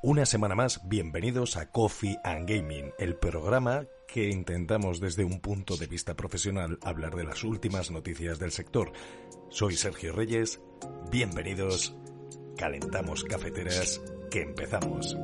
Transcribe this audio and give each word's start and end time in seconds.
Una 0.00 0.26
semana 0.26 0.54
más, 0.54 0.88
bienvenidos 0.88 1.56
a 1.56 1.72
Coffee 1.72 2.20
and 2.22 2.48
Gaming, 2.48 2.92
el 3.00 3.16
programa 3.16 3.84
que 4.06 4.30
intentamos 4.30 5.00
desde 5.00 5.24
un 5.24 5.40
punto 5.40 5.76
de 5.76 5.88
vista 5.88 6.14
profesional 6.14 6.78
hablar 6.82 7.16
de 7.16 7.24
las 7.24 7.42
últimas 7.42 7.90
noticias 7.90 8.38
del 8.38 8.52
sector. 8.52 8.92
Soy 9.50 9.74
Sergio 9.74 10.12
Reyes, 10.12 10.60
bienvenidos, 11.10 11.96
calentamos 12.56 13.24
cafeteras, 13.24 14.00
que 14.30 14.42
empezamos. 14.42 15.16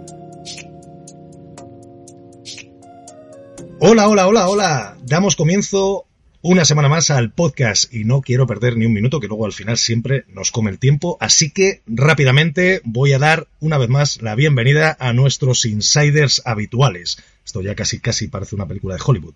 Hola, 3.79 4.09
hola, 4.09 4.27
hola, 4.27 4.49
hola. 4.49 4.97
Damos 5.05 5.37
comienzo 5.37 6.09
una 6.47 6.67
semana 6.67 6.91
más 6.91 7.09
al 7.09 7.33
podcast 7.33 7.93
y 7.95 8.05
no 8.05 8.21
quiero 8.21 8.47
perder 8.47 8.77
ni 8.77 8.85
un 8.85 8.93
minuto, 8.93 9.19
que 9.19 9.29
luego 9.29 9.47
al 9.47 9.55
final 9.55 9.79
siempre 9.79 10.27
nos 10.29 10.51
come 10.51 10.71
el 10.71 10.79
tiempo. 10.79 11.17
Así 11.19 11.51
que 11.51 11.81
rápidamente 11.87 12.83
voy 12.85 13.15
a 13.15 13.19
dar 13.19 13.49
una 13.61 13.79
vez 13.79 13.89
más 13.89 14.21
la 14.21 14.35
bienvenida 14.35 14.95
a 15.01 15.15
nuestros 15.15 15.65
insiders 15.65 16.43
habituales. 16.45 17.17
Esto 17.47 17.63
ya 17.63 17.75
casi, 17.75 17.99
casi 17.99 18.29
parece 18.29 18.57
una 18.57 18.67
película 18.67 18.95
de 18.95 19.01
Hollywood. 19.03 19.33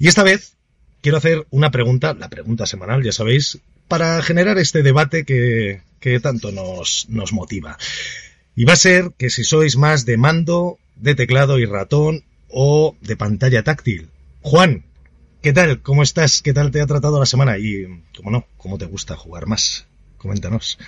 Y 0.00 0.08
esta 0.08 0.24
vez 0.24 0.54
quiero 1.00 1.18
hacer 1.18 1.46
una 1.50 1.70
pregunta, 1.70 2.12
la 2.12 2.28
pregunta 2.28 2.66
semanal, 2.66 3.04
ya 3.04 3.12
sabéis, 3.12 3.60
para 3.86 4.20
generar 4.20 4.58
este 4.58 4.82
debate 4.82 5.24
que, 5.24 5.82
que 6.00 6.18
tanto 6.18 6.50
nos, 6.50 7.06
nos 7.08 7.32
motiva. 7.32 7.78
Y 8.56 8.64
va 8.64 8.72
a 8.72 8.76
ser 8.76 9.12
que 9.16 9.30
si 9.30 9.44
sois 9.44 9.76
más 9.76 10.06
de 10.06 10.16
mando, 10.16 10.80
de 10.96 11.14
teclado 11.14 11.60
y 11.60 11.66
ratón 11.66 12.24
o 12.48 12.96
de 13.00 13.14
pantalla 13.14 13.62
táctil. 13.62 14.08
Juan, 14.40 14.82
¿Qué 15.42 15.52
tal? 15.52 15.82
¿Cómo 15.82 16.04
estás? 16.04 16.40
¿Qué 16.40 16.52
tal 16.52 16.70
te 16.70 16.80
ha 16.80 16.86
tratado 16.86 17.18
la 17.18 17.26
semana? 17.26 17.58
Y, 17.58 17.84
cómo 18.16 18.30
no, 18.30 18.46
¿cómo 18.58 18.78
te 18.78 18.86
gusta 18.86 19.16
jugar 19.16 19.46
más? 19.46 19.88
Coméntanos. 20.16 20.78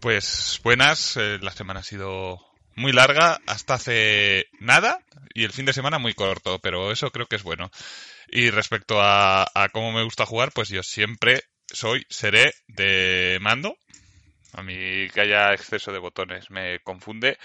Pues 0.00 0.58
buenas, 0.64 1.18
eh, 1.18 1.38
la 1.42 1.50
semana 1.50 1.80
ha 1.80 1.82
sido 1.82 2.40
muy 2.76 2.92
larga 2.92 3.42
hasta 3.46 3.74
hace 3.74 4.46
nada 4.58 5.00
y 5.34 5.44
el 5.44 5.52
fin 5.52 5.66
de 5.66 5.74
semana 5.74 5.98
muy 5.98 6.14
corto, 6.14 6.60
pero 6.60 6.92
eso 6.92 7.10
creo 7.10 7.26
que 7.26 7.36
es 7.36 7.42
bueno. 7.42 7.70
Y 8.28 8.48
respecto 8.48 9.02
a, 9.02 9.42
a 9.42 9.68
cómo 9.68 9.92
me 9.92 10.02
gusta 10.02 10.24
jugar, 10.24 10.52
pues 10.54 10.70
yo 10.70 10.82
siempre 10.82 11.42
soy, 11.66 12.06
seré 12.08 12.54
de 12.68 13.36
mando. 13.42 13.76
A 14.54 14.62
mí 14.62 15.10
que 15.12 15.20
haya 15.20 15.52
exceso 15.52 15.92
de 15.92 15.98
botones 15.98 16.50
me 16.50 16.80
confunde 16.80 17.36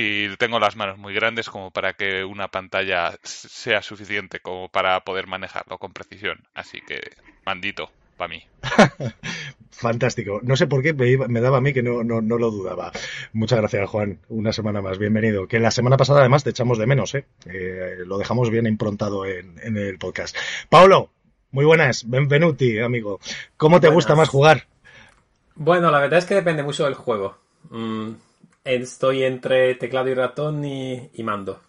y 0.00 0.36
tengo 0.36 0.60
las 0.60 0.76
manos 0.76 0.96
muy 0.96 1.12
grandes 1.12 1.50
como 1.50 1.72
para 1.72 1.94
que 1.94 2.22
una 2.22 2.46
pantalla 2.46 3.18
sea 3.24 3.82
suficiente 3.82 4.38
como 4.38 4.68
para 4.68 5.00
poder 5.00 5.26
manejarlo 5.26 5.78
con 5.78 5.92
precisión. 5.92 6.46
Así 6.54 6.80
que, 6.86 7.00
mandito, 7.44 7.90
para 8.16 8.28
mí. 8.28 8.44
Fantástico. 9.72 10.38
No 10.44 10.54
sé 10.54 10.68
por 10.68 10.84
qué 10.84 10.94
me, 10.94 11.40
daba 11.40 11.58
a 11.58 11.60
mí 11.60 11.72
que 11.72 11.82
no, 11.82 12.04
no, 12.04 12.20
no, 12.20 12.38
lo 12.38 12.52
dudaba. 12.52 12.92
Muchas 13.32 13.58
gracias, 13.58 13.90
Juan. 13.90 14.20
Una 14.28 14.52
semana 14.52 14.80
más. 14.80 14.98
Bienvenido. 14.98 15.48
Que 15.48 15.58
la 15.58 15.72
semana 15.72 15.96
pasada, 15.96 16.20
además, 16.20 16.44
te 16.44 16.50
echamos 16.50 16.78
de 16.78 16.86
menos, 16.86 17.16
¿eh? 17.16 17.26
eh 17.46 17.96
lo 18.06 18.18
dejamos 18.18 18.50
bien 18.50 18.68
improntado 18.68 19.26
en, 19.26 19.58
en, 19.64 19.76
el 19.76 19.98
podcast. 19.98 20.36
Paulo, 20.68 21.10
muy 21.50 21.64
buenas. 21.64 22.08
Benvenuti, 22.08 22.78
amigo. 22.78 23.18
¿Cómo 23.56 23.80
te 23.80 23.88
gusta 23.88 24.14
más 24.14 24.28
jugar? 24.28 24.68
Bueno, 25.56 25.90
la 25.90 25.98
verdad 25.98 26.20
es 26.20 26.24
que 26.24 26.36
depende 26.36 26.62
mucho 26.62 26.84
del 26.84 26.94
juego. 26.94 27.36
Mm, 27.70 28.12
estoy 28.68 29.24
entre 29.24 29.74
teclado 29.74 30.08
y 30.08 30.14
ratón 30.14 30.64
y, 30.64 31.10
mando. 31.22 31.60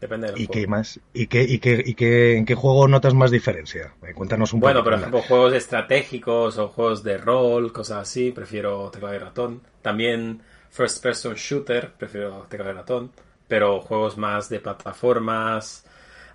Depende 0.00 0.28
del 0.28 0.40
¿Y 0.40 0.46
qué 0.46 0.66
más? 0.66 1.00
¿Y 1.12 1.26
qué, 1.26 1.42
y 1.42 1.58
qué, 1.58 1.82
y 1.84 1.94
qué, 1.94 2.36
en 2.36 2.44
qué 2.44 2.54
juego 2.54 2.86
notas 2.86 3.14
más 3.14 3.30
diferencia? 3.30 3.94
Eh, 4.06 4.14
cuéntanos 4.14 4.52
un 4.52 4.60
poco. 4.60 4.68
Bueno, 4.68 4.84
por 4.84 4.94
ejemplo, 4.94 5.22
juegos 5.22 5.54
estratégicos 5.54 6.58
o 6.58 6.68
juegos 6.68 7.02
de 7.02 7.18
rol, 7.18 7.72
cosas 7.72 8.02
así, 8.02 8.30
prefiero 8.30 8.90
teclado 8.90 9.14
y 9.14 9.18
ratón. 9.18 9.62
También 9.82 10.42
first 10.70 11.02
person 11.02 11.34
shooter, 11.34 11.92
prefiero 11.94 12.46
teclado 12.48 12.72
y 12.72 12.74
ratón. 12.74 13.12
Pero 13.48 13.80
juegos 13.80 14.16
más 14.18 14.48
de 14.48 14.60
plataformas, 14.60 15.84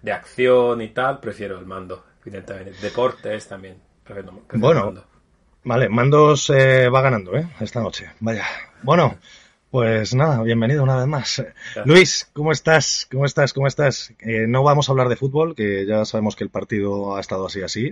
de 0.02 0.12
acción 0.12 0.82
y 0.82 0.90
tal, 0.90 1.20
prefiero 1.20 1.58
el 1.58 1.66
mando. 1.66 2.04
Evidentemente. 2.26 2.74
Deportes 2.82 3.48
también. 3.48 3.78
Prefiero, 4.04 4.34
bueno, 4.56 4.94
Vale, 5.66 5.88
Mandos 5.88 6.50
eh, 6.50 6.90
va 6.90 7.02
ganando, 7.02 7.38
¿eh? 7.38 7.48
Esta 7.62 7.82
noche. 7.82 8.12
Vaya. 8.20 8.46
Bueno, 8.84 9.18
pues 9.72 10.14
nada, 10.14 10.44
bienvenido 10.44 10.84
una 10.84 10.98
vez 10.98 11.08
más. 11.08 11.44
Luis, 11.86 12.30
¿cómo 12.34 12.52
estás? 12.52 13.08
¿Cómo 13.10 13.26
estás? 13.26 13.54
¿Cómo 13.54 13.66
estás? 13.66 14.14
Eh, 14.20 14.46
no 14.48 14.62
vamos 14.62 14.88
a 14.88 14.92
hablar 14.92 15.08
de 15.08 15.16
fútbol, 15.16 15.56
que 15.56 15.86
ya 15.86 16.04
sabemos 16.06 16.36
que 16.36 16.44
el 16.44 16.50
partido 16.50 17.16
ha 17.16 17.22
estado 17.22 17.46
así 17.46 17.62
así, 17.62 17.92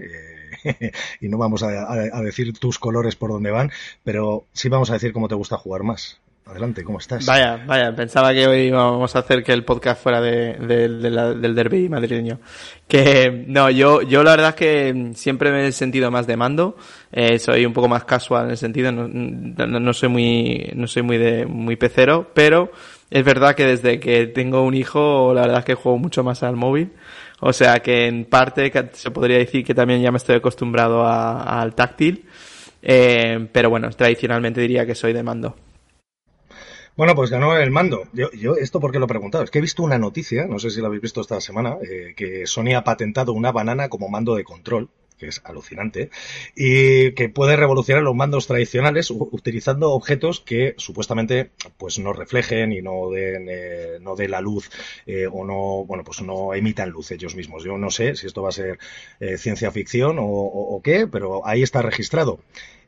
eh, 0.65 0.91
y 1.21 1.29
no 1.29 1.37
vamos 1.37 1.63
a, 1.63 1.91
a, 1.91 2.21
decir 2.21 2.51
tus 2.59 2.77
colores 2.77 3.15
por 3.15 3.31
dónde 3.31 3.51
van, 3.51 3.71
pero 4.03 4.45
sí 4.51 4.67
vamos 4.69 4.89
a 4.89 4.93
decir 4.93 5.13
cómo 5.13 5.29
te 5.29 5.35
gusta 5.35 5.57
jugar 5.57 5.83
más. 5.83 6.20
Adelante, 6.45 6.83
¿cómo 6.83 6.97
estás? 6.97 7.25
Vaya, 7.25 7.63
vaya, 7.65 7.95
pensaba 7.95 8.33
que 8.33 8.45
hoy 8.45 8.61
íbamos 8.63 9.15
a 9.15 9.19
hacer 9.19 9.43
que 9.43 9.53
el 9.53 9.63
podcast 9.63 10.01
fuera 10.01 10.19
de, 10.19 10.55
del 10.55 11.55
derby 11.55 11.87
madrileño. 11.87 12.39
Que 12.87 13.45
no, 13.47 13.69
yo, 13.69 14.01
yo 14.01 14.21
la 14.23 14.31
verdad 14.31 14.49
es 14.49 14.55
que 14.55 15.11
siempre 15.15 15.51
me 15.51 15.67
he 15.67 15.71
sentido 15.71 16.11
más 16.11 16.27
de 16.27 16.35
mando. 16.35 16.75
Eh, 17.11 17.39
soy 17.39 17.65
un 17.65 17.71
poco 17.71 17.87
más 17.87 18.03
casual 18.03 18.45
en 18.45 18.51
el 18.51 18.57
sentido, 18.57 18.91
no, 18.91 19.07
no, 19.07 19.93
soy 19.93 20.09
muy, 20.09 20.71
no 20.75 20.87
soy 20.87 21.03
muy 21.03 21.17
de, 21.17 21.45
muy 21.45 21.77
pecero, 21.77 22.31
pero 22.33 22.71
es 23.09 23.23
verdad 23.23 23.55
que 23.55 23.65
desde 23.65 23.99
que 23.99 24.27
tengo 24.27 24.63
un 24.63 24.73
hijo, 24.73 25.33
la 25.33 25.43
verdad 25.43 25.59
es 25.59 25.65
que 25.65 25.75
juego 25.75 25.99
mucho 25.99 26.23
más 26.23 26.43
al 26.43 26.57
móvil. 26.57 26.91
O 27.39 27.53
sea 27.53 27.79
que 27.79 28.07
en 28.07 28.25
parte 28.25 28.71
se 28.93 29.11
podría 29.11 29.37
decir 29.37 29.63
que 29.63 29.73
también 29.73 30.01
ya 30.01 30.11
me 30.11 30.17
estoy 30.17 30.35
acostumbrado 30.35 31.07
al 31.07 31.75
táctil. 31.75 32.25
Eh, 32.81 33.47
pero 33.51 33.69
bueno, 33.69 33.89
tradicionalmente 33.91 34.59
diría 34.59 34.85
que 34.85 34.95
soy 34.95 35.13
de 35.13 35.23
mando. 35.23 35.55
Bueno, 36.95 37.15
pues 37.15 37.29
ganó 37.29 37.57
el 37.57 37.71
mando. 37.71 38.03
Yo, 38.13 38.31
yo 38.31 38.55
esto 38.55 38.79
porque 38.79 38.99
lo 38.99 39.05
he 39.05 39.07
preguntado. 39.07 39.43
Es 39.43 39.51
que 39.51 39.59
he 39.59 39.61
visto 39.61 39.83
una 39.83 39.97
noticia, 39.97 40.45
no 40.45 40.59
sé 40.59 40.69
si 40.69 40.81
la 40.81 40.87
habéis 40.87 41.01
visto 41.01 41.21
esta 41.21 41.39
semana, 41.41 41.77
eh, 41.81 42.13
que 42.15 42.45
Sony 42.45 42.75
ha 42.75 42.83
patentado 42.83 43.33
una 43.33 43.51
banana 43.51 43.89
como 43.89 44.09
mando 44.09 44.35
de 44.35 44.43
control 44.43 44.89
que 45.17 45.27
es 45.27 45.39
alucinante, 45.43 46.09
y 46.55 47.11
que 47.11 47.29
puede 47.29 47.55
revolucionar 47.55 48.01
los 48.01 48.15
mandos 48.15 48.47
tradicionales 48.47 49.11
utilizando 49.11 49.91
objetos 49.91 50.39
que 50.41 50.73
supuestamente 50.77 51.51
pues 51.77 51.99
no 51.99 52.11
reflejen 52.11 52.71
y 52.71 52.81
no 52.81 53.11
den, 53.11 53.45
eh, 53.47 53.99
no 54.01 54.15
de 54.15 54.27
la 54.27 54.41
luz 54.41 54.71
eh, 55.05 55.27
o 55.31 55.45
no, 55.45 55.85
bueno, 55.85 56.03
pues 56.03 56.23
no 56.23 56.55
emitan 56.55 56.89
luz 56.89 57.11
ellos 57.11 57.35
mismos. 57.35 57.63
Yo 57.63 57.77
no 57.77 57.91
sé 57.91 58.15
si 58.15 58.25
esto 58.25 58.41
va 58.41 58.49
a 58.49 58.53
ser 58.53 58.79
eh, 59.19 59.37
ciencia 59.37 59.69
ficción 59.69 60.17
o, 60.17 60.25
o 60.25 60.81
qué, 60.81 61.05
pero 61.05 61.45
ahí 61.45 61.61
está 61.61 61.83
registrado. 61.83 62.39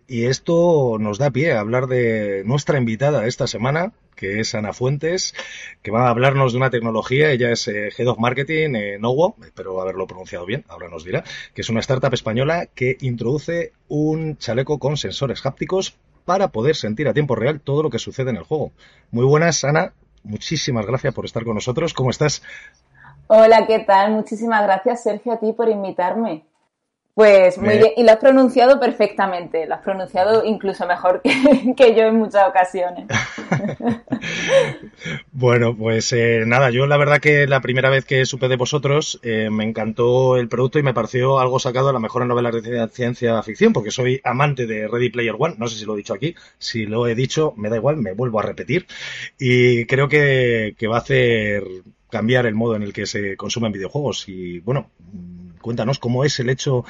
Y 0.07 0.25
esto 0.25 0.97
nos 0.99 1.17
da 1.17 1.31
pie 1.31 1.53
a 1.53 1.59
hablar 1.59 1.87
de 1.87 2.43
nuestra 2.45 2.77
invitada 2.77 3.25
esta 3.25 3.47
semana, 3.47 3.93
que 4.15 4.39
es 4.39 4.53
Ana 4.53 4.73
Fuentes, 4.73 5.33
que 5.81 5.91
va 5.91 6.07
a 6.07 6.09
hablarnos 6.09 6.51
de 6.51 6.57
una 6.57 6.69
tecnología. 6.69 7.31
Ella 7.31 7.51
es 7.51 7.67
eh, 7.67 7.89
Head 7.97 8.07
of 8.07 8.19
Marketing 8.19 8.75
en 8.75 9.01
Nowo, 9.01 9.35
espero 9.43 9.81
haberlo 9.81 10.05
pronunciado 10.05 10.45
bien, 10.45 10.65
ahora 10.67 10.89
nos 10.89 11.05
dirá, 11.05 11.23
que 11.53 11.61
es 11.61 11.69
una 11.69 11.79
startup 11.79 12.13
española 12.13 12.67
que 12.73 12.97
introduce 13.01 13.71
un 13.87 14.37
chaleco 14.37 14.77
con 14.77 14.97
sensores 14.97 15.45
hápticos 15.45 15.95
para 16.25 16.49
poder 16.49 16.75
sentir 16.75 17.07
a 17.07 17.13
tiempo 17.13 17.35
real 17.35 17.59
todo 17.59 17.83
lo 17.83 17.89
que 17.89 17.99
sucede 17.99 18.29
en 18.29 18.37
el 18.37 18.43
juego. 18.43 18.71
Muy 19.11 19.25
buenas, 19.25 19.63
Ana. 19.63 19.93
Muchísimas 20.23 20.85
gracias 20.85 21.13
por 21.13 21.25
estar 21.25 21.43
con 21.43 21.55
nosotros. 21.55 21.93
¿Cómo 21.93 22.09
estás? 22.09 22.41
Hola, 23.27 23.65
¿qué 23.67 23.79
tal? 23.79 24.11
Muchísimas 24.11 24.63
gracias, 24.63 25.03
Sergio, 25.03 25.33
a 25.33 25.39
ti 25.39 25.53
por 25.53 25.69
invitarme. 25.69 26.45
Pues 27.15 27.59
muy 27.59 27.77
bien, 27.77 27.91
y 27.95 28.03
lo 28.03 28.11
has 28.11 28.17
pronunciado 28.17 28.79
perfectamente, 28.79 29.67
lo 29.67 29.75
has 29.75 29.83
pronunciado 29.83 30.43
incluso 30.45 30.87
mejor 30.87 31.21
que, 31.21 31.31
yo 31.95 32.05
en 32.05 32.15
muchas 32.15 32.49
ocasiones. 32.49 33.05
bueno, 35.31 35.77
pues 35.77 36.11
eh, 36.13 36.43
nada, 36.47 36.71
yo 36.71 36.87
la 36.87 36.97
verdad 36.97 37.19
que 37.19 37.45
la 37.45 37.61
primera 37.61 37.91
vez 37.91 38.05
que 38.05 38.25
supe 38.25 38.47
de 38.47 38.55
vosotros 38.55 39.19
eh, 39.21 39.49
me 39.51 39.63
encantó 39.63 40.37
el 40.37 40.47
producto 40.47 40.79
y 40.79 40.83
me 40.83 40.95
pareció 40.95 41.37
algo 41.37 41.59
sacado 41.59 41.87
de 41.87 41.93
la 41.93 41.99
mejor 41.99 42.25
novela 42.25 42.49
de 42.49 42.87
ciencia 42.87 43.43
ficción, 43.43 43.73
porque 43.73 43.91
soy 43.91 44.19
amante 44.23 44.65
de 44.65 44.87
Ready 44.87 45.11
Player 45.11 45.35
One, 45.37 45.53
no 45.59 45.67
sé 45.67 45.77
si 45.77 45.85
lo 45.85 45.93
he 45.93 45.97
dicho 45.97 46.15
aquí, 46.15 46.33
si 46.57 46.87
lo 46.87 47.05
he 47.05 47.13
dicho 47.13 47.53
me 47.57 47.69
da 47.69 47.75
igual, 47.75 47.97
me 47.97 48.13
vuelvo 48.13 48.39
a 48.39 48.43
repetir, 48.43 48.87
y 49.37 49.85
creo 49.85 50.09
que, 50.09 50.73
que 50.79 50.87
va 50.87 50.95
a 50.95 51.01
hacer 51.01 51.63
cambiar 52.09 52.47
el 52.47 52.55
modo 52.55 52.75
en 52.75 52.81
el 52.81 52.91
que 52.91 53.05
se 53.05 53.37
consumen 53.37 53.71
videojuegos. 53.71 54.27
Y 54.27 54.59
bueno 54.61 54.89
Cuéntanos 55.63 55.97
cómo 55.97 56.25
es 56.25 56.37
el 56.41 56.49
hecho 56.49 56.83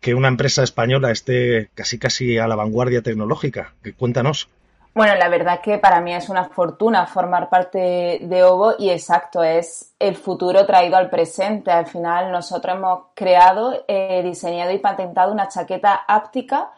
que 0.00 0.14
una 0.14 0.28
empresa 0.28 0.62
española 0.62 1.10
esté 1.10 1.70
casi 1.74 1.98
casi 1.98 2.38
a 2.38 2.46
la 2.46 2.56
vanguardia 2.56 3.02
tecnológica. 3.02 3.74
Cuéntanos. 3.98 4.48
Bueno, 4.96 5.14
la 5.16 5.28
verdad 5.28 5.60
que 5.60 5.76
para 5.76 6.00
mí 6.00 6.14
es 6.14 6.30
una 6.30 6.44
fortuna 6.44 7.06
formar 7.06 7.50
parte 7.50 8.18
de 8.22 8.42
OVO 8.42 8.76
y 8.78 8.88
exacto, 8.88 9.44
es 9.44 9.94
el 9.98 10.16
futuro 10.16 10.64
traído 10.64 10.96
al 10.96 11.10
presente. 11.10 11.70
Al 11.70 11.86
final 11.86 12.32
nosotros 12.32 12.76
hemos 12.76 13.00
creado, 13.14 13.84
eh, 13.88 14.22
diseñado 14.22 14.72
y 14.72 14.78
patentado 14.78 15.32
una 15.32 15.48
chaqueta 15.48 15.94
áptica 16.08 16.70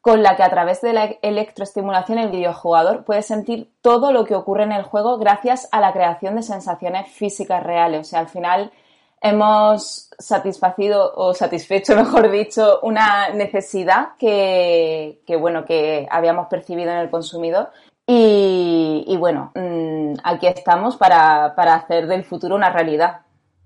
con 0.00 0.20
la 0.22 0.34
que 0.34 0.42
a 0.42 0.50
través 0.50 0.80
de 0.80 0.92
la 0.92 1.04
electroestimulación 1.22 2.18
el 2.18 2.30
videojugador 2.30 3.04
puede 3.04 3.22
sentir 3.22 3.70
todo 3.82 4.10
lo 4.10 4.24
que 4.24 4.34
ocurre 4.34 4.64
en 4.64 4.72
el 4.72 4.82
juego 4.82 5.18
gracias 5.18 5.68
a 5.70 5.80
la 5.80 5.92
creación 5.92 6.34
de 6.34 6.42
sensaciones 6.42 7.08
físicas 7.12 7.62
reales. 7.62 8.00
O 8.00 8.10
sea, 8.10 8.18
al 8.18 8.28
final 8.28 8.72
hemos 9.20 10.10
satisfacido 10.18 11.12
o 11.14 11.34
satisfecho, 11.34 11.96
mejor 11.96 12.30
dicho, 12.30 12.80
una 12.82 13.30
necesidad 13.30 14.16
que, 14.18 15.20
bueno, 15.38 15.64
que 15.64 16.06
habíamos 16.10 16.48
percibido 16.48 16.90
en 16.90 16.98
el 16.98 17.10
consumidor 17.10 17.70
Y, 18.06 19.16
bueno, 19.18 19.52
mm, 19.54 20.14
aquí 20.24 20.46
estamos 20.46 20.96
para, 20.96 21.46
hacer 21.46 22.06
del 22.06 22.24
futuro 22.24 22.56
una 22.56 22.70
realidad. 22.70 23.20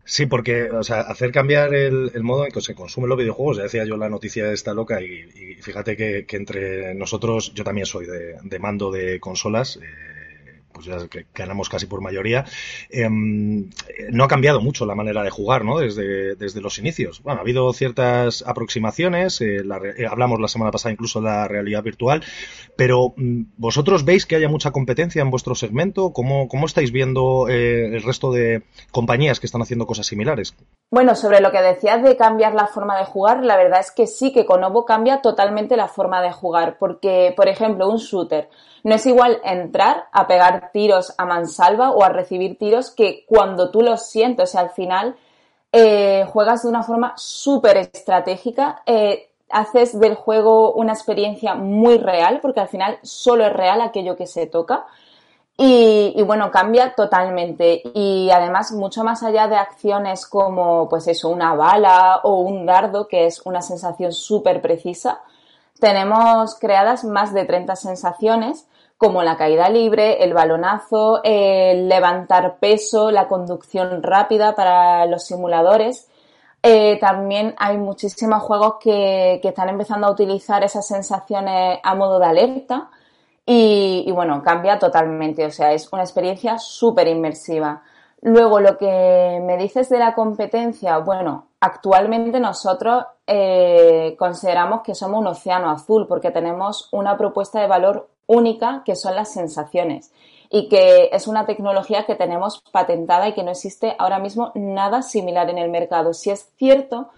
Sí, 0.06 0.26
porque, 0.26 0.70
o 0.70 0.82
sea, 0.82 1.00
hacer 1.00 1.32
cambiar 1.32 1.72
el, 1.74 2.10
modo 2.22 2.44
en 2.44 2.52
que 2.52 2.60
se 2.60 2.74
consumen 2.74 3.08
los 3.08 3.16
videojuegos, 3.16 3.56
ya 3.56 3.62
decía 3.62 3.86
yo 3.86 3.96
la 3.96 4.10
noticia 4.10 4.52
esta 4.52 4.74
loca 4.74 5.00
y, 5.00 5.54
fíjate 5.62 5.96
que, 5.96 6.26
entre 6.36 6.94
nosotros, 6.94 7.54
yo 7.54 7.64
también 7.64 7.86
soy 7.86 8.06
de, 8.06 8.58
mando 8.58 8.90
de 8.90 9.18
consolas, 9.18 9.76
eh, 9.76 10.13
pues 10.74 10.86
ya 10.86 11.08
que 11.08 11.26
ganamos 11.32 11.68
casi 11.68 11.86
por 11.86 12.02
mayoría, 12.02 12.44
em, 12.90 13.70
no 14.10 14.24
ha 14.24 14.28
cambiado 14.28 14.60
mucho 14.60 14.84
la 14.84 14.94
manera 14.94 15.22
de 15.22 15.30
jugar, 15.30 15.64
¿no? 15.64 15.78
Desde, 15.78 16.34
desde 16.34 16.60
los 16.60 16.78
inicios. 16.78 17.22
Bueno, 17.22 17.38
ha 17.38 17.42
habido 17.42 17.72
ciertas 17.72 18.44
aproximaciones, 18.46 19.40
eh, 19.40 19.62
eh, 19.62 20.06
hablamos 20.10 20.40
la 20.40 20.48
semana 20.48 20.70
pasada 20.72 20.92
incluso 20.92 21.20
de 21.20 21.26
la 21.26 21.48
realidad 21.48 21.82
virtual, 21.82 22.22
pero 22.76 23.14
mm, 23.16 23.42
¿vosotros 23.56 24.04
veis 24.04 24.26
que 24.26 24.36
haya 24.36 24.48
mucha 24.48 24.72
competencia 24.72 25.22
en 25.22 25.30
vuestro 25.30 25.54
segmento? 25.54 26.12
¿Cómo, 26.12 26.48
cómo 26.48 26.66
estáis 26.66 26.90
viendo 26.90 27.48
eh, 27.48 27.94
el 27.94 28.02
resto 28.02 28.32
de 28.32 28.64
compañías 28.90 29.40
que 29.40 29.46
están 29.46 29.62
haciendo 29.62 29.86
cosas 29.86 30.06
similares? 30.06 30.54
Bueno, 30.90 31.14
sobre 31.14 31.40
lo 31.40 31.50
que 31.50 31.62
decías 31.62 32.02
de 32.02 32.16
cambiar 32.16 32.54
la 32.54 32.66
forma 32.66 32.98
de 32.98 33.04
jugar, 33.04 33.44
la 33.44 33.56
verdad 33.56 33.80
es 33.80 33.90
que 33.90 34.06
sí 34.06 34.32
que 34.32 34.44
con 34.44 34.62
Ovo 34.64 34.84
cambia 34.84 35.22
totalmente 35.22 35.76
la 35.76 35.88
forma 35.88 36.22
de 36.22 36.32
jugar, 36.32 36.76
porque, 36.78 37.32
por 37.36 37.48
ejemplo, 37.48 37.88
un 37.88 37.98
shooter, 37.98 38.48
no 38.84 38.94
es 38.94 39.06
igual 39.06 39.40
entrar 39.44 40.08
a 40.12 40.26
pegar 40.26 40.70
tiros 40.70 41.14
a 41.16 41.24
mansalva 41.24 41.90
o 41.90 42.04
a 42.04 42.10
recibir 42.10 42.58
tiros 42.58 42.90
que 42.90 43.24
cuando 43.26 43.70
tú 43.70 43.80
los 43.80 44.06
sientes, 44.06 44.50
o 44.50 44.52
sea, 44.52 44.60
al 44.60 44.70
final 44.70 45.16
eh, 45.72 46.26
juegas 46.30 46.62
de 46.62 46.68
una 46.68 46.82
forma 46.82 47.14
súper 47.16 47.78
estratégica, 47.78 48.82
eh, 48.84 49.30
haces 49.48 49.98
del 49.98 50.14
juego 50.14 50.74
una 50.74 50.92
experiencia 50.92 51.54
muy 51.54 51.96
real, 51.96 52.40
porque 52.42 52.60
al 52.60 52.68
final 52.68 52.98
solo 53.02 53.46
es 53.46 53.52
real 53.54 53.80
aquello 53.80 54.16
que 54.16 54.26
se 54.26 54.46
toca. 54.46 54.84
Y, 55.56 56.12
y, 56.16 56.22
bueno, 56.22 56.50
cambia 56.50 56.94
totalmente. 56.94 57.80
Y 57.94 58.28
además, 58.30 58.72
mucho 58.72 59.04
más 59.04 59.22
allá 59.22 59.46
de 59.46 59.56
acciones 59.56 60.26
como, 60.26 60.88
pues 60.88 61.06
eso, 61.06 61.28
una 61.28 61.54
bala 61.54 62.20
o 62.24 62.40
un 62.40 62.66
dardo, 62.66 63.06
que 63.06 63.26
es 63.26 63.40
una 63.44 63.62
sensación 63.62 64.12
súper 64.12 64.60
precisa, 64.60 65.20
tenemos 65.78 66.56
creadas 66.56 67.04
más 67.04 67.32
de 67.32 67.44
30 67.44 67.76
sensaciones 67.76 68.66
como 68.96 69.22
la 69.22 69.36
caída 69.36 69.68
libre, 69.68 70.22
el 70.24 70.34
balonazo, 70.34 71.20
el 71.24 71.88
levantar 71.88 72.58
peso, 72.58 73.10
la 73.10 73.28
conducción 73.28 74.02
rápida 74.02 74.54
para 74.54 75.06
los 75.06 75.24
simuladores. 75.26 76.08
Eh, 76.62 76.98
también 76.98 77.54
hay 77.58 77.76
muchísimos 77.76 78.42
juegos 78.42 78.76
que, 78.80 79.40
están 79.42 79.68
empezando 79.68 80.06
a 80.06 80.10
utilizar 80.10 80.64
esas 80.64 80.86
sensaciones 80.86 81.78
a 81.82 81.94
modo 81.94 82.18
de 82.18 82.26
alerta 82.26 82.90
y, 83.46 84.10
bueno, 84.12 84.42
cambia 84.42 84.78
totalmente, 84.78 85.44
o 85.44 85.50
sea, 85.50 85.72
es 85.72 85.92
una 85.92 86.02
experiencia 86.02 86.58
súper 86.58 87.08
inmersiva. 87.08 87.82
Luego, 88.22 88.60
lo 88.60 88.78
que 88.78 89.42
me 89.44 89.58
dices 89.58 89.90
de 89.90 89.98
la 89.98 90.14
competencia, 90.14 90.96
bueno, 90.98 91.48
actualmente 91.60 92.40
nosotros 92.40 93.04
eh, 93.26 94.16
consideramos 94.18 94.80
que 94.82 94.94
somos 94.94 95.20
un 95.20 95.26
océano 95.26 95.70
azul 95.70 96.06
porque 96.06 96.30
tenemos 96.30 96.88
una 96.92 97.18
propuesta 97.18 97.60
de 97.60 97.66
valor 97.66 98.08
única 98.26 98.82
que 98.84 98.96
son 98.96 99.14
las 99.14 99.32
sensaciones 99.32 100.12
y 100.50 100.68
que 100.68 101.10
es 101.12 101.26
una 101.26 101.46
tecnología 101.46 102.04
que 102.06 102.14
tenemos 102.14 102.62
patentada 102.70 103.28
y 103.28 103.34
que 103.34 103.42
no 103.42 103.50
existe 103.50 103.96
ahora 103.98 104.18
mismo 104.18 104.52
nada 104.54 105.02
similar 105.02 105.50
en 105.50 105.58
el 105.58 105.70
mercado. 105.70 106.12
Si 106.14 106.30
es 106.30 106.48
cierto 106.56 107.10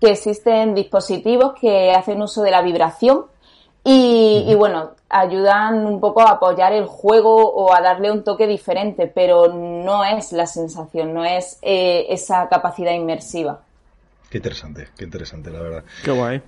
que 0.00 0.10
existen 0.10 0.74
dispositivos 0.74 1.54
que 1.58 1.92
hacen 1.92 2.20
uso 2.20 2.42
de 2.42 2.50
la 2.50 2.62
vibración 2.62 3.26
y, 3.88 4.52
bueno, 4.56 4.90
ayudan 5.08 5.86
un 5.86 6.00
poco 6.00 6.20
a 6.20 6.32
apoyar 6.32 6.72
el 6.72 6.86
juego 6.86 7.36
o 7.36 7.72
a 7.72 7.80
darle 7.80 8.10
un 8.10 8.24
toque 8.24 8.48
diferente, 8.48 9.06
pero 9.06 9.46
no 9.52 10.04
es 10.04 10.32
la 10.32 10.46
sensación, 10.46 11.14
no 11.14 11.24
es 11.24 11.58
eh, 11.62 12.06
esa 12.08 12.48
capacidad 12.48 12.92
inmersiva. 12.92 13.60
Qué 14.28 14.38
interesante, 14.38 14.88
qué 14.98 15.04
interesante, 15.04 15.50
la 15.50 15.60
verdad. 15.60 15.84
Qué 16.04 16.10
guay. 16.10 16.42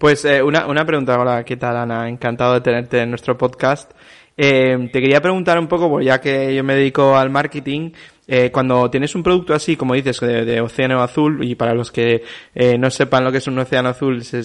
Pues 0.00 0.24
eh, 0.24 0.42
una, 0.42 0.66
una 0.66 0.86
pregunta 0.86 1.14
ahora, 1.14 1.44
¿qué 1.44 1.58
tal 1.58 1.76
Ana? 1.76 2.08
Encantado 2.08 2.54
de 2.54 2.62
tenerte 2.62 3.02
en 3.02 3.10
nuestro 3.10 3.36
podcast. 3.36 3.92
Eh, 4.34 4.88
te 4.90 4.98
quería 4.98 5.20
preguntar 5.20 5.58
un 5.58 5.66
poco, 5.68 5.90
pues 5.90 6.06
ya 6.06 6.22
que 6.22 6.54
yo 6.54 6.64
me 6.64 6.74
dedico 6.74 7.18
al 7.18 7.28
marketing, 7.28 7.90
eh, 8.26 8.50
cuando 8.50 8.90
tienes 8.90 9.14
un 9.14 9.22
producto 9.22 9.52
así, 9.52 9.76
como 9.76 9.92
dices, 9.92 10.18
de, 10.20 10.58
océano 10.62 11.02
azul, 11.02 11.44
y 11.44 11.54
para 11.54 11.74
los 11.74 11.92
que 11.92 12.24
eh, 12.54 12.78
no 12.78 12.88
sepan 12.90 13.24
lo 13.24 13.30
que 13.30 13.38
es 13.38 13.46
un 13.46 13.58
océano 13.58 13.90
azul, 13.90 14.24
se, 14.24 14.42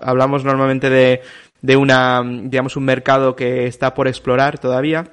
hablamos 0.00 0.42
normalmente 0.44 0.90
de, 0.90 1.22
de 1.62 1.76
una, 1.76 2.20
digamos, 2.24 2.74
un 2.74 2.84
mercado 2.84 3.36
que 3.36 3.68
está 3.68 3.94
por 3.94 4.08
explorar 4.08 4.58
todavía 4.58 5.04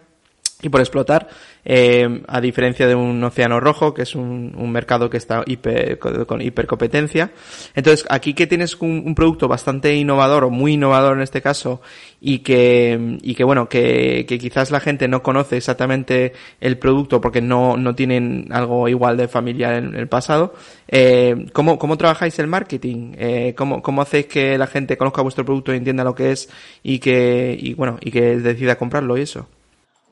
y 0.64 0.70
por 0.70 0.80
explotar, 0.80 1.28
eh, 1.66 2.24
a 2.28 2.42
diferencia 2.42 2.88
de 2.88 2.96
un 2.96 3.24
océano 3.24 3.60
rojo, 3.60 3.94
que 3.94 4.04
es 4.04 4.16
un, 4.16 4.54
un 4.58 4.72
mercado 4.72 5.10
que 5.10 5.18
está 5.18 5.44
hiper, 5.46 6.00
con 6.00 6.42
hipercompetencia. 6.42 7.32
Entonces, 7.76 8.06
aquí 8.10 8.34
que 8.34 8.48
tienes 8.48 8.76
un, 8.80 9.14
producto 9.14 9.48
bastante 9.48 9.94
innovador, 9.96 10.46
o 10.46 10.50
muy 10.50 10.74
innovador 10.74 11.18
en 11.18 11.24
este 11.24 11.42
caso, 11.42 11.82
y 12.20 12.40
que, 12.40 13.18
y 13.22 13.36
que 13.36 13.44
bueno, 13.44 13.68
que, 13.70 14.26
que 14.28 14.40
quizás 14.40 14.72
la 14.72 14.80
gente 14.80 15.08
no 15.08 15.22
conoce 15.22 15.58
exactamente 15.58 16.34
el 16.62 16.78
producto 16.78 17.22
porque 17.22 17.42
no, 17.42 17.78
no 17.78 17.94
tienen 17.96 18.48
algo 18.52 18.88
igual 18.88 19.18
de 19.18 19.28
familiar 19.28 19.76
en 19.76 19.96
el 19.96 20.08
pasado, 20.08 20.54
eh, 20.88 21.48
¿cómo, 21.54 21.78
¿cómo 21.78 21.98
trabajáis 21.98 22.40
el 22.40 22.48
marketing? 22.48 23.14
Eh, 23.18 23.54
¿cómo, 23.58 23.82
¿Cómo 23.82 24.02
hacéis 24.02 24.28
que 24.28 24.58
la 24.58 24.68
gente 24.68 24.98
conozca 24.98 25.22
vuestro 25.22 25.46
producto 25.46 25.74
y 25.74 25.78
entienda 25.78 26.04
lo 26.04 26.16
que 26.16 26.32
es 26.32 26.50
y 26.82 27.00
que, 27.00 27.58
y 27.60 27.74
bueno, 27.74 27.98
y 28.02 28.12
que 28.12 28.38
decida 28.38 28.78
comprarlo 28.78 29.18
y 29.18 29.22
eso? 29.22 29.48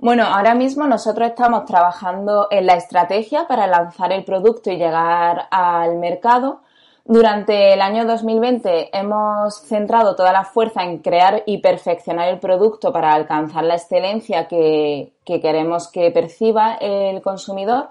Bueno, 0.01 0.23
ahora 0.23 0.55
mismo 0.55 0.87
nosotros 0.87 1.29
estamos 1.29 1.65
trabajando 1.65 2.47
en 2.49 2.65
la 2.65 2.73
estrategia 2.73 3.45
para 3.47 3.67
lanzar 3.67 4.11
el 4.11 4.23
producto 4.23 4.71
y 4.71 4.77
llegar 4.77 5.47
al 5.51 5.99
mercado. 5.99 6.61
Durante 7.05 7.73
el 7.73 7.81
año 7.81 8.05
2020 8.05 8.97
hemos 8.97 9.61
centrado 9.61 10.15
toda 10.15 10.33
la 10.33 10.43
fuerza 10.43 10.83
en 10.83 10.97
crear 11.03 11.43
y 11.45 11.59
perfeccionar 11.59 12.29
el 12.29 12.39
producto 12.39 12.91
para 12.91 13.13
alcanzar 13.13 13.63
la 13.63 13.75
excelencia 13.75 14.47
que, 14.47 15.13
que 15.23 15.39
queremos 15.39 15.87
que 15.87 16.09
perciba 16.09 16.77
el 16.81 17.21
consumidor 17.21 17.89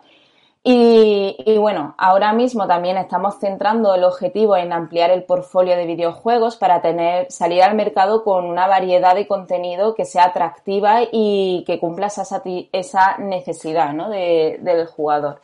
y, 0.63 1.57
bueno, 1.57 1.95
ahora 1.97 2.35
mismo 2.35 2.67
también 2.67 2.99
estamos 2.99 3.39
centrando 3.39 3.95
el 3.95 4.05
objetivo 4.05 4.57
en 4.57 4.75
ampliar 4.75 5.11
el 5.11 5.25
portfolio 5.25 5.75
de 5.75 5.87
videojuegos 5.87 6.57
para 6.57 6.83
tener, 6.83 7.33
salir 7.33 7.63
al 7.63 7.75
mercado 7.75 8.25
con 8.25 8.45
una 8.45 8.67
variedad 8.67 9.15
de 9.15 9.27
contenido 9.27 9.95
que 9.95 10.05
sea 10.05 10.25
atractiva 10.25 11.01
y 11.11 11.65
que 11.67 11.81
cumpla 11.81 12.09
esa, 12.09 12.43
esa 12.73 13.17
necesidad 13.19 13.95
¿no? 13.95 14.11
del 14.11 14.87
jugador. 14.87 15.41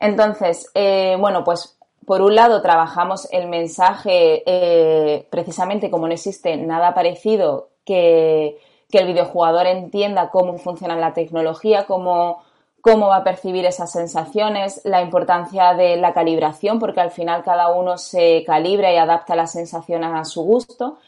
Entonces, 0.00 0.70
eh, 0.74 1.16
bueno, 1.20 1.44
pues 1.44 1.78
por 2.06 2.22
un 2.22 2.34
lado 2.34 2.62
trabajamos 2.62 3.28
el 3.32 3.48
mensaje 3.48 4.42
eh, 4.46 5.26
precisamente 5.28 5.90
como 5.90 6.06
no 6.06 6.14
existe 6.14 6.56
nada 6.56 6.94
parecido 6.94 7.68
que, 7.84 8.58
que 8.90 8.98
el 8.98 9.06
videojugador 9.06 9.66
entienda 9.66 10.30
cómo 10.30 10.56
funciona 10.56 10.96
la 10.96 11.12
tecnología, 11.12 11.86
cómo 11.86 12.45
cómo 12.86 13.08
va 13.08 13.16
a 13.16 13.24
percibir 13.24 13.66
esas 13.66 13.90
sensaciones, 13.90 14.80
la 14.84 15.02
importancia 15.02 15.74
de 15.74 15.96
la 15.96 16.14
calibración, 16.14 16.78
porque 16.78 17.00
al 17.00 17.10
final 17.10 17.42
cada 17.42 17.72
uno 17.72 17.98
se 17.98 18.44
calibra 18.46 18.92
y 18.92 18.96
adapta 18.96 19.34
las 19.34 19.50
sensaciones 19.50 20.10
a 20.14 20.24
su 20.24 20.44
gusto. 20.44 20.98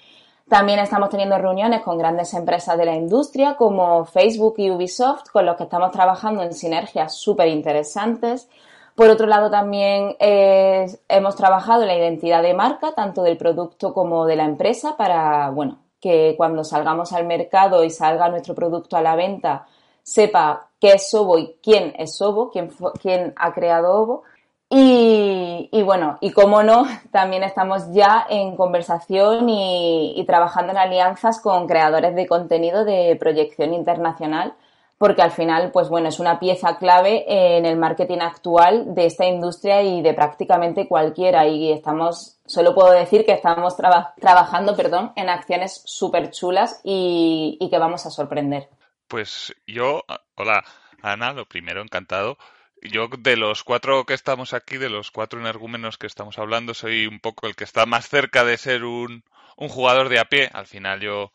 También 0.48 0.80
estamos 0.80 1.08
teniendo 1.08 1.38
reuniones 1.38 1.82
con 1.82 1.96
grandes 1.96 2.34
empresas 2.34 2.76
de 2.76 2.84
la 2.84 2.96
industria 2.96 3.54
como 3.54 4.04
Facebook 4.06 4.54
y 4.56 4.72
Ubisoft, 4.72 5.30
con 5.32 5.46
los 5.46 5.54
que 5.54 5.62
estamos 5.62 5.92
trabajando 5.92 6.42
en 6.42 6.52
sinergias 6.52 7.14
súper 7.14 7.46
interesantes. 7.46 8.48
Por 8.96 9.08
otro 9.08 9.28
lado, 9.28 9.48
también 9.48 10.16
eh, 10.18 10.86
hemos 11.08 11.36
trabajado 11.36 11.82
en 11.82 11.88
la 11.88 11.96
identidad 11.96 12.42
de 12.42 12.54
marca, 12.54 12.90
tanto 12.90 13.22
del 13.22 13.36
producto 13.36 13.94
como 13.94 14.26
de 14.26 14.34
la 14.34 14.46
empresa, 14.46 14.96
para, 14.96 15.50
bueno, 15.50 15.78
que 16.00 16.34
cuando 16.36 16.64
salgamos 16.64 17.12
al 17.12 17.24
mercado 17.24 17.84
y 17.84 17.90
salga 17.90 18.28
nuestro 18.30 18.56
producto 18.56 18.96
a 18.96 19.02
la 19.02 19.14
venta, 19.14 19.68
sepa 20.02 20.67
qué 20.80 20.92
es 20.92 21.10
Sobo 21.10 21.38
y 21.38 21.56
quién 21.62 21.94
es 21.98 22.16
Sobo, 22.16 22.50
quién, 22.50 22.70
quién 23.00 23.32
ha 23.36 23.52
creado 23.52 23.94
Ovo. 23.94 24.22
Y, 24.70 25.82
bueno, 25.82 26.18
y 26.20 26.32
como 26.32 26.62
no, 26.62 26.84
también 27.10 27.42
estamos 27.42 27.90
ya 27.92 28.26
en 28.28 28.56
conversación 28.56 29.48
y, 29.48 30.22
trabajando 30.26 30.72
en 30.72 30.78
alianzas 30.78 31.40
con 31.40 31.66
creadores 31.66 32.14
de 32.14 32.26
contenido 32.26 32.84
de 32.84 33.16
proyección 33.18 33.72
internacional, 33.72 34.54
porque 34.98 35.22
al 35.22 35.30
final, 35.30 35.70
pues 35.72 35.88
bueno, 35.88 36.08
es 36.08 36.20
una 36.20 36.40
pieza 36.40 36.76
clave 36.76 37.24
en 37.28 37.64
el 37.64 37.78
marketing 37.78 38.18
actual 38.20 38.94
de 38.94 39.06
esta 39.06 39.24
industria 39.26 39.82
y 39.82 40.02
de 40.02 40.12
prácticamente 40.12 40.88
cualquiera. 40.88 41.46
Y 41.46 41.72
estamos, 41.72 42.38
solo 42.44 42.74
puedo 42.74 42.90
decir 42.90 43.24
que 43.24 43.32
estamos 43.32 43.76
trabajando, 43.76 44.76
perdón, 44.76 45.12
en 45.16 45.28
acciones 45.30 45.82
súper 45.84 46.30
chulas 46.30 46.80
y 46.82 47.68
que 47.70 47.78
vamos 47.78 48.06
a 48.06 48.10
sorprender. 48.10 48.68
Pues 49.08 49.54
yo, 49.66 50.04
hola 50.34 50.64
Ana, 51.02 51.32
lo 51.32 51.46
primero, 51.46 51.80
encantado. 51.80 52.36
Yo 52.82 53.08
de 53.18 53.36
los 53.36 53.64
cuatro 53.64 54.04
que 54.04 54.14
estamos 54.14 54.52
aquí, 54.52 54.76
de 54.76 54.90
los 54.90 55.10
cuatro 55.10 55.40
energúmenos 55.40 55.96
que 55.96 56.06
estamos 56.06 56.38
hablando, 56.38 56.74
soy 56.74 57.06
un 57.06 57.18
poco 57.18 57.46
el 57.46 57.56
que 57.56 57.64
está 57.64 57.86
más 57.86 58.08
cerca 58.08 58.44
de 58.44 58.58
ser 58.58 58.84
un, 58.84 59.24
un 59.56 59.68
jugador 59.68 60.10
de 60.10 60.18
a 60.18 60.26
pie. 60.26 60.50
Al 60.52 60.66
final 60.66 61.00
yo 61.00 61.32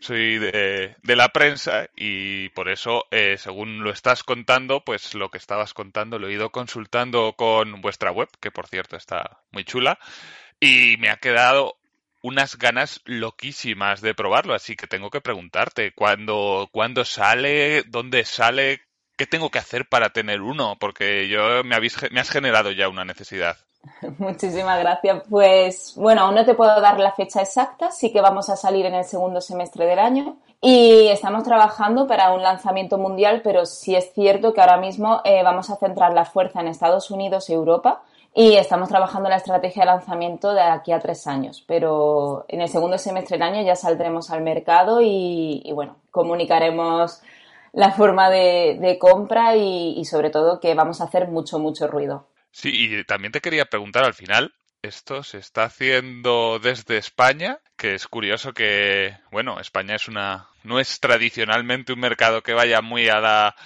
soy 0.00 0.38
de, 0.38 0.96
la 1.04 1.28
prensa 1.28 1.88
y 1.94 2.48
por 2.50 2.68
eso, 2.68 3.04
eh, 3.12 3.36
según 3.38 3.84
lo 3.84 3.90
estás 3.90 4.24
contando, 4.24 4.84
pues 4.84 5.14
lo 5.14 5.30
que 5.30 5.38
estabas 5.38 5.74
contando 5.74 6.18
lo 6.18 6.28
he 6.28 6.32
ido 6.32 6.50
consultando 6.50 7.34
con 7.34 7.80
vuestra 7.80 8.10
web, 8.10 8.28
que 8.40 8.50
por 8.50 8.66
cierto 8.66 8.96
está 8.96 9.38
muy 9.52 9.64
chula, 9.64 10.00
y 10.58 10.96
me 10.98 11.08
ha 11.08 11.18
quedado 11.18 11.76
unas 12.22 12.56
ganas 12.56 13.00
loquísimas 13.04 14.00
de 14.00 14.14
probarlo, 14.14 14.54
así 14.54 14.76
que 14.76 14.86
tengo 14.86 15.10
que 15.10 15.20
preguntarte 15.20 15.92
cuándo, 15.94 16.68
cuándo 16.72 17.04
sale, 17.04 17.82
dónde 17.88 18.24
sale, 18.24 18.80
qué 19.16 19.26
tengo 19.26 19.50
que 19.50 19.58
hacer 19.58 19.88
para 19.88 20.10
tener 20.10 20.40
uno, 20.40 20.76
porque 20.78 21.28
yo 21.28 21.62
me, 21.64 21.76
me 22.10 22.20
has 22.20 22.30
generado 22.30 22.70
ya 22.70 22.88
una 22.88 23.04
necesidad. 23.04 23.56
Muchísimas 24.18 24.78
gracias. 24.78 25.22
Pues 25.28 25.94
bueno, 25.96 26.22
aún 26.22 26.34
no 26.34 26.44
te 26.44 26.54
puedo 26.54 26.80
dar 26.80 26.98
la 27.00 27.12
fecha 27.12 27.40
exacta, 27.42 27.90
sí 27.90 28.12
que 28.12 28.20
vamos 28.20 28.48
a 28.48 28.56
salir 28.56 28.86
en 28.86 28.94
el 28.94 29.04
segundo 29.04 29.40
semestre 29.40 29.86
del 29.86 29.98
año 29.98 30.36
y 30.60 31.08
estamos 31.08 31.42
trabajando 31.42 32.06
para 32.06 32.32
un 32.32 32.42
lanzamiento 32.42 32.96
mundial, 32.98 33.40
pero 33.42 33.66
sí 33.66 33.96
es 33.96 34.12
cierto 34.14 34.54
que 34.54 34.60
ahora 34.60 34.76
mismo 34.76 35.20
eh, 35.24 35.42
vamos 35.42 35.70
a 35.70 35.76
centrar 35.76 36.12
la 36.12 36.24
fuerza 36.24 36.60
en 36.60 36.68
Estados 36.68 37.10
Unidos 37.10 37.50
y 37.50 37.54
Europa 37.54 38.02
y 38.34 38.54
estamos 38.56 38.88
trabajando 38.88 39.28
la 39.28 39.36
estrategia 39.36 39.82
de 39.82 39.86
lanzamiento 39.86 40.54
de 40.54 40.62
aquí 40.62 40.92
a 40.92 41.00
tres 41.00 41.26
años, 41.26 41.64
pero 41.66 42.44
en 42.48 42.60
el 42.60 42.68
segundo 42.68 42.98
semestre 42.98 43.36
del 43.36 43.46
año 43.46 43.62
ya 43.62 43.76
saldremos 43.76 44.30
al 44.30 44.42
mercado 44.42 45.00
y, 45.02 45.70
bueno, 45.74 45.98
comunicaremos 46.10 47.20
la 47.72 47.92
forma 47.92 48.30
de, 48.30 48.96
compra 49.00 49.56
y 49.56 50.04
sobre 50.04 50.30
todo 50.30 50.60
que 50.60 50.74
vamos 50.74 51.00
a 51.00 51.04
hacer 51.04 51.28
mucho, 51.28 51.58
mucho 51.58 51.86
ruido. 51.86 52.28
Sí, 52.52 52.70
y 52.72 53.04
también 53.04 53.32
te 53.32 53.40
quería 53.40 53.64
preguntar 53.64 54.04
al 54.04 54.14
final, 54.14 54.52
esto 54.82 55.22
se 55.22 55.38
está 55.38 55.64
haciendo 55.64 56.58
desde 56.58 56.98
España, 56.98 57.60
que 57.76 57.94
es 57.94 58.06
curioso 58.06 58.52
que, 58.52 59.16
bueno, 59.30 59.58
España 59.58 59.94
es 59.94 60.08
una, 60.08 60.48
no 60.64 60.78
es 60.78 61.00
tradicionalmente 61.00 61.92
un 61.92 62.00
mercado 62.00 62.42
que 62.42 62.52
vaya 62.52 62.82
muy 62.82 63.08
a 63.08 63.20
la, 63.20 63.56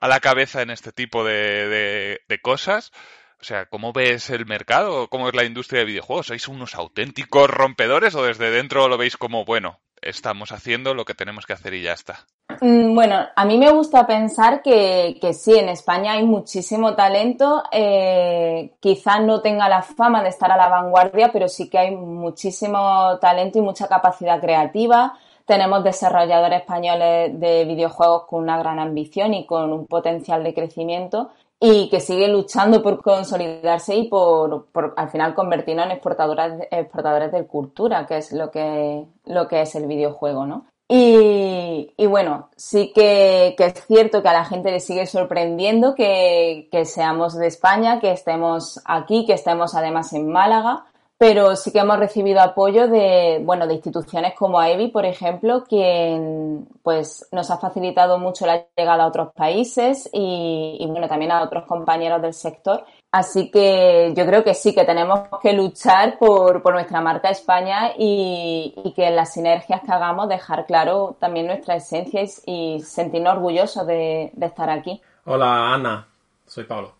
a 0.00 0.08
la 0.08 0.20
cabeza 0.20 0.60
en 0.60 0.70
este 0.70 0.92
tipo 0.92 1.24
de, 1.24 2.18
de, 2.28 2.40
cosas. 2.40 2.92
O 3.40 3.44
sea, 3.44 3.66
¿cómo 3.66 3.92
ves 3.92 4.30
el 4.30 4.46
mercado? 4.46 5.08
¿Cómo 5.08 5.28
es 5.28 5.34
la 5.34 5.44
industria 5.44 5.80
de 5.80 5.86
videojuegos? 5.86 6.26
¿Sois 6.26 6.48
unos 6.48 6.74
auténticos 6.74 7.48
rompedores 7.48 8.16
o 8.16 8.24
desde 8.24 8.50
dentro 8.50 8.88
lo 8.88 8.98
veis 8.98 9.16
como, 9.16 9.44
bueno, 9.44 9.78
estamos 10.02 10.50
haciendo 10.50 10.92
lo 10.92 11.04
que 11.04 11.14
tenemos 11.14 11.46
que 11.46 11.52
hacer 11.52 11.74
y 11.74 11.82
ya 11.82 11.92
está? 11.92 12.26
Mm, 12.60 12.96
bueno, 12.96 13.20
a 13.36 13.44
mí 13.44 13.56
me 13.56 13.70
gusta 13.70 14.08
pensar 14.08 14.60
que, 14.60 15.20
sí, 15.32 15.56
en 15.56 15.68
España 15.68 16.12
hay 16.14 16.24
muchísimo 16.24 16.96
talento. 16.96 17.62
Eh, 17.70 18.72
quizá 18.80 19.20
no 19.20 19.40
tenga 19.40 19.68
la 19.68 19.82
fama 19.82 20.20
de 20.24 20.30
estar 20.30 20.50
a 20.50 20.56
la 20.56 20.68
vanguardia, 20.68 21.30
pero 21.32 21.46
sí 21.46 21.70
que 21.70 21.78
hay 21.78 21.94
muchísimo 21.94 23.18
talento 23.20 23.58
y 23.58 23.62
mucha 23.62 23.86
capacidad 23.86 24.40
creativa. 24.40 25.16
Tenemos 25.46 25.84
desarrolladores 25.84 26.60
españoles 26.60 27.38
de 27.38 27.64
videojuegos 27.64 28.24
con 28.26 28.42
una 28.42 28.58
gran 28.58 28.80
ambición 28.80 29.32
y 29.32 29.46
con 29.46 29.72
un 29.72 29.86
potencial 29.86 30.42
de 30.42 30.52
crecimiento 30.52 31.30
y 31.60 31.88
que 31.88 32.00
siguen 32.00 32.32
luchando 32.32 32.82
por 32.82 33.02
consolidarse 33.02 33.96
y 33.96 34.08
por, 34.08 34.68
al 34.96 35.10
final 35.10 35.34
convertirnos 35.34 35.86
en 35.86 35.92
exportadores, 35.92 36.68
exportadores 36.70 37.32
de 37.32 37.46
cultura, 37.46 38.06
que 38.06 38.18
es 38.18 38.32
lo 38.32 38.50
que, 38.50 39.06
lo 39.24 39.48
que 39.48 39.62
es 39.62 39.74
el 39.74 39.86
videojuego, 39.86 40.46
¿no? 40.46 40.66
Y, 40.90 41.92
bueno, 42.06 42.48
sí 42.56 42.92
que, 42.94 43.54
es 43.58 43.86
cierto 43.86 44.22
que 44.22 44.28
a 44.28 44.32
la 44.32 44.46
gente 44.46 44.70
le 44.70 44.80
sigue 44.80 45.04
sorprendiendo 45.04 45.94
que, 45.94 46.68
que, 46.72 46.86
seamos 46.86 47.36
de 47.36 47.46
España, 47.46 48.00
que 48.00 48.10
estemos 48.10 48.80
aquí, 48.86 49.26
que 49.26 49.34
estemos 49.34 49.74
además 49.74 50.14
en 50.14 50.30
Málaga, 50.30 50.86
pero 51.18 51.56
sí 51.56 51.72
que 51.72 51.80
hemos 51.80 51.98
recibido 51.98 52.40
apoyo 52.40 52.88
de, 52.88 53.40
bueno, 53.44 53.66
de 53.66 53.74
instituciones 53.74 54.34
como 54.34 54.60
AEBI, 54.60 54.88
por 54.88 55.04
ejemplo, 55.04 55.64
quien 55.64 56.68
pues 56.82 57.28
nos 57.32 57.50
ha 57.50 57.58
facilitado 57.58 58.18
mucho 58.18 58.46
la 58.46 58.66
llegada 58.76 59.04
a 59.04 59.08
otros 59.08 59.32
países 59.34 60.08
y, 60.12 60.78
y 60.80 60.86
bueno, 60.86 61.08
también 61.08 61.32
a 61.32 61.42
otros 61.42 61.66
compañeros 61.66 62.22
del 62.22 62.34
sector 62.34 62.84
Así 63.10 63.50
que 63.50 64.12
yo 64.14 64.26
creo 64.26 64.44
que 64.44 64.52
sí, 64.52 64.74
que 64.74 64.84
tenemos 64.84 65.20
que 65.40 65.54
luchar 65.54 66.18
por, 66.18 66.62
nuestra 66.70 67.00
marca 67.00 67.30
España 67.30 67.92
y, 67.96 68.92
que 68.94 69.06
en 69.06 69.16
las 69.16 69.32
sinergias 69.32 69.80
que 69.80 69.92
hagamos 69.92 70.28
dejar 70.28 70.66
claro 70.66 71.16
también 71.18 71.46
nuestra 71.46 71.76
esencia 71.76 72.22
y, 72.44 72.80
sentirnos 72.80 73.34
orgullosos 73.34 73.86
de, 73.86 74.30
estar 74.40 74.68
aquí. 74.68 75.00
Hola 75.24 75.72
Ana, 75.72 76.06
soy 76.46 76.64
Pablo. 76.64 76.92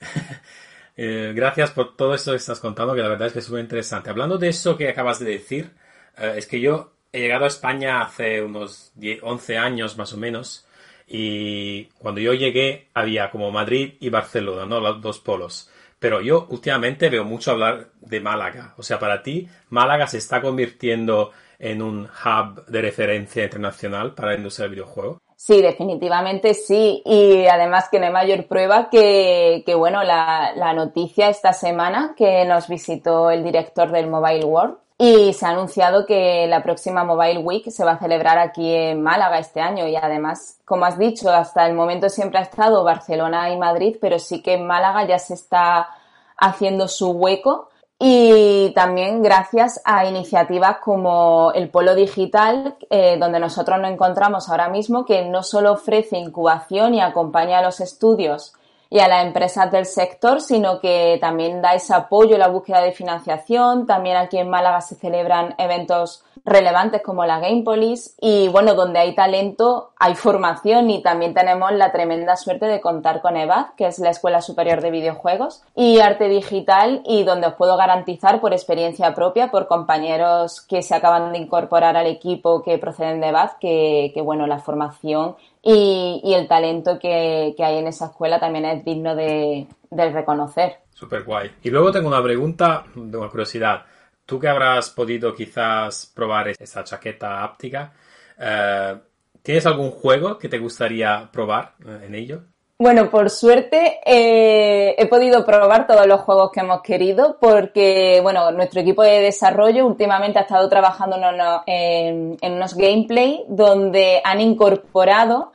Eh, 0.96 1.32
gracias 1.34 1.70
por 1.72 1.96
todo 1.96 2.14
esto 2.14 2.30
que 2.30 2.38
estás 2.38 2.60
contando, 2.60 2.94
que 2.94 3.02
la 3.02 3.08
verdad 3.08 3.28
es 3.28 3.32
que 3.34 3.38
es 3.40 3.50
muy 3.50 3.60
interesante. 3.60 4.10
Hablando 4.10 4.38
de 4.38 4.48
eso 4.48 4.76
que 4.76 4.88
acabas 4.88 5.18
de 5.18 5.26
decir, 5.26 5.72
eh, 6.16 6.34
es 6.36 6.46
que 6.46 6.60
yo 6.60 6.92
he 7.12 7.20
llegado 7.20 7.44
a 7.44 7.48
España 7.48 8.02
hace 8.02 8.42
unos 8.42 8.92
11 9.22 9.58
años 9.58 9.96
más 9.98 10.12
o 10.12 10.16
menos 10.16 10.66
y 11.06 11.84
cuando 11.98 12.20
yo 12.20 12.32
llegué 12.34 12.88
había 12.94 13.30
como 13.30 13.50
Madrid 13.50 13.94
y 14.00 14.08
Barcelona, 14.10 14.66
¿no? 14.66 14.80
Los 14.80 15.00
dos 15.00 15.18
polos. 15.20 15.70
Pero 15.98 16.20
yo 16.20 16.46
últimamente 16.50 17.08
veo 17.08 17.24
mucho 17.24 17.52
hablar 17.52 17.90
de 18.00 18.20
Málaga. 18.20 18.74
O 18.76 18.82
sea, 18.82 18.98
para 18.98 19.22
ti, 19.22 19.48
Málaga 19.70 20.06
se 20.06 20.18
está 20.18 20.40
convirtiendo 20.42 21.32
en 21.58 21.82
un 21.82 22.04
hub 22.04 22.66
de 22.66 22.82
referencia 22.82 23.44
internacional 23.44 24.14
para 24.14 24.32
la 24.32 24.36
industria 24.38 24.64
del 24.64 24.72
videojuego. 24.72 25.22
Sí, 25.36 25.60
definitivamente 25.62 26.54
sí. 26.54 27.02
Y 27.04 27.46
además 27.46 27.88
que 27.90 28.00
no 28.00 28.06
hay 28.06 28.12
mayor 28.12 28.46
prueba 28.46 28.88
que, 28.90 29.62
que 29.64 29.74
bueno, 29.74 30.02
la, 30.02 30.52
la 30.56 30.72
noticia 30.72 31.28
esta 31.28 31.52
semana 31.52 32.14
que 32.16 32.44
nos 32.46 32.68
visitó 32.68 33.30
el 33.30 33.44
director 33.44 33.92
del 33.92 34.08
Mobile 34.08 34.44
World, 34.44 34.78
y 34.98 35.34
se 35.34 35.44
ha 35.44 35.50
anunciado 35.50 36.06
que 36.06 36.46
la 36.46 36.62
próxima 36.62 37.04
Mobile 37.04 37.40
Week 37.40 37.68
se 37.70 37.84
va 37.84 37.92
a 37.92 37.98
celebrar 37.98 38.38
aquí 38.38 38.72
en 38.72 39.02
Málaga 39.02 39.38
este 39.38 39.60
año. 39.60 39.86
Y 39.86 39.94
además, 39.94 40.58
como 40.64 40.86
has 40.86 40.98
dicho, 40.98 41.30
hasta 41.30 41.66
el 41.66 41.74
momento 41.74 42.08
siempre 42.08 42.38
ha 42.38 42.42
estado 42.42 42.82
Barcelona 42.82 43.50
y 43.50 43.58
Madrid, 43.58 43.98
pero 44.00 44.18
sí 44.18 44.40
que 44.40 44.54
en 44.54 44.66
Málaga 44.66 45.06
ya 45.06 45.18
se 45.18 45.34
está 45.34 45.90
haciendo 46.38 46.88
su 46.88 47.10
hueco 47.10 47.68
y 47.98 48.72
también 48.74 49.22
gracias 49.22 49.80
a 49.84 50.04
iniciativas 50.04 50.78
como 50.78 51.50
el 51.54 51.70
Polo 51.70 51.94
Digital, 51.94 52.76
eh, 52.90 53.16
donde 53.18 53.40
nosotros 53.40 53.80
nos 53.80 53.90
encontramos 53.90 54.48
ahora 54.50 54.68
mismo, 54.68 55.06
que 55.06 55.24
no 55.24 55.42
solo 55.42 55.72
ofrece 55.72 56.18
incubación 56.18 56.94
y 56.94 57.00
acompaña 57.00 57.58
a 57.58 57.62
los 57.62 57.80
estudios 57.80 58.52
y 58.90 58.98
a 58.98 59.08
las 59.08 59.24
empresas 59.24 59.72
del 59.72 59.86
sector, 59.86 60.42
sino 60.42 60.78
que 60.78 61.16
también 61.20 61.62
da 61.62 61.74
ese 61.74 61.94
apoyo 61.94 62.34
en 62.34 62.40
la 62.40 62.48
búsqueda 62.48 62.82
de 62.82 62.92
financiación. 62.92 63.86
También 63.86 64.16
aquí 64.16 64.36
en 64.36 64.50
Málaga 64.50 64.82
se 64.82 64.94
celebran 64.96 65.54
eventos 65.56 66.22
relevantes 66.46 67.02
como 67.02 67.26
la 67.26 67.40
Game 67.40 67.62
Police 67.62 68.12
y 68.20 68.48
bueno, 68.48 68.74
donde 68.74 69.00
hay 69.00 69.14
talento 69.14 69.90
hay 69.98 70.14
formación 70.14 70.88
y 70.90 71.02
también 71.02 71.34
tenemos 71.34 71.72
la 71.72 71.90
tremenda 71.90 72.36
suerte 72.36 72.66
de 72.66 72.80
contar 72.80 73.20
con 73.20 73.36
EVAD, 73.36 73.74
que 73.76 73.86
es 73.86 73.98
la 73.98 74.10
Escuela 74.10 74.40
Superior 74.40 74.80
de 74.80 74.92
Videojuegos, 74.92 75.64
y 75.74 75.98
Arte 75.98 76.28
Digital 76.28 77.02
y 77.04 77.24
donde 77.24 77.48
os 77.48 77.54
puedo 77.54 77.76
garantizar 77.76 78.40
por 78.40 78.52
experiencia 78.52 79.12
propia, 79.14 79.50
por 79.50 79.66
compañeros 79.66 80.60
que 80.60 80.82
se 80.82 80.94
acaban 80.94 81.32
de 81.32 81.38
incorporar 81.38 81.96
al 81.96 82.06
equipo 82.06 82.62
que 82.62 82.78
proceden 82.78 83.20
de 83.20 83.28
EVAD, 83.28 83.50
que, 83.60 84.22
bueno, 84.22 84.46
la 84.46 84.60
formación 84.60 85.34
y, 85.62 86.32
el 86.32 86.46
talento 86.46 86.98
que, 87.00 87.54
hay 87.58 87.78
en 87.78 87.88
esa 87.88 88.06
escuela 88.06 88.38
también 88.38 88.66
es 88.66 88.84
digno 88.84 89.16
de, 89.16 89.66
reconocer. 89.90 90.76
Súper 90.90 91.24
guay. 91.24 91.50
Y 91.62 91.70
luego 91.70 91.90
tengo 91.90 92.08
una 92.08 92.22
pregunta, 92.22 92.84
de 92.94 93.18
una 93.18 93.28
curiosidad. 93.28 93.82
Tú 94.26 94.40
que 94.40 94.48
habrás 94.48 94.90
podido 94.90 95.32
quizás 95.32 96.10
probar 96.12 96.48
esa 96.48 96.82
chaqueta 96.82 97.44
áptica, 97.44 97.92
eh, 98.36 98.96
¿tienes 99.40 99.64
algún 99.66 99.92
juego 99.92 100.36
que 100.36 100.48
te 100.48 100.58
gustaría 100.58 101.30
probar 101.32 101.74
eh, 101.86 102.06
en 102.06 102.14
ello? 102.16 102.42
Bueno, 102.76 103.08
por 103.08 103.30
suerte 103.30 104.00
eh, 104.04 104.96
he 104.98 105.06
podido 105.06 105.46
probar 105.46 105.86
todos 105.86 106.08
los 106.08 106.22
juegos 106.22 106.50
que 106.50 106.60
hemos 106.60 106.82
querido 106.82 107.38
porque, 107.40 108.18
bueno, 108.20 108.50
nuestro 108.50 108.80
equipo 108.80 109.04
de 109.04 109.20
desarrollo 109.20 109.86
últimamente 109.86 110.40
ha 110.40 110.42
estado 110.42 110.68
trabajando 110.68 111.16
en, 111.64 112.36
en 112.40 112.52
unos 112.52 112.74
gameplay 112.74 113.44
donde 113.48 114.20
han 114.24 114.40
incorporado 114.40 115.52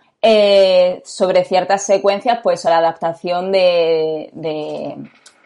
sobre 1.03 1.43
ciertas 1.43 1.83
secuencias, 1.83 2.39
pues 2.43 2.63
la 2.65 2.77
adaptación 2.77 3.51
de, 3.51 4.31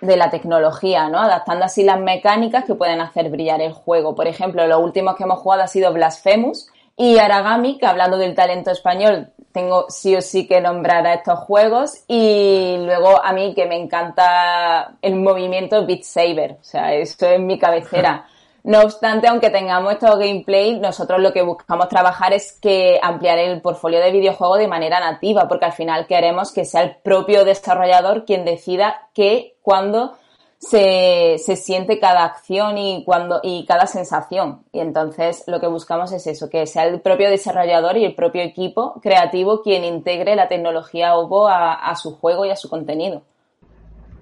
de, 0.05 0.17
la 0.17 0.29
tecnología, 0.29 1.09
¿no? 1.09 1.19
Adaptando 1.19 1.65
así 1.65 1.83
las 1.83 1.99
mecánicas 1.99 2.65
que 2.65 2.75
pueden 2.75 3.01
hacer 3.01 3.29
brillar 3.29 3.61
el 3.61 3.73
juego. 3.73 4.15
Por 4.15 4.27
ejemplo, 4.27 4.65
lo 4.67 4.79
último 4.79 5.15
que 5.15 5.23
hemos 5.23 5.39
jugado 5.39 5.63
ha 5.63 5.67
sido 5.67 5.93
Blasphemous 5.93 6.67
y 6.97 7.17
Aragami, 7.17 7.77
que 7.77 7.85
hablando 7.85 8.17
del 8.17 8.35
talento 8.35 8.71
español 8.71 9.29
tengo 9.51 9.85
sí 9.87 10.13
o 10.15 10.21
sí 10.21 10.47
que 10.47 10.59
nombrar 10.59 11.07
a 11.07 11.13
estos 11.13 11.39
juegos 11.39 12.03
y 12.09 12.75
luego 12.79 13.23
a 13.23 13.31
mí 13.31 13.53
que 13.55 13.65
me 13.65 13.77
encanta 13.77 14.97
el 15.01 15.15
movimiento 15.15 15.85
Beat 15.85 16.03
Saber, 16.03 16.57
o 16.59 16.63
sea, 16.63 16.93
esto 16.93 17.25
es 17.25 17.39
mi 17.39 17.57
cabecera. 17.57 18.27
No 18.65 18.81
obstante, 18.81 19.27
aunque 19.27 19.51
tengamos 19.51 19.93
estos 19.93 20.17
gameplay, 20.17 20.79
nosotros 20.79 21.19
lo 21.19 21.31
que 21.31 21.43
buscamos 21.43 21.87
trabajar 21.87 22.33
es 22.33 22.51
que 22.59 22.99
ampliar 22.99 23.37
el 23.37 23.61
portfolio 23.61 23.99
de 23.99 24.11
videojuego 24.11 24.57
de 24.57 24.67
manera 24.67 24.99
nativa, 24.99 25.47
porque 25.47 25.65
al 25.65 25.73
final 25.73 26.07
queremos 26.07 26.51
que 26.51 26.65
sea 26.65 26.81
el 26.81 26.95
propio 26.95 27.45
desarrollador 27.45 28.25
quien 28.25 28.43
decida 28.43 29.07
qué, 29.13 29.55
cuándo 29.61 30.15
se, 30.57 31.37
siente 31.37 31.99
cada 31.99 32.23
acción 32.23 32.79
y, 32.79 33.03
cuando, 33.05 33.39
y 33.43 33.67
cada 33.67 33.85
sensación. 33.85 34.63
Y 34.71 34.79
entonces 34.79 35.43
lo 35.45 35.59
que 35.59 35.67
buscamos 35.67 36.11
es 36.11 36.25
eso, 36.25 36.49
que 36.49 36.65
sea 36.65 36.85
el 36.85 37.01
propio 37.01 37.29
desarrollador 37.29 37.97
y 37.97 38.05
el 38.05 38.15
propio 38.15 38.41
equipo 38.41 38.99
creativo 38.99 39.61
quien 39.61 39.83
integre 39.83 40.35
la 40.35 40.47
tecnología 40.47 41.15
OVO 41.17 41.49
a 41.49 41.95
su 41.97 42.15
juego 42.15 42.47
y 42.47 42.49
a 42.49 42.55
su 42.55 42.67
contenido. 42.67 43.21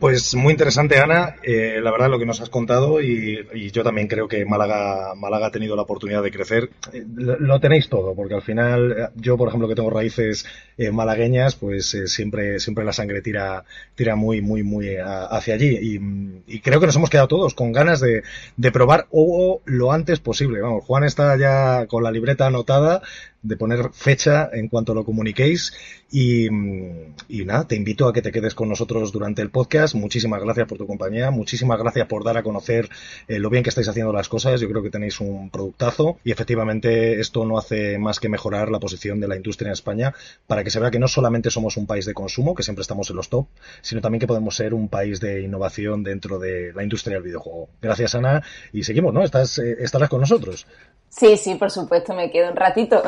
Pues 0.04 0.36
muy 0.36 0.52
interesante, 0.52 1.00
Ana. 1.00 1.38
Eh, 1.44 1.80
la 1.82 1.90
verdad, 1.90 2.10
lo 2.10 2.20
que 2.20 2.26
nos 2.26 2.42
has 2.42 2.50
contado 2.50 3.00
y, 3.00 3.72
yo 3.72 3.84
también 3.86 4.10
creo 4.10 4.28
que 4.28 4.44
Málaga, 4.44 5.16
Málaga 5.16 5.48
ha 5.48 5.52
tenido 5.52 5.78
la 5.78 5.84
oportunidad 5.84 6.22
de 6.22 6.30
crecer. 6.30 6.72
Eh, 6.92 7.06
lo, 7.16 7.58
tenéis 7.62 7.88
todo, 7.88 8.14
porque 8.14 8.34
al 8.34 8.42
final, 8.42 8.92
eh, 8.92 9.08
yo, 9.16 9.38
por 9.38 9.48
ejemplo, 9.48 9.70
que 9.70 9.76
tengo 9.76 9.90
raíces 9.90 10.46
malagueñas, 10.92 11.56
pues 11.56 11.98
siempre, 12.08 12.60
siempre 12.60 12.84
la 12.84 12.92
sangre 12.92 13.22
tira, 13.22 13.64
tira 13.96 14.18
muy, 14.18 14.42
muy, 14.42 14.62
muy 14.62 14.98
hacia 14.98 15.54
allí. 15.54 16.02
Y, 16.48 16.60
creo 16.60 16.82
que 16.82 16.88
nos 16.88 16.98
hemos 16.98 17.10
quedado 17.10 17.30
todos 17.30 17.54
con 17.54 17.72
ganas 17.72 18.02
de, 18.02 18.24
de 18.58 18.72
probar 18.74 19.08
o 19.10 19.62
lo 19.64 19.94
antes 19.94 20.20
posible. 20.20 20.60
Vamos, 20.60 20.84
Juan 20.84 21.06
está 21.06 21.38
ya 21.38 21.88
con 21.88 22.04
la 22.04 22.12
libreta 22.12 22.48
anotada 22.48 23.02
de 23.44 23.58
poner 23.58 23.92
fecha 23.92 24.50
en 24.52 24.70
cuanto 24.70 24.94
lo 24.94 25.04
comuniquéis. 25.04 25.74
Y, 26.12 26.46
y, 26.48 27.46
nada, 27.46 27.68
te 27.68 27.76
invito 27.76 28.08
a 28.08 28.14
que 28.14 28.22
te 28.22 28.32
quedes 28.32 28.54
con 28.54 28.70
nosotros 28.70 29.12
durante 29.12 29.42
el 29.42 29.50
podcast. 29.50 29.96
Muchísimas 29.96 30.42
gracias 30.42 30.68
por 30.68 30.78
tu 30.78 30.88
compañía, 30.88 31.32
muchísimas 31.32 31.80
gracias 31.80 32.08
por 32.08 32.24
dar 32.24 32.38
a 32.38 32.44
conocer 32.44 32.88
eh, 33.28 33.40
lo 33.40 33.50
bien 33.50 33.64
que 33.64 33.70
estáis 33.70 33.88
haciendo 33.88 34.14
las 34.14 34.30
cosas. 34.30 34.62
Yo 34.62 34.70
creo 34.70 34.84
que 34.84 34.90
tenéis 34.90 35.20
un 35.20 35.50
productazo 35.50 36.18
y 36.24 36.32
efectivamente 36.32 37.20
esto 37.20 37.46
no 37.46 37.58
hace 37.58 37.98
más 37.98 38.20
que 38.20 38.30
mejorar 38.30 38.70
la 38.70 38.80
posición 38.80 39.20
de 39.20 39.28
la 39.28 39.36
industria 39.36 39.70
en 39.70 39.74
España 39.74 40.14
para 40.48 40.64
que 40.64 40.70
se 40.70 40.80
vea 40.80 40.92
que 40.92 41.00
no 41.00 41.08
solamente 41.08 41.50
somos 41.50 41.78
un 41.78 41.88
país 41.88 42.06
de 42.06 42.14
consumo, 42.14 42.56
que 42.56 42.64
siempre 42.64 42.84
estamos 42.84 43.10
en 43.10 43.16
los 43.16 43.30
top, 43.30 43.48
sino 43.82 44.00
también 44.00 44.20
que 44.20 44.28
podemos 44.28 44.56
ser 44.56 44.74
un 44.74 44.90
país 44.90 45.20
de 45.20 45.42
innovación 45.42 46.04
dentro 46.04 46.40
de 46.40 46.74
la 46.74 46.84
industria 46.84 47.16
del 47.16 47.24
videojuego. 47.24 47.70
Gracias, 47.82 48.16
Ana, 48.16 48.44
y 48.72 48.84
seguimos, 48.84 49.14
¿no? 49.14 49.24
Estás, 49.24 49.58
eh, 49.60 49.78
estarás 49.80 50.10
con 50.10 50.22
nosotros. 50.22 50.66
Sí, 51.10 51.38
sí, 51.38 51.56
por 51.56 51.70
supuesto, 51.70 52.16
me 52.16 52.32
quedo 52.32 52.50
un 52.50 52.56
ratito. 52.56 53.04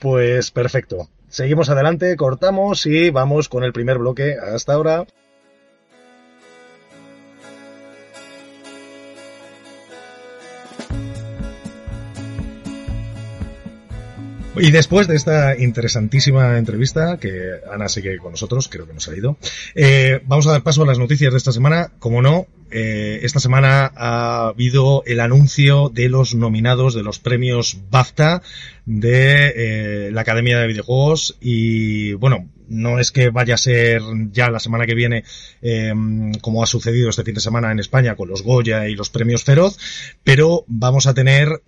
Pues 0.00 0.50
perfecto. 0.50 1.08
Seguimos 1.28 1.68
adelante, 1.68 2.16
cortamos 2.16 2.86
y 2.86 3.10
vamos 3.10 3.48
con 3.48 3.64
el 3.64 3.72
primer 3.72 3.98
bloque. 3.98 4.34
Hasta 4.34 4.74
ahora. 4.74 5.06
Y 14.60 14.70
después 14.72 15.06
de 15.06 15.14
esta 15.14 15.56
interesantísima 15.56 16.58
entrevista, 16.58 17.16
que 17.18 17.60
Ana 17.72 17.88
sigue 17.88 18.18
con 18.18 18.32
nosotros, 18.32 18.68
creo 18.68 18.86
que 18.86 18.92
nos 18.92 19.08
ha 19.08 19.16
ido, 19.16 19.36
eh, 19.74 20.20
vamos 20.24 20.48
a 20.48 20.52
dar 20.52 20.62
paso 20.62 20.82
a 20.82 20.86
las 20.86 20.98
noticias 20.98 21.32
de 21.32 21.38
esta 21.38 21.52
semana. 21.52 21.92
Como 22.00 22.22
no, 22.22 22.46
eh, 22.70 23.20
esta 23.22 23.40
semana 23.40 23.92
ha 23.96 24.48
habido 24.48 25.02
el 25.06 25.20
anuncio 25.20 25.88
de 25.88 26.08
los 26.08 26.34
nominados 26.34 26.94
de 26.94 27.02
los 27.02 27.18
premios 27.18 27.78
BAFTA 27.90 28.42
de 28.84 29.52
eh, 29.56 30.10
la 30.12 30.20
Academia 30.20 30.58
de 30.58 30.66
Videojuegos 30.66 31.36
y 31.40 32.12
bueno, 32.14 32.48
no 32.68 32.98
es 32.98 33.10
que 33.10 33.30
vaya 33.30 33.54
a 33.54 33.58
ser 33.58 34.02
ya 34.30 34.50
la 34.50 34.60
semana 34.60 34.86
que 34.86 34.94
viene 34.94 35.24
eh, 35.62 35.92
como 36.42 36.62
ha 36.62 36.66
sucedido 36.66 37.08
este 37.08 37.24
fin 37.24 37.34
de 37.34 37.40
semana 37.40 37.72
en 37.72 37.78
España 37.78 38.16
con 38.16 38.28
los 38.28 38.42
Goya 38.42 38.88
y 38.88 38.94
los 38.94 39.10
premios 39.10 39.44
Feroz, 39.44 39.78
pero 40.22 40.64
vamos 40.66 41.06
a 41.06 41.14
tener 41.14 41.62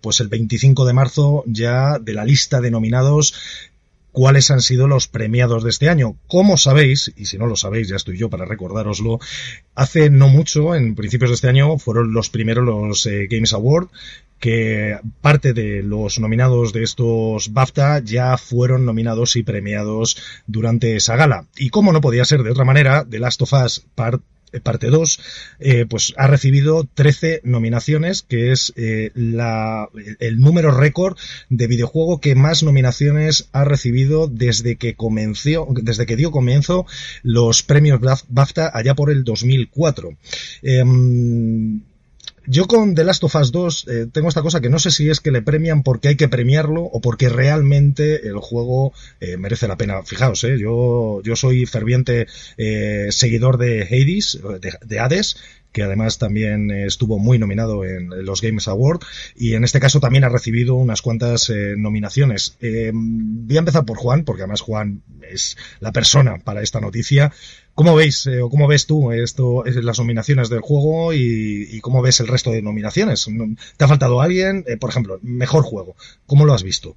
pues 0.00 0.20
el 0.20 0.28
25 0.28 0.84
de 0.86 0.92
marzo 0.92 1.42
ya 1.46 1.98
de 1.98 2.14
la 2.14 2.24
lista 2.24 2.60
de 2.60 2.70
nominados 2.70 3.34
cuáles 4.14 4.52
han 4.52 4.60
sido 4.60 4.86
los 4.86 5.08
premiados 5.08 5.64
de 5.64 5.70
este 5.70 5.88
año. 5.88 6.16
Como 6.28 6.56
sabéis, 6.56 7.12
y 7.16 7.26
si 7.26 7.36
no 7.36 7.46
lo 7.46 7.56
sabéis, 7.56 7.88
ya 7.88 7.96
estoy 7.96 8.16
yo 8.16 8.30
para 8.30 8.44
recordároslo, 8.44 9.18
hace 9.74 10.08
no 10.08 10.28
mucho, 10.28 10.76
en 10.76 10.94
principios 10.94 11.30
de 11.30 11.34
este 11.34 11.48
año, 11.48 11.78
fueron 11.78 12.12
los 12.12 12.30
primeros 12.30 12.64
los 12.64 13.04
eh, 13.06 13.26
Games 13.28 13.52
Award, 13.52 13.88
que 14.38 14.98
parte 15.20 15.52
de 15.52 15.82
los 15.82 16.20
nominados 16.20 16.72
de 16.72 16.84
estos 16.84 17.52
BAFTA 17.52 17.98
ya 18.04 18.38
fueron 18.38 18.84
nominados 18.84 19.34
y 19.34 19.42
premiados 19.42 20.16
durante 20.46 20.94
esa 20.94 21.16
gala. 21.16 21.46
Y 21.56 21.70
como 21.70 21.92
no 21.92 22.00
podía 22.00 22.24
ser 22.24 22.44
de 22.44 22.52
otra 22.52 22.64
manera, 22.64 23.04
The 23.08 23.18
Last 23.18 23.42
of 23.42 23.52
Us 23.52 23.84
Part 23.96 24.22
parte 24.60 24.88
2, 24.88 25.20
eh, 25.60 25.86
pues 25.88 26.14
ha 26.16 26.26
recibido 26.26 26.88
13 26.94 27.40
nominaciones, 27.44 28.22
que 28.22 28.52
es 28.52 28.72
eh, 28.76 29.10
la, 29.14 29.88
el 30.20 30.40
número 30.40 30.70
récord 30.70 31.16
de 31.48 31.66
videojuego 31.66 32.20
que 32.20 32.34
más 32.34 32.62
nominaciones 32.62 33.48
ha 33.52 33.64
recibido 33.64 34.26
desde 34.26 34.76
que 34.76 34.94
comenzó, 34.94 35.68
desde 35.70 36.06
que 36.06 36.16
dio 36.16 36.30
comienzo 36.30 36.86
los 37.22 37.62
premios 37.62 38.00
BAFTA 38.28 38.70
allá 38.72 38.94
por 38.94 39.10
el 39.10 39.24
2004. 39.24 40.16
Yo 42.46 42.66
con 42.66 42.94
The 42.94 43.04
Last 43.04 43.24
of 43.24 43.34
Us 43.36 43.52
2 43.52 43.86
eh, 43.88 44.06
tengo 44.12 44.28
esta 44.28 44.42
cosa 44.42 44.60
que 44.60 44.68
no 44.68 44.78
sé 44.78 44.90
si 44.90 45.08
es 45.08 45.20
que 45.20 45.30
le 45.30 45.42
premian 45.42 45.82
porque 45.82 46.08
hay 46.08 46.16
que 46.16 46.28
premiarlo 46.28 46.82
o 46.82 47.00
porque 47.00 47.28
realmente 47.28 48.26
el 48.26 48.38
juego 48.38 48.92
eh, 49.20 49.36
merece 49.36 49.68
la 49.68 49.76
pena. 49.76 50.02
Fijaos, 50.02 50.44
eh, 50.44 50.58
yo, 50.58 51.22
yo 51.22 51.36
soy 51.36 51.64
ferviente 51.66 52.26
eh, 52.56 53.08
seguidor 53.10 53.56
de 53.56 53.82
Hades, 53.82 54.38
de, 54.60 54.72
de 54.84 54.98
Hades, 54.98 55.36
que 55.72 55.82
además 55.82 56.18
también 56.18 56.70
estuvo 56.70 57.18
muy 57.18 57.38
nominado 57.38 57.84
en 57.84 58.24
los 58.24 58.40
Games 58.40 58.68
Awards 58.68 59.06
y 59.34 59.54
en 59.54 59.64
este 59.64 59.80
caso 59.80 59.98
también 59.98 60.22
ha 60.22 60.28
recibido 60.28 60.74
unas 60.76 61.02
cuantas 61.02 61.50
nominaciones. 61.76 62.56
Eh, 62.60 62.92
voy 62.94 63.56
a 63.56 63.58
empezar 63.58 63.84
por 63.84 63.98
Juan, 63.98 64.24
porque 64.24 64.42
además 64.42 64.60
Juan 64.60 65.02
es 65.28 65.56
la 65.80 65.90
persona 65.90 66.38
para 66.38 66.62
esta 66.62 66.80
noticia. 66.80 67.32
¿Cómo 67.74 67.94
veis 67.94 68.26
eh, 68.26 68.40
o 68.40 68.50
cómo 68.50 68.68
ves 68.68 68.86
tú 68.86 69.10
esto, 69.10 69.64
las 69.64 69.98
nominaciones 69.98 70.48
del 70.48 70.60
juego 70.60 71.12
y, 71.12 71.68
y, 71.70 71.80
cómo 71.80 72.02
ves 72.02 72.20
el 72.20 72.28
resto 72.28 72.50
de 72.52 72.62
nominaciones? 72.62 73.26
¿Te 73.76 73.84
ha 73.84 73.88
faltado 73.88 74.20
alguien? 74.20 74.64
por 74.78 74.90
ejemplo, 74.90 75.18
mejor 75.22 75.64
juego. 75.64 75.96
¿Cómo 76.26 76.46
lo 76.46 76.54
has 76.54 76.62
visto? 76.62 76.96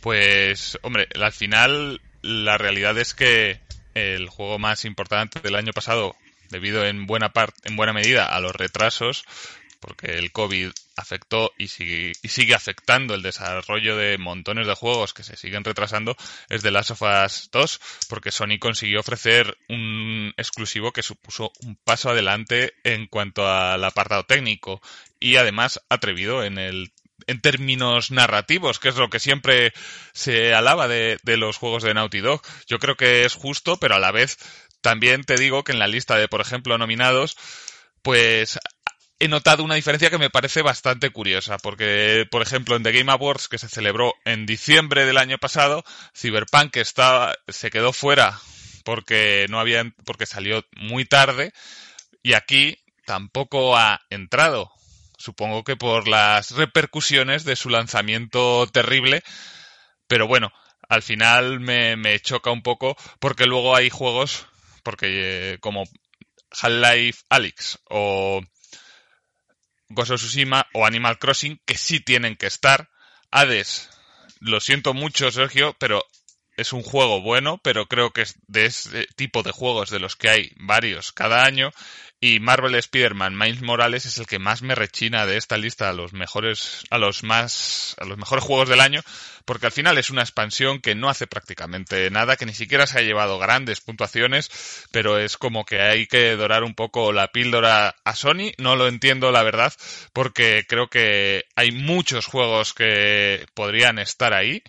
Pues, 0.00 0.78
hombre, 0.82 1.08
al 1.20 1.32
final 1.32 2.00
la 2.22 2.58
realidad 2.58 2.98
es 2.98 3.14
que 3.14 3.60
el 3.94 4.28
juego 4.28 4.58
más 4.58 4.84
importante 4.84 5.40
del 5.40 5.54
año 5.54 5.72
pasado 5.72 6.14
debido 6.50 6.84
en 6.84 7.06
buena 7.06 7.32
parte, 7.32 7.68
en 7.68 7.76
buena 7.76 7.92
medida 7.92 8.26
a 8.26 8.40
los 8.40 8.54
retrasos, 8.54 9.24
porque 9.80 10.18
el 10.18 10.32
COVID 10.32 10.70
afectó 10.96 11.52
y 11.58 11.68
sigue, 11.68 12.12
y 12.22 12.28
sigue 12.28 12.54
afectando 12.54 13.14
el 13.14 13.22
desarrollo 13.22 13.96
de 13.96 14.18
montones 14.18 14.66
de 14.66 14.74
juegos 14.74 15.14
que 15.14 15.22
se 15.22 15.36
siguen 15.36 15.64
retrasando, 15.64 16.16
es 16.48 16.62
de 16.62 16.70
Last 16.70 16.92
of 16.92 17.02
Us 17.02 17.50
2, 17.52 17.80
porque 18.08 18.32
Sony 18.32 18.58
consiguió 18.58 19.00
ofrecer 19.00 19.56
un 19.68 20.32
exclusivo 20.36 20.92
que 20.92 21.02
supuso 21.02 21.52
un 21.60 21.76
paso 21.76 22.10
adelante 22.10 22.74
en 22.84 23.06
cuanto 23.06 23.46
al 23.46 23.84
apartado 23.84 24.24
técnico 24.24 24.80
y 25.20 25.36
además 25.36 25.80
atrevido 25.88 26.44
en 26.44 26.58
el 26.58 26.92
en 27.26 27.40
términos 27.40 28.10
narrativos, 28.10 28.78
que 28.78 28.90
es 28.90 28.96
lo 28.96 29.10
que 29.10 29.18
siempre 29.18 29.72
se 30.12 30.54
alaba 30.54 30.86
de, 30.86 31.18
de 31.24 31.36
los 31.36 31.56
juegos 31.56 31.82
de 31.82 31.94
Naughty 31.94 32.20
Dog. 32.20 32.42
Yo 32.68 32.78
creo 32.78 32.94
que 32.94 33.24
es 33.24 33.34
justo, 33.34 33.78
pero 33.78 33.96
a 33.96 33.98
la 33.98 34.12
vez 34.12 34.38
también 34.80 35.24
te 35.24 35.36
digo 35.36 35.64
que 35.64 35.72
en 35.72 35.80
la 35.80 35.88
lista 35.88 36.16
de, 36.16 36.28
por 36.28 36.40
ejemplo, 36.40 36.78
nominados, 36.78 37.36
pues 38.02 38.58
he 39.18 39.28
notado 39.28 39.64
una 39.64 39.74
diferencia 39.76 40.10
que 40.10 40.18
me 40.18 40.30
parece 40.30 40.62
bastante 40.62 41.10
curiosa, 41.10 41.58
porque, 41.58 42.26
por 42.30 42.42
ejemplo, 42.42 42.76
en 42.76 42.82
The 42.82 42.92
Game 42.92 43.10
Awards, 43.12 43.48
que 43.48 43.58
se 43.58 43.68
celebró 43.68 44.14
en 44.24 44.46
diciembre 44.46 45.06
del 45.06 45.18
año 45.18 45.38
pasado, 45.38 45.84
Cyberpunk 46.14 46.76
estaba, 46.76 47.34
se 47.48 47.70
quedó 47.70 47.92
fuera 47.92 48.38
porque 48.84 49.46
no 49.48 49.58
había, 49.58 49.84
porque 50.04 50.26
salió 50.26 50.64
muy 50.76 51.04
tarde, 51.04 51.52
y 52.22 52.34
aquí 52.34 52.78
tampoco 53.04 53.76
ha 53.76 54.00
entrado. 54.10 54.70
Supongo 55.18 55.64
que 55.64 55.76
por 55.76 56.08
las 56.08 56.52
repercusiones 56.52 57.44
de 57.44 57.56
su 57.56 57.70
lanzamiento 57.70 58.66
terrible, 58.66 59.22
pero 60.06 60.26
bueno, 60.26 60.52
al 60.88 61.02
final 61.02 61.58
me, 61.58 61.96
me 61.96 62.20
choca 62.20 62.50
un 62.50 62.62
poco 62.62 62.96
porque 63.18 63.46
luego 63.46 63.74
hay 63.74 63.90
juegos 63.90 64.46
porque 64.82 65.54
eh, 65.54 65.58
como 65.58 65.82
Half-Life 66.50 67.24
Alyx 67.28 67.80
o 67.90 68.40
Ghost 69.88 70.10
of 70.10 70.20
Tsushima 70.20 70.66
o 70.72 70.84
Animal 70.84 71.18
Crossing, 71.18 71.60
que 71.64 71.76
sí 71.76 72.00
tienen 72.00 72.36
que 72.36 72.46
estar. 72.46 72.88
Hades, 73.30 73.90
lo 74.40 74.60
siento 74.60 74.94
mucho, 74.94 75.30
Sergio, 75.30 75.74
pero 75.78 76.04
es 76.56 76.72
un 76.72 76.82
juego 76.82 77.20
bueno, 77.20 77.58
pero 77.62 77.86
creo 77.86 78.10
que 78.10 78.22
es 78.22 78.36
de 78.46 78.66
ese 78.66 79.06
tipo 79.16 79.42
de 79.42 79.52
juegos 79.52 79.90
de 79.90 80.00
los 80.00 80.16
que 80.16 80.28
hay 80.28 80.52
varios 80.56 81.12
cada 81.12 81.44
año 81.44 81.72
y 82.18 82.40
Marvel 82.40 82.74
Spider-Man 82.74 83.36
Miles 83.36 83.62
Morales 83.62 84.06
es 84.06 84.16
el 84.18 84.26
que 84.26 84.38
más 84.38 84.62
me 84.62 84.74
rechina 84.74 85.26
de 85.26 85.36
esta 85.36 85.58
lista 85.58 85.90
a 85.90 85.92
los 85.92 86.14
mejores, 86.14 86.84
a 86.90 86.98
los 86.98 87.22
más, 87.22 87.94
a 87.98 88.04
los 88.06 88.16
mejores 88.16 88.42
juegos 88.42 88.68
del 88.70 88.80
año, 88.80 89.02
porque 89.44 89.66
al 89.66 89.72
final 89.72 89.98
es 89.98 90.08
una 90.08 90.22
expansión 90.22 90.80
que 90.80 90.94
no 90.94 91.10
hace 91.10 91.26
prácticamente 91.26 92.10
nada, 92.10 92.36
que 92.36 92.46
ni 92.46 92.54
siquiera 92.54 92.86
se 92.86 92.98
ha 92.98 93.02
llevado 93.02 93.38
grandes 93.38 93.82
puntuaciones, 93.82 94.50
pero 94.90 95.18
es 95.18 95.36
como 95.36 95.66
que 95.66 95.82
hay 95.82 96.06
que 96.06 96.36
dorar 96.36 96.64
un 96.64 96.74
poco 96.74 97.12
la 97.12 97.28
píldora 97.28 97.96
a 98.02 98.16
Sony. 98.16 98.52
No 98.56 98.76
lo 98.76 98.88
entiendo, 98.88 99.30
la 99.30 99.42
verdad, 99.42 99.74
porque 100.14 100.64
creo 100.66 100.88
que 100.88 101.44
hay 101.54 101.70
muchos 101.70 102.26
juegos 102.26 102.72
que 102.72 103.46
podrían 103.54 103.98
estar 103.98 104.32
ahí 104.32 104.62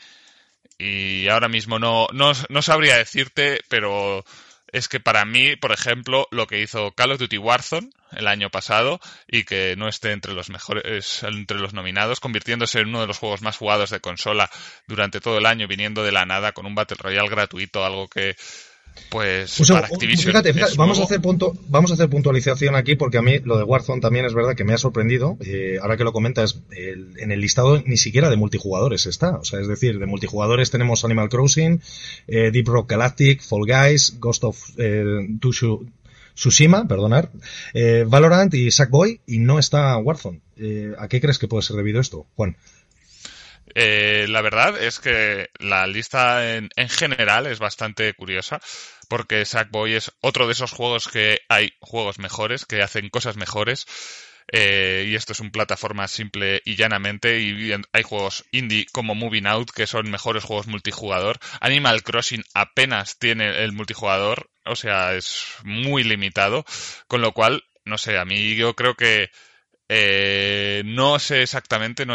y 0.78 1.28
ahora 1.28 1.48
mismo 1.48 1.80
no, 1.80 2.08
no, 2.14 2.34
no 2.50 2.62
sabría 2.62 2.98
decirte, 2.98 3.62
pero 3.68 4.24
es 4.72 4.90
que 4.90 5.00
para 5.00 5.26
mí, 5.26 5.56
por 5.56 5.72
ejemplo, 5.72 6.28
lo 6.32 6.46
que 6.48 6.62
hizo 6.62 6.92
Call 6.92 7.12
of 7.12 7.20
Duty 7.20 7.38
Warzone 7.38 7.90
el 8.12 8.28
año 8.28 8.50
pasado 8.50 9.00
y 9.28 9.44
que 9.44 9.76
no 9.78 9.88
esté 9.88 10.12
entre 10.12 10.34
los 10.34 10.50
mejores, 10.50 11.24
entre 11.24 11.60
los 11.60 11.74
nominados, 11.74 12.20
convirtiéndose 12.20 12.80
en 12.80 12.90
uno 12.90 13.02
de 13.02 13.08
los 13.08 13.18
juegos 13.18 13.42
más 13.42 13.58
jugados 13.58 13.90
de 13.90 14.00
consola 14.00 14.50
durante 14.88 15.20
todo 15.20 15.38
el 15.38 15.46
año, 15.46 15.68
viniendo 15.68 16.04
de 16.04 16.12
la 16.12 16.26
nada 16.26 16.52
con 16.52 16.66
un 16.66 16.76
Battle 16.76 16.98
Royale 17.00 17.30
gratuito, 17.30 17.86
algo 17.86 18.08
que 18.08 18.36
pues 19.10 19.52
fíjate, 19.52 20.54
vamos 20.76 21.00
a 21.00 21.04
hacer 21.04 21.22
punto, 21.22 21.54
vamos 21.68 21.92
a 21.92 21.94
hacer 21.94 22.10
puntualización 22.10 22.76
aquí 22.76 22.96
porque 22.96 23.18
a 23.18 23.22
mí 23.22 23.40
lo 23.40 23.58
de 23.58 23.64
Warzone 23.64 24.02
también 24.02 24.26
es 24.26 24.34
verdad 24.34 24.56
que 24.56 24.64
me 24.64 24.74
ha 24.74 24.78
sorprendido. 24.78 25.38
Eh, 25.42 25.78
ahora 25.82 25.98
que 25.98 26.04
lo 26.04 26.14
comentas, 26.14 26.60
en 26.72 27.32
el 27.32 27.42
listado 27.42 27.82
ni 27.86 27.98
siquiera 27.98 28.30
de 28.30 28.36
multijugadores 28.36 29.06
está. 29.06 29.38
O 29.38 29.44
sea, 29.44 29.60
es 29.60 29.68
decir, 29.68 30.00
de 30.00 30.06
multijugadores 30.06 30.72
tenemos 30.72 31.04
Animal 31.06 31.30
Crossing, 31.30 31.82
eh, 32.28 32.52
Deep 32.52 32.68
Rock 32.68 32.92
Galactic, 32.92 33.42
Fall 33.42 33.66
Guys, 33.66 34.20
Ghost 34.20 34.44
of 34.44 34.58
eh, 34.78 35.28
Tsushima, 36.36 36.88
perdonar, 36.88 37.32
eh, 37.74 38.06
Valorant 38.08 38.54
y 38.54 38.70
Sackboy 38.70 39.22
y 39.26 39.40
no 39.40 39.58
está 39.58 39.98
Warzone. 39.98 40.42
¿A 40.98 41.08
qué 41.08 41.22
crees 41.22 41.38
que 41.40 41.48
puede 41.48 41.64
ser 41.64 41.76
debido 41.76 42.00
esto, 42.00 42.26
Juan? 42.36 42.58
Eh, 43.76 44.26
la 44.30 44.42
verdad 44.42 44.82
es 44.82 45.00
que 45.00 45.50
la 45.60 45.88
lista 45.88 46.56
en, 46.56 46.70
general 46.90 47.48
es 47.48 47.60
bastante 47.60 48.14
curiosa 48.14 48.60
porque 49.10 49.46
Sackboy 49.46 49.94
es 49.94 50.12
otro 50.22 50.48
de 50.48 50.54
esos 50.54 50.72
juegos 50.72 51.08
que 51.08 51.42
hay 51.50 51.74
juegos 51.80 52.20
mejores, 52.20 52.66
que 52.66 52.82
hacen 52.82 53.10
cosas 53.10 53.38
mejores. 53.38 53.86
Eh, 54.50 55.08
y 55.10 55.16
esto 55.16 55.34
es 55.34 55.42
un 55.42 55.52
plataforma 55.52 56.08
simple 56.08 56.62
y 56.66 56.76
llanamente. 56.76 57.40
Y 57.40 57.74
hay 57.94 58.04
juegos 58.04 58.46
indie 58.52 58.86
como 58.92 59.16
Moving 59.16 59.48
Out 59.48 59.72
que 59.72 59.88
son 59.88 60.10
mejores 60.10 60.44
juegos 60.44 60.68
multijugador. 60.68 61.40
Animal 61.62 62.04
Crossing 62.04 62.44
apenas 62.54 63.18
tiene 63.18 63.64
el 63.64 63.74
multijugador, 63.74 64.50
o 64.66 64.76
sea, 64.76 65.16
es 65.16 65.46
muy 65.64 66.04
limitado. 66.04 66.66
Con 67.08 67.22
lo 67.22 67.34
cual, 67.34 67.64
no 67.86 67.98
sé, 67.98 68.18
a 68.18 68.26
mí 68.26 68.56
yo 68.56 68.76
creo 68.76 68.96
que 68.96 69.30
eh, 69.90 70.82
no 70.86 71.20
sé 71.20 71.44
exactamente 71.44 72.06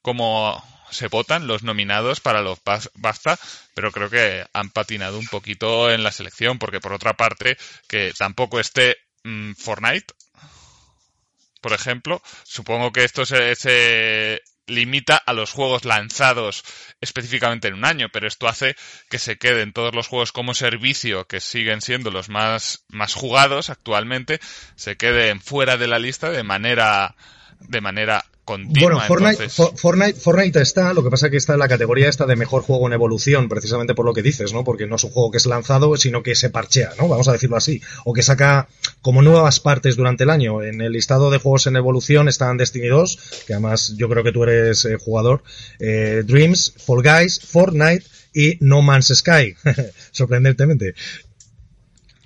cómo 0.00 0.62
se 0.92 1.08
votan 1.08 1.46
los 1.46 1.62
nominados 1.62 2.20
para 2.20 2.42
los 2.42 2.60
BAFTA, 2.94 3.38
pero 3.74 3.90
creo 3.90 4.10
que 4.10 4.46
han 4.52 4.70
patinado 4.70 5.18
un 5.18 5.26
poquito 5.26 5.90
en 5.90 6.04
la 6.04 6.12
selección, 6.12 6.58
porque 6.58 6.80
por 6.80 6.92
otra 6.92 7.14
parte, 7.14 7.56
que 7.88 8.12
tampoco 8.16 8.60
esté 8.60 8.96
mm, 9.24 9.54
Fortnite, 9.54 10.14
por 11.62 11.72
ejemplo, 11.72 12.20
supongo 12.44 12.92
que 12.92 13.04
esto 13.04 13.24
se, 13.24 14.42
limita 14.66 15.16
a 15.16 15.32
los 15.32 15.50
juegos 15.50 15.84
lanzados 15.84 16.64
específicamente 17.00 17.68
en 17.68 17.74
un 17.74 17.84
año, 17.84 18.08
pero 18.12 18.26
esto 18.26 18.48
hace 18.48 18.76
que 19.10 19.18
se 19.18 19.36
queden 19.36 19.72
todos 19.72 19.94
los 19.94 20.06
juegos 20.08 20.32
como 20.32 20.54
servicio 20.54 21.26
que 21.26 21.40
siguen 21.40 21.80
siendo 21.80 22.10
los 22.10 22.28
más, 22.28 22.84
más 22.88 23.14
jugados 23.14 23.70
actualmente, 23.70 24.40
se 24.76 24.96
queden 24.96 25.40
fuera 25.40 25.76
de 25.76 25.88
la 25.88 25.98
lista 25.98 26.30
de 26.30 26.42
manera 26.42 27.16
de 27.68 27.80
manera 27.80 28.24
bueno, 28.44 29.00
Fortnite, 29.00 29.48
Fortnite, 30.14 30.60
está, 30.60 30.92
lo 30.92 31.04
que 31.04 31.10
pasa 31.10 31.26
es 31.26 31.30
que 31.30 31.36
está 31.36 31.52
en 31.52 31.60
la 31.60 31.68
categoría 31.68 32.08
esta 32.08 32.26
de 32.26 32.34
mejor 32.34 32.62
juego 32.62 32.88
en 32.88 32.92
evolución, 32.92 33.48
precisamente 33.48 33.94
por 33.94 34.04
lo 34.04 34.12
que 34.12 34.22
dices, 34.22 34.52
¿no? 34.52 34.64
Porque 34.64 34.86
no 34.86 34.96
es 34.96 35.04
un 35.04 35.10
juego 35.10 35.30
que 35.30 35.38
es 35.38 35.46
lanzado, 35.46 35.96
sino 35.96 36.24
que 36.24 36.34
se 36.34 36.50
parchea, 36.50 36.90
¿no? 36.98 37.06
Vamos 37.06 37.28
a 37.28 37.32
decirlo 37.32 37.56
así. 37.56 37.80
O 38.04 38.12
que 38.12 38.22
saca 38.22 38.68
como 39.00 39.22
nuevas 39.22 39.60
partes 39.60 39.96
durante 39.96 40.24
el 40.24 40.30
año. 40.30 40.62
En 40.62 40.80
el 40.80 40.92
listado 40.92 41.30
de 41.30 41.38
juegos 41.38 41.68
en 41.68 41.76
evolución 41.76 42.28
están 42.28 42.56
Destiny 42.56 42.88
2, 42.88 43.44
que 43.46 43.52
además 43.54 43.94
yo 43.96 44.08
creo 44.08 44.24
que 44.24 44.32
tú 44.32 44.42
eres 44.42 44.84
eh, 44.86 44.96
jugador, 44.96 45.44
eh, 45.78 46.22
Dreams, 46.26 46.74
Fall 46.84 47.02
Guys, 47.02 47.40
Fortnite 47.40 48.04
y 48.34 48.58
No 48.60 48.82
Man's 48.82 49.12
Sky, 49.14 49.54
sorprendentemente. 50.10 50.94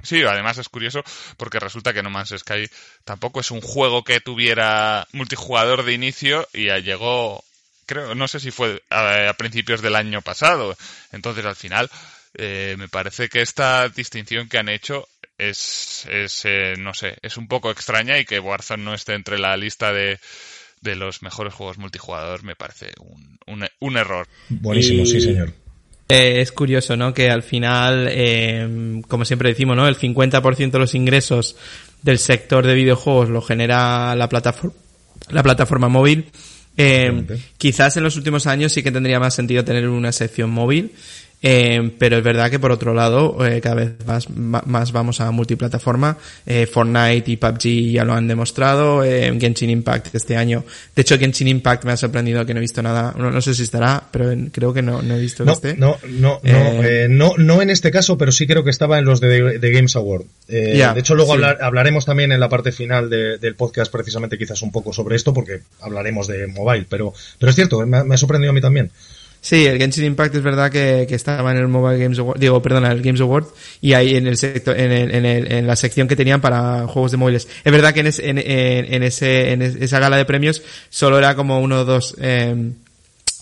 Sí, 0.07 0.23
además 0.23 0.59
es 0.59 0.69
curioso 0.69 1.03
porque 1.37 1.59
resulta 1.59 1.93
que 1.93 2.03
No 2.03 2.11
Man's 2.11 2.35
Sky 2.37 2.69
tampoco 3.05 3.41
es 3.41 3.51
un 3.51 3.61
juego 3.61 4.05
que 4.05 4.21
tuviera 4.21 5.07
multijugador 5.13 5.85
de 5.85 5.93
inicio 5.93 6.49
y 6.53 6.71
llegó, 6.81 7.45
creo, 7.87 8.15
no 8.15 8.29
sé 8.29 8.41
si 8.41 8.51
fue 8.51 8.83
a, 8.91 9.35
principios 9.37 9.83
del 9.83 9.97
año 9.97 10.23
pasado. 10.23 10.77
Entonces 11.13 11.45
al 11.45 11.57
final 11.57 11.91
eh, 12.35 12.77
me 12.79 12.89
parece 12.89 13.29
que 13.29 13.43
esta 13.43 13.89
distinción 13.89 14.49
que 14.49 14.59
han 14.59 14.69
hecho 14.69 15.09
es, 15.39 16.07
es 16.11 16.45
eh, 16.45 16.75
no 16.79 16.95
sé, 16.95 17.19
es 17.23 17.37
un 17.37 17.49
poco 17.49 17.71
extraña 17.71 18.19
y 18.19 18.25
que 18.25 18.41
Warzone 18.41 18.85
no 18.85 18.95
esté 18.95 19.15
entre 19.15 19.39
la 19.39 19.57
lista 19.57 19.93
de, 19.93 20.19
de 20.81 20.97
los 20.97 21.23
mejores 21.23 21.53
juegos 21.53 21.79
multijugador 21.79 22.43
me 22.43 22.57
parece 22.57 22.93
un, 23.01 23.39
un, 23.47 23.69
un 23.81 23.97
error. 23.97 24.29
Buenísimo, 24.49 25.05
sí 25.05 25.21
señor. 25.21 25.53
Eh, 26.09 26.41
es 26.41 26.53
curioso, 26.53 26.97
¿no? 26.97 27.13
Que 27.13 27.31
al 27.31 27.43
final, 27.43 28.07
eh, 28.11 29.03
como 29.09 29.25
siempre 29.25 29.49
decimos, 29.49 29.77
¿no? 29.77 29.89
El 29.89 29.97
50% 29.97 30.71
de 30.71 30.79
los 30.79 30.95
ingresos 30.95 31.57
del 32.03 32.19
sector 32.19 32.65
de 32.65 32.75
videojuegos 32.75 33.29
lo 33.29 33.43
genera 33.43 34.15
la 34.15 34.29
plataforma, 34.29 34.77
la 35.31 35.43
plataforma 35.43 35.89
móvil. 35.89 36.27
Eh, 36.77 37.25
quizás 37.57 37.97
en 37.97 38.05
los 38.05 38.17
últimos 38.17 38.47
años 38.47 38.73
sí 38.73 38.83
que 38.83 38.93
tendría 38.93 39.19
más 39.19 39.35
sentido 39.35 39.65
tener 39.65 39.89
una 39.89 40.13
sección 40.13 40.51
móvil. 40.51 40.93
Eh, 41.43 41.93
pero 41.99 42.19
es 42.19 42.25
verdad 42.25 42.51
que 42.51 42.59
por 42.59 42.73
otro 42.73 42.95
lado, 42.95 43.47
eh, 43.47 43.61
cada 43.61 43.77
vez 43.77 43.93
más, 44.07 44.29
más 44.31 44.93
vamos 44.93 45.21
a 45.21 45.31
multiplataforma. 45.31 46.17
Eh, 46.47 46.67
Fortnite 46.67 47.31
y 47.31 47.37
PUBG 47.37 47.93
ya 47.93 48.05
lo 48.05 48.15
han 48.15 48.27
demostrado. 48.27 49.05
Eh, 49.05 49.37
Genshin 49.39 49.71
Impact 49.71 50.15
este 50.15 50.37
año. 50.37 50.65
De 50.95 51.03
hecho, 51.03 51.19
Genshin 51.19 51.49
Impact 51.49 51.85
me 51.85 51.93
ha 51.93 51.97
sorprendido 51.97 52.45
que 52.47 52.55
no 52.55 52.59
he 52.59 52.63
visto 52.63 52.83
nada. 52.83 53.15
No, 53.17 53.41
sé 53.41 53.55
si 53.55 53.65
estará, 53.65 54.03
pero 54.11 54.35
creo 54.51 54.73
que 54.73 54.83
no, 54.83 55.03
no 55.03 55.17
he 55.17 55.21
visto 55.21 55.45
no, 55.45 55.53
este. 55.53 55.77
No, 55.77 55.99
no, 56.09 56.41
no, 56.43 56.83
eh, 56.83 57.07
no, 57.09 57.35
no 57.37 57.63
en 57.63 57.71
este 57.71 57.91
caso, 57.91 58.17
pero 58.17 58.33
sí 58.33 58.47
creo 58.47 58.65
que 58.65 58.71
estaba 58.71 58.99
en 58.99 59.05
los 59.05 59.21
de, 59.21 59.59
de 59.59 59.71
Games 59.71 59.95
Award. 59.97 60.25
de 60.49 60.95
hecho, 60.97 61.15
luego 61.15 61.35
hablaremos 61.35 62.07
también 62.07 62.33
en 62.33 62.41
la 62.41 62.49
parte 62.49 62.73
final 62.73 63.11
del 63.11 63.55
podcast 63.55 63.93
precisamente 63.93 64.39
quizás 64.39 64.63
un 64.63 64.73
poco 64.73 64.93
sobre 64.93 65.17
esto, 65.17 65.35
porque 65.35 65.61
hablaremos 65.81 66.27
de 66.27 66.47
mobile. 66.47 66.87
Pero, 66.89 67.13
pero 67.39 67.51
es 67.51 67.57
cierto, 67.57 67.87
me 67.87 68.15
ha 68.15 68.19
sorprendido 68.19 68.51
a 68.51 68.55
mí 68.55 68.61
también. 68.61 68.91
Sí, 69.41 69.65
el 69.65 69.79
Genshin 69.79 70.05
Impact 70.05 70.35
es 70.35 70.43
verdad 70.43 70.71
que, 70.71 71.03
estaba 71.11 71.53
en 71.53 71.59
el 71.59 71.69
Mobile 71.69 71.99
Games 72.03 72.19
Award, 72.19 72.39
digo, 72.39 72.61
perdona, 72.61 72.91
el 72.91 73.03
Games 73.03 73.21
Award 73.21 73.47
y 73.81 73.93
ahí 73.93 74.17
en 74.17 74.27
el 74.27 74.37
sector, 74.37 74.79
en, 74.79 74.91
el, 74.91 75.15
en, 75.15 75.25
el, 75.25 75.53
en 75.53 75.67
la 75.67 75.77
sección 75.77 76.09
que 76.09 76.17
tenían 76.17 76.41
para 76.41 76.87
juegos 76.89 77.13
de 77.13 77.17
móviles. 77.17 77.47
Es 77.65 77.73
verdad 77.73 77.95
que 77.95 78.01
en, 78.01 78.07
en, 78.07 78.39
en, 78.39 79.03
ese, 79.03 79.53
en 79.53 79.63
esa 79.63 80.01
gala 80.01 80.17
de 80.17 80.25
premios 80.25 80.63
solo 80.89 81.19
era 81.19 81.37
como 81.37 81.61
uno 81.61 81.81
o 81.81 81.85
dos, 81.85 82.17
eh, 82.21 82.73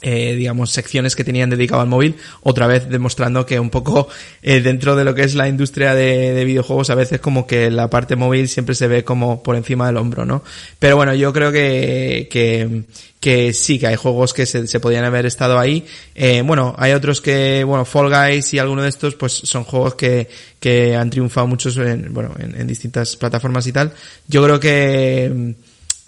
eh, 0.06 0.34
digamos, 0.34 0.70
secciones 0.70 1.16
que 1.16 1.24
tenían 1.24 1.48
dedicado 1.48 1.80
al 1.80 1.88
móvil, 1.88 2.16
otra 2.42 2.66
vez 2.66 2.90
demostrando 2.90 3.46
que 3.46 3.58
un 3.58 3.70
poco 3.70 4.06
eh, 4.42 4.60
dentro 4.60 4.96
de 4.96 5.04
lo 5.04 5.14
que 5.14 5.22
es 5.22 5.34
la 5.34 5.48
industria 5.48 5.94
de, 5.94 6.44
videojuegos, 6.44 6.90
a 6.90 6.94
veces 6.94 7.20
como 7.20 7.46
que 7.46 7.70
la 7.70 7.88
parte 7.88 8.14
móvil 8.14 8.48
siempre 8.48 8.74
se 8.74 8.86
ve 8.86 9.02
como 9.02 9.42
por 9.42 9.56
encima 9.56 9.86
del 9.86 9.96
hombro, 9.96 10.26
¿no? 10.26 10.44
Pero 10.78 10.96
bueno, 10.96 11.14
yo 11.14 11.32
creo 11.32 11.50
que, 11.50 12.28
que, 12.30 12.82
que 13.18 13.54
sí, 13.54 13.78
que 13.78 13.86
hay 13.86 13.96
juegos 13.96 14.34
que 14.34 14.44
se, 14.44 14.78
podían 14.78 15.06
haber 15.06 15.24
estado 15.24 15.58
ahí. 15.58 15.86
Eh, 16.14 16.42
bueno, 16.44 16.74
hay 16.76 16.92
otros 16.92 17.22
que, 17.22 17.64
bueno, 17.64 17.86
Fall 17.86 18.10
Guys 18.10 18.52
y 18.52 18.58
alguno 18.58 18.82
de 18.82 18.90
estos, 18.90 19.14
pues 19.14 19.32
son 19.32 19.64
juegos 19.64 19.94
que, 19.94 20.28
que 20.60 20.94
han 20.94 21.08
triunfado 21.08 21.46
muchos 21.46 21.78
en, 21.78 22.12
bueno, 22.12 22.34
en, 22.38 22.60
en 22.60 22.66
distintas 22.66 23.16
plataformas 23.16 23.66
y 23.66 23.72
tal. 23.72 23.90
Yo 24.28 24.44
creo 24.44 24.60
que, 24.60 25.54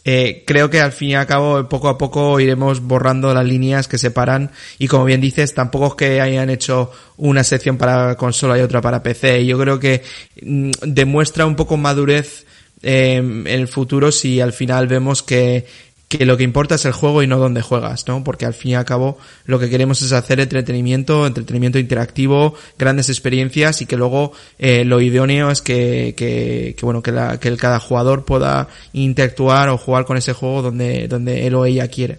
eh, 0.09 0.45
creo 0.47 0.71
que 0.71 0.81
al 0.81 0.93
fin 0.93 1.09
y 1.09 1.15
al 1.17 1.27
cabo 1.27 1.69
poco 1.69 1.89
a 1.89 1.99
poco 1.99 2.39
iremos 2.39 2.81
borrando 2.81 3.35
las 3.35 3.45
líneas 3.45 3.89
que 3.89 3.99
separan 3.99 4.53
y 4.79 4.87
como 4.87 5.05
bien 5.05 5.21
dices 5.21 5.53
tampoco 5.53 5.89
es 5.89 5.95
que 5.95 6.21
hayan 6.21 6.49
hecho 6.49 6.93
una 7.17 7.43
sección 7.43 7.77
para 7.77 8.15
consola 8.15 8.57
y 8.57 8.61
otra 8.61 8.81
para 8.81 9.03
PC 9.03 9.45
yo 9.45 9.59
creo 9.59 9.81
que 9.81 10.05
mm, 10.41 10.71
demuestra 10.83 11.45
un 11.45 11.57
poco 11.57 11.77
madurez 11.77 12.47
eh, 12.83 13.17
en 13.17 13.49
el 13.49 13.67
futuro 13.67 14.13
si 14.13 14.41
al 14.41 14.53
final 14.53 14.87
vemos 14.87 15.25
que 15.25 15.67
que 16.09 16.25
lo 16.25 16.37
que 16.37 16.45
importa 16.45 16.77
es 16.77 16.85
el 16.85 16.93
juego 16.93 17.23
y 17.23 17.27
no 17.27 17.39
dónde 17.39 17.63
juegas, 17.63 18.07
¿no? 18.07 18.23
Porque 18.23 18.47
al 18.47 18.55
fin 18.55 18.73
y 18.73 18.75
al 18.77 18.85
cabo 18.85 19.19
lo 19.45 19.59
que 19.59 19.69
queremos 19.69 20.03
es 20.03 20.13
hacer 20.13 20.39
entretenimiento, 20.39 21.27
entretenimiento 21.27 21.79
interactivo, 21.79 22.55
grandes 22.79 23.09
experiencias 23.09 23.83
y 23.83 23.87
que 23.87 23.97
luego 23.97 24.33
eh, 24.59 24.85
lo 24.85 25.01
idóneo 25.01 25.51
es 25.51 25.63
que, 25.63 26.15
que, 26.17 26.77
que 26.79 26.87
bueno, 26.87 27.03
que, 27.03 27.11
la, 27.11 27.41
que 27.41 27.49
el, 27.49 27.57
cada 27.57 27.81
jugador 27.81 28.25
pueda 28.25 28.69
interactuar 28.93 29.69
o 29.69 29.79
jugar 29.79 30.05
con 30.05 30.17
ese 30.17 30.33
juego 30.33 30.63
donde, 30.63 31.09
donde 31.09 31.47
él 31.47 31.55
o 31.57 31.65
ella 31.65 31.89
quiere. 31.89 32.15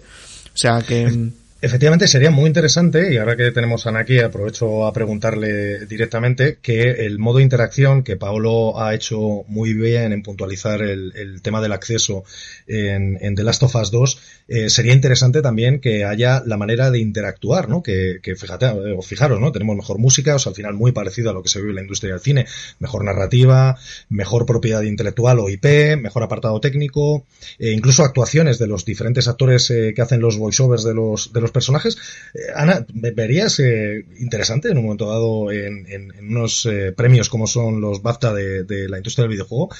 O 0.54 0.58
sea 0.58 0.82
que... 0.82 1.30
Efectivamente, 1.60 2.06
sería 2.06 2.30
muy 2.30 2.46
interesante, 2.46 3.12
y 3.12 3.16
ahora 3.16 3.36
que 3.36 3.50
tenemos 3.50 3.84
a 3.84 3.88
Ana 3.88 4.00
aquí, 4.00 4.20
aprovecho 4.20 4.86
a 4.86 4.92
preguntarle 4.92 5.86
directamente, 5.86 6.58
que 6.62 7.04
el 7.04 7.18
modo 7.18 7.38
de 7.38 7.42
interacción 7.42 8.04
que 8.04 8.16
Paolo 8.16 8.80
ha 8.80 8.94
hecho 8.94 9.42
muy 9.48 9.72
bien 9.72 10.12
en 10.12 10.22
puntualizar 10.22 10.82
el, 10.82 11.40
tema 11.42 11.60
del 11.60 11.72
acceso 11.72 12.22
en, 12.68 13.18
en, 13.20 13.34
The 13.34 13.42
Last 13.42 13.64
of 13.64 13.74
Us 13.74 13.90
2, 13.90 14.20
eh, 14.46 14.70
sería 14.70 14.92
interesante 14.92 15.42
también 15.42 15.80
que 15.80 16.04
haya 16.04 16.44
la 16.46 16.56
manera 16.56 16.92
de 16.92 17.00
interactuar, 17.00 17.68
¿no? 17.68 17.82
Que, 17.82 18.20
que 18.22 18.36
fíjate, 18.36 18.66
eh, 18.66 18.94
o 18.96 19.02
fijaros, 19.02 19.40
¿no? 19.40 19.50
Tenemos 19.50 19.76
mejor 19.76 19.98
música, 19.98 20.36
o 20.36 20.38
sea, 20.38 20.50
al 20.50 20.56
final 20.56 20.74
muy 20.74 20.92
parecido 20.92 21.30
a 21.30 21.32
lo 21.32 21.42
que 21.42 21.48
se 21.48 21.58
vive 21.58 21.70
en 21.70 21.76
la 21.76 21.82
industria 21.82 22.12
del 22.12 22.20
cine, 22.20 22.46
mejor 22.78 23.04
narrativa, 23.04 23.76
mejor 24.08 24.46
propiedad 24.46 24.82
intelectual 24.82 25.40
o 25.40 25.48
IP, 25.50 25.98
mejor 26.00 26.22
apartado 26.22 26.60
técnico, 26.60 27.26
e 27.58 27.72
incluso 27.72 28.04
actuaciones 28.04 28.58
de 28.58 28.68
los 28.68 28.84
diferentes 28.84 29.26
actores 29.26 29.68
eh, 29.70 29.92
que 29.94 30.02
hacen 30.02 30.20
los 30.20 30.38
voiceovers 30.38 30.84
de 30.84 30.94
los, 30.94 31.32
de 31.32 31.40
los 31.40 31.47
personajes. 31.50 31.96
Eh, 32.34 32.38
Ana, 32.54 32.84
¿verías 32.92 33.58
eh, 33.60 34.04
interesante 34.18 34.70
en 34.70 34.78
un 34.78 34.84
momento 34.84 35.08
dado 35.08 35.50
en, 35.52 36.12
unos 36.20 36.68
premios 36.96 37.28
como 37.28 37.46
son 37.46 37.80
los 37.80 38.02
BAFTA 38.02 38.32
de, 38.34 38.88
la 38.88 38.98
industria 38.98 39.24
del 39.24 39.32
videojuego? 39.32 39.70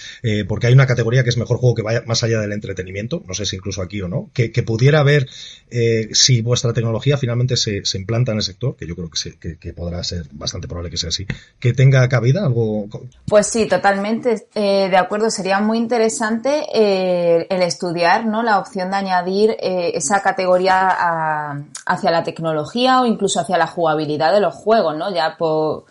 porque 0.49 0.67
hay 0.67 0.73
una 0.73 0.87
categoría 0.87 1.23
que 1.23 1.31
es 1.31 1.37
mejor 1.37 1.59
juego 1.59 1.75
que 1.75 1.83
vaya 1.83 2.03
más 2.07 2.23
allá 2.23 2.41
del 2.41 2.53
entretenimiento, 2.53 3.23
no 3.27 3.35
sé 3.35 3.47
si 3.47 3.57
incluso 3.57 3.83
aquí 3.83 4.01
o 4.01 4.09
no, 4.09 4.31
que, 4.33 4.51
pudiera 4.63 5.03
ver 5.03 5.29
si 6.13 6.41
vuestra 6.41 6.73
tecnología 6.73 7.17
finalmente 7.17 7.57
se, 7.57 7.83
implanta 7.95 8.33
en 8.33 8.39
el 8.39 8.43
sector, 8.43 8.77
que 8.77 8.87
yo 8.87 8.95
creo 8.95 9.11
que, 9.11 9.59
que, 9.59 9.73
podrá 9.73 10.03
ser 10.05 10.27
bastante 10.33 10.69
probable 10.69 10.91
que 10.91 10.97
sea 10.97 11.09
así, 11.09 11.27
que 11.59 11.73
tenga 11.73 12.09
cabida 12.09 12.45
algo. 12.45 12.89
Pues 13.27 13.47
sí, 13.47 13.67
totalmente 13.67 14.49
de 14.55 14.97
acuerdo. 14.97 15.31
Sería 15.31 15.61
muy 15.61 15.79
interesante 15.79 16.65
el 16.75 17.63
estudiar 17.63 18.27
¿no? 18.27 18.43
la 18.43 18.59
opción 18.59 18.91
de 18.91 18.97
añadir 18.97 19.57
eh, 19.61 19.93
esa 19.95 20.21
categoría 20.21 21.58
hacia 21.87 22.11
la 22.11 22.23
tecnología 22.23 23.01
o 23.01 23.07
incluso 23.07 23.41
hacia 23.41 23.59
la 23.59 23.67
jugabilidad 23.67 24.33
de 24.33 24.41
los 24.41 24.55
juegos, 24.55 24.97
¿no? 24.97 25.13
Ya 25.13 25.37
por, 25.39 25.85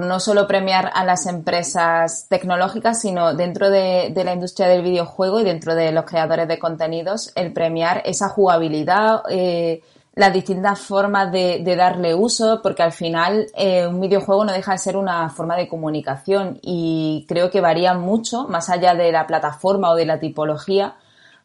no 0.00 0.20
solo 0.20 0.46
premiar 0.46 0.90
a 0.94 1.04
las 1.04 1.26
empresas 1.26 2.26
tecnológicas, 2.28 3.00
sino 3.00 3.34
dentro 3.34 3.70
de, 3.70 4.12
la 4.14 4.32
industria 4.32 4.68
del 4.68 4.82
videojuego 4.82 5.40
y 5.40 5.44
dentro 5.44 5.74
de 5.74 5.92
los 5.92 6.04
creadores 6.04 6.46
de 6.46 6.58
contenidos, 6.58 7.32
el 7.34 7.52
premiar 7.52 8.02
esa 8.04 8.28
jugabilidad, 8.28 9.22
eh, 9.28 9.82
las 10.14 10.32
distintas 10.32 10.78
formas 10.78 11.32
de, 11.32 11.62
darle 11.76 12.14
uso, 12.14 12.60
porque 12.62 12.82
al 12.82 12.92
final 12.92 13.46
eh, 13.54 13.86
un 13.86 14.00
videojuego 14.00 14.44
no 14.44 14.52
deja 14.52 14.72
de 14.72 14.78
ser 14.78 14.96
una 14.96 15.30
forma 15.30 15.56
de 15.56 15.68
comunicación 15.68 16.58
y 16.62 17.24
creo 17.28 17.50
que 17.50 17.60
varía 17.60 17.94
mucho, 17.94 18.44
más 18.44 18.68
allá 18.68 18.94
de 18.94 19.10
la 19.10 19.26
plataforma 19.26 19.90
o 19.90 19.96
de 19.96 20.06
la 20.06 20.20
tipología, 20.20 20.96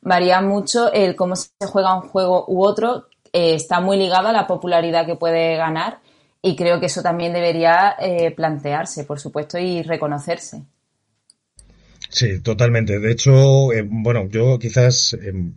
varía 0.01 0.41
mucho 0.41 0.91
el 0.91 1.15
cómo 1.15 1.35
se 1.35 1.49
juega 1.65 1.95
un 1.95 2.09
juego 2.09 2.45
u 2.47 2.65
otro, 2.65 3.05
eh, 3.33 3.55
está 3.55 3.79
muy 3.79 3.97
ligado 3.97 4.27
a 4.27 4.33
la 4.33 4.47
popularidad 4.47 5.05
que 5.05 5.15
puede 5.15 5.55
ganar 5.55 5.99
y 6.41 6.55
creo 6.55 6.79
que 6.79 6.85
eso 6.85 7.01
también 7.01 7.33
debería 7.33 7.95
eh, 7.99 8.31
plantearse, 8.31 9.03
por 9.03 9.19
supuesto, 9.19 9.57
y 9.57 9.83
reconocerse. 9.83 10.63
Sí, 12.09 12.41
totalmente. 12.41 12.99
De 12.99 13.11
hecho, 13.11 13.73
eh, 13.73 13.85
bueno, 13.85 14.27
yo 14.29 14.57
quizás 14.59 15.13
em, 15.21 15.55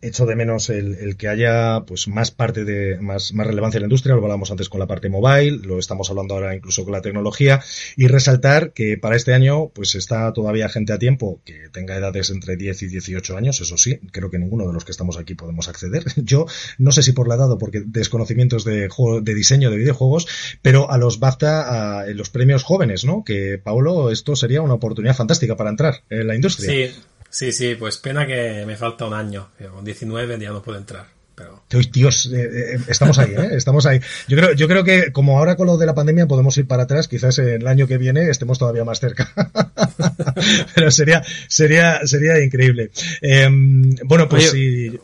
echo 0.00 0.26
de 0.26 0.36
menos 0.36 0.70
el, 0.70 1.16
que 1.16 1.28
haya 1.28 1.84
pues 1.86 2.08
más 2.08 2.30
parte 2.30 2.64
de 2.64 2.98
más, 3.00 3.32
más 3.32 3.46
relevancia 3.46 3.78
en 3.78 3.82
la 3.82 3.86
industria, 3.86 4.14
lo 4.14 4.22
hablamos 4.22 4.50
antes 4.50 4.68
con 4.68 4.80
la 4.80 4.86
parte 4.86 5.08
mobile, 5.08 5.58
lo 5.64 5.78
estamos 5.78 6.10
hablando 6.10 6.34
ahora 6.34 6.54
incluso 6.54 6.84
con 6.84 6.92
la 6.92 7.02
tecnología, 7.02 7.60
y 7.96 8.06
resaltar 8.06 8.72
que 8.72 8.98
para 8.98 9.16
este 9.16 9.34
año 9.34 9.68
pues 9.68 9.94
está 9.94 10.32
todavía 10.32 10.68
gente 10.68 10.92
a 10.92 10.98
tiempo 10.98 11.40
que 11.44 11.68
tenga 11.72 11.96
edades 11.96 12.30
entre 12.30 12.56
10 12.56 12.82
y 12.82 12.86
18 12.88 13.36
años, 13.36 13.60
eso 13.60 13.76
sí, 13.76 13.98
creo 14.10 14.30
que 14.30 14.38
ninguno 14.38 14.66
de 14.66 14.72
los 14.72 14.84
que 14.84 14.92
estamos 14.92 15.18
aquí 15.18 15.34
podemos 15.34 15.68
acceder. 15.68 16.04
Yo 16.16 16.46
no 16.78 16.92
sé 16.92 17.02
si 17.02 17.12
por 17.12 17.28
la 17.28 17.34
edad 17.34 17.50
o 17.50 17.58
porque 17.58 17.82
desconocimientos 17.84 18.64
de, 18.64 18.88
de 19.22 19.34
diseño 19.34 19.70
de 19.70 19.76
videojuegos, 19.76 20.26
pero 20.62 20.90
a 20.90 20.98
los 20.98 21.18
BAFTA, 21.18 22.00
a, 22.00 22.06
los 22.06 22.30
premios 22.30 22.62
jóvenes, 22.62 23.04
¿no? 23.04 23.24
Que 23.24 23.58
Paulo, 23.58 24.10
esto 24.10 24.36
sería 24.36 24.62
una 24.62 24.74
oportunidad 24.74 25.16
fantástica 25.16 25.56
para 25.56 25.70
entrar 25.70 26.02
en 26.10 26.26
la 26.26 26.34
industria. 26.34 26.88
Sí, 26.88 26.94
Sí, 27.32 27.50
sí, 27.50 27.76
pues 27.76 27.96
pena 27.96 28.26
que 28.26 28.64
me 28.66 28.76
falta 28.76 29.06
un 29.06 29.14
año. 29.14 29.48
Con 29.72 29.82
19 29.82 30.38
ya 30.38 30.50
no 30.50 30.62
puedo 30.62 30.76
entrar. 30.76 31.06
Pero... 31.34 31.62
Dios, 31.90 32.26
eh, 32.30 32.74
eh, 32.74 32.78
estamos 32.88 33.18
ahí, 33.18 33.32
¿eh? 33.32 33.48
Estamos 33.52 33.86
ahí. 33.86 33.98
Yo 34.28 34.36
creo, 34.36 34.52
yo 34.52 34.68
creo 34.68 34.84
que 34.84 35.12
como 35.12 35.38
ahora 35.38 35.56
con 35.56 35.66
lo 35.66 35.78
de 35.78 35.86
la 35.86 35.94
pandemia 35.94 36.26
podemos 36.26 36.58
ir 36.58 36.66
para 36.66 36.82
atrás, 36.82 37.08
quizás 37.08 37.38
el 37.38 37.66
año 37.66 37.86
que 37.86 37.96
viene 37.96 38.28
estemos 38.28 38.58
todavía 38.58 38.84
más 38.84 39.00
cerca. 39.00 39.32
Pero 40.74 40.90
sería, 40.90 41.22
sería, 41.48 42.06
sería 42.06 42.38
increíble. 42.44 42.90
Em, 43.22 43.94
bueno, 44.04 44.28
pues 44.28 44.52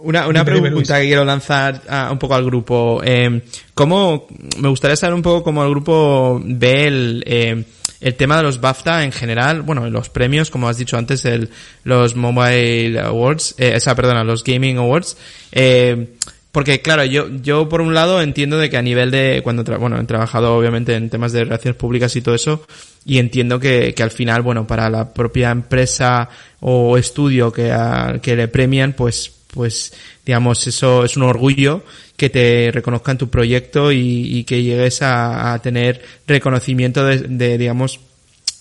Una, 0.01 0.29
una 0.29 0.45
pregunta 0.45 1.01
que 1.01 1.07
quiero 1.07 1.25
lanzar 1.25 1.81
un 2.11 2.19
poco 2.19 2.35
al 2.35 2.45
grupo. 2.45 3.01
Eh, 3.03 3.41
¿Cómo, 3.73 4.27
me 4.59 4.69
gustaría 4.69 4.97
saber 4.97 5.14
un 5.14 5.23
poco 5.23 5.43
cómo 5.43 5.64
el 5.64 5.71
grupo 5.71 6.43
ve 6.45 6.88
el, 6.88 7.25
em, 7.27 7.64
el 8.01 8.15
tema 8.15 8.37
de 8.37 8.43
los 8.43 8.61
BAFTA 8.61 9.05
en 9.05 9.13
general, 9.13 9.63
bueno, 9.63 9.89
los 9.91 10.09
premios, 10.09 10.51
como 10.51 10.69
has 10.69 10.79
dicho 10.79 10.97
antes, 10.97 11.25
el, 11.25 11.51
los 11.85 12.15
Mobile 12.15 12.99
Awards, 13.01 13.55
eh, 13.59 13.73
esa, 13.75 13.95
perdona, 13.95 14.25
los 14.25 14.45
Gaming 14.45 14.79
Awards, 14.79 15.17
eh, 15.53 16.15
porque 16.53 16.81
claro, 16.81 17.05
yo, 17.05 17.29
yo 17.29 17.69
por 17.69 17.81
un 17.81 17.95
lado 17.95 18.23
entiendo 18.23 18.59
de 18.59 18.71
que 18.71 18.77
a 18.77 18.83
nivel 18.83 19.11
de, 19.11 19.41
cuando, 19.43 19.65
bueno, 19.79 20.01
he 20.01 20.05
trabajado 20.05 20.57
obviamente 20.57 20.95
en 20.95 21.11
temas 21.11 21.33
de 21.33 21.45
relaciones 21.45 21.77
públicas 21.77 22.15
y 22.17 22.23
todo 22.23 22.35
eso, 22.35 22.67
y 23.05 23.19
entiendo 23.19 23.59
que, 23.59 23.95
que 23.95 24.03
al 24.03 24.11
final, 24.11 24.43
bueno, 24.43 24.67
para 24.67 24.89
la 24.91 25.13
propia 25.13 25.51
empresa 25.51 26.29
o 26.61 26.97
estudio 26.99 27.53
que, 27.53 27.75
que 28.23 28.37
le 28.37 28.49
premian, 28.49 28.93
pues, 28.93 29.38
pues, 29.59 29.92
digamos, 30.25 30.64
eso 30.68 31.05
es 31.05 31.16
un 31.16 31.25
orgullo 31.25 31.83
que 32.16 32.31
te 32.31 32.71
reconozcan 32.73 33.18
tu 33.18 33.29
proyecto 33.29 33.90
y, 33.90 34.44
que 34.44 34.62
llegues 34.62 35.03
a, 35.03 35.59
tener 35.64 36.01
reconocimiento 36.29 37.05
de, 37.05 37.59
digamos, 37.59 37.99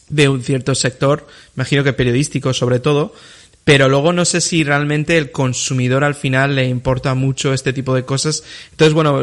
de 0.09 0.27
un 0.27 0.41
cierto 0.41 0.73
sector, 0.73 1.27
imagino 1.55 1.83
que 1.83 1.93
periodístico 1.93 2.51
sobre 2.51 2.79
todo, 2.79 3.13
pero 3.67 3.89
luego 3.89 4.13
no 4.13 4.23
sé 4.23 4.39
si 4.39 4.63
realmente 4.63 5.17
el 5.17 5.29
consumidor 5.29 6.05
al 6.05 6.15
final 6.15 6.55
le 6.55 6.69
importa 6.69 7.15
mucho 7.15 7.51
este 7.51 7.73
tipo 7.73 7.93
de 7.93 8.05
cosas. 8.05 8.45
Entonces, 8.71 8.93
bueno, 8.93 9.19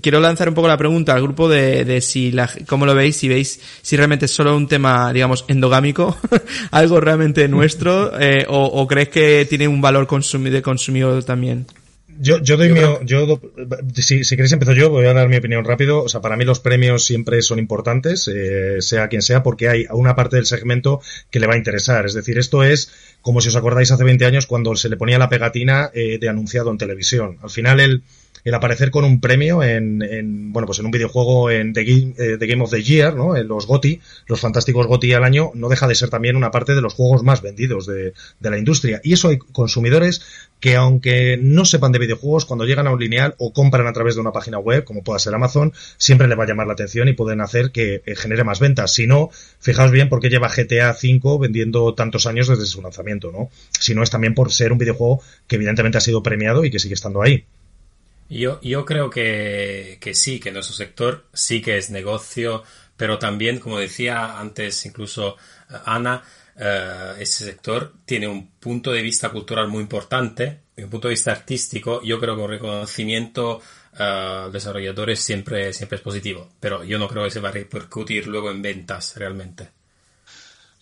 quiero 0.00 0.18
lanzar 0.18 0.48
un 0.48 0.54
poco 0.54 0.66
la 0.66 0.78
pregunta 0.78 1.12
al 1.12 1.20
grupo 1.20 1.46
de, 1.46 1.84
de 1.84 2.00
si 2.00 2.32
la, 2.32 2.48
cómo 2.66 2.86
lo 2.86 2.94
veis, 2.94 3.18
si 3.18 3.28
veis 3.28 3.60
si 3.82 3.98
realmente 3.98 4.24
es 4.24 4.30
solo 4.30 4.56
un 4.56 4.66
tema, 4.66 5.12
digamos, 5.12 5.44
endogámico, 5.46 6.16
algo 6.70 7.02
realmente 7.02 7.46
nuestro, 7.48 8.18
eh, 8.18 8.46
o, 8.48 8.64
o 8.64 8.88
crees 8.88 9.10
que 9.10 9.46
tiene 9.46 9.68
un 9.68 9.82
valor 9.82 10.08
de 10.08 10.62
consumidor 10.62 11.22
también. 11.24 11.66
Yo, 12.22 12.40
yo 12.40 12.56
doy 12.56 12.72
mi, 12.72 12.80
yo, 13.04 13.40
si, 13.94 14.22
si 14.22 14.36
queréis 14.36 14.52
empezar 14.52 14.76
yo, 14.76 14.90
voy 14.90 15.06
a 15.06 15.12
dar 15.12 15.28
mi 15.28 15.38
opinión 15.38 15.64
rápido. 15.64 16.04
O 16.04 16.08
sea, 16.08 16.20
para 16.20 16.36
mí 16.36 16.44
los 16.44 16.60
premios 16.60 17.04
siempre 17.04 17.42
son 17.42 17.58
importantes, 17.58 18.28
eh, 18.28 18.76
sea 18.80 19.08
quien 19.08 19.22
sea, 19.22 19.42
porque 19.42 19.68
hay 19.68 19.86
una 19.90 20.14
parte 20.14 20.36
del 20.36 20.46
segmento 20.46 21.00
que 21.30 21.40
le 21.40 21.48
va 21.48 21.54
a 21.54 21.56
interesar. 21.56 22.06
Es 22.06 22.14
decir, 22.14 22.38
esto 22.38 22.62
es 22.62 22.92
como 23.22 23.40
si 23.40 23.48
os 23.48 23.56
acordáis 23.56 23.90
hace 23.90 24.04
20 24.04 24.24
años 24.24 24.46
cuando 24.46 24.76
se 24.76 24.88
le 24.88 24.96
ponía 24.96 25.18
la 25.18 25.28
pegatina 25.28 25.90
eh, 25.94 26.18
de 26.20 26.28
anunciado 26.28 26.70
en 26.70 26.78
televisión. 26.78 27.38
Al 27.42 27.50
final 27.50 27.80
el, 27.80 28.04
el 28.44 28.54
aparecer 28.54 28.90
con 28.90 29.04
un 29.04 29.20
premio 29.20 29.62
en, 29.62 30.02
en, 30.02 30.52
bueno, 30.52 30.66
pues 30.66 30.78
en 30.78 30.86
un 30.86 30.90
videojuego 30.90 31.50
en 31.50 31.72
The 31.72 31.84
Game, 31.84 32.14
eh, 32.18 32.36
Game 32.40 32.62
of 32.62 32.70
the 32.70 32.82
Year, 32.82 33.14
¿no? 33.14 33.36
En 33.36 33.48
los 33.48 33.66
GOTI, 33.66 34.00
los 34.26 34.40
fantásticos 34.40 34.86
GOTI 34.86 35.12
al 35.14 35.24
año, 35.24 35.50
no 35.54 35.68
deja 35.68 35.86
de 35.86 35.94
ser 35.94 36.10
también 36.10 36.36
una 36.36 36.50
parte 36.50 36.74
de 36.74 36.80
los 36.80 36.94
juegos 36.94 37.22
más 37.22 37.42
vendidos 37.42 37.86
de, 37.86 38.14
de 38.40 38.50
la 38.50 38.58
industria. 38.58 39.00
Y 39.04 39.12
eso 39.12 39.28
hay 39.28 39.38
consumidores 39.38 40.22
que 40.62 40.76
aunque 40.76 41.38
no 41.40 41.64
sepan 41.64 41.90
de 41.92 41.98
videojuegos, 41.98 42.44
cuando 42.44 42.64
llegan 42.64 42.86
a 42.86 42.92
un 42.92 43.00
lineal 43.00 43.34
o 43.38 43.52
compran 43.52 43.86
a 43.86 43.92
través 43.92 44.14
de 44.14 44.20
una 44.20 44.32
página 44.32 44.58
web, 44.58 44.84
como 44.84 45.02
pueda 45.02 45.18
ser 45.18 45.34
Amazon, 45.34 45.72
siempre 45.96 46.28
le 46.28 46.36
va 46.36 46.44
a 46.44 46.46
llamar 46.46 46.68
la 46.68 46.74
atención 46.74 47.08
y 47.08 47.14
pueden 47.14 47.40
hacer 47.40 47.72
que 47.72 48.02
eh, 48.06 48.14
genere 48.14 48.44
más 48.44 48.60
ventas. 48.60 48.92
Si 48.92 49.06
no, 49.06 49.30
fijaos 49.60 49.90
bien 49.90 50.08
por 50.08 50.20
qué 50.20 50.30
lleva 50.30 50.48
GTA 50.48 50.92
V 50.92 51.38
vendiendo 51.40 51.94
tantos 51.94 52.26
años 52.26 52.46
desde 52.46 52.66
su 52.66 52.80
lanzamiento, 52.80 53.32
¿no? 53.32 53.50
Si 53.78 53.94
no 53.94 54.02
es 54.02 54.10
también 54.10 54.34
por 54.34 54.52
ser 54.52 54.72
un 54.72 54.78
videojuego 54.78 55.20
que 55.48 55.56
evidentemente 55.56 55.98
ha 55.98 56.00
sido 56.00 56.22
premiado 56.22 56.64
y 56.64 56.70
que 56.70 56.78
sigue 56.78 56.94
estando 56.94 57.22
ahí. 57.22 57.44
Yo, 58.28 58.60
yo 58.62 58.84
creo 58.84 59.10
que, 59.10 59.98
que 60.00 60.14
sí, 60.14 60.40
que 60.40 60.52
nuestro 60.52 60.74
sector 60.74 61.26
sí 61.32 61.60
que 61.60 61.76
es 61.76 61.90
negocio, 61.90 62.64
pero 62.96 63.18
también, 63.18 63.58
como 63.58 63.78
decía 63.78 64.38
antes 64.38 64.86
incluso 64.86 65.36
eh, 65.70 65.74
Ana, 65.84 66.22
eh, 66.56 67.14
ese 67.18 67.44
sector 67.44 67.94
tiene 68.04 68.28
un 68.28 68.52
punto 68.52 68.92
de 68.92 69.02
vista 69.02 69.30
cultural 69.30 69.68
muy 69.68 69.82
importante, 69.82 70.60
un 70.76 70.90
punto 70.90 71.08
de 71.08 71.12
vista 71.12 71.32
artístico. 71.32 72.02
Yo 72.02 72.20
creo 72.20 72.36
que 72.36 72.42
un 72.42 72.50
reconocimiento 72.50 73.60
uh, 73.98 74.50
desarrolladores 74.50 75.20
siempre, 75.20 75.72
siempre 75.72 75.96
es 75.96 76.02
positivo, 76.02 76.52
pero 76.60 76.84
yo 76.84 76.98
no 76.98 77.08
creo 77.08 77.24
que 77.24 77.30
se 77.30 77.40
va 77.40 77.50
a 77.50 77.52
repercutir 77.52 78.26
luego 78.26 78.50
en 78.50 78.62
ventas 78.62 79.16
realmente. 79.16 79.68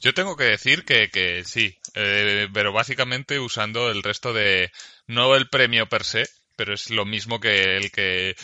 Yo 0.01 0.15
tengo 0.15 0.37
que 0.37 0.45
decir 0.45 0.85
que, 0.85 1.11
que 1.11 1.45
sí, 1.45 1.77
pero 1.93 2.73
básicamente 2.73 3.39
usando 3.39 3.91
el 3.91 4.03
resto 4.03 4.33
de, 4.33 4.73
no 5.07 5.37
el 5.37 5.49
premio 5.49 5.89
per 5.89 6.05
se, 6.05 6.29
pero 6.61 6.75
es 6.75 6.91
lo 6.91 7.07
mismo 7.07 7.41
que 7.41 7.79
el 7.79 7.91
que 7.91 8.37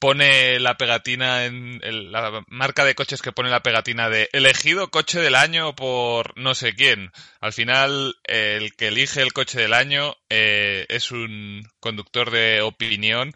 pone 0.00 0.58
la 0.58 0.76
pegatina 0.76 1.44
en 1.44 1.80
la 2.10 2.44
marca 2.48 2.84
de 2.84 2.96
coches 2.96 3.22
que 3.22 3.30
pone 3.30 3.50
la 3.50 3.62
pegatina 3.62 4.08
de 4.08 4.28
elegido 4.32 4.90
coche 4.90 5.20
del 5.20 5.36
año 5.36 5.76
por 5.76 6.36
no 6.36 6.56
sé 6.56 6.74
quién. 6.74 7.12
Al 7.40 7.52
final, 7.52 8.16
el 8.24 8.74
que 8.74 8.88
elige 8.88 9.22
el 9.22 9.32
coche 9.32 9.60
del 9.60 9.74
año 9.74 10.16
eh, 10.28 10.86
es 10.88 11.12
un 11.12 11.62
conductor 11.78 12.32
de 12.32 12.62
opinión 12.62 13.32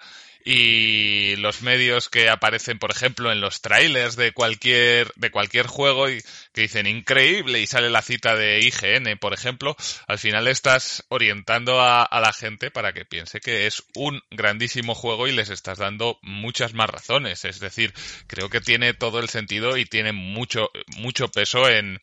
y 0.49 1.35
los 1.39 1.63
medios 1.63 2.09
que 2.09 2.31
aparecen, 2.31 2.79
por 2.79 2.93
ejemplo, 2.93 3.33
en 3.33 3.41
los 3.41 3.63
trailers 3.63 4.15
de 4.15 4.31
cualquier, 4.31 5.13
de 5.17 5.33
cualquier 5.33 5.67
juego 5.67 6.09
y 6.09 6.23
que 6.53 6.61
dicen 6.61 6.87
increíble 6.87 7.61
y 7.61 7.67
sale 7.67 7.91
la 7.91 8.01
cita 8.01 8.37
de 8.37 8.61
IGN, 8.61 9.19
por 9.19 9.35
ejemplo, 9.35 9.75
al 10.07 10.21
final 10.21 10.47
estás 10.47 11.05
orientando 11.09 11.81
a, 11.81 12.09
la 12.21 12.33
gente 12.33 12.71
para 12.71 12.93
que 12.93 13.05
piense 13.05 13.41
que 13.41 13.67
es 13.67 13.83
un 13.97 14.23
grandísimo 14.31 14.95
juego 14.95 15.27
y 15.27 15.33
les 15.33 15.51
estás 15.51 15.79
dando 15.79 16.17
muchas 16.23 16.75
más 16.75 16.91
razones. 16.91 17.45
Es 17.45 17.59
decir, 17.59 17.93
creo 18.29 18.49
que 18.49 18.61
tiene 18.61 18.95
todo 18.95 19.19
el 19.19 19.29
sentido 19.29 19.77
y 19.77 19.85
tiene 19.85 20.13
mucho, 20.13 20.71
mucho 20.97 21.27
peso 21.27 21.69
en, 21.69 21.99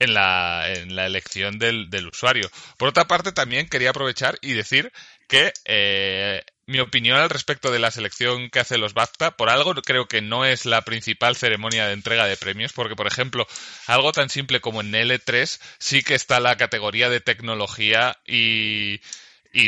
en 0.00 0.14
la, 0.14 0.64
en 0.68 0.96
la 0.96 1.06
elección 1.06 1.60
del, 1.60 1.90
del 1.90 2.08
usuario. 2.08 2.50
Por 2.76 2.88
otra 2.88 3.06
parte, 3.06 3.30
también 3.30 3.68
quería 3.68 3.90
aprovechar 3.90 4.36
y 4.42 4.54
decir 4.54 4.90
que 5.28 5.52
eh, 5.64 6.42
mi 6.68 6.80
opinión 6.80 7.18
al 7.18 7.30
respecto 7.30 7.70
de 7.72 7.78
la 7.78 7.90
selección 7.90 8.50
que 8.50 8.60
hace 8.60 8.76
los 8.76 8.92
BAFTA. 8.92 9.36
Por 9.36 9.48
algo 9.48 9.74
creo 9.74 10.06
que 10.06 10.20
no 10.20 10.44
es 10.44 10.66
la 10.66 10.82
principal 10.82 11.34
ceremonia 11.34 11.86
de 11.86 11.94
entrega 11.94 12.26
de 12.26 12.36
premios, 12.36 12.74
porque, 12.74 12.94
por 12.94 13.06
ejemplo, 13.06 13.46
algo 13.86 14.12
tan 14.12 14.28
simple 14.28 14.60
como 14.60 14.82
en 14.82 14.92
L3 14.92 15.60
sí 15.78 16.02
que 16.02 16.14
está 16.14 16.40
la 16.40 16.56
categoría 16.58 17.08
de 17.08 17.20
tecnología 17.20 18.18
y, 18.26 19.00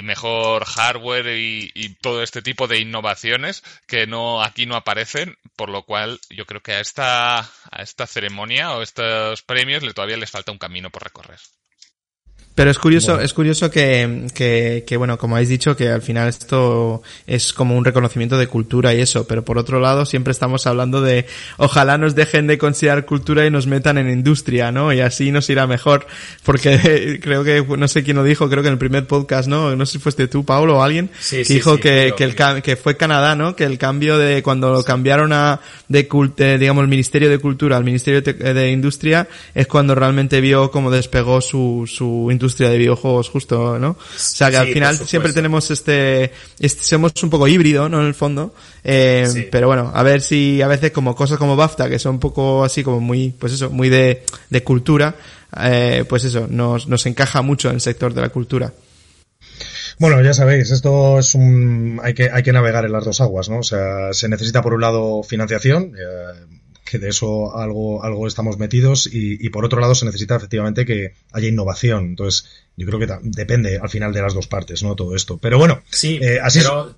mejor 0.02 0.66
hardware 0.66 1.38
y, 1.38 1.72
y, 1.74 1.94
todo 1.96 2.22
este 2.22 2.42
tipo 2.42 2.68
de 2.68 2.78
innovaciones 2.78 3.62
que 3.86 4.06
no 4.06 4.42
aquí 4.42 4.66
no 4.66 4.76
aparecen, 4.76 5.36
por 5.56 5.70
lo 5.70 5.84
cual 5.84 6.20
yo 6.28 6.44
creo 6.46 6.62
que 6.62 6.72
a 6.72 6.80
esta, 6.80 7.38
a 7.38 7.82
esta 7.82 8.06
ceremonia 8.06 8.72
o 8.72 8.82
estos 8.82 9.42
premios 9.42 9.82
le 9.82 9.94
todavía 9.94 10.18
les 10.18 10.30
falta 10.30 10.52
un 10.52 10.58
camino 10.58 10.90
por 10.90 11.04
recorrer. 11.04 11.40
Pero 12.60 12.72
es 12.72 12.78
curioso, 12.78 13.12
bueno. 13.12 13.24
es 13.24 13.32
curioso 13.32 13.70
que, 13.70 14.26
que, 14.34 14.84
que, 14.86 14.98
bueno, 14.98 15.16
como 15.16 15.34
habéis 15.34 15.48
dicho, 15.48 15.74
que 15.74 15.88
al 15.88 16.02
final 16.02 16.28
esto 16.28 17.02
es 17.26 17.54
como 17.54 17.74
un 17.74 17.86
reconocimiento 17.86 18.36
de 18.36 18.48
cultura 18.48 18.92
y 18.92 19.00
eso, 19.00 19.26
pero 19.26 19.42
por 19.46 19.56
otro 19.56 19.80
lado 19.80 20.04
siempre 20.04 20.30
estamos 20.32 20.66
hablando 20.66 21.00
de 21.00 21.24
ojalá 21.56 21.96
nos 21.96 22.14
dejen 22.14 22.46
de 22.46 22.58
considerar 22.58 23.06
cultura 23.06 23.46
y 23.46 23.50
nos 23.50 23.66
metan 23.66 23.96
en 23.96 24.10
industria, 24.10 24.72
¿no? 24.72 24.92
Y 24.92 25.00
así 25.00 25.32
nos 25.32 25.48
irá 25.48 25.66
mejor, 25.66 26.06
porque 26.44 27.18
creo 27.22 27.44
que, 27.44 27.64
no 27.78 27.88
sé 27.88 28.04
quién 28.04 28.18
lo 28.18 28.24
dijo, 28.24 28.50
creo 28.50 28.60
que 28.62 28.68
en 28.68 28.74
el 28.74 28.78
primer 28.78 29.06
podcast, 29.06 29.48
¿no? 29.48 29.74
No 29.74 29.86
sé 29.86 29.92
si 29.92 29.98
fuiste 29.98 30.28
tú, 30.28 30.44
Paulo, 30.44 30.80
o 30.80 30.82
alguien, 30.82 31.08
sí, 31.18 31.38
que 31.38 31.44
sí, 31.46 31.54
dijo 31.54 31.76
sí, 31.76 31.80
que, 31.80 32.12
que, 32.14 32.24
el, 32.24 32.62
que 32.62 32.76
fue 32.76 32.94
Canadá, 32.94 33.36
¿no? 33.36 33.56
Que 33.56 33.64
el 33.64 33.78
cambio 33.78 34.18
de 34.18 34.42
cuando 34.42 34.70
lo 34.70 34.84
cambiaron 34.84 35.32
a, 35.32 35.60
de, 35.88 36.06
de 36.36 36.58
digamos, 36.58 36.82
el 36.82 36.88
Ministerio 36.88 37.30
de 37.30 37.38
Cultura 37.38 37.78
al 37.78 37.84
Ministerio 37.84 38.20
de, 38.20 38.34
de 38.34 38.70
Industria 38.70 39.28
es 39.54 39.66
cuando 39.66 39.94
realmente 39.94 40.42
vio 40.42 40.70
cómo 40.70 40.90
despegó 40.90 41.40
su, 41.40 41.90
su 41.90 42.28
industria 42.30 42.49
de 42.56 42.78
videojuegos 42.78 43.28
justo, 43.28 43.78
¿no? 43.78 43.90
O 43.90 43.96
sea 44.16 44.48
que 44.48 44.56
Sí, 44.56 44.62
al 44.62 44.68
final 44.68 44.98
siempre 44.98 45.32
tenemos 45.32 45.70
este, 45.70 46.32
este, 46.58 46.82
somos 46.82 47.12
un 47.22 47.30
poco 47.30 47.48
híbrido, 47.48 47.88
¿no? 47.88 48.00
En 48.00 48.06
el 48.06 48.14
fondo. 48.14 48.54
Eh, 48.84 49.26
Sí. 49.30 49.48
pero 49.50 49.66
bueno, 49.68 49.90
a 49.94 50.02
ver 50.02 50.20
si 50.20 50.62
a 50.62 50.68
veces 50.68 50.90
como 50.90 51.14
cosas 51.14 51.38
como 51.38 51.56
BAFTA, 51.56 51.88
que 51.88 51.98
son 51.98 52.14
un 52.14 52.20
poco 52.20 52.64
así 52.64 52.82
como 52.82 53.00
muy, 53.00 53.30
pues 53.30 53.52
eso, 53.52 53.70
muy 53.70 53.88
de, 53.88 54.24
de 54.48 54.64
cultura, 54.64 55.14
eh, 55.60 56.04
pues 56.08 56.24
eso, 56.24 56.46
nos, 56.48 56.86
nos 56.86 57.04
encaja 57.06 57.42
mucho 57.42 57.68
en 57.68 57.76
el 57.76 57.80
sector 57.80 58.14
de 58.14 58.20
la 58.20 58.28
cultura. 58.28 58.72
Bueno, 59.98 60.22
ya 60.22 60.32
sabéis, 60.32 60.70
esto 60.70 61.18
es 61.18 61.34
un, 61.34 62.00
hay 62.02 62.14
que, 62.14 62.30
hay 62.30 62.42
que 62.42 62.52
navegar 62.52 62.86
en 62.86 62.92
las 62.92 63.04
dos 63.04 63.20
aguas, 63.20 63.50
¿no? 63.50 63.58
O 63.58 63.62
sea, 63.62 64.12
se 64.12 64.28
necesita 64.30 64.62
por 64.62 64.72
un 64.72 64.80
lado 64.80 65.22
financiación, 65.22 65.92
eh, 65.94 66.59
que 66.90 66.98
de 66.98 67.08
eso 67.10 67.56
algo, 67.56 68.02
algo 68.02 68.26
estamos 68.26 68.58
metidos, 68.58 69.06
y, 69.06 69.44
y 69.44 69.50
por 69.50 69.64
otro 69.64 69.80
lado 69.80 69.94
se 69.94 70.04
necesita 70.06 70.36
efectivamente 70.36 70.84
que 70.84 71.14
haya 71.32 71.48
innovación. 71.48 72.04
Entonces, 72.06 72.48
yo 72.76 72.86
creo 72.86 72.98
que 72.98 73.06
depende 73.22 73.78
al 73.80 73.88
final 73.88 74.12
de 74.12 74.22
las 74.22 74.34
dos 74.34 74.46
partes, 74.48 74.82
¿no? 74.82 74.96
Todo 74.96 75.14
esto. 75.14 75.38
Pero 75.38 75.58
bueno, 75.58 75.82
Sí, 75.90 76.18
eh, 76.20 76.38
así 76.42 76.58
es- 76.58 76.64
pero... 76.66 76.96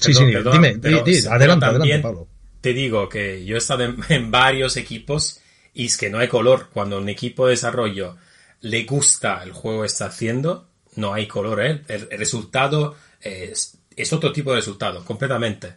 Sí, 0.00 0.12
perdón, 0.12 0.26
sí, 0.28 0.32
perdón, 0.32 0.52
dime, 0.52 0.74
di- 0.74 0.80
pero- 0.80 1.02
di, 1.02 1.18
adelante, 1.26 1.98
Pablo. 2.00 2.28
Te 2.60 2.72
digo 2.72 3.08
que 3.08 3.44
yo 3.44 3.54
he 3.54 3.58
estado 3.58 3.84
en, 3.84 3.96
en 4.08 4.30
varios 4.30 4.76
equipos 4.76 5.40
y 5.74 5.86
es 5.86 5.96
que 5.96 6.10
no 6.10 6.18
hay 6.18 6.28
color. 6.28 6.68
Cuando 6.72 6.98
un 6.98 7.08
equipo 7.08 7.46
de 7.46 7.52
desarrollo 7.52 8.16
le 8.60 8.84
gusta 8.84 9.42
el 9.42 9.52
juego 9.52 9.80
que 9.82 9.86
está 9.86 10.06
haciendo, 10.06 10.68
no 10.96 11.14
hay 11.14 11.26
color. 11.26 11.64
¿eh? 11.64 11.82
El, 11.88 12.08
el 12.10 12.18
resultado 12.18 12.96
es, 13.20 13.78
es 13.96 14.12
otro 14.12 14.32
tipo 14.32 14.50
de 14.50 14.56
resultado, 14.56 15.04
completamente. 15.04 15.74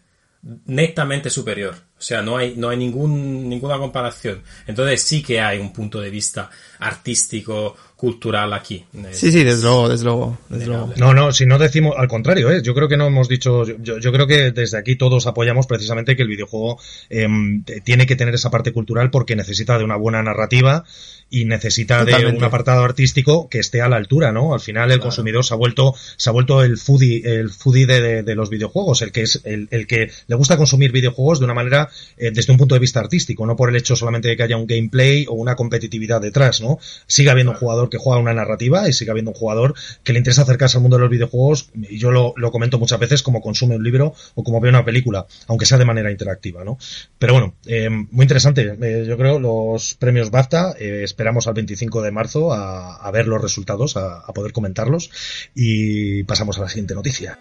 Netamente 0.65 1.29
superior. 1.29 1.75
O 1.97 2.01
sea, 2.01 2.23
no 2.23 2.35
hay, 2.37 2.55
no 2.57 2.69
hay 2.69 2.77
ningún, 2.77 3.47
ninguna 3.47 3.77
comparación. 3.77 4.41
Entonces 4.65 5.03
sí 5.03 5.21
que 5.21 5.39
hay 5.39 5.59
un 5.59 5.71
punto 5.71 6.01
de 6.01 6.09
vista 6.09 6.49
artístico, 6.79 7.75
cultural 7.95 8.51
aquí. 8.53 8.83
Sí, 9.11 9.31
sí, 9.31 9.43
desde 9.43 9.61
luego, 9.61 9.87
desde 9.87 10.05
luego, 10.05 10.37
desde 10.49 10.65
luego. 10.65 10.93
No, 10.97 11.13
no, 11.13 11.31
si 11.31 11.45
no 11.45 11.59
decimos, 11.59 11.93
al 11.95 12.07
contrario, 12.07 12.49
¿eh? 12.51 12.63
yo 12.63 12.73
creo 12.73 12.87
que 12.87 12.97
no 12.97 13.05
hemos 13.05 13.27
dicho, 13.29 13.63
yo, 13.65 13.99
yo 13.99 14.11
creo 14.11 14.25
que 14.25 14.49
desde 14.51 14.79
aquí 14.79 14.95
todos 14.95 15.27
apoyamos 15.27 15.67
precisamente 15.67 16.15
que 16.15 16.23
el 16.23 16.27
videojuego 16.27 16.79
em, 17.09 17.63
te- 17.63 17.81
tiene 17.81 18.07
que 18.07 18.15
tener 18.15 18.33
esa 18.33 18.49
parte 18.49 18.73
cultural 18.73 19.11
porque 19.11 19.35
necesita 19.35 19.77
de 19.77 19.83
una 19.83 19.97
buena 19.97 20.23
narrativa 20.23 20.83
y 21.31 21.45
necesita 21.45 22.05
de 22.05 22.27
un 22.27 22.43
apartado 22.43 22.83
artístico 22.83 23.47
que 23.49 23.57
esté 23.59 23.81
a 23.81 23.89
la 23.89 23.95
altura, 23.95 24.31
¿no? 24.31 24.53
Al 24.53 24.59
final 24.59 24.91
el 24.91 24.97
Claro. 24.97 25.03
consumidor 25.03 25.43
se 25.45 25.53
ha 25.53 25.57
vuelto, 25.57 25.95
se 26.17 26.29
ha 26.29 26.33
vuelto 26.33 26.61
el 26.63 26.77
foodie, 26.77 27.21
el 27.25 27.49
foodie 27.49 27.87
de, 27.87 28.01
de- 28.01 28.23
de 28.23 28.35
los 28.35 28.49
videojuegos, 28.49 29.01
el 29.01 29.11
que 29.11 29.21
es, 29.21 29.41
el, 29.45 29.67
el 29.71 29.87
que 29.87 30.11
le 30.27 30.35
gusta 30.35 30.57
consumir 30.57 30.91
videojuegos 30.91 31.39
de 31.39 31.45
una 31.45 31.53
manera, 31.53 31.89
eh, 32.17 32.31
desde 32.33 32.51
un 32.51 32.57
punto 32.59 32.75
de 32.75 32.79
vista 32.79 32.99
artístico, 32.99 33.45
no 33.45 33.55
por 33.55 33.69
el 33.69 33.75
hecho 33.77 33.95
solamente 33.95 34.27
de 34.27 34.35
que 34.37 34.43
haya 34.43 34.57
un 34.57 34.67
gameplay 34.67 35.25
o 35.29 35.33
una 35.33 35.55
competitividad 35.55 36.19
detrás, 36.21 36.59
¿no? 36.61 36.79
Sigue 37.07 37.29
habiendo 37.31 37.53
un 37.53 37.57
jugador 37.57 37.89
que 37.89 37.97
juega 37.97 38.19
una 38.19 38.33
narrativa 38.33 38.87
y 38.89 38.93
sigue 38.93 39.11
habiendo 39.11 39.31
un 39.31 39.37
jugador 39.37 39.73
que 40.03 40.11
le 40.11 40.19
interesa 40.19 40.41
acercarse 40.41 40.77
al 40.77 40.81
mundo 40.81 40.97
de 40.97 41.01
los 41.03 41.09
videojuegos, 41.09 41.69
y 41.89 41.97
yo 41.97 42.11
lo, 42.11 42.33
lo 42.35 42.51
comento 42.51 42.77
muchas 42.77 42.99
veces 42.99 43.23
como 43.23 43.39
consume 43.41 43.75
un 43.77 43.83
libro 43.83 44.13
o 44.35 44.43
como 44.43 44.59
ve 44.59 44.67
una 44.69 44.83
película, 44.83 45.25
aunque 45.47 45.65
sea 45.65 45.77
de 45.77 45.85
manera 45.85 46.11
interactiva, 46.11 46.65
¿no? 46.65 46.77
Pero 47.17 47.33
bueno, 47.33 47.55
eh, 47.67 47.89
muy 47.89 48.23
interesante. 48.25 48.75
Eh, 48.81 49.05
yo 49.07 49.17
creo 49.17 49.39
los 49.39 49.95
premios 49.95 50.29
BAFTA, 50.29 50.75
eh, 50.77 51.03
esperamos 51.21 51.45
al 51.45 51.53
25 51.53 52.01
de 52.01 52.11
marzo 52.11 52.51
a, 52.51 53.11
ver 53.11 53.27
los 53.27 53.39
resultados, 53.39 53.95
a, 53.95 54.21
a 54.21 54.33
poder 54.33 54.53
comentarlos 54.53 55.11
y 55.53 56.23
pasamos 56.23 56.57
a 56.57 56.61
la 56.61 56.67
siguiente 56.67 56.95
noticia. 56.95 57.37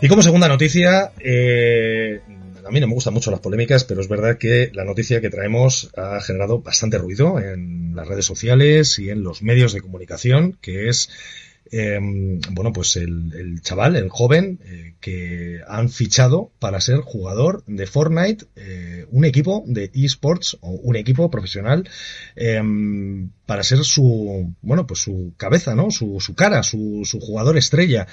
Y 0.00 0.06
como 0.06 0.22
segunda 0.22 0.46
noticia, 0.46 1.10
eh, 1.18 2.20
a 2.64 2.70
mí 2.70 2.78
no 2.78 2.86
me 2.86 2.94
gustan 2.94 3.14
mucho 3.14 3.32
las 3.32 3.40
polémicas, 3.40 3.82
pero 3.82 4.00
es 4.00 4.08
verdad 4.08 4.38
que 4.38 4.70
la 4.72 4.84
noticia 4.84 5.20
que 5.20 5.30
traemos 5.30 5.90
ha 5.96 6.20
generado 6.20 6.60
bastante 6.60 6.98
ruido 6.98 7.40
en 7.40 7.96
las 7.96 8.06
redes 8.06 8.24
sociales 8.24 9.00
y 9.00 9.10
en 9.10 9.24
los 9.24 9.42
medios 9.42 9.72
de 9.72 9.80
comunicación, 9.80 10.58
que 10.60 10.88
es, 10.88 11.10
eh, 11.70 11.98
bueno, 12.50 12.72
pues 12.72 12.96
el, 12.96 13.32
el 13.34 13.62
chaval, 13.62 13.96
el 13.96 14.08
joven, 14.08 14.60
eh, 14.64 14.94
que 15.00 15.60
han 15.66 15.88
fichado 15.88 16.52
para 16.58 16.80
ser 16.80 16.98
jugador 17.00 17.64
de 17.66 17.86
Fortnite, 17.86 18.46
eh, 18.56 19.06
un 19.10 19.24
equipo 19.24 19.64
de 19.66 19.90
esports 19.94 20.56
o 20.60 20.70
un 20.70 20.96
equipo 20.96 21.30
profesional, 21.30 21.88
eh, 22.36 22.62
para 23.46 23.62
ser 23.62 23.84
su, 23.84 24.54
bueno, 24.62 24.86
pues 24.86 25.00
su 25.00 25.32
cabeza, 25.36 25.74
¿no? 25.74 25.90
Su, 25.90 26.20
su 26.20 26.34
cara, 26.34 26.62
su, 26.62 27.02
su 27.04 27.20
jugador 27.20 27.56
estrella. 27.56 28.06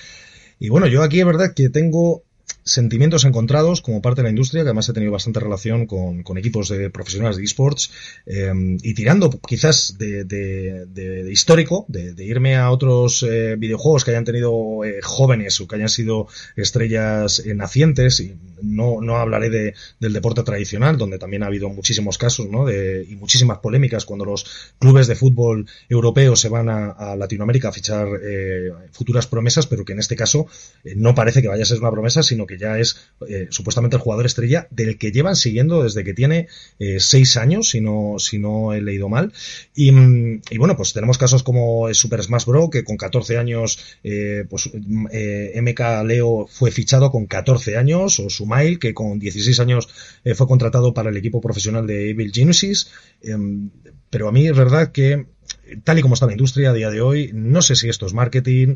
Y 0.59 0.69
bueno, 0.69 0.87
yo 0.87 1.03
aquí 1.03 1.19
es 1.19 1.25
verdad 1.25 1.53
que 1.55 1.69
tengo 1.69 2.23
sentimientos 2.63 3.25
encontrados 3.25 3.81
como 3.81 4.01
parte 4.01 4.21
de 4.21 4.25
la 4.25 4.29
industria, 4.29 4.63
que 4.63 4.69
además 4.69 4.87
he 4.89 4.93
tenido 4.93 5.11
bastante 5.11 5.39
relación 5.39 5.85
con, 5.85 6.23
equipos 6.37 6.69
de 6.69 6.89
profesionales 6.89 7.37
de 7.37 7.43
esports, 7.43 7.91
eh, 8.25 8.51
y 8.81 8.93
tirando 8.93 9.29
quizás 9.29 9.97
de, 9.97 11.27
histórico, 11.31 11.85
de, 11.87 12.23
irme 12.23 12.55
a 12.55 12.71
otros 12.71 13.23
eh, 13.23 13.55
videojuegos 13.57 14.03
que 14.03 14.11
hayan 14.11 14.25
tenido 14.25 14.83
eh, 14.85 14.99
jóvenes 15.01 15.59
o 15.59 15.67
que 15.67 15.75
hayan 15.75 15.89
sido 15.89 16.27
estrellas 16.55 17.39
eh, 17.39 17.53
nacientes, 17.55 18.19
y 18.19 18.35
no, 18.61 19.01
no 19.01 19.17
hablaré 19.17 19.49
de, 19.49 19.73
del 19.99 20.13
deporte 20.13 20.43
tradicional, 20.43 20.97
donde 20.97 21.17
también 21.17 21.43
ha 21.43 21.47
habido 21.47 21.69
muchísimos 21.69 22.17
casos 22.17 22.47
¿no? 22.49 22.71
y 22.71 23.15
muchísimas 23.15 23.59
polémicas 23.59 24.05
cuando 24.05 24.25
los 24.25 24.45
clubes 24.79 25.07
de 25.07 25.15
fútbol 25.15 25.67
europeos 25.89 26.39
se 26.39 26.49
van 26.49 26.69
a, 26.69 26.91
a 26.91 27.15
Latinoamérica 27.15 27.69
a 27.69 27.71
fichar 27.71 28.07
futuras 28.91 29.25
promesas, 29.25 29.65
pero 29.65 29.83
que 29.83 29.93
en 29.93 29.99
este 29.99 30.15
caso 30.15 30.47
no 30.95 31.15
parece 31.15 31.41
que 31.41 31.47
vaya 31.47 31.63
a 31.63 31.65
ser 31.65 31.79
una 31.79 31.91
promesa, 31.91 32.21
sino 32.21 32.40
que 32.45 32.58
ya 32.58 32.80
es 32.80 32.97
eh, 33.27 33.47
supuestamente 33.49 33.95
el 33.95 34.01
jugador 34.01 34.25
estrella 34.25 34.67
del 34.71 34.97
que 34.97 35.12
llevan 35.12 35.36
siguiendo 35.36 35.84
desde 35.84 36.04
que 36.04 36.13
tiene 36.13 36.47
eh, 36.80 36.99
seis 36.99 37.38
años, 37.38 37.69
si 37.69 37.82
no, 37.82 38.15
si 38.17 38.39
no 38.39 38.73
he 38.73 38.82
leído 38.82 39.10
mal. 39.10 39.34
Y, 39.75 39.89
y, 39.89 40.58
bueno, 40.58 40.75
pues 40.75 40.93
tenemos 40.93 41.17
casos 41.17 41.43
como 41.43 41.93
Super 41.93 42.23
Smash 42.23 42.45
Bros. 42.45 42.69
que 42.69 42.84
con 42.84 42.97
14 42.97 43.38
años, 43.38 43.80
eh, 44.04 44.45
pues 44.49 44.69
eh, 45.12 45.60
MK 45.62 46.06
Leo 46.06 46.47
fue 46.47 46.71
fichado 46.71 47.12
con 47.12 47.25
14 47.25 47.77
años, 47.77 48.19
o 48.19 48.30
Sumail, 48.30 48.80
que 48.80 48.93
con 48.93 49.19
16 49.19 49.60
años 49.60 49.89
eh, 50.23 50.36
fue 50.36 50.47
contratado 50.47 50.93
para 50.93 51.10
el 51.10 51.17
equipo 51.17 51.41
profesional 51.41 51.88
de 51.88 52.10
Evil 52.10 52.32
Genesis. 52.34 52.91
Em, 53.21 53.69
pero 54.10 54.27
a 54.27 54.32
mí 54.32 54.47
es 54.47 54.56
verdad 54.56 54.91
que, 54.91 55.25
tal 55.84 55.99
y 55.99 56.01
como 56.01 56.13
está 56.13 56.25
la 56.25 56.34
industria 56.34 56.71
a 56.71 56.73
día 56.73 56.89
de 56.89 57.01
hoy, 57.01 57.32
no 57.34 57.62
sé 57.62 57.75
si 57.75 57.89
esto 57.89 58.06
es 58.06 58.13
marketing, 58.13 58.75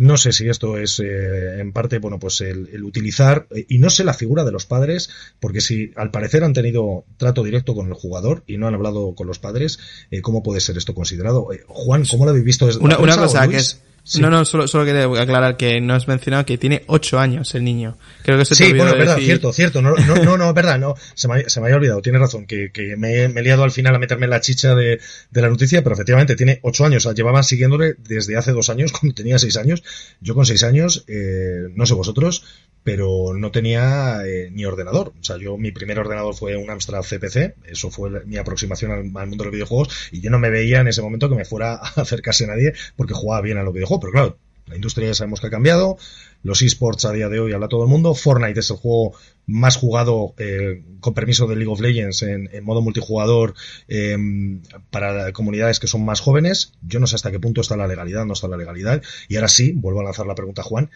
no 0.00 0.16
sé 0.16 0.32
si 0.32 0.48
esto 0.48 0.78
es 0.78 0.98
eh, 0.98 1.60
en 1.60 1.72
parte, 1.72 1.98
bueno, 1.98 2.18
pues 2.18 2.40
el, 2.40 2.70
el 2.72 2.84
utilizar, 2.84 3.46
eh, 3.54 3.66
y 3.68 3.78
no 3.78 3.90
sé 3.90 4.02
la 4.02 4.14
figura 4.14 4.44
de 4.44 4.50
los 4.50 4.64
padres, 4.64 5.10
porque 5.40 5.60
si 5.60 5.92
al 5.94 6.10
parecer 6.10 6.42
han 6.42 6.54
tenido 6.54 7.04
trato 7.18 7.44
directo 7.44 7.74
con 7.74 7.86
el 7.86 7.92
jugador 7.92 8.42
y 8.46 8.56
no 8.56 8.66
han 8.66 8.74
hablado 8.74 9.14
con 9.14 9.26
los 9.26 9.38
padres, 9.38 9.78
eh, 10.10 10.22
¿cómo 10.22 10.42
puede 10.42 10.60
ser 10.60 10.78
esto 10.78 10.94
considerado? 10.94 11.52
Eh, 11.52 11.64
Juan, 11.68 12.04
¿cómo 12.10 12.24
lo 12.24 12.30
habéis 12.30 12.46
visto 12.46 12.64
desde 12.64 12.80
Una, 12.80 12.96
la 12.96 13.02
una 13.02 13.16
cosa 13.18 13.46
que 13.46 13.58
es... 13.58 13.82
Sí. 14.02 14.20
No, 14.20 14.30
no, 14.30 14.44
solo, 14.44 14.66
solo 14.66 14.84
quería 14.84 15.04
aclarar 15.04 15.56
que 15.56 15.80
no 15.80 15.94
has 15.94 16.08
mencionado 16.08 16.44
que 16.46 16.58
tiene 16.58 16.84
8 16.86 17.18
años 17.18 17.54
el 17.54 17.64
niño. 17.64 17.98
Creo 18.22 18.38
que 18.38 18.44
se 18.44 18.56
te 18.56 18.64
Sí, 18.64 18.72
bueno, 18.72 18.92
verdad, 18.92 19.14
decir... 19.14 19.26
cierto, 19.26 19.52
cierto. 19.52 19.82
No, 19.82 19.94
no, 19.94 20.16
no, 20.24 20.36
no, 20.36 20.52
verdad, 20.54 20.78
no. 20.78 20.94
Se 21.14 21.28
me, 21.28 21.48
se 21.48 21.60
me 21.60 21.66
había 21.66 21.76
olvidado, 21.76 22.02
tienes 22.02 22.20
razón, 22.20 22.46
que, 22.46 22.70
que 22.72 22.96
me, 22.96 23.28
me, 23.28 23.40
he 23.40 23.42
liado 23.44 23.62
al 23.62 23.70
final 23.70 23.94
a 23.94 23.98
meterme 23.98 24.24
en 24.24 24.30
la 24.30 24.40
chicha 24.40 24.74
de, 24.74 25.00
de 25.30 25.42
la 25.42 25.48
noticia, 25.48 25.82
pero 25.82 25.94
efectivamente 25.94 26.36
tiene 26.36 26.60
ocho 26.62 26.84
años. 26.84 27.04
O 27.04 27.08
sea, 27.08 27.14
llevaban 27.14 27.44
siguiéndole 27.44 27.94
desde 27.98 28.36
hace 28.36 28.52
dos 28.52 28.70
años, 28.70 28.92
cuando 28.98 29.14
tenía 29.14 29.38
seis 29.38 29.56
años. 29.56 29.82
Yo 30.20 30.34
con 30.34 30.46
seis 30.46 30.62
años, 30.62 31.04
eh, 31.06 31.68
no 31.74 31.86
sé 31.86 31.94
vosotros, 31.94 32.44
pero 32.82 33.34
no 33.34 33.50
tenía 33.50 34.26
eh, 34.26 34.50
ni 34.52 34.64
ordenador. 34.64 35.12
O 35.20 35.24
sea, 35.24 35.36
yo 35.36 35.56
mi 35.56 35.72
primer 35.72 35.98
ordenador 35.98 36.34
fue 36.34 36.56
un 36.56 36.70
Amstrad 36.70 37.02
CPC, 37.02 37.56
eso 37.66 37.90
fue 37.90 38.24
mi 38.24 38.36
aproximación 38.36 38.92
al, 38.92 39.04
mundo 39.04 39.44
de 39.44 39.44
los 39.44 39.52
videojuegos, 39.52 40.08
y 40.12 40.20
yo 40.20 40.30
no 40.30 40.38
me 40.38 40.50
veía 40.50 40.80
en 40.80 40.88
ese 40.88 41.02
momento 41.02 41.28
que 41.28 41.36
me 41.36 41.44
fuera 41.44 41.74
a 41.74 41.78
acercarse 42.00 42.44
a 42.44 42.48
nadie 42.48 42.72
porque 42.96 43.14
jugaba 43.14 43.42
bien 43.42 43.58
a 43.58 43.62
los 43.62 43.74
videojuegos. 43.74 44.00
Pero 44.02 44.12
claro, 44.12 44.38
la 44.66 44.76
industria 44.76 45.08
ya 45.08 45.14
sabemos 45.14 45.40
que 45.40 45.48
ha 45.48 45.50
cambiado, 45.50 45.98
los 46.42 46.62
esports 46.62 47.04
a 47.04 47.12
día 47.12 47.28
de 47.28 47.40
hoy 47.40 47.52
habla 47.52 47.68
todo 47.68 47.82
el 47.82 47.90
mundo, 47.90 48.14
Fortnite 48.14 48.60
es 48.60 48.70
el 48.70 48.76
juego 48.76 49.14
más 49.46 49.76
jugado 49.76 50.34
eh, 50.38 50.82
con 51.00 51.12
permiso 51.12 51.46
de 51.48 51.56
League 51.56 51.72
of 51.72 51.80
Legends 51.80 52.22
en, 52.22 52.48
modo 52.62 52.80
multijugador 52.80 53.54
em, 53.88 54.62
para 54.90 55.32
comunidades 55.32 55.80
que 55.80 55.88
son 55.88 56.04
más 56.04 56.20
jóvenes. 56.20 56.72
Yo 56.82 57.00
no 57.00 57.08
sé 57.08 57.16
hasta 57.16 57.32
qué 57.32 57.40
punto 57.40 57.60
está 57.60 57.76
la 57.76 57.88
legalidad, 57.88 58.24
no 58.24 58.34
está 58.34 58.46
la 58.46 58.56
legalidad. 58.56 59.02
Y 59.28 59.36
ahora 59.36 59.48
sí, 59.48 59.72
vuelvo 59.74 60.00
a 60.00 60.04
lanzar 60.04 60.26
la 60.26 60.36
pregunta 60.36 60.62
a 60.62 60.64
Juan. 60.64 60.90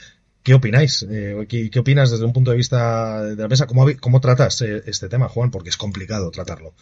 ¿Qué 0.44 0.54
opináis? 0.54 1.04
Eh, 1.10 1.46
¿qué, 1.48 1.78
opinas 1.78 2.10
desde 2.10 2.26
un 2.26 2.34
punto 2.34 2.50
de 2.50 2.58
vista 2.58 3.24
de 3.24 3.34
la 3.34 3.48
mesa? 3.48 3.66
¿Cómo, 3.66 4.20
tratas 4.20 4.60
eh, 4.60 4.82
este 4.86 5.08
tema, 5.08 5.28
Juan? 5.28 5.50
Porque 5.50 5.70
es 5.70 5.76
complicado 5.78 6.30
tratarlo. 6.30 6.74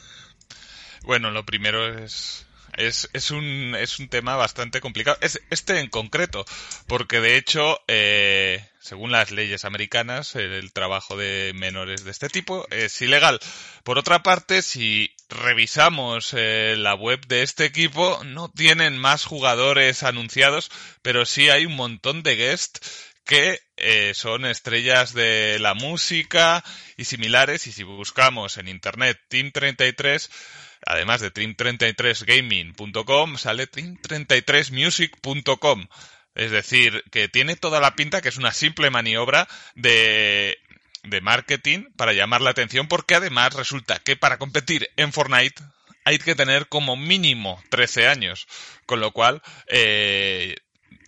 Bueno, 1.05 1.31
lo 1.31 1.47
primero 1.47 1.87
es 1.87 2.45
es, 2.77 3.11
es, 3.13 3.31
un, 3.31 3.75
es 3.79 3.99
un 3.99 4.09
tema 4.09 4.37
bastante 4.37 4.81
complicado. 4.81 5.19
Es, 5.21 5.41
este 5.51 5.79
en 5.79 5.89
concreto, 5.89 6.45
porque 6.87 7.21
de 7.21 7.37
hecho, 7.37 7.79
eh, 7.87 8.67
según 8.81 9.13
las 9.13 9.31
leyes 9.31 9.65
americanas, 9.65 10.35
el, 10.37 10.73
trabajo 10.73 11.17
de 11.17 11.53
menores 11.55 12.05
de 12.05 12.11
este 12.11 12.29
tipo 12.29 12.67
es 12.71 13.01
ilegal. 13.03 13.41
Por 13.85 13.99
otra 13.99 14.23
parte, 14.23 14.63
si 14.63 15.15
revisamos 15.29 16.35
eh, 16.37 16.75
la 16.79 16.95
web 16.95 17.27
de 17.27 17.43
este 17.43 17.65
equipo, 17.65 18.23
no 18.25 18.51
tienen 18.51 18.97
más 18.97 19.25
jugadores 19.25 20.03
anunciados, 20.03 20.71
pero 21.03 21.27
sí 21.27 21.51
hay 21.51 21.67
un 21.67 21.77
montón 21.77 22.23
de 22.23 22.37
guests 22.37 23.12
que 23.25 23.61
eh, 23.77 24.13
son 24.15 24.47
estrellas 24.47 25.15
de 25.15 25.59
la 25.61 25.75
música 25.75 26.65
y 26.97 27.05
similares. 27.05 27.67
Y 27.67 27.73
si 27.73 27.83
buscamos 27.83 28.59
en 28.59 28.69
internet 28.69 29.19
Team 29.29 29.51
33, 29.53 30.31
además 30.87 31.21
de 31.21 31.33
team33gaming.com, 31.33 33.37
sale 33.37 33.71
team33music.com. 33.71 35.87
Es 36.35 36.51
decir, 36.51 37.05
que 37.11 37.29
tiene 37.29 37.57
toda 37.57 37.81
la 37.81 37.95
pinta 37.95 38.23
que 38.23 38.31
es 38.31 38.39
una 38.39 38.53
simple 38.53 38.91
maniobra 38.91 39.49
de, 39.75 40.59
de 41.03 41.21
marketing 41.21 41.85
para 41.97 42.13
llamar 42.13 42.41
la 42.41 42.51
atención, 42.51 42.89
porque 42.89 43.15
además 43.15 43.55
resulta 43.55 43.99
que 43.99 44.17
para 44.17 44.39
competir 44.39 44.91
en 44.97 45.13
Fortnite 45.13 45.63
hay 46.05 46.19
que 46.19 46.35
tener 46.35 46.69
como 46.69 46.97
mínimo 46.97 47.63
13 47.71 48.09
años, 48.09 48.47
con 48.87 49.01
lo 49.01 49.13
cual 49.13 49.43
eh, 49.69 50.57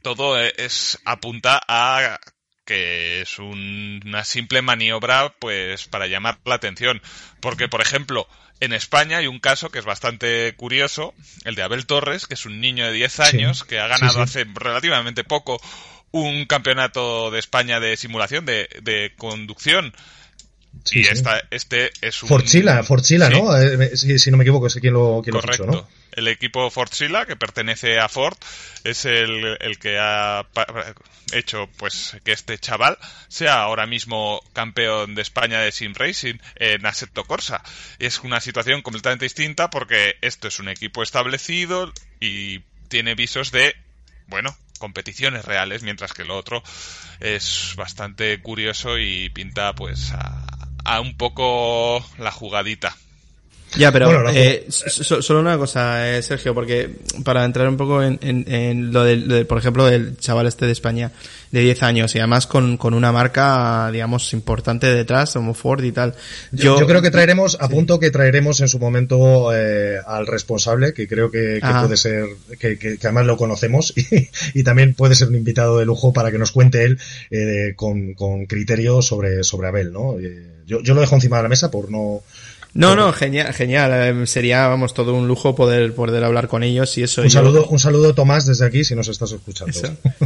todo 0.04 0.38
es 0.38 1.00
apunta 1.04 1.60
a 1.66 2.20
que 2.64 3.22
es 3.22 3.38
una 3.40 4.22
simple 4.24 4.62
maniobra 4.62 5.34
pues 5.40 5.88
para 5.88 6.06
llamar 6.06 6.38
la 6.44 6.54
atención 6.54 7.02
porque 7.40 7.68
por 7.68 7.80
ejemplo 7.80 8.28
en 8.60 8.72
España 8.72 9.18
hay 9.18 9.26
un 9.26 9.40
caso 9.40 9.70
que 9.70 9.80
es 9.80 9.84
bastante 9.84 10.54
curioso, 10.56 11.12
el 11.44 11.54
de 11.54 11.62
Abel 11.62 11.86
Torres, 11.86 12.26
que 12.26 12.34
es 12.34 12.46
un 12.46 12.60
niño 12.60 12.86
de 12.86 12.92
10 12.92 13.20
años 13.20 13.64
que 13.64 13.80
ha 13.80 13.88
ganado 13.88 14.22
hace 14.22 14.46
relativamente 14.54 15.24
poco 15.24 15.60
un 16.12 16.46
campeonato 16.46 17.30
de 17.32 17.40
España 17.40 17.80
de 17.80 17.96
simulación 17.96 18.46
de, 18.46 18.68
de 18.82 19.12
conducción. 19.18 19.92
y 20.92 21.00
Esta, 21.00 21.42
este 21.50 21.90
es 22.00 22.22
un... 22.22 22.28
Forchila, 22.28 22.84
Forchila, 22.84 23.28
¿no? 23.28 23.58
Eh, 23.60 23.96
si, 23.96 24.30
no 24.30 24.36
me 24.36 24.44
equivoco, 24.44 24.68
es 24.68 24.76
quien 24.76 24.94
lo, 24.94 25.20
quien 25.22 25.34
Correcto. 25.34 25.66
lo 25.66 25.72
¿no? 25.72 25.88
El 26.14 26.28
equipo 26.28 26.70
Forchila, 26.70 27.26
que 27.26 27.36
pertenece 27.36 27.98
a 27.98 28.08
Ford, 28.08 28.36
es 28.84 29.04
el, 29.04 29.56
el 29.60 29.78
que 29.78 29.98
ha 29.98 30.46
hecho 31.32 31.68
pues 31.76 32.16
que 32.24 32.32
este 32.32 32.58
chaval 32.58 32.98
sea 33.28 33.62
ahora 33.62 33.86
mismo 33.86 34.40
campeón 34.52 35.14
de 35.14 35.22
España 35.22 35.60
de 35.60 35.72
Sim 35.72 35.92
Racing 35.94 36.36
en 36.56 36.86
Assetto 36.86 37.24
Corsa. 37.24 37.62
Es 37.98 38.20
una 38.20 38.40
situación 38.40 38.82
completamente 38.82 39.24
distinta 39.24 39.70
porque 39.70 40.16
esto 40.20 40.48
es 40.48 40.60
un 40.60 40.68
equipo 40.68 41.02
establecido 41.02 41.92
y 42.20 42.60
tiene 42.88 43.14
visos 43.14 43.50
de, 43.50 43.74
bueno, 44.28 44.56
competiciones 44.78 45.44
reales, 45.44 45.82
mientras 45.82 46.12
que 46.12 46.24
lo 46.24 46.36
otro 46.36 46.62
es 47.20 47.74
bastante 47.76 48.40
curioso 48.40 48.98
y 48.98 49.30
pinta 49.30 49.74
pues 49.74 50.12
a, 50.12 50.46
a 50.84 51.00
un 51.00 51.16
poco 51.16 52.04
la 52.18 52.30
jugadita. 52.30 52.96
Ya, 53.76 53.92
pero 53.92 54.30
eh, 54.30 54.66
solo 54.68 55.40
una 55.40 55.58
cosa, 55.58 56.16
eh, 56.16 56.22
Sergio, 56.22 56.54
porque 56.54 56.90
para 57.24 57.44
entrar 57.44 57.68
un 57.68 57.76
poco 57.76 58.02
en, 58.02 58.18
en, 58.22 58.92
lo, 58.92 59.04
del, 59.04 59.46
por 59.46 59.58
ejemplo, 59.58 59.84
del 59.86 60.16
chaval 60.18 60.46
este 60.46 60.66
de 60.66 60.72
España 60.72 61.12
de 61.54 61.60
10 61.60 61.82
años 61.84 62.14
y 62.14 62.18
además 62.18 62.46
con, 62.48 62.76
con 62.76 62.94
una 62.94 63.12
marca, 63.12 63.88
digamos, 63.92 64.32
importante 64.32 64.92
detrás, 64.92 65.32
como 65.34 65.54
Ford 65.54 65.84
y 65.84 65.92
tal. 65.92 66.14
Yo, 66.50 66.78
yo, 66.80 66.86
creo 66.86 67.00
que 67.00 67.12
traeremos, 67.12 67.56
a 67.60 67.68
punto 67.68 68.00
que 68.00 68.10
traeremos 68.10 68.60
en 68.60 68.68
su 68.68 68.80
momento 68.80 69.54
eh, 69.54 69.98
al 70.04 70.26
responsable, 70.26 70.92
que 70.92 71.06
creo 71.06 71.30
que, 71.30 71.60
que 71.62 71.74
puede 71.80 71.96
ser, 71.96 72.26
que, 72.58 72.76
que, 72.76 72.98
además 73.02 73.26
lo 73.26 73.36
conocemos 73.36 73.94
y, 73.96 74.28
y, 74.52 74.64
también 74.64 74.94
puede 74.94 75.14
ser 75.14 75.28
un 75.28 75.36
invitado 75.36 75.78
de 75.78 75.86
lujo 75.86 76.12
para 76.12 76.32
que 76.32 76.38
nos 76.38 76.50
cuente 76.50 76.84
él 76.84 76.98
eh, 77.30 77.74
con, 77.76 78.14
con 78.14 78.46
criterio 78.46 79.00
sobre, 79.00 79.44
sobre 79.44 79.68
Abel, 79.68 79.92
¿no? 79.92 80.18
Eh, 80.18 80.54
yo, 80.66 80.82
yo 80.82 80.94
lo 80.94 81.02
dejo 81.02 81.14
encima 81.14 81.36
de 81.36 81.44
la 81.44 81.48
mesa 81.48 81.70
por 81.70 81.90
no 81.90 82.22
no, 82.74 82.96
no, 82.96 83.12
genial, 83.12 83.52
genial. 83.52 83.90
Eh, 83.92 84.26
sería, 84.26 84.66
vamos, 84.66 84.94
todo 84.94 85.14
un 85.14 85.28
lujo 85.28 85.54
poder, 85.54 85.94
poder 85.94 86.24
hablar 86.24 86.48
con 86.48 86.64
ellos 86.64 86.98
y 86.98 87.04
eso. 87.04 87.22
Un 87.22 87.30
saludo, 87.30 87.66
un 87.66 87.78
saludo 87.78 88.14
Tomás 88.14 88.46
desde 88.46 88.66
aquí 88.66 88.82
si 88.82 88.96
nos 88.96 89.06
estás 89.08 89.30
escuchando. 89.30 89.78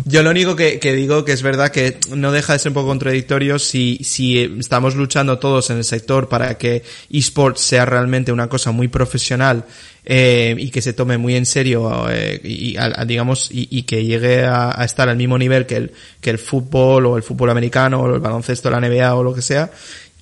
Yo 0.07 0.23
lo 0.23 0.31
único 0.31 0.57
que, 0.57 0.79
que, 0.79 0.95
digo 0.95 1.27
que 1.27 1.33
es 1.33 1.43
verdad 1.43 1.71
que 1.71 1.99
no 2.15 2.33
deja 2.33 2.55
de 2.55 2.59
ser 2.59 2.71
un 2.71 2.75
poco 2.75 2.89
contradictorio 2.89 3.59
si, 3.59 4.01
si 4.03 4.41
estamos 4.59 4.97
luchando 4.97 5.39
todos 5.39 5.69
en 5.69 5.77
el 5.77 5.85
sector 5.85 6.29
para 6.31 6.57
que 6.57 6.83
esports 7.11 7.61
sea 7.61 7.85
realmente 7.85 8.33
una 8.33 8.49
cosa 8.49 8.71
muy 8.71 8.89
profesional 8.89 9.67
eh, 10.11 10.55
y 10.57 10.71
que 10.71 10.81
se 10.81 10.95
tome 10.95 11.19
muy 11.19 11.37
en 11.37 11.45
serio 11.45 12.07
eh, 12.09 12.41
y, 12.43 12.77
digamos 13.07 13.51
y, 13.53 13.69
y, 13.71 13.83
que 13.83 14.07
llegue 14.07 14.47
a, 14.47 14.81
a, 14.81 14.87
estar 14.87 15.07
al 15.11 15.19
mismo 15.19 15.37
nivel 15.37 15.67
que 15.67 15.77
el 15.77 15.93
que 16.23 16.31
el 16.31 16.39
fútbol 16.39 17.05
o 17.05 17.17
el 17.19 17.23
fútbol 17.23 17.51
americano 17.51 18.01
o 18.01 18.15
el 18.15 18.21
baloncesto 18.21 18.71
la 18.71 18.81
NBA 18.81 19.15
o 19.15 19.23
lo 19.23 19.35
que 19.35 19.43
sea 19.43 19.71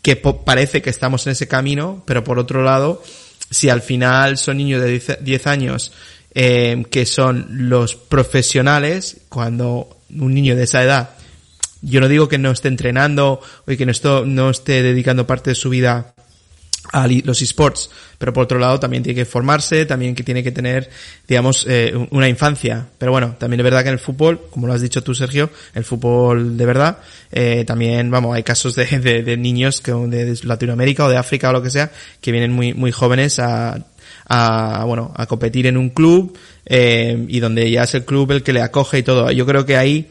que 0.06 0.14
parece 0.14 0.82
que 0.82 0.90
estamos 0.90 1.26
en 1.26 1.32
ese 1.32 1.48
camino, 1.48 2.04
pero 2.06 2.22
por 2.22 2.38
otro 2.38 2.62
lado, 2.62 3.02
si 3.50 3.70
al 3.70 3.82
final 3.82 4.38
son 4.38 4.58
niños 4.58 4.80
de 4.80 5.18
10 5.20 5.46
años 5.48 5.92
eh, 6.32 6.84
que 6.92 7.06
son 7.06 7.68
los 7.68 7.96
profesionales, 7.96 9.22
cuando 9.28 9.98
un 10.10 10.32
niño 10.32 10.54
de 10.54 10.62
esa 10.62 10.84
edad, 10.84 11.10
yo 11.82 12.00
no 12.00 12.06
digo 12.06 12.28
que 12.28 12.38
no 12.38 12.52
esté 12.52 12.68
entrenando 12.68 13.40
o 13.66 13.66
que 13.66 13.84
no, 13.84 14.24
no 14.24 14.50
esté 14.50 14.84
dedicando 14.84 15.26
parte 15.26 15.50
de 15.50 15.56
su 15.56 15.70
vida 15.70 16.14
a 16.92 17.06
los 17.08 17.42
esports, 17.42 17.90
pero 18.18 18.32
por 18.32 18.44
otro 18.44 18.58
lado 18.58 18.80
también 18.80 19.02
tiene 19.02 19.16
que 19.16 19.24
formarse, 19.24 19.86
también 19.86 20.14
que 20.14 20.22
tiene 20.22 20.42
que 20.42 20.52
tener, 20.52 20.88
digamos, 21.26 21.66
eh, 21.68 21.92
una 22.10 22.28
infancia. 22.28 22.86
Pero 22.98 23.12
bueno, 23.12 23.36
también 23.38 23.60
es 23.60 23.64
verdad 23.64 23.82
que 23.82 23.88
en 23.88 23.94
el 23.94 23.98
fútbol, 23.98 24.42
como 24.50 24.66
lo 24.66 24.72
has 24.72 24.80
dicho 24.80 25.02
tú, 25.02 25.14
Sergio, 25.14 25.50
el 25.74 25.84
fútbol 25.84 26.56
de 26.56 26.66
verdad, 26.66 26.98
eh, 27.32 27.64
también, 27.66 28.10
vamos, 28.10 28.34
hay 28.34 28.42
casos 28.42 28.74
de, 28.74 28.86
de, 29.22 29.36
niños 29.36 29.80
que 29.80 29.92
de 29.92 30.38
Latinoamérica 30.44 31.04
o 31.04 31.08
de 31.08 31.16
África 31.16 31.50
o 31.50 31.52
lo 31.52 31.62
que 31.62 31.70
sea, 31.70 31.90
que 32.20 32.32
vienen 32.32 32.52
muy, 32.52 32.74
muy 32.74 32.92
jóvenes 32.92 33.38
a, 33.38 33.78
a, 34.28 34.84
bueno, 34.86 35.12
a 35.16 35.26
competir 35.26 35.66
en 35.66 35.76
un 35.76 35.90
club, 35.90 36.36
eh, 36.64 37.24
y 37.28 37.40
donde 37.40 37.70
ya 37.70 37.84
es 37.84 37.94
el 37.94 38.04
club 38.04 38.32
el 38.32 38.42
que 38.42 38.52
le 38.52 38.62
acoge 38.62 38.98
y 38.98 39.02
todo. 39.02 39.30
Yo 39.30 39.46
creo 39.46 39.64
que 39.64 39.76
ahí, 39.76 40.10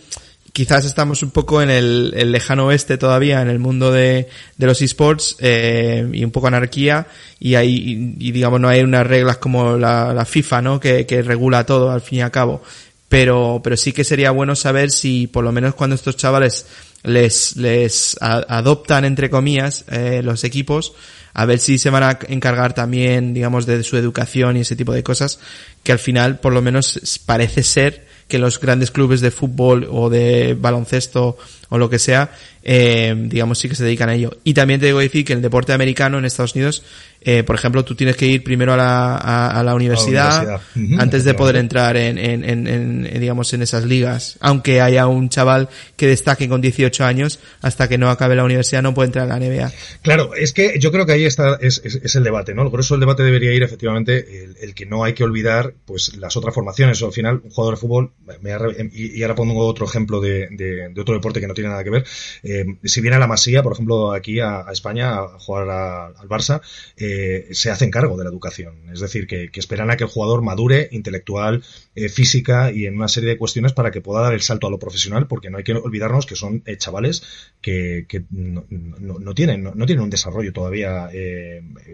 quizás 0.56 0.86
estamos 0.86 1.22
un 1.22 1.32
poco 1.32 1.62
en 1.62 1.70
el, 1.70 2.32
lejano 2.32 2.68
oeste 2.68 2.98
todavía, 2.98 3.42
en 3.42 3.50
el 3.50 3.60
mundo 3.60 3.92
de, 3.92 4.30
de 4.56 4.66
los 4.66 4.82
esports, 4.82 5.36
eh, 5.40 6.10
y 6.14 6.24
un 6.24 6.32
poco 6.32 6.48
anarquía, 6.48 7.08
y 7.42 7.56
hay, 7.56 8.16
y, 8.18 8.32
digamos, 8.32 8.62
no 8.62 8.70
hay 8.70 8.80
unas 8.80 9.06
reglas 9.06 9.36
como 9.36 9.76
la, 9.76 10.14
la 10.14 10.24
FIFA, 10.24 10.62
¿no? 10.62 10.80
Que, 10.80 11.06
que, 11.06 11.22
regula 11.24 11.66
todo 11.66 11.92
al 11.92 12.00
fin 12.00 12.20
y 12.20 12.22
al 12.22 12.32
cabo. 12.32 12.62
Pero, 13.10 13.60
pero 13.62 13.76
sí 13.76 13.92
que 13.92 14.06
sería 14.06 14.32
bueno 14.32 14.56
saber 14.56 14.92
si, 14.92 15.28
por 15.28 15.44
lo 15.44 15.52
menos 15.52 15.76
cuando 15.76 15.94
estos 15.94 16.16
chavales 16.16 16.66
les, 17.04 17.58
les 17.58 18.16
adoptan, 18.22 19.04
entre 19.04 19.30
comillas, 19.30 19.84
eh, 19.92 20.22
los 20.24 20.46
equipos, 20.46 20.94
a 21.34 21.46
ver 21.46 21.60
si 21.60 21.78
se 21.78 21.90
van 21.90 22.04
a 22.04 22.18
encargar 22.30 22.74
también, 22.74 23.34
digamos, 23.34 23.66
de 23.66 23.84
su 23.84 23.98
educación 23.98 24.56
y 24.56 24.62
ese 24.62 24.78
tipo 24.78 24.94
de 24.94 25.04
cosas, 25.04 25.38
que 25.84 25.92
al 25.92 26.00
final, 26.00 26.40
por 26.40 26.54
lo 26.54 26.62
menos, 26.62 27.22
parece 27.26 27.62
ser 27.62 28.06
que 28.28 28.40
los 28.40 28.60
grandes 28.60 28.92
clubes 28.92 29.22
de 29.22 29.32
fútbol 29.32 29.88
o 29.90 30.10
de 30.10 30.56
baloncesto 30.60 31.38
o 31.70 31.78
lo 31.78 31.90
que 31.90 32.00
sea, 32.00 32.32
eh, 32.64 33.14
digamos, 33.28 33.60
sí 33.60 33.70
que 33.70 33.76
se 33.76 33.84
dedican 33.84 34.10
a 34.10 34.16
ello. 34.16 34.38
Y 34.44 34.54
también 34.54 34.80
te 34.80 34.88
digo 34.88 35.00
decir 35.00 35.26
que 35.26 35.34
el 35.34 35.42
deporte 35.42 35.74
americano 35.74 36.18
en 36.18 36.26
Estados 36.26 36.56
Unidos 36.56 36.84
eh, 37.28 37.44
por 37.44 37.56
ejemplo, 37.56 37.84
tú 37.84 37.96
tienes 37.96 38.16
que 38.16 38.28
ir 38.28 38.44
primero 38.44 38.74
a 38.74 38.78
la, 38.78 39.18
a, 39.48 39.64
la 39.64 39.74
universidad, 39.74 40.62
antes 41.00 41.24
de 41.24 41.34
poder 41.34 41.56
entrar 41.56 41.98
en, 41.98 42.20
en, 42.20 42.68
en, 42.68 43.20
digamos, 43.20 43.52
en 43.54 43.64
esas 43.64 43.84
ligas. 43.84 44.38
Aunque 44.42 44.80
haya 44.80 45.08
un 45.08 45.30
chaval 45.30 45.68
que 45.96 46.06
destaque 46.06 46.48
con 46.48 46.62
18 46.62 47.04
años, 47.04 47.40
hasta 47.62 47.90
que 47.90 47.98
no 47.98 48.12
acabe 48.12 48.36
la 48.36 48.44
universidad 48.44 48.84
no 48.84 48.94
puede 48.94 49.08
entrar 49.08 49.26
a 49.32 49.40
la 49.40 49.44
NBA. 49.44 49.72
Claro, 50.04 50.36
es 50.36 50.54
que 50.54 50.78
yo 50.80 50.92
creo 50.92 51.08
que 51.08 51.14
ahí 51.14 51.26
está, 51.26 51.58
es, 51.60 51.82
es, 51.84 52.16
el 52.16 52.24
debate, 52.24 52.54
¿no? 52.54 52.62
El 52.62 52.70
grueso 52.70 52.94
del 52.94 53.00
debate 53.00 53.24
debería 53.24 53.52
ir 53.54 53.64
efectivamente 53.64 54.44
el, 54.44 54.58
el, 54.62 54.76
que 54.76 54.86
no 54.86 55.04
hay 55.04 55.14
que 55.14 55.24
olvidar, 55.24 55.74
pues, 55.86 56.16
las 56.18 56.38
otras 56.38 56.54
formaciones. 56.54 57.02
O 57.02 57.08
al 57.08 57.14
final, 57.14 57.42
un 57.44 57.50
jugador 57.50 57.74
de 57.74 57.82
fútbol, 57.82 58.12
me, 58.40 58.52
y, 58.94 59.24
ahora 59.24 59.34
pongo 59.34 59.66
otro 59.66 59.88
ejemplo 59.88 60.22
de, 60.22 60.48
de, 60.52 60.90
de, 60.90 61.02
otro 61.02 61.16
deporte 61.16 61.40
que 61.40 61.48
no 61.48 61.56
tiene 61.56 61.72
nada 61.72 61.84
que 61.84 61.90
ver. 61.90 62.06
Eh, 62.44 62.66
si 62.84 63.02
viene 63.02 63.16
a 63.16 63.20
la 63.20 63.26
Masía, 63.26 63.64
por 63.64 63.74
ejemplo, 63.74 64.14
aquí 64.14 64.40
a, 64.40 64.60
a 64.60 64.72
España 64.72 65.16
a 65.16 65.40
jugar 65.40 65.68
al 65.70 66.30
Barça, 66.30 66.62
eh, 66.98 67.15
eh, 67.18 67.48
se 67.52 67.72
hacen 67.72 67.92
cargo 67.92 68.18
de 68.18 68.26
la 68.26 68.30
educación. 68.30 68.90
Es 68.92 69.00
decir, 69.00 69.26
que, 69.26 69.50
esperan 69.54 69.90
a 69.90 69.96
que 69.96 70.04
el 70.04 70.10
jugador 70.10 70.42
madure 70.42 70.90
intelectual, 70.92 71.64
eh, 71.96 72.10
física 72.10 72.74
y 72.74 72.88
en 72.88 72.98
una 72.98 73.08
serie 73.08 73.30
de 73.30 73.38
cuestiones 73.38 73.72
para 73.72 73.90
que 73.90 74.02
pueda 74.02 74.22
dar 74.22 74.34
el 74.34 74.42
salto 74.42 74.68
a 74.68 74.70
lo 74.70 74.80
profesional, 74.80 75.26
porque 75.26 75.50
no 75.50 75.58
hay 75.58 75.64
que 75.64 75.72
olvidarnos 75.72 76.26
que 76.26 76.36
son 76.36 76.62
eh, 76.66 76.76
chavales 76.76 77.24
que, 77.62 78.06
no, 78.32 79.34
tienen, 79.34 79.64
no, 79.64 79.86
tienen 79.86 80.04
un 80.04 80.10
desarrollo 80.10 80.52
todavía 80.52 81.10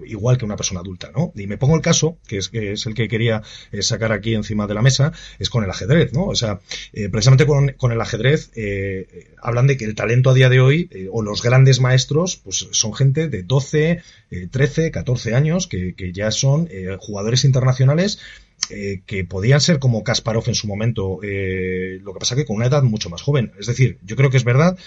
igual 0.05 0.37
que 0.37 0.45
una 0.45 0.55
persona 0.55 0.79
adulta. 0.79 1.11
¿no? 1.15 1.31
Y 1.35 1.47
me 1.47 1.57
pongo 1.57 1.75
el 1.75 1.81
caso, 1.81 2.17
que 2.27 2.37
es, 2.37 2.49
es 2.51 2.85
el 2.87 2.93
que 2.93 3.07
quería 3.07 3.43
sacar 3.79 4.11
aquí 4.11 4.33
encima 4.33 4.67
de 4.67 4.73
la 4.73 4.81
mesa, 4.81 5.13
es 5.39 5.49
con 5.49 5.63
el 5.63 5.69
ajedrez. 5.69 6.11
¿no? 6.13 6.25
O 6.25 6.35
sea, 6.35 6.59
precisamente 7.11 7.45
con, 7.45 7.69
con, 7.77 7.91
el 7.91 8.01
ajedrez 8.01 8.51
hablan 9.41 9.67
de 9.67 9.77
que 9.77 9.85
el 9.85 9.95
talento 9.95 10.31
a 10.31 10.33
día 10.33 10.49
de 10.49 10.59
hoy, 10.59 10.89
o 11.11 11.21
los 11.21 11.41
grandes 11.41 11.79
maestros, 11.79 12.35
pues 12.37 12.67
son 12.71 12.93
gente 12.93 13.29
de 13.29 13.43
12, 13.43 14.01
13, 14.51 14.91
14 14.91 15.10
14 15.11 15.35
años, 15.35 15.67
que, 15.67 16.11
ya 16.13 16.31
son 16.31 16.67
eh, 16.71 16.97
jugadores 16.99 17.43
internacionales 17.43 18.19
eh, 18.69 19.01
que 19.05 19.25
podían 19.25 19.59
ser 19.59 19.79
como 19.79 20.03
Kasparov 20.03 20.47
en 20.47 20.55
su 20.55 20.67
momento, 20.67 21.19
eh, 21.23 21.99
lo 22.01 22.13
que 22.13 22.19
pasa 22.19 22.35
que 22.35 22.45
con 22.45 22.55
una 22.55 22.67
edad 22.67 22.83
mucho 22.83 23.09
más 23.09 23.21
joven. 23.21 23.51
Es 23.59 23.67
decir, 23.67 23.97
yo 24.03 24.15
creo 24.15 24.29
que 24.29 24.37
es 24.37 24.45
verdad 24.45 24.77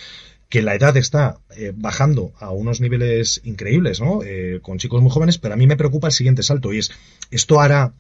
que 0.49 0.63
la 0.63 0.75
edad 0.75 0.97
está 0.97 1.41
bajando 1.75 2.33
a 2.39 2.53
unos 2.53 2.81
niveles 2.81 3.41
increíbles, 3.45 4.01
¿no? 4.01 4.21
con 4.63 4.79
chicos 4.79 5.03
muy 5.03 5.11
jóvenes, 5.11 5.39
pero 5.39 5.55
a 5.55 5.57
mí 5.57 5.67
me 5.67 5.77
preocupa 5.77 6.07
el 6.07 6.13
siguiente 6.13 6.45
salto 6.45 6.73
y 6.73 6.79
es, 6.79 6.93
¿esto 7.31 7.61
hará 7.61 7.95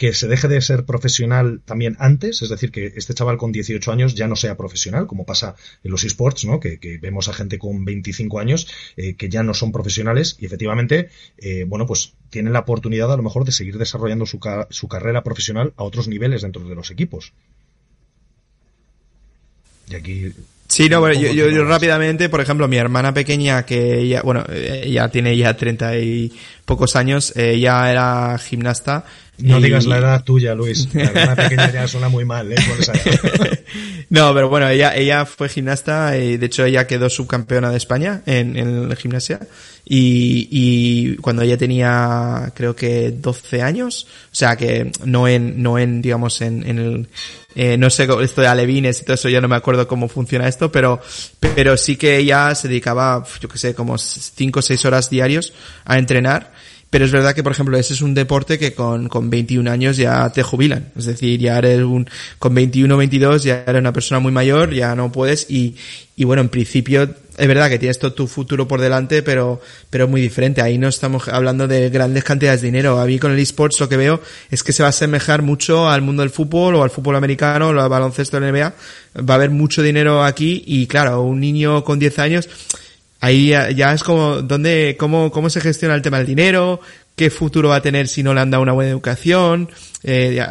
que 0.00 0.14
se 0.14 0.28
deje 0.28 0.48
de 0.48 0.62
ser 0.62 0.86
profesional 0.86 1.60
también 1.66 1.94
antes, 1.98 2.40
es 2.40 2.48
decir, 2.48 2.72
que 2.72 2.86
este 2.96 3.12
chaval 3.12 3.36
con 3.36 3.52
18 3.52 3.92
años 3.92 4.14
ya 4.14 4.28
no 4.28 4.34
sea 4.34 4.56
profesional, 4.56 5.06
como 5.06 5.26
pasa 5.26 5.56
en 5.84 5.90
los 5.90 6.04
esports, 6.04 6.46
¿no? 6.46 6.58
Que, 6.58 6.78
vemos 7.02 7.28
a 7.28 7.34
gente 7.34 7.58
con 7.58 7.84
25 7.84 8.38
años 8.38 8.66
eh, 8.96 9.14
que 9.14 9.28
ya 9.28 9.42
no 9.42 9.52
son 9.52 9.72
profesionales 9.72 10.38
y 10.40 10.46
efectivamente, 10.46 11.10
eh, 11.36 11.64
bueno, 11.68 11.84
pues 11.86 12.14
tienen 12.30 12.54
la 12.54 12.60
oportunidad 12.60 13.12
a 13.12 13.16
lo 13.18 13.22
mejor 13.22 13.44
de 13.44 13.52
seguir 13.52 13.76
desarrollando 13.76 14.24
su, 14.24 14.40
su 14.70 14.88
carrera 14.88 15.22
profesional 15.22 15.74
a 15.76 15.82
otros 15.82 16.08
niveles 16.08 16.40
dentro 16.40 16.66
de 16.66 16.74
los 16.74 16.90
equipos. 16.90 17.34
Y 19.90 19.96
aquí 19.96 20.32
Sí, 20.70 20.88
no, 20.88 21.00
bueno, 21.00 21.20
yo, 21.20 21.32
yo, 21.32 21.64
rápidamente, 21.64 22.28
por 22.28 22.40
ejemplo, 22.40 22.68
mi 22.68 22.76
hermana 22.76 23.12
pequeña, 23.12 23.66
que 23.66 23.98
ella, 23.98 24.22
bueno, 24.22 24.44
ella 24.48 25.08
tiene 25.08 25.36
ya 25.36 25.56
treinta 25.56 25.98
y 25.98 26.32
pocos 26.64 26.94
años, 26.94 27.36
ella 27.36 27.90
era 27.90 28.38
gimnasta. 28.38 29.04
No 29.42 29.60
digas 29.60 29.86
la 29.86 29.98
edad 29.98 30.24
tuya, 30.24 30.54
Luis. 30.54 30.88
La 30.94 31.34
pequeña 31.36 31.70
ya 31.70 31.88
suena 31.88 32.08
muy 32.08 32.24
mal, 32.24 32.52
¿eh? 32.52 32.56
no, 34.10 34.34
pero 34.34 34.48
bueno, 34.48 34.68
ella, 34.68 34.94
ella 34.96 35.24
fue 35.26 35.48
gimnasta 35.48 36.16
y 36.16 36.36
de 36.36 36.46
hecho 36.46 36.64
ella 36.64 36.86
quedó 36.86 37.08
subcampeona 37.08 37.70
de 37.70 37.76
España 37.76 38.22
en, 38.26 38.56
en 38.56 38.96
gimnasia. 38.96 39.40
Y, 39.84 40.48
y 40.50 41.16
cuando 41.16 41.42
ella 41.42 41.56
tenía, 41.56 42.52
creo 42.54 42.76
que 42.76 43.10
12 43.10 43.62
años, 43.62 44.06
o 44.30 44.34
sea 44.34 44.56
que 44.56 44.92
no 45.04 45.26
en, 45.26 45.62
no 45.62 45.78
en, 45.78 46.00
digamos, 46.00 46.40
en, 46.42 46.68
en 46.68 46.78
el, 46.78 47.08
eh, 47.56 47.76
no 47.76 47.90
sé, 47.90 48.06
esto 48.22 48.40
de 48.40 48.46
alevines 48.46 49.00
y 49.00 49.04
todo 49.04 49.14
eso, 49.14 49.28
ya 49.28 49.40
no 49.40 49.48
me 49.48 49.56
acuerdo 49.56 49.88
cómo 49.88 50.08
funciona 50.08 50.46
esto, 50.46 50.70
pero, 50.70 51.00
pero 51.40 51.76
sí 51.76 51.96
que 51.96 52.18
ella 52.18 52.54
se 52.54 52.68
dedicaba, 52.68 53.24
yo 53.40 53.48
que 53.48 53.58
sé, 53.58 53.74
como 53.74 53.98
5 53.98 54.58
o 54.60 54.62
6 54.62 54.84
horas 54.84 55.10
diarios 55.10 55.52
a 55.84 55.98
entrenar 55.98 56.52
pero 56.90 57.04
es 57.04 57.12
verdad 57.12 57.34
que, 57.34 57.44
por 57.44 57.52
ejemplo, 57.52 57.78
ese 57.78 57.94
es 57.94 58.02
un 58.02 58.14
deporte 58.14 58.58
que 58.58 58.74
con, 58.74 59.08
con 59.08 59.30
21 59.30 59.70
años 59.70 59.96
ya 59.96 60.28
te 60.30 60.42
jubilan. 60.42 60.90
Es 60.98 61.06
decir, 61.06 61.38
ya 61.38 61.56
eres 61.58 61.82
un, 61.82 62.10
con 62.40 62.52
21 62.52 62.92
o 62.92 62.98
22 62.98 63.44
ya 63.44 63.64
eres 63.66 63.80
una 63.80 63.92
persona 63.92 64.18
muy 64.18 64.32
mayor, 64.32 64.74
ya 64.74 64.96
no 64.96 65.12
puedes 65.12 65.48
y, 65.48 65.76
y 66.16 66.24
bueno, 66.24 66.42
en 66.42 66.48
principio 66.48 67.08
es 67.40 67.48
verdad 67.48 67.70
que 67.70 67.78
tienes 67.78 67.98
todo 67.98 68.12
tu 68.12 68.26
futuro 68.26 68.68
por 68.68 68.80
delante, 68.80 69.22
pero, 69.22 69.62
pero 69.88 70.08
muy 70.08 70.20
diferente. 70.20 70.60
Ahí 70.60 70.76
no 70.76 70.88
estamos 70.88 71.28
hablando 71.28 71.66
de 71.66 71.88
grandes 71.88 72.22
cantidades 72.24 72.60
de 72.60 72.66
dinero. 72.66 72.98
A 72.98 73.06
mí 73.06 73.18
con 73.18 73.32
el 73.32 73.38
esports 73.38 73.80
lo 73.80 73.88
que 73.88 73.96
veo 73.96 74.20
es 74.50 74.62
que 74.62 74.72
se 74.72 74.82
va 74.82 74.88
a 74.88 74.90
asemejar 74.90 75.40
mucho 75.40 75.88
al 75.88 76.02
mundo 76.02 76.22
del 76.22 76.30
fútbol 76.30 76.74
o 76.74 76.82
al 76.82 76.90
fútbol 76.90 77.16
americano 77.16 77.68
o 77.68 77.80
al 77.80 77.88
baloncesto 77.88 78.38
de 78.38 78.46
la 78.46 78.52
NBA. 78.52 78.74
Va 79.28 79.34
a 79.34 79.36
haber 79.36 79.50
mucho 79.50 79.80
dinero 79.80 80.22
aquí 80.22 80.62
y 80.66 80.86
claro, 80.86 81.22
un 81.22 81.40
niño 81.40 81.82
con 81.82 81.98
10 81.98 82.18
años 82.18 82.48
ahí 83.20 83.48
ya, 83.48 83.92
es 83.92 84.02
como, 84.02 84.42
¿dónde, 84.42 84.96
cómo, 84.98 85.30
cómo 85.30 85.50
se 85.50 85.60
gestiona 85.60 85.94
el 85.94 86.02
tema 86.02 86.18
del 86.18 86.26
dinero? 86.26 86.80
¿Qué 87.16 87.30
futuro 87.30 87.68
va 87.68 87.76
a 87.76 87.82
tener 87.82 88.08
si 88.08 88.22
no 88.22 88.34
le 88.34 88.40
han 88.40 88.50
dado 88.50 88.62
una 88.62 88.72
buena 88.72 88.90
educación? 88.90 89.68
Eh, 90.02 90.44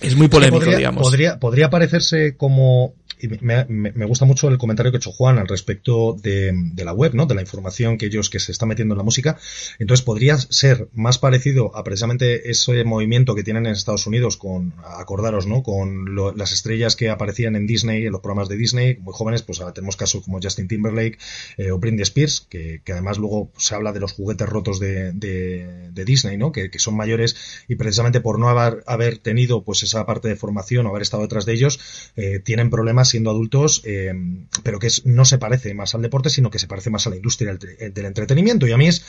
es 0.00 0.16
muy 0.16 0.28
polémico, 0.28 0.64
digamos. 0.64 1.02
Podría, 1.02 1.38
podría 1.38 1.70
parecerse 1.70 2.36
como 2.36 2.94
y 3.20 3.28
me, 3.44 3.64
me, 3.68 4.04
gusta 4.06 4.24
mucho 4.24 4.48
el 4.48 4.58
comentario 4.58 4.90
que 4.92 4.96
ha 4.96 4.98
hecho 4.98 5.12
Juan 5.12 5.38
al 5.38 5.48
respecto 5.48 6.16
de, 6.20 6.52
la 6.76 6.92
web, 6.92 7.14
¿no? 7.14 7.26
De 7.26 7.34
la 7.34 7.40
información 7.40 7.98
que 7.98 8.06
ellos 8.06 8.30
que 8.30 8.38
se 8.38 8.52
está 8.52 8.66
metiendo 8.66 8.94
en 8.94 8.98
la 8.98 9.04
música. 9.04 9.38
Entonces 9.78 10.04
podría 10.04 10.38
ser 10.38 10.88
más 10.92 11.18
parecido 11.18 11.76
a 11.76 11.84
precisamente 11.84 12.50
ese 12.50 12.84
movimiento 12.84 13.34
que 13.34 13.42
tienen 13.42 13.66
en 13.66 13.72
Estados 13.72 14.06
Unidos 14.06 14.36
con, 14.36 14.74
acordaros, 14.84 15.46
¿no? 15.46 15.62
Con 15.62 16.14
las 16.36 16.52
estrellas 16.52 16.96
que 16.96 17.10
aparecían 17.10 17.56
en 17.56 17.66
Disney, 17.66 18.06
en 18.06 18.12
los 18.12 18.20
programas 18.20 18.48
de 18.48 18.56
Disney, 18.56 18.96
muy 18.96 19.12
jóvenes, 19.14 19.42
pues 19.42 19.60
ahora 19.60 19.74
tenemos 19.74 19.96
casos 19.96 20.24
como 20.24 20.40
Justin 20.42 20.68
Timberlake 20.68 21.18
eh, 21.56 21.70
o 21.70 21.78
Britney 21.78 22.02
Spears, 22.02 22.46
que, 22.48 22.82
además 22.90 23.18
luego 23.18 23.50
se 23.56 23.74
habla 23.74 23.92
de 23.92 24.00
los 24.00 24.12
juguetes 24.12 24.48
rotos 24.48 24.80
de, 24.80 25.12
de, 25.12 25.90
de 25.92 26.04
Disney, 26.04 26.36
¿no? 26.36 26.52
Que, 26.52 26.70
que, 26.70 26.78
son 26.78 26.96
mayores 26.96 27.36
y 27.68 27.76
precisamente 27.76 28.20
por 28.20 28.38
no 28.38 28.48
haber, 28.48 28.82
haber 28.86 29.18
tenido 29.18 29.64
pues 29.64 29.82
esa 29.82 30.06
parte 30.06 30.28
de 30.28 30.36
formación 30.36 30.86
o 30.86 30.90
haber 30.90 31.02
estado 31.02 31.22
detrás 31.22 31.44
de 31.44 31.52
ellos, 31.52 31.78
eh, 32.16 32.40
tienen 32.40 32.70
problemas 32.70 33.09
siendo 33.10 33.30
adultos, 33.30 33.82
eh, 33.84 34.12
pero 34.62 34.78
que 34.78 34.88
no 35.04 35.24
se 35.24 35.38
parece 35.38 35.74
más 35.74 35.94
al 35.94 36.02
deporte, 36.02 36.30
sino 36.30 36.50
que 36.50 36.58
se 36.58 36.66
parece 36.66 36.90
más 36.90 37.06
a 37.06 37.10
la 37.10 37.16
industria 37.16 37.54
del, 37.54 38.06
entretenimiento. 38.06 38.66
Y 38.66 38.72
a 38.72 38.76
mí 38.76 38.88
es 38.88 39.04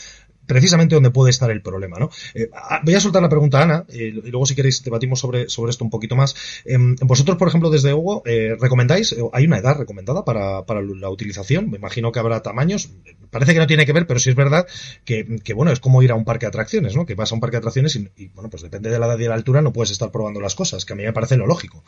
precisamente 0.45 0.95
donde 0.95 1.11
puede 1.11 1.29
estar 1.29 1.49
el 1.51 1.61
problema, 1.61 1.97
¿no? 1.97 2.09
Eh, 2.33 2.49
ah, 2.53 2.81
voy 2.83 2.95
a 2.95 2.99
soltar 2.99 3.21
la 3.21 3.29
pregunta 3.29 3.59
a 3.59 3.63
Ana, 3.63 3.85
eh, 3.89 4.13
y 4.23 4.31
luego 4.31 4.45
si 4.45 4.55
queréis 4.55 4.83
debatimos 4.83 5.19
sobre, 5.19 5.47
sobre 5.49 5.69
esto 5.69 5.83
un 5.83 5.89
poquito 5.89 6.15
más. 6.15 6.35
Em, 6.65 6.95
vosotros, 7.01 7.37
por 7.37 7.47
ejemplo, 7.47 7.69
desde 7.69 7.93
Hugo, 7.93 8.23
¿recomendáis? 8.25 9.15
¿Hay 9.33 9.45
una 9.45 9.59
edad 9.59 9.77
recomendada 9.77 10.25
para, 10.25 10.65
para, 10.65 10.81
la 10.81 11.09
utilización? 11.09 11.69
Me 11.69 11.77
imagino 11.77 12.11
que 12.11 12.19
habrá 12.19 12.41
tamaños. 12.41 12.89
Parece 13.29 13.53
que 13.53 13.59
no 13.59 13.67
tiene 13.67 13.85
que 13.85 13.93
ver, 13.93 14.07
pero 14.07 14.19
sí 14.19 14.29
es 14.29 14.35
verdad 14.35 14.67
que, 15.05 15.53
bueno, 15.53 15.71
es 15.71 15.79
como 15.79 16.03
ir 16.03 16.11
a 16.11 16.15
un 16.15 16.25
parque 16.25 16.45
de 16.45 16.49
atracciones, 16.49 16.95
¿no? 16.95 17.05
Que 17.05 17.15
vas 17.15 17.31
a 17.31 17.35
un 17.35 17.41
parque 17.41 17.55
de 17.55 17.59
atracciones 17.59 17.95
y, 17.95 18.09
y, 18.17 18.27
bueno, 18.29 18.49
pues 18.49 18.63
depende 18.63 18.89
de 18.89 18.99
la 18.99 19.05
edad 19.05 19.19
y 19.19 19.23
de 19.23 19.29
la 19.29 19.35
altura 19.35 19.61
no 19.61 19.71
puedes 19.71 19.91
estar 19.91 20.11
probando 20.11 20.41
las 20.41 20.55
cosas, 20.55 20.85
que 20.85 20.93
a 20.93 20.95
mí 20.95 21.03
me 21.03 21.13
parece 21.13 21.37
lo 21.37 21.47
lógico. 21.47 21.83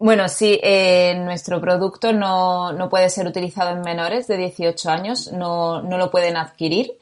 Bueno, 0.00 0.30
sí, 0.30 0.58
eh, 0.62 1.14
nuestro 1.22 1.60
producto 1.60 2.14
no, 2.14 2.72
no, 2.72 2.88
puede 2.88 3.10
ser 3.10 3.26
utilizado 3.26 3.72
en 3.72 3.82
menores 3.82 4.26
de 4.26 4.38
18 4.38 4.88
años, 4.90 5.30
no, 5.30 5.82
no, 5.82 5.98
lo 5.98 6.10
pueden 6.10 6.38
adquirir. 6.38 6.92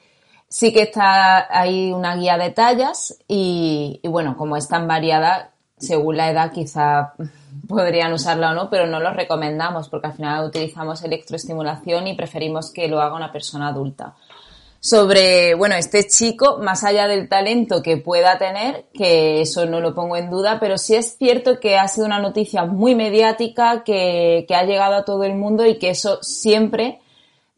Sí 0.49 0.73
que 0.73 0.83
está 0.83 1.47
ahí 1.49 1.93
una 1.93 2.17
guía 2.17 2.37
de 2.37 2.51
tallas 2.51 3.17
y, 3.29 4.01
y, 4.03 4.09
bueno, 4.09 4.37
como 4.37 4.57
es 4.57 4.67
tan 4.67 4.89
variada, 4.89 5.53
según 5.77 6.17
la 6.17 6.29
edad 6.29 6.51
quizá 6.51 7.15
podrían 7.69 8.13
usarla 8.13 8.51
o 8.51 8.55
no, 8.55 8.69
pero 8.69 8.89
no 8.89 8.99
lo 8.99 9.13
recomendamos 9.13 9.89
porque 9.89 10.09
al 10.09 10.15
final 10.15 10.47
utilizamos 10.47 11.05
electroestimulación 11.05 12.09
y 12.09 12.17
preferimos 12.17 12.73
que 12.73 12.89
lo 12.89 13.01
haga 13.01 13.15
una 13.15 13.31
persona 13.31 13.69
adulta 13.69 14.17
sobre, 14.81 15.55
bueno, 15.55 15.75
este 15.75 16.07
chico, 16.07 16.59
más 16.63 16.85
allá 16.85 17.09
del 17.09 17.29
talento 17.29 17.83
que 17.83 17.97
pueda 17.97 18.39
tener, 18.39 18.87
que 18.95 19.41
eso 19.41 19.67
no 19.67 19.81
lo 19.81 19.95
pongo 19.95 20.17
en 20.17 20.31
duda, 20.31 20.59
pero 20.61 20.79
sí 20.79 20.95
es 20.95 21.17
cierto 21.19 21.59
que 21.59 21.77
ha 21.77 21.89
sido 21.89 22.07
una 22.07 22.21
noticia 22.21 22.65
muy 22.65 22.95
mediática, 22.95 23.83
que, 23.85 24.45
que 24.47 24.55
ha 24.55 24.65
llegado 24.65 24.95
a 24.95 25.05
todo 25.05 25.25
el 25.25 25.35
mundo 25.35 25.67
y 25.67 25.79
que 25.79 25.91
eso 25.91 26.19
siempre 26.23 27.01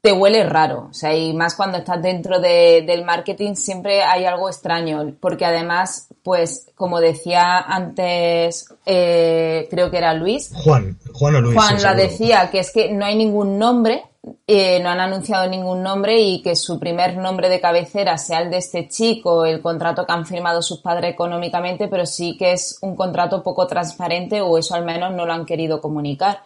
te 0.01 0.13
huele 0.13 0.45
raro. 0.45 0.89
O 0.91 0.95
sea, 0.95 1.15
y 1.15 1.35
más 1.35 1.55
cuando 1.55 1.79
estás 1.79 2.03
dentro 2.03 2.41
de, 2.41 2.83
del 2.87 3.05
marketing 3.05 3.55
siempre 3.55 4.03
hay 4.03 4.25
algo 4.25 4.49
extraño, 4.49 5.15
porque 5.21 5.45
además, 5.45 6.09
pues, 6.23 6.69
como 6.75 7.01
decía 7.01 7.59
antes, 7.59 8.67
eh, 8.87 9.69
creo 9.71 9.91
que 9.91 9.99
era 9.99 10.15
Luis. 10.15 10.53
Juan, 10.55 10.99
Juan 11.13 11.37
o 11.37 11.41
Luis. 11.43 11.55
Juan 11.55 11.83
la 11.83 11.95
decía, 11.95 12.49
que 12.51 12.61
es 12.61 12.73
que 12.73 12.93
no 12.93 13.05
hay 13.05 13.17
ningún 13.17 13.59
nombre 13.59 14.05
eh, 14.47 14.81
no 14.81 14.91
han 14.91 15.01
anunciado 15.01 15.49
ningún 15.49 15.83
nombre 15.83 16.21
y 16.21 16.43
que 16.43 16.55
su 16.55 16.79
primer 16.79 17.17
nombre 17.17 17.49
de 17.49 17.61
cabecera 17.61 18.19
sea 18.19 18.41
el 18.41 18.51
de 18.51 18.59
este 18.59 18.89
chico, 18.89 19.47
el 19.47 19.63
contrato 19.63 20.05
que 20.05 20.13
han 20.13 20.27
firmado 20.27 20.61
sus 20.61 20.81
padres 20.81 21.13
económicamente, 21.13 21.89
pero 21.89 22.05
sí 22.05 22.37
que 22.37 22.53
es 22.53 22.79
un 22.83 22.97
contrato 22.97 23.43
poco 23.43 23.67
transparente 23.67 24.43
o 24.43 24.59
eso 24.59 24.75
al 24.75 24.85
menos 24.85 25.13
no 25.13 25.25
lo 25.25 25.33
han 25.33 25.47
querido 25.47 25.81
comunicar. 25.81 26.43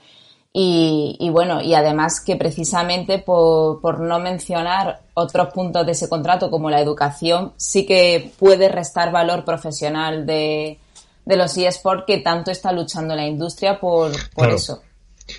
Y, 0.57 1.31
bueno, 1.33 1.61
y 1.61 1.75
además 1.75 2.21
que 2.21 2.37
precisamente 2.37 3.19
por, 3.19 3.81
por, 3.81 3.99
no 3.99 4.21
mencionar 4.21 5.01
otros 5.15 5.53
puntos 5.53 5.85
de 5.85 5.91
ese 5.91 6.09
contrato 6.09 6.49
como 6.49 6.71
la 6.71 6.81
educación, 6.81 7.55
sí 7.57 7.85
que 7.85 8.31
puede 8.39 8.69
restar 8.69 9.11
valor 9.11 9.45
profesional 9.45 10.25
de, 10.27 10.79
de 11.25 11.37
los 11.37 11.57
eSports 11.57 12.05
que 12.07 12.19
tanto 12.19 12.53
está 12.53 12.71
luchando 12.71 13.17
la 13.17 13.27
industria 13.27 13.81
por, 13.81 14.13
por 14.33 14.49
eso. 14.49 14.81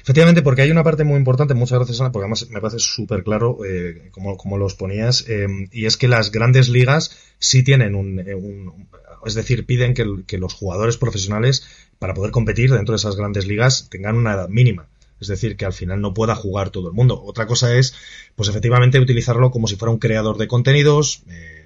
Efectivamente, 0.06 0.44
porque 0.44 0.62
hay 0.62 0.70
una 0.70 0.84
parte 0.84 1.04
muy 1.04 1.18
importante, 1.18 1.56
muchas 1.56 1.80
gracias 1.80 2.00
Ana, 2.00 2.12
porque 2.12 2.26
además 2.26 2.48
me 2.52 2.62
parece 2.62 2.78
súper 2.78 3.24
claro 3.24 3.58
eh, 3.66 4.10
como, 4.12 4.38
como, 4.38 4.56
los 4.56 4.76
ponías, 4.76 5.26
eh, 5.28 5.48
y 5.72 5.88
es 5.88 5.98
que 5.98 6.08
las 6.08 6.32
grandes 6.32 6.70
ligas 6.70 7.18
sí 7.40 7.64
tienen 7.64 7.96
un, 7.96 8.20
eh, 8.20 8.36
un 8.36 8.88
es 9.26 9.34
decir, 9.34 9.66
piden 9.66 9.96
que, 9.96 10.06
que, 10.28 10.38
los 10.38 10.54
jugadores 10.54 10.98
profesionales, 10.98 11.66
para 11.98 12.14
poder 12.14 12.30
competir 12.30 12.72
dentro 12.72 12.94
de 12.94 12.98
esas 12.98 13.16
grandes 13.16 13.48
ligas, 13.48 13.90
tengan 13.90 14.16
una 14.16 14.34
edad 14.34 14.48
mínima. 14.48 14.86
Es 15.20 15.28
decir, 15.28 15.58
que 15.58 15.66
al 15.66 15.74
final 15.74 16.02
no 16.02 16.14
pueda 16.14 16.36
jugar 16.36 16.70
todo 16.70 16.90
el 16.90 16.94
mundo. 16.94 17.20
Otra 17.24 17.48
cosa 17.48 17.76
es, 17.76 17.96
pues 18.36 18.48
efectivamente, 18.48 19.00
utilizarlo 19.00 19.50
como 19.50 19.66
si 19.66 19.76
fuera 19.76 19.92
un 19.92 19.98
creador 19.98 20.38
de 20.38 20.48
contenidos, 20.48 21.24
eh, 21.32 21.65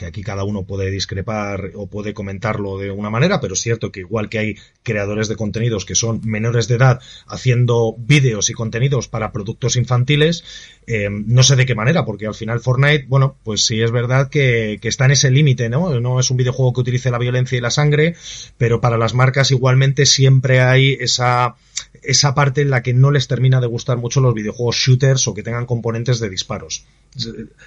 que 0.00 0.06
aquí 0.06 0.22
cada 0.22 0.44
uno 0.44 0.62
puede 0.62 0.90
discrepar 0.90 1.72
o 1.74 1.86
puede 1.86 2.14
comentarlo 2.14 2.78
de 2.78 2.90
una 2.90 3.10
manera, 3.10 3.38
pero 3.38 3.52
es 3.52 3.60
cierto 3.60 3.92
que 3.92 4.00
igual 4.00 4.30
que 4.30 4.38
hay 4.38 4.56
creadores 4.82 5.28
de 5.28 5.36
contenidos 5.36 5.84
que 5.84 5.94
son 5.94 6.22
menores 6.24 6.68
de 6.68 6.76
edad 6.76 7.00
haciendo 7.26 7.94
vídeos 7.98 8.48
y 8.48 8.54
contenidos 8.54 9.08
para 9.08 9.30
productos 9.30 9.76
infantiles, 9.76 10.42
eh, 10.86 11.10
no 11.10 11.42
sé 11.42 11.54
de 11.54 11.66
qué 11.66 11.74
manera, 11.74 12.06
porque 12.06 12.26
al 12.26 12.34
final 12.34 12.60
Fortnite, 12.60 13.04
bueno, 13.08 13.36
pues 13.44 13.66
sí 13.66 13.82
es 13.82 13.90
verdad 13.90 14.30
que, 14.30 14.80
está 14.82 15.04
en 15.04 15.10
ese 15.10 15.30
límite, 15.30 15.68
¿no? 15.68 16.00
No 16.00 16.18
es 16.18 16.30
un 16.30 16.38
videojuego 16.38 16.72
que 16.72 16.80
utilice 16.80 17.10
la 17.10 17.18
violencia 17.18 17.58
y 17.58 17.60
la 17.60 17.70
sangre, 17.70 18.16
pero 18.56 18.80
para 18.80 18.96
las 18.96 19.12
marcas 19.12 19.50
igualmente 19.50 20.06
siempre 20.06 20.62
hay 20.62 20.96
esa 20.98 21.56
esa 22.02 22.34
parte 22.34 22.62
en 22.62 22.70
la 22.70 22.82
que 22.82 22.94
no 22.94 23.10
les 23.10 23.28
termina 23.28 23.60
de 23.60 23.66
gustar 23.66 23.98
mucho 23.98 24.20
los 24.20 24.34
videojuegos 24.34 24.76
shooters 24.76 25.28
o 25.28 25.34
que 25.34 25.42
tengan 25.42 25.66
componentes 25.66 26.20
de 26.20 26.30
disparos. 26.30 26.84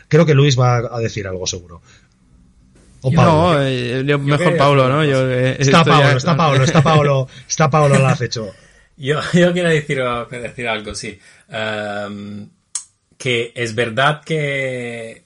Creo 0.08 0.26
que 0.26 0.34
Luis 0.34 0.58
va 0.58 0.78
a 0.78 1.00
decir 1.00 1.28
algo 1.28 1.46
seguro. 1.46 1.82
No, 3.12 3.62
eh, 3.62 4.04
mejor 4.04 4.58
Paulo, 4.58 4.88
¿no? 4.88 5.04
Yo, 5.04 5.30
eh, 5.30 5.58
está, 5.60 5.84
Paulo, 5.84 6.18
está 6.18 6.36
Paulo, 6.38 6.64
está 6.64 6.84
Paulo, 6.84 7.28
está 7.48 7.70
Paulo, 7.70 7.98
lo 7.98 8.08
has 8.08 8.22
hecho. 8.22 8.54
Yo, 8.96 9.20
yo 9.34 9.52
quiero 9.54 9.70
decir, 9.70 10.04
decir 10.30 10.68
algo, 10.68 10.94
sí. 10.94 11.20
Um, 11.50 12.48
que 13.18 13.52
es 13.56 13.74
verdad 13.74 14.22
que. 14.24 15.24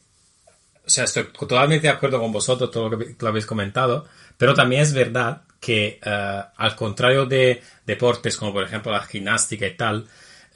O 0.86 0.89
sea, 0.89 1.03
estoy 1.03 1.25
totalmente 1.38 1.88
de 1.88 1.93
acuerdo 1.93 2.21
con 2.21 2.32
vosotros, 2.32 2.71
todo 2.71 2.89
lo 2.89 2.97
que 2.97 3.15
lo 3.19 3.28
habéis 3.28 3.45
comentado, 3.45 4.07
pero 4.38 4.53
también 4.53 4.84
es 4.84 4.93
verdad 4.93 5.41
que, 5.59 5.99
uh, 6.05 6.49
al 6.55 6.75
contrario 6.78 7.25
de 7.25 7.61
deportes 7.86 8.38
como 8.38 8.53
por 8.53 8.63
ejemplo 8.63 8.89
la 8.89 9.03
gimnástica 9.03 9.67
y 9.67 9.75
tal, 9.75 10.07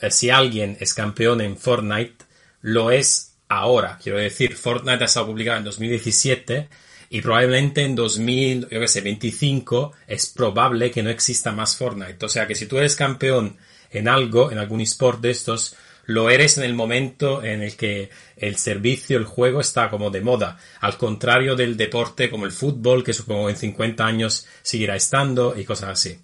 uh, 0.01 0.09
si 0.09 0.29
alguien 0.29 0.77
es 0.79 0.93
campeón 0.93 1.41
en 1.41 1.57
Fortnite, 1.57 2.23
lo 2.61 2.91
es 2.91 3.33
ahora. 3.49 3.99
Quiero 4.01 4.19
decir, 4.19 4.55
Fortnite 4.55 5.03
ha 5.03 5.07
estado 5.07 5.27
publicado 5.27 5.57
en 5.57 5.65
2017 5.65 6.69
y 7.13 7.21
probablemente 7.21 7.83
en 7.83 7.93
2025 7.93 9.91
es 10.07 10.27
probable 10.27 10.89
que 10.91 11.03
no 11.03 11.09
exista 11.09 11.51
más 11.51 11.75
Fortnite. 11.75 12.25
O 12.25 12.29
sea 12.29 12.47
que 12.47 12.55
si 12.55 12.67
tú 12.67 12.77
eres 12.77 12.95
campeón 12.95 13.57
en 13.91 14.07
algo, 14.07 14.49
en 14.49 14.57
algún 14.57 14.79
esport 14.79 15.19
de 15.19 15.31
estos, 15.31 15.75
lo 16.05 16.29
eres 16.29 16.57
en 16.57 16.63
el 16.63 16.73
momento 16.73 17.43
en 17.43 17.63
el 17.63 17.75
que 17.75 18.11
el 18.37 18.55
servicio, 18.55 19.17
el 19.17 19.25
juego 19.25 19.59
está 19.59 19.89
como 19.89 20.09
de 20.09 20.21
moda. 20.21 20.57
Al 20.79 20.97
contrario 20.97 21.57
del 21.57 21.75
deporte 21.75 22.29
como 22.29 22.45
el 22.45 22.53
fútbol, 22.53 23.03
que 23.03 23.11
supongo 23.11 23.49
en 23.49 23.57
50 23.57 24.05
años 24.05 24.47
seguirá 24.61 24.95
estando 24.95 25.53
y 25.59 25.65
cosas 25.65 25.89
así. 25.89 26.17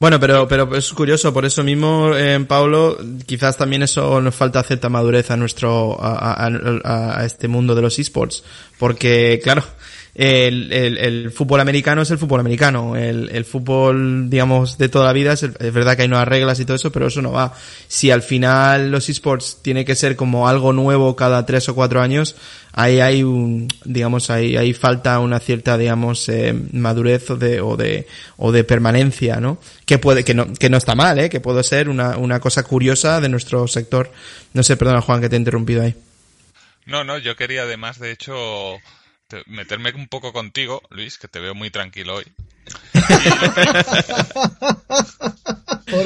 Bueno, 0.00 0.20
pero, 0.20 0.46
pero 0.48 0.74
es 0.74 0.92
curioso, 0.92 1.32
por 1.32 1.44
eso 1.44 1.62
mismo, 1.62 2.14
eh, 2.14 2.44
Pablo, 2.46 2.98
quizás 3.26 3.56
también 3.56 3.82
eso 3.82 4.20
nos 4.20 4.34
falta 4.34 4.62
cierta 4.62 4.88
madurez 4.88 5.30
a 5.30 5.36
nuestro, 5.36 5.96
a, 6.02 6.46
a, 6.46 7.20
a 7.20 7.24
este 7.24 7.48
mundo 7.48 7.74
de 7.74 7.82
los 7.82 7.98
esports. 7.98 8.44
Porque, 8.78 9.40
claro, 9.42 9.62
el, 10.14 10.72
el, 10.72 10.98
el, 10.98 11.30
fútbol 11.32 11.60
americano 11.60 12.02
es 12.02 12.10
el 12.10 12.18
fútbol 12.18 12.38
americano. 12.38 12.94
El, 12.94 13.30
el 13.30 13.44
fútbol, 13.44 14.30
digamos, 14.30 14.78
de 14.78 14.88
toda 14.88 15.06
la 15.06 15.12
vida 15.12 15.32
es, 15.32 15.42
es, 15.42 15.72
verdad 15.72 15.96
que 15.96 16.02
hay 16.02 16.08
nuevas 16.08 16.28
reglas 16.28 16.60
y 16.60 16.64
todo 16.64 16.76
eso, 16.76 16.92
pero 16.92 17.08
eso 17.08 17.20
no 17.20 17.32
va. 17.32 17.52
Si 17.88 18.12
al 18.12 18.22
final 18.22 18.92
los 18.92 19.08
esports 19.08 19.58
tiene 19.60 19.84
que 19.84 19.96
ser 19.96 20.14
como 20.14 20.46
algo 20.46 20.72
nuevo 20.72 21.16
cada 21.16 21.44
tres 21.46 21.68
o 21.68 21.74
cuatro 21.74 22.00
años, 22.00 22.36
ahí 22.72 23.00
hay 23.00 23.24
un, 23.24 23.66
digamos, 23.84 24.30
ahí, 24.30 24.56
ahí 24.56 24.72
falta 24.72 25.18
una 25.18 25.40
cierta, 25.40 25.76
digamos, 25.76 26.28
eh, 26.28 26.54
madurez 26.72 27.30
o 27.30 27.36
de, 27.36 27.60
o 27.60 27.76
de, 27.76 28.06
o 28.36 28.52
de 28.52 28.62
permanencia, 28.62 29.40
¿no? 29.40 29.58
Que 29.84 29.98
puede, 29.98 30.22
que 30.22 30.34
no, 30.34 30.52
que 30.52 30.70
no 30.70 30.76
está 30.76 30.94
mal, 30.94 31.18
¿eh? 31.18 31.28
Que 31.28 31.40
puede 31.40 31.64
ser 31.64 31.88
una, 31.88 32.16
una 32.18 32.38
cosa 32.38 32.62
curiosa 32.62 33.20
de 33.20 33.28
nuestro 33.28 33.66
sector. 33.66 34.12
No 34.52 34.62
sé, 34.62 34.76
perdona 34.76 35.00
Juan 35.00 35.20
que 35.20 35.28
te 35.28 35.34
he 35.34 35.40
interrumpido 35.40 35.82
ahí. 35.82 35.96
No, 36.86 37.02
no, 37.02 37.18
yo 37.18 37.34
quería 37.34 37.62
además, 37.62 37.98
de 37.98 38.12
hecho, 38.12 38.34
meterme 39.46 39.92
un 39.94 40.08
poco 40.08 40.32
contigo, 40.32 40.82
Luis, 40.90 41.18
que 41.18 41.28
te 41.28 41.40
veo 41.40 41.54
muy 41.54 41.70
tranquilo 41.70 42.16
hoy. 42.16 42.24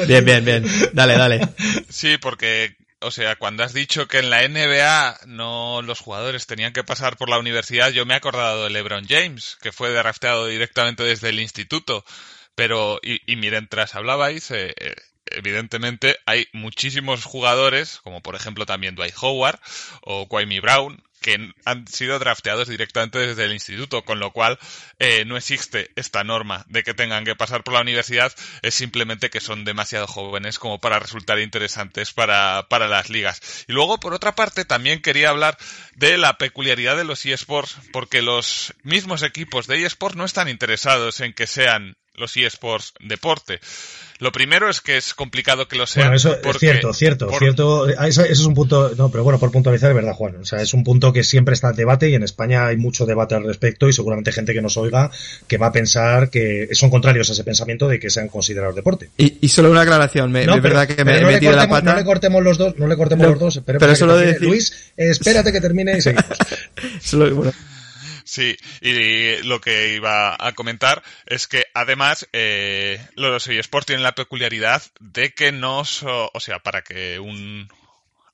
bien, 0.07 0.25
bien, 0.25 0.45
bien. 0.45 0.65
Dale, 0.93 1.17
dale. 1.17 1.41
Sí, 1.89 2.19
porque, 2.19 2.77
o 3.01 3.11
sea, 3.11 3.37
cuando 3.37 3.65
has 3.65 3.73
dicho 3.73 4.09
que 4.09 4.19
en 4.19 4.31
la 4.31 4.47
NBA 4.47 5.21
no 5.27 5.83
los 5.83 6.01
jugadores 6.01 6.47
tenían 6.47 6.73
que 6.73 6.85
pasar 6.85 7.17
por 7.17 7.29
la 7.29 7.39
universidad, 7.39 7.91
yo 7.91 8.07
me 8.07 8.15
he 8.15 8.17
acordado 8.17 8.65
de 8.65 8.71
LeBron 8.71 9.07
James, 9.09 9.57
que 9.61 9.73
fue 9.73 9.91
drafteado 9.91 10.47
directamente 10.47 11.03
desde 11.03 11.31
el 11.31 11.41
instituto. 11.41 12.05
Pero, 12.55 12.99
y, 13.03 13.21
y 13.31 13.37
mientras 13.37 13.95
hablabais, 13.95 14.51
eh, 14.51 14.75
eh, 14.77 14.95
evidentemente 15.31 16.17
hay 16.27 16.47
muchísimos 16.53 17.25
jugadores, 17.25 18.01
como 18.03 18.21
por 18.21 18.35
ejemplo 18.35 18.67
también 18.67 18.95
Dwight 18.95 19.15
Howard 19.21 19.61
o 20.03 20.29
Kwame 20.29 20.61
Brown, 20.61 21.03
que 21.21 21.53
han 21.65 21.87
sido 21.89 22.19
drafteados 22.19 22.69
directamente 22.69 23.19
desde 23.19 23.45
el 23.45 23.53
instituto, 23.53 24.05
con 24.05 24.21
lo 24.21 24.33
cual 24.33 24.59
eh, 24.99 25.25
no 25.25 25.37
existe 25.37 25.91
esta 25.97 26.25
norma 26.25 26.65
de 26.69 26.83
que 26.83 26.95
tengan 26.95 27.25
que 27.25 27.35
pasar 27.35 27.65
por 27.65 27.75
la 27.75 27.81
universidad, 27.81 28.33
es 28.63 28.75
simplemente 28.75 29.31
que 29.31 29.41
son 29.41 29.65
demasiado 29.65 30.07
jóvenes 30.07 30.59
como 30.59 30.81
para 30.81 30.99
resultar 30.99 31.39
interesantes 31.39 32.13
para, 32.13 32.67
para 32.69 32.89
las 32.89 33.11
ligas. 33.11 33.41
Y 33.69 33.73
luego, 33.73 33.99
por 33.99 34.15
otra 34.15 34.35
parte, 34.35 34.65
también 34.65 35.03
quería 35.03 35.31
hablar 35.31 35.59
de 35.95 36.19
la 36.19 36.39
peculiaridad 36.39 36.97
de 36.97 37.05
los 37.05 37.25
eSports, 37.27 37.77
porque 37.93 38.23
los 38.23 38.75
mismos 38.83 39.23
equipos 39.23 39.67
de 39.67 39.85
eSports 39.85 40.17
no 40.17 40.25
están 40.25 40.49
interesados 40.49 41.21
en 41.21 41.33
que 41.33 41.47
sean 41.47 41.97
los 42.15 42.37
eSports 42.37 42.95
deporte. 43.01 43.61
Lo 44.21 44.33
primero 44.33 44.69
es 44.69 44.81
que 44.81 44.97
es 44.97 45.15
complicado 45.15 45.69
que 45.69 45.77
lo 45.77 45.87
sea. 45.87 46.05
Bueno, 46.05 46.17
eso 46.17 46.35
es 46.35 46.59
cierto, 46.59 46.93
cierto, 46.93 47.31
cierto. 47.39 47.89
Eso, 47.89 48.25
es 48.25 48.41
un 48.41 48.55
punto, 48.55 48.93
no, 48.97 49.11
pero 49.11 49.23
bueno, 49.23 49.39
por 49.39 49.53
puntualizar, 49.53 49.91
es 49.91 49.95
verdad, 49.95 50.13
Juan. 50.13 50.37
O 50.37 50.45
sea, 50.45 50.61
es 50.61 50.75
un 50.75 50.83
punto 50.83 51.13
que 51.13 51.23
siempre 51.23 51.55
está 51.55 51.71
en 51.71 51.77
debate 51.77 52.09
y 52.09 52.15
en 52.15 52.25
España 52.25 52.67
hay 52.67 52.77
mucho 52.77 53.07
debate 53.07 53.37
al 53.37 53.45
respecto 53.45 53.89
y 53.89 53.93
seguramente 53.93 54.33
gente 54.33 54.53
que 54.53 54.61
nos 54.61 54.77
oiga 54.77 55.13
que 55.47 55.57
va 55.57 55.69
a 55.69 55.73
pensar 55.73 56.31
que 56.31 56.69
son 56.73 56.91
contrarios 56.91 57.29
a 57.31 57.33
ese 57.33 57.45
pensamiento 57.45 57.87
de 57.87 58.01
que 58.01 58.11
sean 58.11 58.29
considerados 58.29 58.75
deporte. 58.75 59.11
Y, 59.17 59.39
y 59.41 59.49
solo 59.49 59.71
una 59.71 59.83
aclaración, 59.83 60.33
me, 60.33 60.43
es 60.43 60.63
verdad 60.63 60.89
que 60.89 61.05
me 61.05 61.19
he 61.19 61.25
metido 61.25 61.55
la 61.55 61.69
pata. 61.69 61.93
No 61.93 61.99
le 61.99 62.05
cortemos 62.05 62.43
los 62.43 62.59
dos, 62.59 62.77
no 62.77 62.89
le 62.89 62.97
cortemos 62.97 63.29
los 63.29 63.39
dos. 63.39 63.63
Pero, 63.65 63.79
pero 63.79 63.95
solo 63.95 64.17
de 64.17 64.39
Luis, 64.41 64.93
espérate 64.97 65.53
que 65.53 65.61
termine 65.61 65.97
y 65.97 66.01
seguimos. 66.03 66.27
solo, 67.01 67.35
bueno. 67.37 67.53
Sí, 68.29 68.59
y 68.83 69.43
lo 69.45 69.59
que 69.59 69.95
iba 69.95 70.37
a 70.39 70.53
comentar 70.53 71.03
es 71.25 71.49
que 71.49 71.65
además 71.73 72.29
eh, 72.35 73.01
los 73.15 73.47
eSports 73.49 73.87
tienen 73.87 74.03
la 74.03 74.15
peculiaridad 74.15 74.83
de 75.01 75.33
que 75.33 75.51
no, 75.51 75.87
so, 75.87 76.31
o 76.35 76.39
sea, 76.39 76.59
para 76.59 76.83
que 76.83 77.19
un 77.19 77.71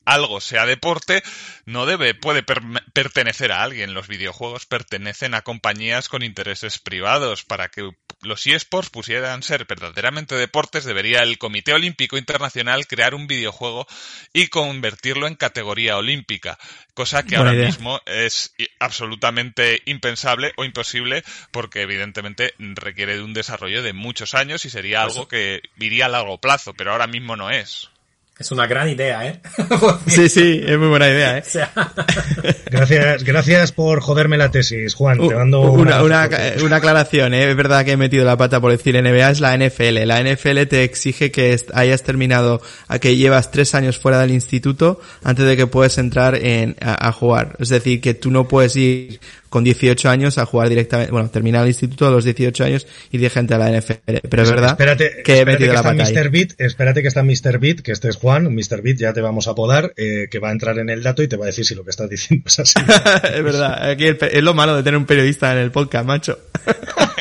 algo 0.04 0.40
sea 0.40 0.66
deporte, 0.66 1.22
no 1.64 1.86
debe, 1.86 2.14
puede 2.14 2.42
per 2.42 2.62
pertenecer 2.92 3.52
a 3.52 3.62
alguien. 3.62 3.94
Los 3.94 4.08
videojuegos 4.08 4.66
pertenecen 4.66 5.34
a 5.34 5.42
compañías 5.42 6.08
con 6.08 6.22
intereses 6.22 6.78
privados. 6.78 7.44
Para 7.44 7.68
que 7.68 7.90
los 8.22 8.46
eSports 8.46 8.90
pusieran 8.90 9.42
ser 9.42 9.66
verdaderamente 9.66 10.34
deportes, 10.34 10.84
debería 10.84 11.22
el 11.22 11.38
Comité 11.38 11.72
Olímpico 11.72 12.16
Internacional 12.16 12.86
crear 12.86 13.14
un 13.14 13.26
videojuego 13.26 13.86
y 14.32 14.48
convertirlo 14.48 15.26
en 15.26 15.36
categoría 15.36 15.96
olímpica. 15.96 16.58
Cosa 16.94 17.22
que 17.22 17.36
Buena 17.36 17.50
ahora 17.50 17.54
idea. 17.54 17.66
mismo 17.66 18.00
es 18.06 18.54
absolutamente 18.78 19.82
impensable 19.86 20.52
o 20.56 20.64
imposible 20.64 21.24
porque 21.50 21.82
evidentemente 21.82 22.54
requiere 22.58 23.16
de 23.16 23.22
un 23.22 23.34
desarrollo 23.34 23.82
de 23.82 23.92
muchos 23.92 24.34
años 24.34 24.64
y 24.64 24.70
sería 24.70 25.02
algo 25.02 25.28
que 25.28 25.62
iría 25.78 26.06
a 26.06 26.08
largo 26.08 26.38
plazo, 26.38 26.74
pero 26.74 26.92
ahora 26.92 27.06
mismo 27.06 27.36
no 27.36 27.50
es. 27.50 27.90
Es 28.36 28.50
una 28.50 28.66
gran 28.66 28.88
idea, 28.88 29.28
¿eh? 29.28 29.40
sí, 30.08 30.28
sí, 30.28 30.60
es 30.66 30.76
muy 30.76 30.88
buena 30.88 31.08
idea, 31.08 31.38
¿eh? 31.38 31.44
gracias, 32.70 33.22
gracias 33.22 33.70
por 33.70 34.00
joderme 34.00 34.36
la 34.36 34.50
tesis, 34.50 34.92
Juan. 34.94 35.18
Te 35.28 35.36
mando 35.36 35.60
una, 35.60 36.02
una, 36.02 36.28
una, 36.64 36.76
aclaración, 36.76 37.32
¿eh? 37.32 37.48
Es 37.48 37.56
verdad 37.56 37.84
que 37.84 37.92
he 37.92 37.96
metido 37.96 38.24
la 38.24 38.36
pata 38.36 38.60
por 38.60 38.72
decir 38.72 39.00
NBA, 39.00 39.30
es 39.30 39.40
la 39.40 39.56
NFL. 39.56 40.04
La 40.04 40.20
NFL 40.20 40.62
te 40.68 40.82
exige 40.82 41.30
que 41.30 41.56
hayas 41.74 42.02
terminado, 42.02 42.60
a 42.88 42.98
que 42.98 43.14
llevas 43.14 43.52
tres 43.52 43.72
años 43.76 43.98
fuera 43.98 44.18
del 44.18 44.32
instituto 44.32 45.00
antes 45.22 45.46
de 45.46 45.56
que 45.56 45.68
puedas 45.68 45.96
entrar 45.98 46.34
en, 46.34 46.74
a, 46.80 47.08
a 47.08 47.12
jugar. 47.12 47.54
Es 47.60 47.68
decir, 47.68 48.00
que 48.00 48.14
tú 48.14 48.32
no 48.32 48.48
puedes 48.48 48.74
ir 48.74 49.20
con 49.54 49.62
18 49.62 50.10
años 50.10 50.36
a 50.38 50.46
jugar 50.46 50.68
directamente, 50.68 51.12
bueno, 51.12 51.30
terminar 51.30 51.62
el 51.62 51.68
instituto 51.68 52.08
a 52.08 52.10
los 52.10 52.24
18 52.24 52.64
años 52.64 52.88
y 53.12 53.18
de 53.18 53.30
gente 53.30 53.54
a 53.54 53.58
la 53.58 53.70
NFL. 53.70 54.16
Pero 54.28 54.42
es 54.42 54.50
verdad 54.50 54.70
espérate, 54.70 55.22
que 55.22 55.38
he 55.38 55.44
metido 55.44 55.72
la 55.72 55.78
está 55.78 55.92
Mr. 55.94 56.28
Beat, 56.28 56.54
espérate 56.58 57.02
que 57.02 57.06
está 57.06 57.22
Mr. 57.22 57.60
Beat, 57.60 57.78
que 57.82 57.92
este 57.92 58.08
es 58.08 58.16
Juan, 58.16 58.52
Mr. 58.52 58.82
Beat 58.82 58.96
ya 58.96 59.12
te 59.12 59.20
vamos 59.20 59.46
a 59.46 59.52
apodar, 59.52 59.92
eh, 59.96 60.26
que 60.28 60.40
va 60.40 60.48
a 60.48 60.52
entrar 60.52 60.76
en 60.80 60.90
el 60.90 61.04
dato 61.04 61.22
y 61.22 61.28
te 61.28 61.36
va 61.36 61.44
a 61.44 61.46
decir 61.46 61.64
si 61.64 61.76
lo 61.76 61.84
que 61.84 61.90
estás 61.90 62.10
diciendo 62.10 62.46
es 62.48 62.58
así. 62.58 62.74
es 63.32 63.44
verdad, 63.44 63.90
aquí 63.90 64.06
es 64.06 64.42
lo 64.42 64.54
malo 64.54 64.74
de 64.74 64.82
tener 64.82 64.98
un 64.98 65.06
periodista 65.06 65.52
en 65.52 65.58
el 65.58 65.70
podcast, 65.70 66.04
macho. 66.04 66.36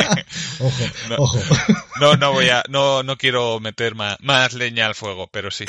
ojo, 0.60 0.84
no, 1.10 1.16
ojo. 1.18 1.40
No, 2.00 2.16
no 2.16 2.34
voy 2.34 2.50
a, 2.50 2.64
no, 2.70 3.04
no 3.04 3.18
quiero 3.18 3.60
meter 3.60 3.96
más, 3.96 4.18
más 4.22 4.54
leña 4.54 4.88
al 4.88 4.96
fuego, 4.96 5.28
pero 5.32 5.52
sí. 5.52 5.66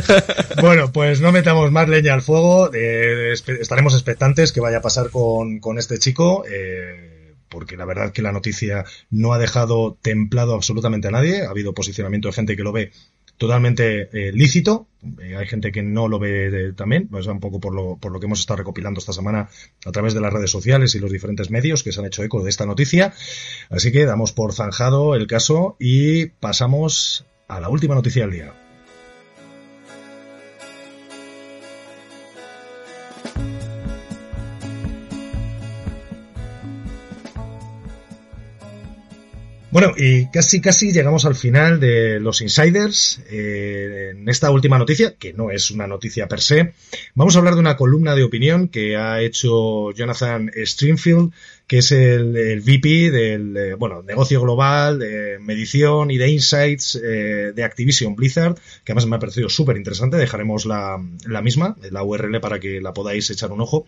bueno, 0.60 0.92
pues 0.92 1.20
no 1.20 1.32
metamos 1.32 1.70
más 1.72 1.88
leña 1.88 2.14
al 2.14 2.22
fuego, 2.22 2.70
eh, 2.72 3.32
estaremos 3.32 3.94
expectantes 3.94 4.52
que 4.52 4.60
vaya 4.60 4.78
a 4.78 4.82
pasar 4.82 5.10
con, 5.10 5.60
con 5.60 5.78
este 5.78 5.98
chico. 5.98 6.44
Eh, 6.50 7.12
porque 7.48 7.76
la 7.76 7.84
verdad 7.84 8.12
que 8.12 8.22
la 8.22 8.32
noticia 8.32 8.84
no 9.10 9.32
ha 9.32 9.38
dejado 9.38 9.96
templado 10.02 10.54
absolutamente 10.54 11.08
a 11.08 11.12
nadie. 11.12 11.42
Ha 11.42 11.50
habido 11.50 11.74
posicionamiento 11.74 12.28
de 12.28 12.34
gente 12.34 12.56
que 12.56 12.62
lo 12.62 12.72
ve 12.72 12.92
totalmente 13.36 14.08
eh, 14.12 14.32
lícito. 14.32 14.86
Eh, 15.20 15.36
hay 15.36 15.46
gente 15.46 15.72
que 15.72 15.82
no 15.82 16.08
lo 16.08 16.18
ve 16.18 16.72
también, 16.76 17.08
pues 17.08 17.26
un 17.26 17.40
poco 17.40 17.60
por 17.60 17.74
lo, 17.74 17.96
por 17.96 18.12
lo 18.12 18.20
que 18.20 18.26
hemos 18.26 18.40
estado 18.40 18.58
recopilando 18.58 18.98
esta 18.98 19.12
semana 19.12 19.48
a 19.84 19.92
través 19.92 20.14
de 20.14 20.20
las 20.20 20.32
redes 20.32 20.50
sociales 20.50 20.94
y 20.94 20.98
los 20.98 21.12
diferentes 21.12 21.50
medios 21.50 21.82
que 21.82 21.92
se 21.92 22.00
han 22.00 22.06
hecho 22.06 22.22
eco 22.22 22.42
de 22.42 22.50
esta 22.50 22.66
noticia. 22.66 23.12
Así 23.70 23.92
que 23.92 24.04
damos 24.04 24.32
por 24.32 24.52
zanjado 24.52 25.14
el 25.14 25.26
caso 25.26 25.76
y 25.78 26.26
pasamos 26.26 27.26
a 27.48 27.60
la 27.60 27.68
última 27.68 27.94
noticia 27.94 28.22
del 28.22 28.32
día. 28.32 28.65
Bueno, 39.76 39.92
y 39.94 40.28
casi 40.28 40.62
casi 40.62 40.90
llegamos 40.90 41.26
al 41.26 41.34
final 41.34 41.78
de 41.78 42.18
los 42.18 42.40
insiders. 42.40 43.20
Eh, 43.28 44.12
en 44.12 44.26
esta 44.26 44.50
última 44.50 44.78
noticia, 44.78 45.16
que 45.18 45.34
no 45.34 45.50
es 45.50 45.70
una 45.70 45.86
noticia 45.86 46.28
per 46.28 46.40
se, 46.40 46.72
vamos 47.14 47.36
a 47.36 47.40
hablar 47.40 47.56
de 47.56 47.60
una 47.60 47.76
columna 47.76 48.14
de 48.14 48.24
opinión 48.24 48.68
que 48.68 48.96
ha 48.96 49.20
hecho 49.20 49.90
Jonathan 49.92 50.50
Stringfield 50.64 51.30
que 51.66 51.78
es 51.78 51.90
el, 51.90 52.36
el 52.36 52.60
VP 52.60 53.10
del 53.10 53.56
eh, 53.56 53.74
bueno, 53.74 54.02
negocio 54.02 54.40
global, 54.40 55.00
de 55.00 55.38
medición 55.40 56.12
y 56.12 56.16
de 56.16 56.28
insights 56.28 56.94
eh, 57.02 57.52
de 57.54 57.64
Activision 57.64 58.14
Blizzard, 58.14 58.54
que 58.84 58.92
además 58.92 59.06
me 59.06 59.16
ha 59.16 59.18
parecido 59.18 59.48
súper 59.48 59.76
interesante. 59.76 60.16
Dejaremos 60.16 60.64
la, 60.64 61.02
la, 61.26 61.42
misma, 61.42 61.76
la 61.90 62.04
URL 62.04 62.40
para 62.40 62.60
que 62.60 62.80
la 62.80 62.92
podáis 62.94 63.28
echar 63.30 63.50
un 63.50 63.60
ojo. 63.60 63.86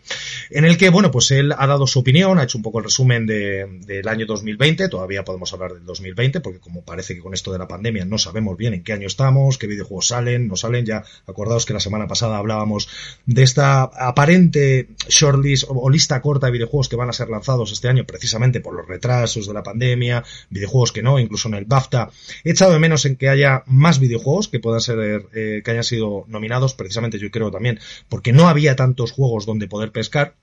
En 0.51 0.65
el 0.65 0.77
que, 0.77 0.91
bueno, 0.91 1.13
pues 1.13 1.31
él 1.31 1.53
ha 1.57 1.67
dado 1.69 1.87
su 1.87 2.01
opinión, 2.01 2.39
ha 2.39 2.45
hecho 2.45 2.59
un 2.59 2.65
poco 2.65 2.79
el 2.79 2.85
resumen 2.85 3.27
de, 3.27 3.67
del 3.87 4.09
año 4.09 4.27
2020. 4.27 4.89
Todavía 4.89 5.25
podemos 5.25 5.53
hablar 5.53 5.75
del 5.75 5.85
2020, 5.85 6.41
porque 6.41 6.59
como 6.59 6.83
parece 6.83 7.15
que 7.15 7.21
con 7.21 7.33
esto 7.33 7.53
de 7.53 7.59
la 7.59 7.69
pandemia 7.69 8.05
no 8.05 8.19
sabemos 8.19 8.57
bien 8.57 8.75
en 8.75 8.83
qué 8.83 8.93
año 8.93 9.07
estamos, 9.07 9.57
qué 9.57 9.69
videojuegos 9.69 10.09
salen, 10.09 10.49
no 10.49 10.57
salen. 10.57 10.85
Ya 10.85 11.05
acordaos 11.29 11.65
que 11.65 11.75
la 11.75 11.81
semana 11.81 12.09
pasada 12.09 12.39
hablábamos 12.39 12.89
de 13.25 13.45
esta 13.45 13.83
aparente 13.85 14.89
shortlist 15.09 15.67
o 15.69 15.89
lista 15.89 16.21
corta 16.21 16.47
de 16.47 16.53
videojuegos 16.53 16.89
que 16.89 16.97
van 16.97 17.09
a 17.09 17.13
ser 17.13 17.29
lanzados 17.29 17.68
este 17.73 17.89
año 17.89 18.05
precisamente 18.07 18.61
por 18.61 18.75
los 18.75 18.87
retrasos 18.87 19.47
de 19.47 19.55
la 19.55 19.63
pandemia, 19.63 20.25
videojuegos 20.51 20.93
que 20.93 21.03
no, 21.03 21.19
incluso 21.19 21.49
en 21.49 21.55
el 21.55 21.65
BAFTA. 21.65 22.11
He 22.45 22.51
echado 22.51 22.73
de 22.73 22.79
menos 22.79 23.05
en 23.05 23.17
que 23.17 23.29
haya 23.29 23.63
más 23.67 23.99
videojuegos 23.99 24.49
que 24.49 24.61
puedan 24.61 24.81
ser, 24.81 25.27
eh, 25.35 25.63
que 25.65 25.71
hayan 25.71 25.85
sido 25.85 26.25
nominados, 26.29 26.75
precisamente 26.75 27.19
yo 27.19 27.31
creo 27.31 27.51
también, 27.51 27.79
porque 28.09 28.33
no 28.33 28.49
había 28.49 28.77
tantos 28.77 29.13
juegos 29.13 29.47
donde 29.47 29.69
poder 29.69 29.93
pescar. 29.93 30.35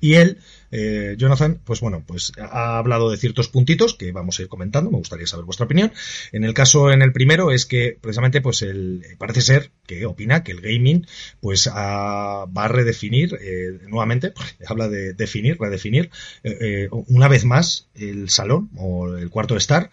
Y 0.00 0.14
él, 0.14 0.38
eh, 0.70 1.14
Jonathan, 1.16 1.60
pues 1.64 1.80
bueno, 1.80 2.04
pues 2.06 2.32
ha 2.38 2.78
hablado 2.78 3.10
de 3.10 3.16
ciertos 3.16 3.48
puntitos 3.48 3.94
que 3.94 4.12
vamos 4.12 4.38
a 4.38 4.42
ir 4.42 4.48
comentando, 4.48 4.90
me 4.90 4.98
gustaría 4.98 5.26
saber 5.26 5.44
vuestra 5.46 5.64
opinión. 5.64 5.92
En 6.32 6.44
el 6.44 6.54
caso, 6.54 6.90
en 6.90 7.02
el 7.02 7.12
primero, 7.12 7.50
es 7.50 7.66
que 7.66 7.96
precisamente, 8.00 8.40
pues 8.40 8.62
el, 8.62 9.02
parece 9.18 9.40
ser 9.40 9.70
que 9.86 10.04
opina 10.06 10.44
que 10.44 10.52
el 10.52 10.60
gaming, 10.60 11.06
pues 11.40 11.68
va 11.68 12.42
a 12.44 12.68
redefinir, 12.68 13.38
eh, 13.40 13.80
nuevamente, 13.88 14.32
habla 14.66 14.88
de 14.88 15.14
definir, 15.14 15.58
redefinir, 15.58 16.10
eh, 16.44 16.88
una 16.90 17.28
vez 17.28 17.44
más, 17.44 17.88
el 17.94 18.28
salón 18.28 18.70
o 18.76 19.16
el 19.16 19.30
cuarto 19.30 19.54
de 19.54 19.58
estar, 19.58 19.90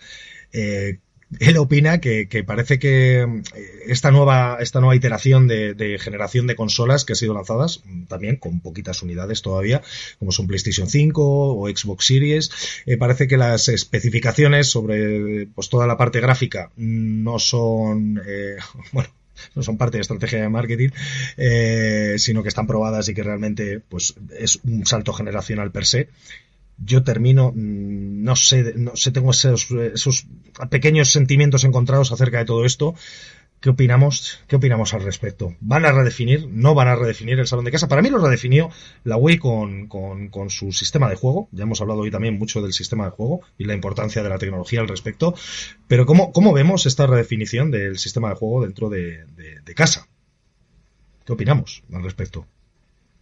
él 1.40 1.58
opina 1.58 2.00
que, 2.00 2.44
parece 2.46 2.80
que 2.80 3.22
eh, 3.22 3.44
esta 3.88 4.12
nueva, 4.12 4.58
esta 4.60 4.80
nueva 4.80 4.96
iteración 4.96 5.48
de, 5.48 5.98
generación 6.00 6.48
de 6.48 6.56
consolas 6.56 7.06
que 7.06 7.14
ha 7.14 7.16
sido 7.16 7.34
lanzadas, 7.34 7.82
mm, 7.86 8.04
también 8.06 8.38
con 8.38 8.60
poquitas 8.60 9.02
unidades 9.04 9.42
todavía, 9.42 9.82
como 10.20 10.32
son 10.32 10.48
PlayStation 10.48 10.90
5 10.90 11.56
o 11.56 11.68
Xbox 11.68 12.06
Series, 12.06 12.52
eh, 12.86 12.98
parece 12.98 13.28
que 13.28 13.38
las 13.38 13.68
especificaciones 13.70 14.68
sobre 14.70 15.48
pues, 15.48 15.70
toda 15.70 15.88
la 15.88 15.98
parte 15.98 16.20
gráfica 16.20 16.72
no 16.78 17.40
son, 17.40 18.22
eh, 18.26 18.58
bueno, 18.92 19.10
no 19.56 19.64
son 19.64 19.78
parte 19.78 19.98
de 19.98 20.02
estrategia 20.02 20.42
de 20.42 20.48
marketing, 20.48 20.90
sino 22.18 22.44
que 22.44 22.50
están 22.50 22.68
probadas 22.68 23.10
y 23.10 23.14
que 23.14 23.24
realmente 23.24 23.82
pues 23.82 24.16
es 24.38 24.60
un 24.64 24.86
salto 24.86 25.12
generacional 25.12 25.72
per 25.72 25.86
se 25.86 26.08
yo 26.78 27.04
termino, 27.04 27.52
mm, 27.52 28.24
no 28.24 28.36
sé, 28.36 28.74
no 28.76 28.96
sé, 28.96 29.12
tengo 29.12 29.32
esos, 29.32 29.70
esos 29.72 30.28
pequeños 30.70 31.12
sentimientos 31.12 31.64
encontrados 31.64 32.12
acerca 32.12 32.40
de 32.40 32.46
todo 32.46 32.66
esto. 32.66 32.96
¿Qué 33.60 33.70
opinamos? 33.70 34.42
¿Qué 34.48 34.58
opinamos 34.58 34.94
al 34.94 35.04
respecto? 35.04 35.56
¿Van 35.62 35.86
a 35.86 35.94
redefinir? 35.94 36.50
¿No 36.50 36.76
van 36.76 36.90
a 36.90 36.98
redefinir 36.98 37.40
el 37.40 37.48
salón 37.48 37.64
de 37.64 37.72
casa? 37.72 37.88
Para 37.88 38.02
mí 38.02 38.10
lo 38.10 38.18
redefinió 38.18 38.70
la 39.06 39.16
Wii 39.16 39.38
con, 39.38 39.88
con, 39.88 40.50
su 40.50 40.74
sistema 40.74 41.10
de 41.10 41.16
juego. 41.16 41.48
Ya 41.54 41.64
hemos 41.64 41.80
hablado 41.80 42.02
hoy 42.02 42.12
también 42.12 42.38
mucho 42.38 42.62
del 42.62 42.74
sistema 42.74 43.06
de 43.06 43.12
juego 43.12 43.40
y 43.58 43.64
la 43.64 43.74
importancia 43.74 44.22
de 44.22 44.28
la 44.28 44.38
tecnología 44.38 44.82
al 44.82 44.90
respecto. 44.90 45.34
Pero 45.88 46.06
¿cómo, 46.06 46.34
cómo 46.34 46.52
vemos 46.52 46.86
esta 46.86 47.08
redefinición 47.08 47.72
del 47.72 48.00
sistema 48.00 48.28
de 48.28 48.36
juego 48.36 48.64
dentro 48.64 48.90
de, 48.90 49.26
de 49.64 49.76
casa? 49.76 50.10
¿Qué 51.26 51.32
opinamos 51.32 51.84
al 51.94 52.04
respecto? 52.04 52.46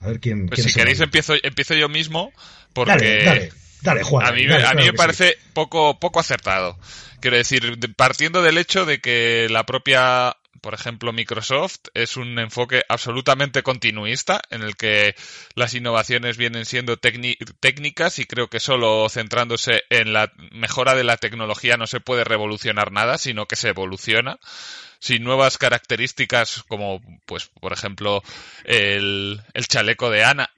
A 0.02 0.08
ver 0.08 0.20
quién. 0.20 0.47
Pues 0.47 0.64
si 0.64 0.74
queréis 0.74 0.99
empiezo, 0.99 1.36
empiezo 1.41 1.76
yo 1.76 1.88
mismo 1.88 2.34
porque 2.74 3.24
dale, 3.24 3.52
dale, 3.82 4.04
Juan, 4.04 4.26
a 4.26 4.32
mí, 4.32 4.45
a 4.45 4.74
mí 4.74 4.84
me 4.84 4.93
parece 4.93 5.38
poco, 5.54 5.99
poco 5.99 6.20
acertado. 6.20 6.78
Quiero 7.20 7.38
decir, 7.38 7.78
partiendo 7.95 8.41
del 8.41 8.58
hecho 8.58 8.86
de 8.86 8.99
que 8.99 9.47
la 9.52 9.66
propia, 9.66 10.36
por 10.62 10.76
ejemplo, 10.76 11.12
Microsoft 11.12 11.80
es 11.95 12.18
un 12.18 12.38
enfoque 12.39 12.84
absolutamente 12.88 13.64
continuista 13.64 14.41
en 14.51 14.62
el 14.62 14.76
que 14.76 15.16
las 15.55 15.74
innovaciones 15.74 16.38
vienen 16.38 16.66
siendo 16.66 16.97
técnicas 16.97 18.20
y 18.20 18.26
creo 18.26 18.47
que 18.47 18.59
solo 18.59 19.09
centrándose 19.09 19.84
en 19.89 20.14
la 20.14 20.32
mejora 20.51 20.93
de 20.95 21.03
la 21.03 21.18
tecnología 21.18 21.78
no 21.78 21.88
se 21.88 21.99
puede 21.99 22.24
revolucionar 22.24 22.91
nada, 22.91 23.18
sino 23.18 23.47
que 23.47 23.55
se 23.55 23.70
evoluciona. 23.70 24.39
Sin 24.99 25.24
nuevas 25.24 25.57
características 25.57 26.64
como, 26.68 27.01
pues, 27.26 27.49
por 27.59 27.74
ejemplo, 27.74 28.22
el, 28.64 29.41
el 29.55 29.68
chaleco 29.68 30.12
de 30.12 30.24
Ana 30.24 30.51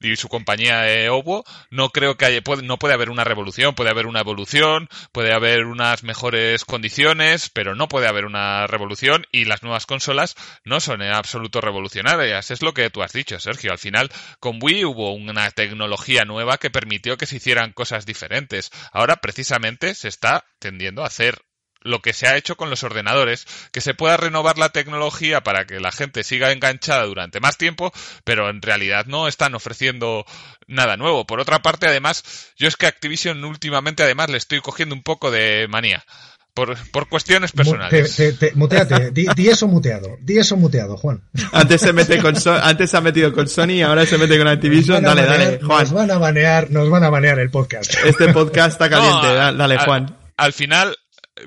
y 0.00 0.16
su 0.16 0.28
compañía 0.28 0.90
eh, 0.92 1.10
Ovo, 1.10 1.44
no 1.70 1.90
creo 1.90 2.16
que 2.16 2.24
haya, 2.24 2.40
no 2.62 2.78
puede 2.78 2.94
haber 2.94 3.10
una 3.10 3.24
revolución, 3.24 3.74
puede 3.74 3.90
haber 3.90 4.06
una 4.06 4.20
evolución, 4.20 4.88
puede 5.12 5.32
haber 5.32 5.66
unas 5.66 6.02
mejores 6.02 6.64
condiciones, 6.64 7.50
pero 7.50 7.74
no 7.74 7.88
puede 7.88 8.08
haber 8.08 8.24
una 8.24 8.66
revolución 8.66 9.26
y 9.30 9.44
las 9.44 9.62
nuevas 9.62 9.86
consolas 9.86 10.34
no 10.64 10.80
son 10.80 11.02
en 11.02 11.12
absoluto 11.12 11.60
revolucionarias. 11.60 12.50
Es 12.50 12.62
lo 12.62 12.72
que 12.72 12.90
tú 12.90 13.02
has 13.02 13.12
dicho, 13.12 13.38
Sergio. 13.38 13.72
Al 13.72 13.78
final, 13.78 14.10
con 14.38 14.58
Wii 14.62 14.84
hubo 14.84 15.12
una 15.12 15.50
tecnología 15.50 16.24
nueva 16.24 16.58
que 16.58 16.70
permitió 16.70 17.16
que 17.16 17.26
se 17.26 17.36
hicieran 17.36 17.72
cosas 17.72 18.06
diferentes. 18.06 18.70
Ahora, 18.92 19.16
precisamente, 19.16 19.94
se 19.94 20.08
está 20.08 20.44
tendiendo 20.58 21.02
a 21.02 21.06
hacer 21.06 21.42
lo 21.82 22.00
que 22.00 22.12
se 22.12 22.26
ha 22.26 22.36
hecho 22.36 22.56
con 22.56 22.70
los 22.70 22.82
ordenadores, 22.84 23.46
que 23.72 23.80
se 23.80 23.94
pueda 23.94 24.16
renovar 24.16 24.58
la 24.58 24.70
tecnología 24.70 25.42
para 25.42 25.64
que 25.64 25.80
la 25.80 25.92
gente 25.92 26.24
siga 26.24 26.52
enganchada 26.52 27.04
durante 27.04 27.40
más 27.40 27.56
tiempo, 27.56 27.92
pero 28.24 28.50
en 28.50 28.62
realidad 28.62 29.06
no 29.06 29.28
están 29.28 29.54
ofreciendo 29.54 30.24
nada 30.66 30.96
nuevo. 30.96 31.26
Por 31.26 31.40
otra 31.40 31.60
parte, 31.60 31.86
además, 31.86 32.52
yo 32.56 32.68
es 32.68 32.76
que 32.76 32.86
Activision 32.86 33.44
últimamente 33.44 34.02
además 34.02 34.30
le 34.30 34.38
estoy 34.38 34.60
cogiendo 34.60 34.94
un 34.94 35.02
poco 35.02 35.30
de 35.30 35.66
manía. 35.68 36.04
Por, 36.52 36.76
por 36.90 37.08
cuestiones 37.08 37.52
personales. 37.52 38.16
Te, 38.16 38.52
muteate, 38.54 39.12
di, 39.12 39.48
eso 39.48 39.68
muteado, 39.68 40.18
di 40.20 40.36
eso 40.36 40.56
muteado, 40.56 40.96
Juan. 40.96 41.22
Antes 41.52 41.80
se 41.80 41.92
mete 41.92 42.20
con 42.20 42.34
antes 42.60 42.90
se 42.90 42.96
ha 42.96 43.00
metido 43.00 43.32
con 43.32 43.48
Sony, 43.48 43.74
y 43.74 43.82
ahora 43.82 44.04
se 44.04 44.18
mete 44.18 44.36
con 44.36 44.48
Activision. 44.48 45.00
Dale, 45.00 45.22
dale, 45.22 45.60
Juan. 45.62 45.82
Nos 45.82 45.92
van 45.92 46.10
a 46.10 46.18
banear, 46.18 46.70
nos 46.72 46.90
van 46.90 47.04
a 47.04 47.08
banear 47.08 47.38
el 47.38 47.50
podcast. 47.50 47.94
Este 48.04 48.32
podcast 48.32 48.72
está 48.72 48.90
caliente, 48.90 49.32
dale, 49.32 49.78
Juan. 49.78 50.18
al 50.36 50.52
final, 50.52 50.96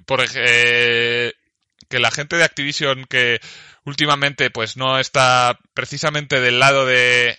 por 0.05 0.23
eh, 0.35 1.33
que 1.89 1.99
la 1.99 2.11
gente 2.11 2.35
de 2.35 2.43
Activision 2.43 3.05
que 3.05 3.39
últimamente 3.85 4.49
pues 4.49 4.77
no 4.77 4.99
está 4.99 5.59
precisamente 5.73 6.39
del 6.39 6.59
lado 6.59 6.85
de 6.85 7.37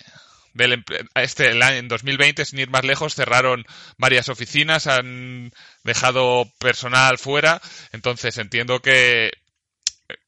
del 0.54 0.84
este 1.16 1.50
en 1.50 1.88
2020 1.88 2.44
sin 2.44 2.60
ir 2.60 2.70
más 2.70 2.84
lejos 2.84 3.14
cerraron 3.14 3.66
varias 3.98 4.28
oficinas 4.28 4.86
han 4.86 5.52
dejado 5.82 6.44
personal 6.58 7.18
fuera. 7.18 7.60
Entonces 7.92 8.38
entiendo 8.38 8.80
que 8.80 9.32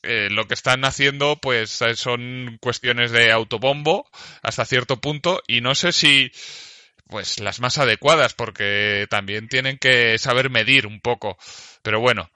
eh, 0.03 0.29
lo 0.31 0.47
que 0.49 0.55
están 0.55 0.85
haciendo 0.85 1.37
pues 1.37 1.81
son 1.95 2.59
cuestiones 2.61 3.13
de 3.13 3.31
autobombo 3.31 4.09
hasta 4.43 4.65
cierto 4.65 5.01
punto 5.01 5.43
y 5.47 5.61
no 5.61 5.75
sé 5.75 5.93
si 5.93 6.33
pues 7.09 7.41
las 7.41 7.61
más 7.61 7.79
adecuadas, 7.79 8.35
porque 8.35 9.07
también 9.11 9.49
tienen 9.49 9.79
que 9.79 10.19
saber 10.19 10.51
medir 10.51 10.87
un 10.87 11.01
poco. 11.01 11.39
Pero 11.83 12.01
bueno, 12.01 12.31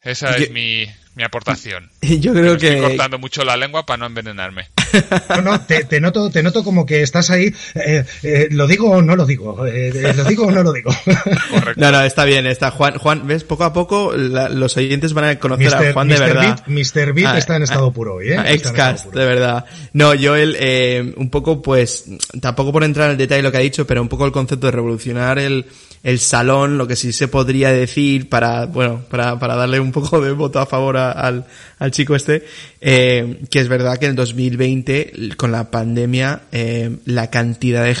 esa 0.00 0.36
es 0.36 0.50
mi, 0.50 0.86
mi 1.20 1.24
aportación. 1.24 1.90
Yo 2.00 2.32
creo 2.32 2.56
que... 2.56 2.74
Estoy 2.74 2.88
cortando 2.88 3.18
mucho 3.18 3.44
la 3.44 3.56
lengua 3.56 3.84
para 3.84 3.98
no 3.98 4.06
envenenarme. 4.06 4.68
No, 5.30 5.42
no, 5.42 5.60
te, 5.60 5.84
te, 5.84 6.00
noto, 6.00 6.30
te 6.30 6.42
noto 6.42 6.64
como 6.64 6.84
que 6.84 7.02
estás 7.02 7.30
ahí. 7.30 7.54
Eh, 7.74 8.04
eh, 8.24 8.48
¿Lo 8.50 8.66
digo 8.66 8.90
o 8.90 9.02
no 9.02 9.14
lo 9.14 9.24
digo? 9.24 9.64
Eh, 9.64 9.92
eh, 9.94 10.14
¿Lo 10.16 10.24
digo 10.24 10.46
o 10.46 10.50
no 10.50 10.62
lo 10.64 10.72
digo? 10.72 10.90
Correcto. 11.50 11.80
No, 11.80 11.92
no, 11.92 12.02
está 12.02 12.24
bien. 12.24 12.46
Está 12.46 12.72
Juan, 12.72 12.98
Juan, 12.98 13.26
ves, 13.26 13.44
poco 13.44 13.64
a 13.64 13.72
poco 13.72 14.12
la, 14.16 14.48
los 14.48 14.76
oyentes 14.76 15.12
van 15.12 15.24
a 15.24 15.38
conocer 15.38 15.72
a 15.72 15.92
Juan 15.92 16.08
de 16.08 16.18
verdad. 16.18 16.64
Beat, 16.66 16.68
Mr. 16.68 17.12
Beat 17.12 17.30
Ah, 17.34 17.38
está 17.38 17.56
en 17.56 17.62
estado 17.62 17.92
puro 17.92 18.14
hoy, 18.14 18.32
¿eh? 18.32 18.36
Ah, 18.36 18.50
Excast, 18.50 19.12
de 19.12 19.24
verdad. 19.24 19.64
No, 19.92 20.14
yo 20.14 20.34
el, 20.34 20.56
eh, 20.58 21.14
un 21.16 21.30
poco 21.30 21.62
pues, 21.62 22.06
tampoco 22.40 22.72
por 22.72 22.82
entrar 22.84 23.06
en 23.06 23.12
el 23.12 23.18
detalle 23.18 23.38
de 23.38 23.42
lo 23.44 23.52
que 23.52 23.58
ha 23.58 23.60
dicho, 23.60 23.86
pero 23.86 24.02
un 24.02 24.08
poco 24.08 24.26
el 24.26 24.32
concepto 24.32 24.66
de 24.66 24.72
revolucionar 24.72 25.38
el, 25.38 25.66
el 26.02 26.18
salón, 26.18 26.78
lo 26.78 26.86
que 26.86 26.96
sí 26.96 27.12
se 27.12 27.28
podría 27.28 27.70
decir 27.70 28.28
para, 28.30 28.64
bueno, 28.66 29.02
para, 29.10 29.38
para 29.38 29.54
darle 29.54 29.80
un 29.80 29.92
poco 29.92 30.20
de 30.22 30.32
voto 30.32 30.58
a 30.58 30.64
favor 30.66 30.96
al, 30.96 31.44
al 31.78 31.90
chico 31.90 32.16
este, 32.16 32.44
eh, 32.80 33.40
que 33.50 33.58
es 33.60 33.68
verdad 33.68 33.98
que 33.98 34.06
en 34.06 34.10
el 34.12 34.16
2020, 34.16 35.30
con 35.36 35.52
la 35.52 35.70
pandemia, 35.70 36.42
eh, 36.52 36.96
la 37.04 37.28
cantidad 37.28 37.84
de 37.84 37.94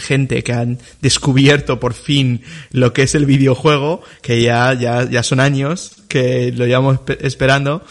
gente 0.00 0.42
que 0.42 0.52
han 0.52 0.78
descubierto 1.00 1.78
por 1.78 1.94
fin 1.94 2.42
lo 2.72 2.92
que 2.92 3.02
es 3.02 3.14
el 3.14 3.24
videojuego, 3.26 4.02
que 4.20 4.42
ya, 4.42 4.74
ya, 4.74 5.08
ya 5.08 5.22
son 5.22 5.38
años 5.38 5.92
que 6.08 6.52
lo 6.52 6.66
llevamos 6.66 6.96
espe- 7.00 7.18
esperando, 7.20 7.84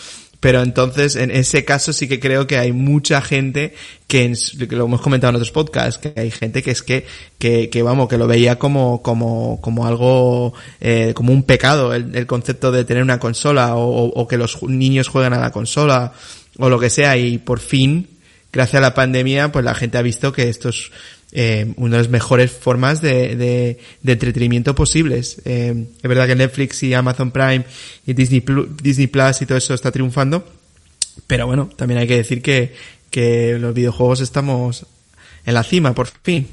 pero 0.44 0.62
entonces, 0.62 1.16
en 1.16 1.32
ese 1.32 1.64
caso 1.64 1.94
sí 1.94 2.10
que 2.10 2.20
creo 2.20 2.48
que 2.48 2.58
hay 2.58 2.74
mucha 2.74 3.22
gente 3.22 3.74
que, 4.08 4.26
en 4.26 4.36
que 4.68 4.76
lo 4.76 4.84
hemos 4.86 5.00
comentado 5.00 5.30
en 5.30 5.36
otros 5.38 5.52
podcasts, 5.52 5.98
que 6.00 6.20
hay 6.20 6.32
gente 6.32 6.62
que 6.62 6.72
es 6.72 6.84
que, 6.84 7.06
que, 7.40 7.70
que 7.70 7.82
vamos, 7.82 8.10
que 8.10 8.18
lo 8.18 8.28
veía 8.28 8.60
como, 8.60 9.02
como, 9.02 9.62
como 9.62 9.88
algo, 9.88 10.54
eh, 10.82 11.14
como 11.16 11.32
un 11.32 11.44
pecado, 11.44 11.94
el, 11.94 12.14
el 12.14 12.28
concepto 12.28 12.74
de 12.74 12.84
tener 12.84 13.04
una 13.04 13.20
consola 13.20 13.78
o, 13.78 14.04
o- 14.10 14.28
que 14.28 14.38
los 14.38 14.62
niños 14.64 15.08
jueguen 15.08 15.32
a 15.32 15.40
la 15.40 15.52
consola 15.54 16.12
o 16.60 16.68
lo 16.70 16.78
que 16.78 16.90
sea. 16.90 17.16
Y 17.16 17.38
por 17.38 17.62
fin, 17.62 18.10
gracias 18.52 18.80
a 18.80 18.82
la 18.82 18.94
pandemia, 18.94 19.50
pues 19.50 19.64
la 19.64 19.76
gente 19.76 19.98
ha 19.98 20.02
visto 20.02 20.34
que 20.34 20.50
esto 20.50 20.68
es 20.70 20.92
eh, 21.34 21.74
una 21.78 21.98
de 21.98 22.04
las 22.04 22.12
mejores 22.12 22.52
formas 22.52 23.02
de, 23.02 23.36
de, 23.36 23.80
de 24.02 24.12
entretenimiento 24.12 24.76
posibles. 24.76 25.42
Eh, 25.46 25.88
es 25.96 26.10
verdad 26.10 26.28
que 26.28 26.36
Netflix 26.36 26.84
y 26.84 26.94
Amazon 26.94 27.32
Prime 27.32 27.66
y 28.06 28.14
Disney 28.14 28.42
Plus, 28.42 28.68
Disney 28.82 29.08
Plus 29.08 29.42
y 29.42 29.46
todo 29.46 29.58
eso 29.58 29.74
está 29.74 29.92
triunfando, 29.92 30.48
pero 31.28 31.48
bueno, 31.48 31.70
también 31.76 32.00
hay 32.00 32.08
que 32.08 32.18
decir 32.18 32.42
que, 32.42 32.76
que 33.10 33.58
los 33.60 33.74
videojuegos 33.74 34.22
estamos 34.22 34.86
en 35.46 35.54
la 35.54 35.64
cima, 35.64 35.94
por 35.94 36.08
fin. 36.08 36.48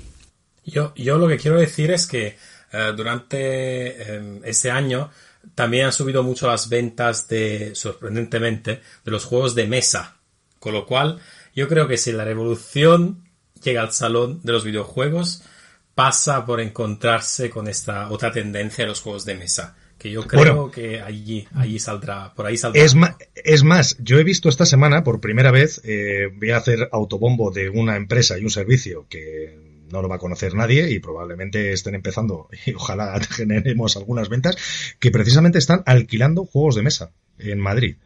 Yo, 0.64 0.92
yo 0.96 1.18
lo 1.18 1.28
que 1.28 1.36
quiero 1.36 1.58
decir 1.58 1.90
es 1.90 2.06
que 2.06 2.36
eh, 2.72 2.92
durante 2.96 3.36
eh, 3.36 4.40
este 4.44 4.70
año 4.70 5.10
también 5.54 5.86
han 5.86 5.92
subido 5.92 6.22
mucho 6.22 6.46
las 6.46 6.68
ventas 6.68 7.28
de, 7.28 7.74
sorprendentemente, 7.74 8.80
de 9.04 9.10
los 9.10 9.24
juegos 9.24 9.54
de 9.54 9.66
mesa. 9.66 10.16
Con 10.58 10.74
lo 10.74 10.86
cual, 10.86 11.18
yo 11.54 11.66
creo 11.68 11.88
que 11.88 11.96
si 11.96 12.12
la 12.12 12.24
revolución 12.24 13.24
llega 13.62 13.82
al 13.82 13.92
salón 13.92 14.40
de 14.42 14.52
los 14.52 14.64
videojuegos, 14.64 15.42
pasa 15.94 16.44
por 16.46 16.60
encontrarse 16.60 17.50
con 17.50 17.68
esta 17.68 18.10
otra 18.10 18.32
tendencia 18.32 18.84
de 18.84 18.88
los 18.88 19.00
juegos 19.00 19.24
de 19.24 19.34
mesa. 19.34 19.76
Que 19.98 20.10
yo 20.10 20.26
creo 20.26 20.40
Bueno. 20.40 20.70
que 20.70 20.98
allí, 21.00 21.46
allí 21.54 21.78
saldrá, 21.78 22.32
por 22.34 22.46
ahí 22.46 22.56
saldrá. 22.56 22.82
Es, 22.82 22.94
ma- 22.94 23.18
es 23.34 23.62
más, 23.64 23.98
yo 23.98 24.18
he 24.18 24.24
visto 24.24 24.48
esta 24.48 24.64
semana 24.64 25.04
por 25.04 25.20
primera 25.20 25.50
vez, 25.50 25.82
eh, 25.84 26.28
voy 26.34 26.52
a 26.52 26.56
hacer 26.56 26.88
autobombo 26.90 27.50
de 27.50 27.68
una 27.68 27.96
empresa 27.96 28.38
y 28.38 28.42
un 28.42 28.48
servicio 28.50 29.04
que 29.10 29.58
no 29.90 30.00
lo 30.00 30.08
va 30.08 30.16
a 30.16 30.18
conocer 30.18 30.54
nadie 30.54 30.90
y 30.90 31.00
probablemente 31.00 31.72
estén 31.74 31.94
empezando 31.96 32.48
y 32.66 32.72
ojalá 32.72 33.20
generemos 33.20 33.94
algunas 33.98 34.30
ventas, 34.30 34.56
que 34.98 35.10
precisamente 35.10 35.58
están 35.58 35.82
alquilando 35.84 36.46
juegos 36.46 36.76
de 36.76 36.82
mesa 36.82 37.10
en 37.38 37.58
Madrid. 37.60 37.96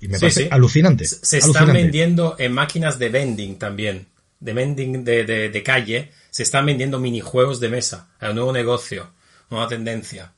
Y 0.00 0.08
me 0.08 0.14
Sí, 0.14 0.20
parece 0.20 0.42
sí. 0.44 0.48
alucinante. 0.50 1.04
Se 1.04 1.24
se 1.26 1.38
están 1.38 1.72
vendiendo 1.74 2.36
en 2.38 2.52
máquinas 2.52 2.98
de 2.98 3.08
vending 3.10 3.58
también. 3.58 4.06
De 4.40 4.52
vending 4.52 5.04
de, 5.04 5.24
de, 5.24 5.48
de 5.50 5.62
calle. 5.62 6.12
Se 6.30 6.42
están 6.42 6.66
vendiendo 6.66 6.98
minijuegos 6.98 7.60
de 7.60 7.68
mesa. 7.68 8.08
Es 8.20 8.28
un 8.28 8.34
nuevo 8.36 8.52
negocio. 8.52 9.10
Nueva 9.50 9.68
tendencia. 9.68 10.32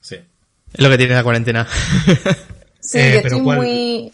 Sí. 0.00 0.16
Es 0.72 0.80
lo 0.80 0.90
que 0.90 0.98
tiene 0.98 1.14
la 1.14 1.22
cuarentena. 1.24 1.66
Sí, 2.80 2.98
Eh, 2.98 3.12
yo 3.14 3.18
estoy 3.28 3.42
¿cuál- 3.42 3.56
muy... 3.58 4.12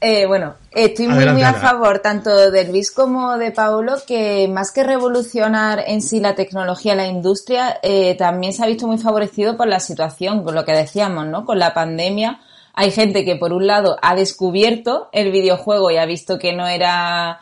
eh, 0.00 0.26
bueno, 0.26 0.54
estoy 0.72 1.06
muy, 1.06 1.16
Adelante, 1.18 1.40
muy 1.40 1.42
a 1.50 1.54
favor 1.54 2.00
tanto 2.00 2.50
de 2.50 2.64
Luis 2.64 2.90
como 2.90 3.38
de 3.38 3.50
Paulo 3.52 3.94
que 4.06 4.46
más 4.48 4.72
que 4.72 4.82
revolucionar 4.82 5.84
en 5.86 6.02
sí 6.02 6.20
la 6.20 6.34
tecnología, 6.34 6.94
la 6.94 7.06
industria, 7.06 7.78
eh, 7.82 8.16
también 8.16 8.52
se 8.52 8.62
ha 8.62 8.66
visto 8.66 8.86
muy 8.86 8.98
favorecido 8.98 9.56
por 9.56 9.68
la 9.68 9.80
situación, 9.80 10.42
con 10.44 10.54
lo 10.54 10.64
que 10.64 10.72
decíamos, 10.72 11.26
¿no? 11.28 11.44
Con 11.46 11.58
la 11.58 11.72
pandemia 11.72 12.40
hay 12.74 12.90
gente 12.90 13.24
que 13.24 13.36
por 13.36 13.52
un 13.52 13.66
lado 13.66 13.96
ha 14.02 14.14
descubierto 14.14 15.08
el 15.12 15.30
videojuego 15.32 15.90
y 15.90 15.96
ha 15.98 16.06
visto 16.06 16.38
que 16.38 16.52
no 16.54 16.66
era 16.66 17.40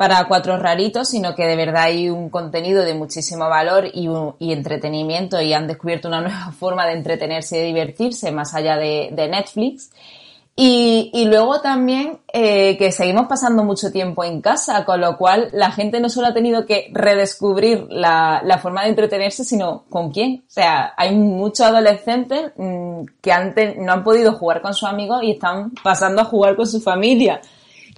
para 0.00 0.26
cuatro 0.28 0.56
raritos, 0.56 1.10
sino 1.10 1.34
que 1.34 1.44
de 1.44 1.56
verdad 1.56 1.82
hay 1.82 2.08
un 2.08 2.30
contenido 2.30 2.82
de 2.86 2.94
muchísimo 2.94 3.50
valor 3.50 3.84
y, 3.92 4.08
entretenimiento 4.50 5.42
y 5.42 5.52
han 5.52 5.66
descubierto 5.66 6.08
una 6.08 6.20
nueva 6.22 6.52
forma 6.58 6.86
de 6.86 6.94
entretenerse 6.94 7.58
y 7.58 7.60
de 7.60 7.66
divertirse 7.66 8.32
más 8.32 8.54
allá 8.54 8.78
de, 8.78 9.10
Netflix. 9.30 9.90
Y, 10.56 11.26
luego 11.26 11.60
también 11.60 12.18
eh, 12.32 12.78
que 12.78 12.92
seguimos 12.92 13.26
pasando 13.26 13.62
mucho 13.62 13.92
tiempo 13.92 14.24
en 14.24 14.40
casa, 14.40 14.86
con 14.86 15.02
lo 15.02 15.18
cual 15.18 15.50
la 15.52 15.70
gente 15.70 16.00
no 16.00 16.08
solo 16.08 16.28
ha 16.28 16.34
tenido 16.34 16.64
que 16.64 16.90
redescubrir 16.94 17.86
la, 17.90 18.40
la 18.42 18.56
forma 18.56 18.84
de 18.84 18.88
entretenerse, 18.88 19.44
sino 19.44 19.84
con 19.90 20.12
quién. 20.12 20.44
O 20.48 20.50
sea, 20.50 20.94
hay 20.96 21.14
muchos 21.14 21.66
adolescentes 21.66 22.52
mm, 22.56 23.02
que 23.20 23.32
antes 23.32 23.76
no 23.76 23.92
han 23.92 24.02
podido 24.02 24.32
jugar 24.32 24.62
con 24.62 24.72
sus 24.72 24.88
amigos 24.88 25.22
y 25.24 25.32
están 25.32 25.72
pasando 25.84 26.22
a 26.22 26.24
jugar 26.24 26.56
con 26.56 26.66
su 26.66 26.80
familia. 26.80 27.42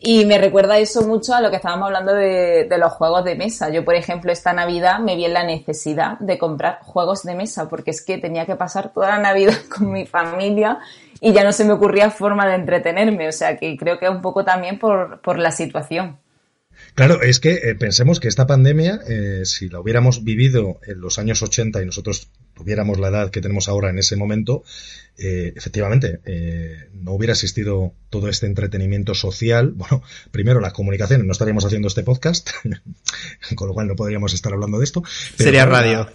Y 0.05 0.25
me 0.27 0.37
recuerda 0.39 0.79
eso 0.79 1.07
mucho 1.07 1.33
a 1.33 1.41
lo 1.41 1.49
que 1.51 1.57
estábamos 1.57 1.87
hablando 1.87 2.13
de, 2.13 2.67
de 2.69 2.79
los 2.79 2.93
juegos 2.93 3.25
de 3.25 3.37
mesa. 3.37 3.71
Yo, 3.71 3.85
por 3.85 3.95
ejemplo, 3.95 4.33
esta 4.33 4.53
Navidad 4.53 4.99
me 4.99 5.15
vi 5.15 5.27
en 5.27 5.33
la 5.33 5.45
necesidad 5.45 6.19
de 6.19 6.39
comprar 6.39 6.81
juegos 6.83 7.23
de 7.23 7.37
mesa 7.37 7.69
porque 7.69 7.93
es 7.93 8.05
que 8.05 8.19
tenía 8.19 8.45
que 8.45 8.57
pasar 8.57 8.93
toda 8.93 9.11
la 9.11 9.19
Navidad 9.19 9.55
con 9.77 9.93
mi 9.93 10.05
familia 10.05 10.81
y 11.21 11.33
ya 11.33 11.45
no 11.45 11.53
se 11.53 11.65
me 11.65 11.73
ocurría 11.73 12.11
forma 12.11 12.49
de 12.49 12.57
entretenerme. 12.57 13.29
O 13.29 13.33
sea 13.33 13.57
que 13.57 13.77
creo 13.77 14.01
que 14.01 14.09
un 14.09 14.21
poco 14.21 14.45
también 14.45 14.77
por, 14.77 15.21
por 15.21 15.39
la 15.39 15.53
situación. 15.53 16.19
Claro, 16.95 17.23
es 17.23 17.39
que 17.39 17.53
eh, 17.53 17.75
pensemos 17.77 18.19
que 18.19 18.27
esta 18.27 18.47
pandemia, 18.47 19.01
eh, 19.09 19.43
si 19.45 19.69
la 19.69 19.79
hubiéramos 19.79 20.25
vivido 20.25 20.81
en 20.85 21.01
los 21.01 21.21
años 21.21 21.43
80 21.43 21.81
y 21.81 21.87
nosotros 21.87 22.29
tuviéramos 22.55 22.99
la 22.99 23.09
edad 23.09 23.31
que 23.31 23.41
tenemos 23.41 23.69
ahora 23.69 23.91
en 23.91 23.99
ese 23.99 24.17
momento, 24.17 24.63
eh, 25.19 25.53
efectivamente, 25.57 26.21
eh, 26.25 26.89
no 26.95 27.13
hubiera 27.13 27.33
existido 27.33 27.93
todo 28.11 28.29
este 28.29 28.47
entretenimiento 28.47 29.15
social. 29.15 29.73
Bueno, 29.77 30.03
primero 30.31 30.61
las 30.61 30.73
comunicaciones, 30.73 31.27
no 31.27 31.33
estaríamos 31.33 31.65
haciendo 31.65 31.89
este 31.89 32.03
podcast, 32.03 32.51
con 33.57 33.69
lo 33.69 33.75
cual 33.75 33.89
no 33.89 33.97
podríamos 33.97 34.33
estar 34.35 34.53
hablando 34.53 34.79
de 34.79 34.85
esto. 34.85 35.03
pero 35.37 35.49
Sería 35.49 35.67
radio. 35.67 35.99
la- 36.05 36.13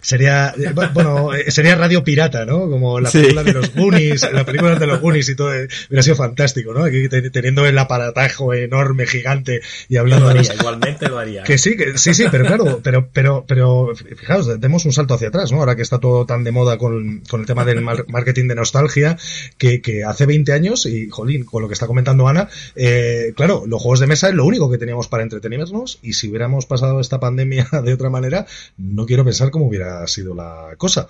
Sería, 0.00 0.54
eh, 0.58 0.72
bueno, 0.92 1.34
eh, 1.34 1.50
sería 1.50 1.74
radio 1.76 2.02
pirata, 2.04 2.44
¿no? 2.44 2.68
Como 2.68 3.00
la 3.00 3.10
Sí. 3.10 3.18
película 3.20 3.42
de 3.44 3.52
los 3.52 3.74
Goonies, 3.74 4.32
la 4.32 4.44
película 4.44 4.74
de 4.76 4.86
los 4.86 5.00
Goonies 5.00 5.28
y 5.28 5.34
todo, 5.36 5.54
eh, 5.54 5.68
hubiera 5.88 6.02
sido 6.02 6.16
fantástico, 6.16 6.72
¿no? 6.74 6.84
Aquí 6.84 7.08
te- 7.08 7.30
teniendo 7.30 7.66
el 7.66 7.76
aparatajo 7.78 8.54
enorme, 8.54 9.06
gigante 9.06 9.60
y 9.88 9.96
hablando 9.96 10.26
lo 10.26 10.32
de 10.32 10.38
los, 10.38 10.54
igualmente 10.54 11.08
lo 11.08 11.18
haría. 11.18 11.42
que 11.44 11.58
sí, 11.58 11.76
que 11.76 11.98
sí, 11.98 12.14
sí, 12.14 12.24
pero 12.30 12.44
claro, 12.46 12.80
pero, 12.82 13.08
pero, 13.12 13.44
pero, 13.46 13.92
fijaos, 14.16 14.60
demos 14.60 14.84
un 14.84 14.92
salto 14.92 15.14
hacia 15.14 15.28
atrás, 15.28 15.52
¿no? 15.52 15.58
Ahora 15.58 15.76
que 15.76 15.82
está 15.82 15.98
todo 15.98 16.26
tan 16.26 16.44
de 16.44 16.52
moda 16.52 16.78
con, 16.78 17.20
con 17.28 17.40
el 17.40 17.46
tema 17.46 17.64
del 17.64 17.80
mar- 17.82 18.04
marketing 18.08 18.48
de 18.48 18.54
nostalgia, 18.54 19.16
que, 19.58 19.80
que 19.80 20.04
hace 20.04 20.26
20 20.26 20.52
años, 20.52 20.86
y 20.86 21.08
jolín, 21.10 21.44
con 21.44 21.62
lo 21.62 21.68
que 21.68 21.74
está 21.74 21.86
comentando 21.86 22.28
Ana, 22.28 22.48
eh, 22.76 23.32
claro, 23.36 23.64
los 23.66 23.80
juegos 23.82 24.00
de 24.00 24.06
mesa 24.06 24.28
es 24.28 24.34
lo 24.34 24.44
único 24.44 24.70
que 24.70 24.78
teníamos 24.78 25.08
para 25.08 25.22
entretenernos, 25.22 25.98
y 26.02 26.14
si 26.14 26.28
hubiéramos 26.28 26.66
pasado 26.66 27.00
esta 27.00 27.20
pandemia 27.20 27.68
de 27.84 27.92
otra 27.92 28.10
manera, 28.10 28.46
no 28.78 29.06
quiero 29.06 29.24
pensar 29.24 29.50
cómo 29.50 29.68
hubiera 29.72 30.06
sido 30.06 30.34
la 30.34 30.74
cosa. 30.76 31.08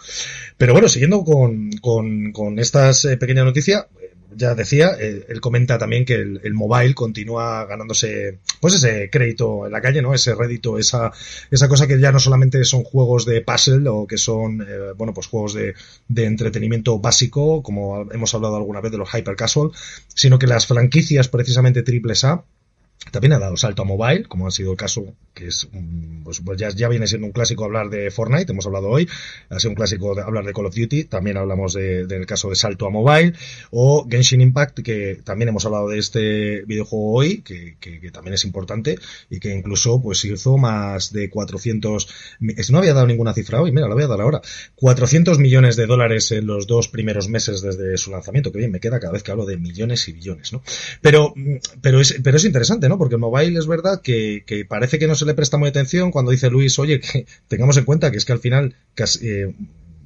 Pero 0.56 0.72
bueno, 0.72 0.88
siguiendo 0.88 1.24
con, 1.24 1.70
con, 1.80 2.58
estas 2.58 3.04
eh, 3.04 3.16
pequeñas 3.16 3.44
noticias, 3.44 3.86
eh, 4.00 4.14
ya 4.34 4.54
decía, 4.54 4.92
eh, 4.98 5.26
él 5.28 5.40
comenta 5.40 5.78
también 5.78 6.04
que 6.04 6.14
el, 6.14 6.54
mobile 6.54 6.94
continúa 6.94 7.66
ganándose, 7.66 8.38
pues 8.60 8.74
ese 8.74 9.10
crédito 9.10 9.66
en 9.66 9.72
la 9.72 9.80
calle, 9.80 10.00
¿no? 10.00 10.14
Ese 10.14 10.34
rédito, 10.34 10.78
esa, 10.78 11.12
esa 11.50 11.68
cosa 11.68 11.86
que 11.86 11.98
ya 11.98 12.12
no 12.12 12.20
solamente 12.20 12.64
son 12.64 12.84
juegos 12.84 13.26
de 13.26 13.42
puzzle 13.42 13.88
o 13.88 14.06
que 14.06 14.16
son, 14.16 14.66
bueno, 14.96 15.12
pues 15.12 15.26
juegos 15.26 15.54
de, 15.54 15.74
de 16.08 16.24
entretenimiento 16.24 16.98
básico, 16.98 17.62
como 17.62 18.10
hemos 18.10 18.34
hablado 18.34 18.56
alguna 18.56 18.80
vez 18.80 18.92
de 18.92 18.98
los 18.98 19.12
hyper 19.12 19.36
casual, 19.36 19.70
sino 20.14 20.38
que 20.38 20.46
las 20.46 20.66
franquicias 20.66 21.28
precisamente 21.28 21.82
triples 21.82 22.24
A 22.24 22.44
También 23.10 23.32
ha 23.32 23.38
dado 23.38 23.56
salto 23.56 23.82
a 23.82 23.84
mobile, 23.84 24.24
como 24.24 24.46
ha 24.46 24.50
sido 24.50 24.72
el 24.72 24.76
caso 24.76 25.14
que 25.34 25.46
es, 25.46 25.68
pues, 26.24 26.40
pues, 26.44 26.58
ya, 26.58 26.88
viene 26.88 27.06
siendo 27.06 27.26
un 27.26 27.32
clásico 27.32 27.64
hablar 27.64 27.88
de 27.88 28.10
Fortnite, 28.10 28.52
hemos 28.52 28.66
hablado 28.66 28.88
hoy, 28.88 29.08
ha 29.48 29.58
sido 29.58 29.70
un 29.70 29.76
clásico 29.76 30.18
hablar 30.20 30.44
de 30.44 30.52
Call 30.52 30.66
of 30.66 30.74
Duty, 30.74 31.04
también 31.04 31.38
hablamos 31.38 31.72
de, 31.72 32.06
del 32.06 32.26
caso 32.26 32.50
de 32.50 32.56
salto 32.56 32.86
a 32.86 32.90
mobile, 32.90 33.32
o 33.70 34.06
Genshin 34.08 34.42
Impact, 34.42 34.80
que 34.80 35.20
también 35.24 35.48
hemos 35.48 35.64
hablado 35.64 35.88
de 35.88 35.98
este 35.98 36.64
videojuego 36.66 37.12
hoy, 37.12 37.42
que, 37.42 37.76
que, 37.80 38.00
que 38.00 38.10
también 38.10 38.34
es 38.34 38.44
importante, 38.44 38.98
y 39.30 39.40
que 39.40 39.54
incluso 39.54 40.02
pues 40.02 40.24
hizo 40.24 40.58
más 40.58 41.12
de 41.12 41.30
400, 41.30 42.08
no 42.70 42.78
había 42.78 42.94
dado 42.94 43.06
ninguna 43.06 43.32
cifra 43.32 43.60
hoy, 43.62 43.72
mira, 43.72 43.88
la 43.88 43.94
voy 43.94 44.04
a 44.04 44.08
dar 44.08 44.20
ahora, 44.20 44.42
400 44.76 45.38
millones 45.38 45.76
de 45.76 45.86
dólares 45.86 46.30
en 46.32 46.46
los 46.46 46.66
dos 46.66 46.88
primeros 46.88 47.28
meses 47.28 47.62
desde 47.62 47.96
su 47.96 48.10
lanzamiento, 48.10 48.52
que 48.52 48.58
bien 48.58 48.70
me 48.70 48.80
queda 48.80 49.00
cada 49.00 49.12
vez 49.12 49.22
que 49.22 49.30
hablo 49.30 49.46
de 49.46 49.56
millones 49.56 50.06
y 50.08 50.12
billones, 50.12 50.52
¿no? 50.52 50.62
Pero, 51.00 51.32
pero 51.80 52.00
es, 52.00 52.18
pero 52.22 52.36
es 52.36 52.44
interesante, 52.44 52.88
¿no? 52.88 52.91
Porque 52.98 53.14
el 53.14 53.20
mobile 53.20 53.58
es 53.58 53.66
verdad 53.66 54.00
que, 54.02 54.44
parece 54.68 54.98
que 54.98 55.06
no 55.06 55.14
se 55.14 55.26
le 55.26 55.34
presta 55.34 55.58
muy 55.58 55.68
atención 55.68 56.10
cuando 56.10 56.30
dice 56.30 56.50
Luis, 56.50 56.78
oye, 56.78 57.00
que 57.00 57.26
tengamos 57.48 57.76
en 57.76 57.84
cuenta 57.84 58.10
que 58.10 58.18
es 58.18 58.24
que 58.24 58.32
al 58.32 58.40
final 58.40 58.74
casi, 58.94 59.28
eh, 59.28 59.54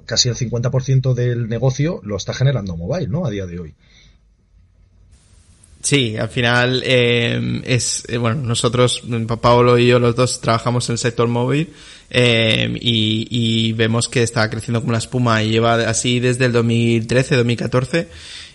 casi 0.04 0.28
el 0.28 0.36
50% 0.36 1.14
del 1.14 1.48
negocio 1.48 2.00
lo 2.02 2.16
está 2.16 2.32
generando 2.32 2.76
mobile, 2.76 3.08
¿no? 3.08 3.26
A 3.26 3.30
día 3.30 3.46
de 3.46 3.60
hoy. 3.60 3.74
Sí, 5.86 6.16
al 6.16 6.28
final 6.28 6.82
eh, 6.84 7.62
es 7.64 8.02
eh, 8.08 8.18
bueno 8.18 8.42
nosotros 8.42 9.04
Pablo 9.40 9.78
y 9.78 9.86
yo 9.86 10.00
los 10.00 10.16
dos 10.16 10.40
trabajamos 10.40 10.88
en 10.88 10.94
el 10.94 10.98
sector 10.98 11.28
móvil 11.28 11.72
eh, 12.10 12.76
y, 12.80 13.28
y, 13.30 13.72
vemos 13.72 14.08
que 14.08 14.24
está 14.24 14.50
creciendo 14.50 14.80
como 14.80 14.90
la 14.90 14.98
espuma 14.98 15.44
y 15.44 15.50
lleva 15.50 15.74
así 15.88 16.18
desde 16.18 16.46
el 16.46 16.52
2013 16.52 17.36
2014 17.36 18.08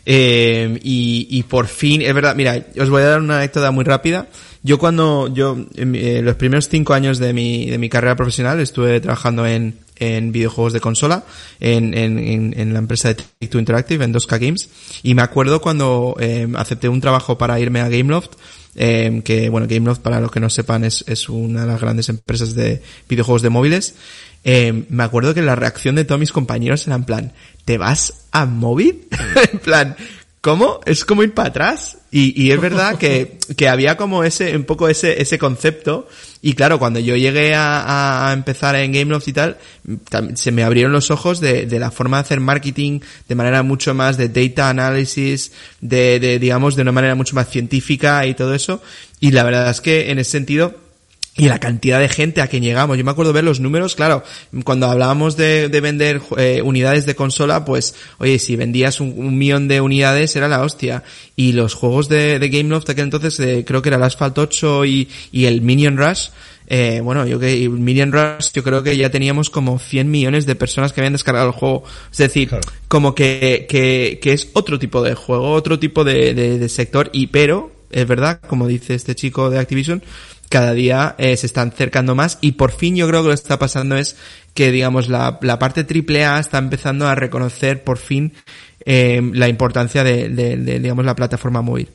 eh, 0.06 0.80
y, 0.84 1.28
y 1.30 1.44
por 1.44 1.68
fin 1.68 2.02
es 2.02 2.14
verdad 2.14 2.36
mira 2.36 2.66
os 2.80 2.90
voy 2.90 3.02
a 3.04 3.06
dar 3.06 3.20
una 3.22 3.38
anécdota 3.38 3.72
muy 3.72 3.84
rápida. 3.84 4.28
Yo 4.64 4.78
cuando, 4.78 5.28
yo, 5.34 5.58
eh, 5.76 6.22
los 6.24 6.36
primeros 6.36 6.70
cinco 6.70 6.94
años 6.94 7.18
de 7.18 7.34
mi, 7.34 7.66
de 7.66 7.80
mi 7.80 7.90
carrera 7.90 8.16
profesional 8.16 8.60
estuve 8.60 9.02
trabajando 9.02 9.48
en, 9.48 9.80
en 9.96 10.32
videojuegos 10.32 10.74
de 10.74 10.80
consola, 10.80 11.24
en, 11.60 11.96
en, 11.96 12.54
en 12.56 12.74
la 12.74 12.80
empresa 12.80 13.08
de 13.08 13.16
Take-Two 13.16 13.60
Interactive, 13.60 14.06
en 14.06 14.14
2K 14.14 14.40
Games, 14.40 14.70
y 15.02 15.16
me 15.16 15.24
acuerdo 15.24 15.62
cuando 15.62 16.16
eh, 16.20 16.48
acepté 16.56 16.90
un 16.90 17.02
trabajo 17.02 17.40
para 17.40 17.60
irme 17.60 17.82
a 17.82 17.90
Gameloft, 17.90 18.34
eh, 18.76 19.22
que 19.26 19.50
bueno, 19.50 19.68
Gameloft 19.68 20.02
para 20.02 20.22
los 20.22 20.32
que 20.32 20.40
no 20.40 20.50
sepan 20.50 20.84
es, 20.84 21.04
es 21.08 21.28
una 21.28 21.62
de 21.62 21.68
las 21.68 21.82
grandes 21.82 22.10
empresas 22.10 22.54
de 22.54 22.82
videojuegos 23.10 23.42
de 23.42 23.50
móviles, 23.50 23.96
eh, 24.44 24.86
me 24.90 25.04
acuerdo 25.04 25.34
que 25.34 25.42
la 25.42 25.56
reacción 25.56 25.96
de 25.96 26.06
todos 26.06 26.20
mis 26.20 26.32
compañeros 26.32 26.86
era 26.88 26.96
en 26.96 27.04
plan, 27.04 27.34
¿te 27.66 27.78
vas 27.78 28.26
a 28.32 28.46
móvil? 28.46 29.08
en 29.52 29.60
plan, 29.60 29.96
¿Cómo? 30.42 30.80
Es 30.86 31.06
como 31.06 31.22
ir 31.22 31.36
para 31.36 31.50
atrás. 31.50 32.00
Y, 32.10 32.42
y 32.42 32.52
es 32.52 32.60
verdad 32.60 32.98
que, 32.98 33.38
que, 33.56 33.70
había 33.70 33.96
como 33.96 34.24
ese, 34.24 34.56
un 34.58 34.64
poco 34.64 34.90
ese, 34.90 35.22
ese 35.22 35.38
concepto. 35.38 36.10
Y 36.42 36.54
claro, 36.54 36.80
cuando 36.80 37.00
yo 37.00 37.16
llegué 37.16 37.54
a, 37.54 38.28
a 38.28 38.34
empezar 38.34 38.76
en 38.76 38.92
Gameloft 38.92 39.28
y 39.28 39.34
tal, 39.34 39.58
se 40.34 40.52
me 40.52 40.64
abrieron 40.64 40.92
los 40.92 41.12
ojos 41.12 41.40
de, 41.40 41.68
de, 41.68 41.80
la 41.80 41.92
forma 41.92 42.18
de 42.18 42.22
hacer 42.22 42.40
marketing 42.40 43.02
de 43.30 43.36
manera 43.36 43.62
mucho 43.62 43.94
más 43.94 44.18
de 44.18 44.30
data 44.30 44.70
analysis, 44.70 45.52
de, 45.80 46.20
de, 46.20 46.40
digamos, 46.40 46.76
de 46.76 46.82
una 46.82 46.92
manera 46.92 47.14
mucho 47.14 47.36
más 47.36 47.48
científica 47.48 48.26
y 48.26 48.34
todo 48.34 48.56
eso. 48.56 48.82
Y 49.20 49.30
la 49.30 49.44
verdad 49.44 49.70
es 49.70 49.80
que 49.80 50.10
en 50.10 50.18
ese 50.18 50.32
sentido, 50.32 50.76
y 51.38 51.48
la 51.48 51.60
cantidad 51.60 52.00
de 52.00 52.10
gente 52.10 52.42
a 52.42 52.48
quien 52.48 52.64
llegamos. 52.64 52.98
Yo 52.98 53.06
me 53.06 53.12
acuerdo 53.12 53.32
ver 53.32 53.44
los 53.44 53.60
números, 53.60 53.96
claro, 53.96 54.24
cuando 54.66 54.88
hablábamos 54.88 55.38
de, 55.38 55.70
de 55.70 55.82
vender 55.82 56.22
eh, 56.38 56.62
unidades 56.64 57.06
de 57.06 57.16
consola, 57.16 57.64
pues, 57.64 57.96
oye, 58.18 58.38
si 58.38 58.58
vendías 58.58 59.00
un, 59.00 59.14
un, 59.18 59.38
millón 59.38 59.68
de 59.68 59.80
unidades 59.80 60.36
era 60.36 60.50
la 60.50 60.62
hostia. 60.62 61.04
Y 61.36 61.54
los 61.54 61.74
juegos 61.74 62.10
de, 62.10 62.38
de 62.38 62.50
Gameloft 62.50 62.90
aquel 62.90 63.06
entonces, 63.06 63.40
eh, 63.40 63.64
creo 63.66 63.82
que 63.82 63.90
era 63.90 63.98
el 63.98 64.04
Asphalt 64.04 64.38
8 64.38 64.86
y, 64.86 65.10
y 65.32 65.46
el 65.46 65.62
Minion 65.62 65.98
Rush, 65.98 66.28
eh, 66.68 67.02
bueno, 67.02 67.26
yo 67.26 67.38
que 67.38 67.68
Minion 67.68 68.12
Rush, 68.12 68.52
yo 68.54 68.64
creo 68.64 68.82
que 68.82 68.96
ya 68.96 69.10
teníamos 69.10 69.50
como 69.50 69.78
100 69.78 70.10
millones 70.10 70.46
de 70.46 70.56
personas 70.56 70.94
que 70.94 71.02
habían 71.02 71.14
descargado 71.14 71.48
el 71.48 71.54
juego. 71.54 71.84
Es 72.12 72.18
decir, 72.18 72.48
claro. 72.48 72.64
como 72.88 73.14
que, 73.16 73.66
que, 73.70 74.20
que, 74.22 74.32
es 74.32 74.50
otro 74.54 74.80
tipo 74.80 75.02
de 75.02 75.16
juego, 75.16 75.52
otro 75.52 75.80
tipo 75.80 76.04
de, 76.04 76.34
de, 76.34 76.60
de 76.60 76.70
sector, 76.70 77.10
y 77.12 77.28
pero, 77.28 77.72
es 77.90 78.08
verdad, 78.08 78.40
como 78.48 78.68
dice 78.68 78.94
este 78.94 79.16
chico 79.16 79.50
de 79.50 79.60
Activision, 79.60 80.02
cada 80.52 80.74
día 80.74 81.16
eh, 81.18 81.36
se 81.38 81.48
están 81.48 81.70
acercando 81.70 82.14
más 82.14 82.38
y 82.42 82.52
por 82.52 82.72
fin 82.72 82.96
yo 82.96 83.08
creo 83.08 83.22
que 83.22 83.30
lo 83.30 83.34
que 83.34 83.42
está 83.42 83.58
pasando 83.58 83.96
es 83.96 84.18
que 84.54 84.72
digamos 84.72 85.08
la, 85.08 85.40
la 85.42 85.58
parte 85.58 85.86
triple 85.86 86.26
A 86.26 86.40
está 86.40 86.58
empezando 86.58 87.08
a 87.08 87.16
reconocer 87.16 87.84
por 87.84 87.98
fin 87.98 88.34
eh, 88.86 89.22
la 89.34 89.48
importancia 89.48 90.04
de, 90.04 90.30
de, 90.30 90.80
digamos 90.80 91.06
la 91.06 91.16
plataforma 91.16 91.62
móvil 91.62 91.90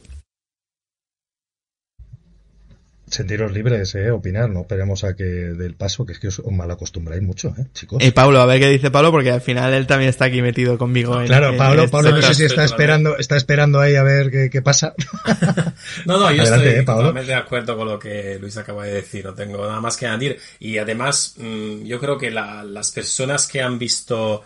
sentiros 3.08 3.52
libres, 3.52 3.94
eh, 3.94 4.10
opinar, 4.10 4.50
no 4.50 4.62
esperemos 4.62 5.04
a 5.04 5.14
que 5.14 5.24
del 5.24 5.74
paso, 5.74 6.04
que 6.04 6.12
es 6.12 6.18
que 6.18 6.28
os, 6.28 6.40
os 6.40 6.52
mal 6.52 6.70
acostumbráis 6.70 7.22
mucho, 7.22 7.54
eh, 7.56 7.66
chicos. 7.72 8.02
Eh, 8.02 8.10
Pablo, 8.12 8.40
a 8.40 8.46
ver 8.46 8.60
qué 8.60 8.68
dice 8.68 8.90
Pablo, 8.90 9.12
porque 9.12 9.30
al 9.30 9.40
final 9.40 9.72
él 9.74 9.86
también 9.86 10.08
está 10.08 10.26
aquí 10.26 10.42
metido 10.42 10.76
conmigo. 10.76 11.20
En, 11.20 11.26
claro, 11.26 11.56
Pablo, 11.56 11.84
en 11.84 11.90
Pablo, 11.90 12.10
no 12.10 12.22
sé 12.22 12.34
si 12.34 12.44
está 12.44 12.64
esperando, 12.64 13.16
está 13.16 13.36
esperando 13.36 13.80
ahí 13.80 13.94
a 13.94 14.02
ver 14.02 14.30
qué, 14.30 14.50
qué 14.50 14.60
pasa. 14.60 14.94
no, 16.04 16.18
no, 16.18 16.32
yo 16.32 16.42
Adelante, 16.42 16.68
estoy 16.68 16.82
eh, 16.82 16.84
totalmente 16.84 17.30
de 17.30 17.34
acuerdo 17.34 17.76
con 17.76 17.88
lo 17.88 17.98
que 17.98 18.38
Luis 18.40 18.56
acaba 18.56 18.84
de 18.84 18.94
decir, 18.94 19.24
no 19.24 19.34
tengo 19.34 19.64
nada 19.66 19.80
más 19.80 19.96
que 19.96 20.06
añadir. 20.06 20.40
Y 20.58 20.78
además, 20.78 21.34
mmm, 21.36 21.84
yo 21.84 22.00
creo 22.00 22.18
que 22.18 22.30
la, 22.30 22.64
las 22.64 22.90
personas 22.90 23.46
que 23.46 23.62
han 23.62 23.78
visto 23.78 24.42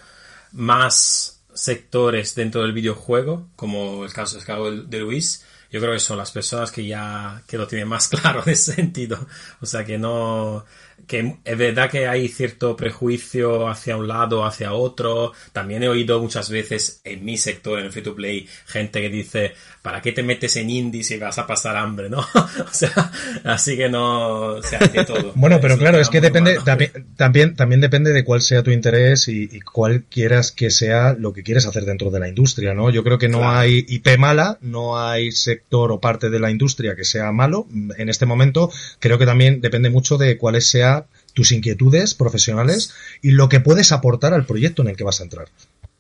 más 0.53 1.41
sectores 1.55 2.35
dentro 2.35 2.63
del 2.63 2.73
videojuego, 2.73 3.49
como 3.57 4.05
el 4.05 4.13
caso 4.13 4.39
de 4.39 4.99
Luis, 4.99 5.45
yo 5.71 5.81
creo 5.81 5.93
que 5.93 6.01
son 6.01 6.19
las 6.19 6.33
personas 6.33 6.73
que 6.73 6.85
ya 6.85 7.43
que 7.47 7.57
lo 7.57 7.67
tienen 7.67 7.89
más 7.89 8.09
claro 8.09 8.43
ese 8.47 8.75
sentido. 8.75 9.27
O 9.61 9.67
sea 9.67 9.85
que 9.85 9.99
no, 9.99 10.65
que 11.11 11.39
es 11.45 11.59
verdad 11.59 11.91
que 11.91 12.07
hay 12.07 12.29
cierto 12.29 12.77
prejuicio 12.77 13.69
hacia 13.69 13.97
un 13.97 14.07
lado, 14.07 14.45
hacia 14.45 14.75
otro. 14.75 15.33
También 15.53 15.83
he 15.83 15.89
oído 15.89 16.21
muchas 16.21 16.49
veces 16.51 17.01
en 17.03 17.25
mi 17.25 17.37
sector, 17.37 17.81
en 17.81 17.87
el 17.87 17.91
free 17.91 18.05
to 18.05 18.15
play, 18.15 18.49
gente 18.67 19.01
que 19.01 19.09
dice, 19.09 19.55
¿para 19.83 20.01
qué 20.01 20.13
te 20.13 20.23
metes 20.23 20.55
en 20.55 20.71
indie 20.71 21.03
si 21.03 21.17
vas 21.19 21.37
a 21.39 21.49
pasar 21.49 21.77
hambre, 21.77 22.09
no? 22.09 22.21
o 22.35 22.69
sea, 22.71 23.11
así 23.43 23.77
que 23.77 23.89
no, 23.89 24.53
o 24.53 24.63
sea, 24.63 24.79
de 24.79 25.05
todo. 25.05 25.33
bueno, 25.35 25.59
pero 25.61 25.77
claro, 25.79 25.99
es 25.99 26.09
que 26.09 26.21
depende, 26.21 26.59
también, 26.65 26.93
también, 27.17 27.57
también 27.57 27.81
depende 27.81 28.13
de 28.13 28.23
cuál 28.23 28.41
sea 28.41 28.63
tu 28.63 28.71
interés 28.71 29.27
y, 29.27 29.49
y, 29.51 29.61
cuál 29.63 30.05
quieras 30.05 30.53
que 30.53 30.71
sea 30.71 31.15
lo 31.15 31.33
que 31.33 31.43
quieres 31.43 31.67
hacer 31.67 31.87
dentro 31.87 32.13
de 32.13 32.21
la 32.21 32.29
industria, 32.29 32.73
¿no? 32.73 32.89
Yo 32.91 33.03
creo 33.03 33.19
que 33.19 33.29
no 33.29 33.39
claro. 33.39 33.59
hay 33.59 33.85
IP 33.89 34.17
mala, 34.17 34.59
no 34.61 34.97
hay 35.05 35.33
sector 35.33 35.91
o 35.91 36.01
parte 36.01 36.31
de 36.31 36.39
la 36.39 36.53
industria 36.53 36.95
que 36.95 37.03
sea 37.03 37.33
malo. 37.33 37.67
En 37.99 38.09
este 38.09 38.27
momento, 38.27 38.71
creo 39.01 39.19
que 39.19 39.27
también 39.27 39.61
depende 39.61 39.91
mucho 39.91 40.19
de 40.19 40.39
cuáles 40.39 40.67
sean 40.67 41.00
tus 41.35 41.53
inquietudes 41.53 42.15
profesionales 42.15 42.93
y 43.23 43.33
lo 43.33 43.49
que 43.49 43.61
puedes 43.61 43.93
aportar 43.93 44.35
al 44.35 44.47
proyecto 44.47 44.83
en 44.83 44.89
el 44.89 44.97
que 44.97 45.05
vas 45.05 45.21
a 45.21 45.25
entrar. 45.25 45.49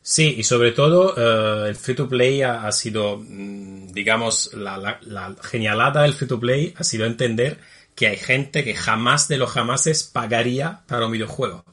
Sí, 0.02 0.34
y 0.38 0.44
sobre 0.44 0.72
todo 0.72 1.14
uh, 1.14 1.66
el 1.66 1.76
free 1.76 1.94
to 1.94 2.08
play 2.08 2.42
ha, 2.42 2.66
ha 2.66 2.72
sido, 2.72 3.18
mm, 3.18 3.92
digamos, 3.92 4.52
la, 4.54 4.78
la, 4.78 4.98
la, 5.02 5.36
genialada 5.42 6.02
del 6.02 6.14
free 6.14 6.28
to 6.28 6.40
play 6.40 6.74
ha 6.76 6.84
sido 6.84 7.04
entender 7.04 7.58
que 7.94 8.06
hay 8.06 8.16
gente 8.16 8.64
que 8.64 8.74
jamás 8.74 9.28
de 9.28 9.36
los 9.36 9.50
jamases 9.50 10.04
pagaría 10.04 10.80
para 10.86 11.04
un 11.04 11.12
videojuego, 11.12 11.64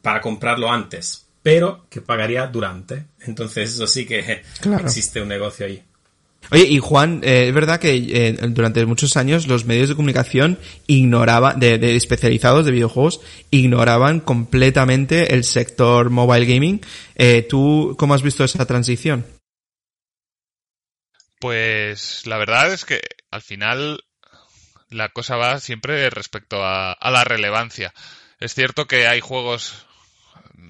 para 0.00 0.20
comprarlo 0.22 0.70
antes, 0.70 1.26
pero 1.42 1.86
que 1.90 2.00
pagaría 2.00 2.46
durante. 2.46 3.04
Entonces 3.20 3.74
eso 3.74 3.86
sí 3.86 4.06
que 4.06 4.42
claro. 4.60 4.84
existe 4.84 5.20
un 5.20 5.28
negocio 5.28 5.66
ahí. 5.66 5.84
Oye, 6.50 6.64
y 6.64 6.78
Juan, 6.78 7.20
eh, 7.22 7.48
es 7.48 7.54
verdad 7.54 7.78
que 7.78 7.94
eh, 7.94 8.32
durante 8.48 8.84
muchos 8.84 9.16
años 9.16 9.46
los 9.46 9.66
medios 9.66 9.88
de 9.88 9.94
comunicación 9.94 10.58
ignoraban, 10.86 11.60
de, 11.60 11.94
especializados 11.94 12.64
de 12.64 12.72
videojuegos, 12.72 13.20
ignoraban 13.50 14.20
completamente 14.20 15.34
el 15.34 15.44
sector 15.44 16.10
mobile 16.10 16.46
gaming. 16.46 16.80
Eh, 17.14 17.46
¿Tú 17.48 17.94
cómo 17.98 18.14
has 18.14 18.22
visto 18.22 18.42
esa 18.42 18.66
transición? 18.66 19.26
Pues 21.38 22.26
la 22.26 22.36
verdad 22.36 22.72
es 22.72 22.84
que 22.84 23.00
al 23.30 23.42
final 23.42 24.02
la 24.88 25.08
cosa 25.10 25.36
va 25.36 25.60
siempre 25.60 26.10
respecto 26.10 26.64
a 26.64 27.10
la 27.10 27.24
relevancia. 27.24 27.94
Es 28.40 28.54
cierto 28.54 28.86
que 28.86 29.06
hay 29.06 29.20
juegos 29.20 29.86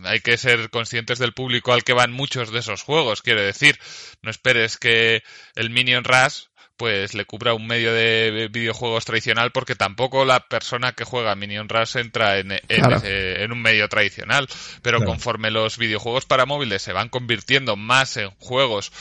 hay 0.04 0.20
que 0.20 0.36
ser 0.36 0.70
conscientes 0.70 1.18
del 1.18 1.32
público 1.32 1.72
al 1.72 1.84
que 1.84 1.92
van 1.92 2.12
muchos 2.12 2.50
de 2.50 2.60
esos 2.60 2.82
juegos. 2.82 3.22
Quiero 3.22 3.42
decir, 3.42 3.78
no 4.22 4.30
esperes 4.30 4.76
que 4.76 5.22
el 5.54 5.70
Minion 5.70 6.04
Rush 6.04 6.44
pues 6.76 7.12
le 7.12 7.26
cubra 7.26 7.52
un 7.52 7.66
medio 7.66 7.92
de 7.92 8.48
videojuegos 8.50 9.04
tradicional 9.04 9.52
porque 9.52 9.74
tampoco 9.74 10.24
la 10.24 10.40
persona 10.48 10.92
que 10.92 11.04
juega 11.04 11.34
Minion 11.34 11.68
Rush 11.68 11.98
entra 11.98 12.38
en, 12.38 12.52
en, 12.52 12.60
claro. 12.68 13.02
en 13.04 13.52
un 13.52 13.60
medio 13.60 13.86
tradicional. 13.88 14.48
Pero 14.80 14.96
claro. 14.98 15.12
conforme 15.12 15.50
los 15.50 15.76
videojuegos 15.76 16.24
para 16.24 16.46
móviles 16.46 16.80
se 16.80 16.94
van 16.94 17.10
convirtiendo 17.10 17.76
más 17.76 18.16
en 18.16 18.30
juegos 18.38 18.92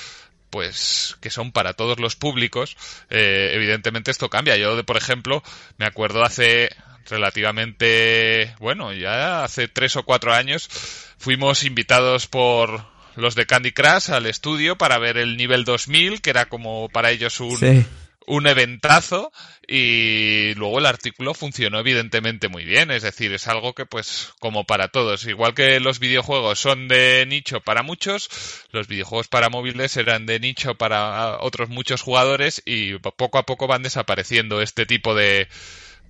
pues 0.50 1.16
que 1.22 1.30
son 1.30 1.52
para 1.52 1.74
todos 1.74 2.00
los 2.00 2.16
públicos, 2.16 2.76
eh, 3.10 3.52
evidentemente 3.54 4.12
esto 4.12 4.30
cambia. 4.30 4.58
Yo, 4.58 4.84
por 4.84 4.98
ejemplo, 4.98 5.44
me 5.78 5.86
acuerdo 5.86 6.24
hace 6.24 6.70
relativamente, 7.10 8.56
bueno, 8.60 8.94
ya 8.94 9.44
hace 9.44 9.68
tres 9.68 9.96
o 9.96 10.04
cuatro 10.04 10.34
años 10.34 10.70
fuimos 11.18 11.64
invitados 11.64 12.28
por 12.28 12.86
los 13.16 13.36
de 13.36 13.46
Candy 13.46 13.72
Crush 13.72 14.12
al 14.12 14.26
estudio 14.26 14.78
para 14.78 14.98
ver 14.98 15.18
el 15.18 15.38
nivel 15.38 15.66
2000, 15.66 16.22
que 16.22 16.30
era 16.30 16.46
como 16.48 16.90
para 16.90 17.12
ellos 17.12 17.40
un, 17.40 17.58
sí. 17.58 17.86
un 18.26 18.48
eventazo 18.48 19.32
y 19.68 20.54
luego 20.56 20.80
el 20.80 20.88
artículo 20.88 21.34
funcionó 21.34 21.80
evidentemente 21.80 22.48
muy 22.48 22.66
bien, 22.66 22.90
es 22.90 23.04
decir, 23.04 23.32
es 23.34 23.48
algo 23.48 23.74
que 23.74 23.86
pues 23.86 24.34
como 24.40 24.64
para 24.64 24.88
todos, 24.88 25.28
igual 25.28 25.54
que 25.54 25.80
los 25.80 26.00
videojuegos 26.00 26.60
son 26.60 26.88
de 26.88 27.26
nicho 27.28 27.62
para 27.62 27.84
muchos, 27.84 28.30
los 28.72 28.88
videojuegos 28.88 29.28
para 29.28 29.50
móviles 29.50 29.96
eran 29.98 30.26
de 30.26 30.40
nicho 30.40 30.76
para 30.76 31.40
otros 31.42 31.70
muchos 31.70 32.02
jugadores 32.02 32.64
y 32.66 32.98
poco 32.98 33.38
a 33.38 33.46
poco 33.46 33.68
van 33.68 33.84
desapareciendo 33.84 34.62
este 34.62 34.86
tipo 34.88 35.14
de 35.14 35.48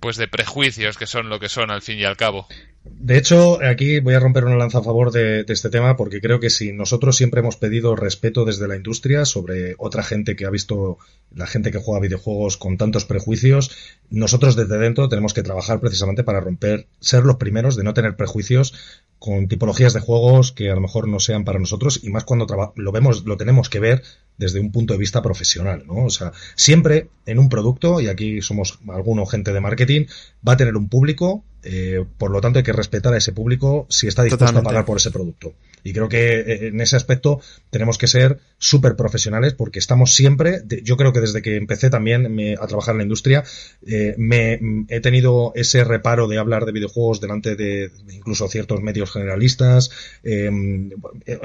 pues 0.00 0.16
de 0.16 0.28
prejuicios 0.28 0.96
que 0.96 1.06
son 1.06 1.28
lo 1.28 1.38
que 1.38 1.48
son 1.48 1.70
al 1.70 1.82
fin 1.82 1.98
y 1.98 2.04
al 2.04 2.16
cabo. 2.16 2.46
De 2.82 3.18
hecho, 3.18 3.62
aquí 3.62 4.00
voy 4.00 4.14
a 4.14 4.20
romper 4.20 4.44
una 4.46 4.56
lanza 4.56 4.78
a 4.78 4.82
favor 4.82 5.12
de, 5.12 5.44
este 5.46 5.68
tema 5.68 5.98
porque 5.98 6.22
creo 6.22 6.40
que 6.40 6.48
si 6.48 6.72
nosotros 6.72 7.14
siempre 7.14 7.40
hemos 7.40 7.56
pedido 7.56 7.94
respeto 7.94 8.46
desde 8.46 8.68
la 8.68 8.76
industria 8.76 9.26
sobre 9.26 9.74
otra 9.76 10.02
gente 10.02 10.34
que 10.34 10.46
ha 10.46 10.50
visto 10.50 10.96
la 11.34 11.46
gente 11.46 11.70
que 11.70 11.78
juega 11.78 12.00
videojuegos 12.00 12.56
con 12.56 12.78
tantos 12.78 13.04
prejuicios, 13.04 13.76
nosotros 14.08 14.56
desde 14.56 14.78
dentro 14.78 15.10
tenemos 15.10 15.34
que 15.34 15.42
trabajar 15.42 15.80
precisamente 15.80 16.24
para 16.24 16.40
romper, 16.40 16.86
ser 17.00 17.24
los 17.24 17.36
primeros 17.36 17.76
de 17.76 17.84
no 17.84 17.92
tener 17.92 18.16
prejuicios 18.16 18.74
con 19.18 19.46
tipologías 19.48 19.92
de 19.92 20.00
juegos 20.00 20.50
que 20.50 20.70
a 20.70 20.74
lo 20.74 20.80
mejor 20.80 21.06
no 21.06 21.20
sean 21.20 21.44
para 21.44 21.58
nosotros 21.58 22.00
y 22.02 22.08
más 22.08 22.24
cuando 22.24 22.46
lo 22.76 22.92
vemos, 22.92 23.26
lo 23.26 23.36
tenemos 23.36 23.68
que 23.68 23.80
ver 23.80 24.02
desde 24.40 24.58
un 24.58 24.72
punto 24.72 24.94
de 24.94 24.98
vista 24.98 25.20
profesional, 25.20 25.84
¿no? 25.86 26.06
O 26.06 26.10
sea, 26.10 26.32
siempre 26.56 27.10
en 27.26 27.38
un 27.38 27.50
producto, 27.50 28.00
y 28.00 28.08
aquí 28.08 28.40
somos 28.40 28.78
alguno 28.88 29.26
gente 29.26 29.52
de 29.52 29.60
marketing, 29.60 30.06
va 30.46 30.54
a 30.54 30.56
tener 30.56 30.76
un 30.76 30.88
público, 30.88 31.44
eh, 31.62 32.06
por 32.16 32.30
lo 32.30 32.40
tanto 32.40 32.58
hay 32.58 32.62
que 32.62 32.72
respetar 32.72 33.12
a 33.12 33.18
ese 33.18 33.32
público 33.32 33.86
si 33.90 34.08
está 34.08 34.22
dispuesto 34.22 34.58
a 34.58 34.62
pagar 34.62 34.86
por 34.86 34.96
ese 34.96 35.10
producto. 35.10 35.52
Y 35.84 35.92
creo 35.92 36.08
que 36.08 36.40
eh, 36.40 36.68
en 36.68 36.80
ese 36.80 36.96
aspecto 36.96 37.40
tenemos 37.68 37.98
que 37.98 38.06
ser 38.06 38.40
súper 38.60 38.94
profesionales 38.94 39.54
porque 39.54 39.78
estamos 39.78 40.14
siempre, 40.14 40.62
yo 40.84 40.98
creo 40.98 41.14
que 41.14 41.20
desde 41.20 41.40
que 41.40 41.56
empecé 41.56 41.88
también 41.88 42.38
a 42.60 42.66
trabajar 42.66 42.92
en 42.92 42.98
la 42.98 43.04
industria, 43.04 43.42
eh, 43.86 44.14
me 44.18 44.60
he 44.88 45.00
tenido 45.00 45.52
ese 45.54 45.82
reparo 45.82 46.28
de 46.28 46.36
hablar 46.36 46.66
de 46.66 46.72
videojuegos 46.72 47.22
delante 47.22 47.56
de, 47.56 47.90
incluso 48.12 48.48
ciertos 48.48 48.82
medios 48.82 49.10
generalistas. 49.12 49.90
Em, 50.22 50.90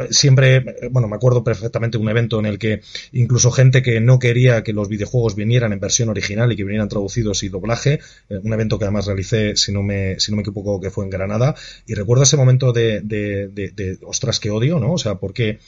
siempre, 0.09 0.75
bueno, 0.91 1.07
me 1.07 1.15
acuerdo 1.15 1.41
perfectamente 1.43 1.97
un 1.97 2.09
evento 2.09 2.37
en 2.37 2.47
el 2.47 2.59
que 2.59 2.81
incluso 3.13 3.49
gente 3.49 3.81
que 3.81 4.01
no 4.01 4.19
quería 4.19 4.63
que 4.63 4.73
los 4.73 4.89
videojuegos 4.89 5.35
vinieran 5.35 5.71
en 5.71 5.79
versión 5.79 6.09
original 6.09 6.51
y 6.51 6.57
que 6.57 6.65
vinieran 6.65 6.89
traducidos 6.89 7.43
y 7.43 7.49
doblaje, 7.49 8.01
un 8.29 8.51
evento 8.51 8.77
que 8.77 8.85
además 8.85 9.05
realicé, 9.05 9.55
si 9.55 9.71
no 9.71 9.83
me, 9.83 10.19
si 10.19 10.31
no 10.31 10.35
me 10.35 10.41
equivoco, 10.41 10.81
que 10.81 10.89
fue 10.91 11.05
en 11.05 11.11
Granada, 11.11 11.55
y 11.87 11.93
recuerdo 11.93 12.23
ese 12.23 12.35
momento 12.35 12.73
de, 12.73 12.99
de, 12.99 13.47
de 13.47 13.97
ostras, 14.03 14.41
que 14.41 14.49
odio, 14.49 14.79
¿no? 14.79 14.91
O 14.93 14.97
sea, 14.97 15.15
porque 15.15 15.59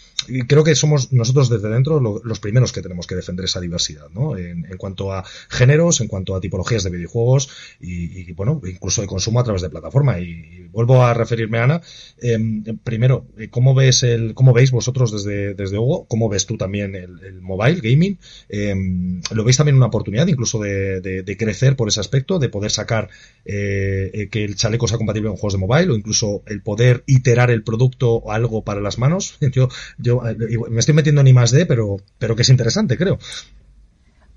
creo 0.47 0.65
que 0.65 0.75
somos 0.75 1.13
nosotros 1.13 1.36
desde 1.45 1.69
dentro 1.69 1.99
los 1.99 2.39
primeros 2.39 2.71
que 2.71 2.81
tenemos 2.81 3.07
que 3.07 3.15
defender 3.15 3.45
esa 3.45 3.59
diversidad, 3.59 4.09
¿no? 4.13 4.37
En, 4.37 4.65
cuanto 4.77 5.13
a 5.13 5.23
géneros, 5.49 6.01
en 6.01 6.07
cuanto 6.07 6.35
a 6.35 6.41
tipologías 6.41 6.83
de 6.83 6.89
videojuegos 6.89 7.49
y, 7.79 8.31
bueno, 8.33 8.61
incluso 8.65 9.01
de 9.01 9.07
consumo 9.07 9.39
a 9.39 9.43
través 9.43 9.61
de 9.61 9.69
plataforma. 9.69 10.19
Y, 10.19 10.66
vuelvo 10.71 11.03
a 11.03 11.13
referirme, 11.13 11.59
a 11.59 11.63
Ana. 11.63 11.81
Em, 12.21 12.63
primero, 12.83 13.27
¿cómo 13.51 13.73
ves 13.75 14.03
el, 14.03 14.33
cómo 14.33 14.53
veis 14.53 14.71
vosotros 14.71 15.11
desde, 15.11 15.53
desde 15.53 15.77
Hugo? 15.77 16.05
¿Cómo 16.07 16.29
ves 16.29 16.45
tú 16.45 16.57
también 16.57 16.95
el, 16.95 17.41
mobile 17.41 17.79
gaming? 17.81 18.17
Em, 18.49 19.21
¿Lo 19.31 19.43
veis 19.43 19.57
también 19.57 19.75
una 19.75 19.87
oportunidad 19.87 20.27
incluso 20.27 20.59
de, 20.59 21.35
crecer 21.37 21.75
por 21.75 21.87
ese 21.87 21.99
aspecto, 21.99 22.39
de 22.39 22.49
poder 22.49 22.71
sacar 22.71 23.09
eh, 23.45 24.09
eh, 24.13 24.29
que 24.29 24.43
el 24.43 24.55
chaleco 24.55 24.87
sea 24.87 24.97
compatible 24.97 25.29
con 25.29 25.37
juegos 25.37 25.53
de 25.53 25.59
mobile 25.59 25.91
o 25.91 25.95
incluso 25.95 26.43
el 26.47 26.61
poder 26.61 27.03
iterar 27.05 27.51
el 27.51 27.63
producto 27.63 28.13
o 28.15 28.31
algo 28.31 28.63
para 28.63 28.81
las 28.81 28.97
manos? 28.97 29.37
Yo, 29.51 29.69
yo 29.97 30.21
eh, 30.27 30.35
me 30.69 30.79
estoy 30.79 30.93
metiendo 30.93 31.21
en 31.21 31.27
I 31.27 31.33
más 31.33 31.51
D, 31.51 31.65
pero, 31.65 31.97
pero 32.19 32.35
que 32.35 32.41
es 32.41 32.49
interesante, 32.49 32.97
creo. 32.97 33.17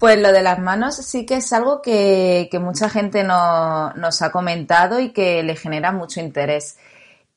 Pues 0.01 0.19
lo 0.19 0.33
de 0.33 0.43
las 0.43 0.59
manos 0.59 0.97
sí 0.97 1.27
que 1.27 1.37
es 1.37 1.53
algo 1.53 1.83
que, 1.83 2.49
mucha 2.59 2.89
gente 2.89 3.23
nos 3.23 4.23
ha 4.23 4.33
comentado 4.33 4.99
y 4.99 5.11
que 5.11 5.43
le 5.43 5.55
genera 5.57 5.93
mucho 5.93 6.21
interés. 6.21 6.79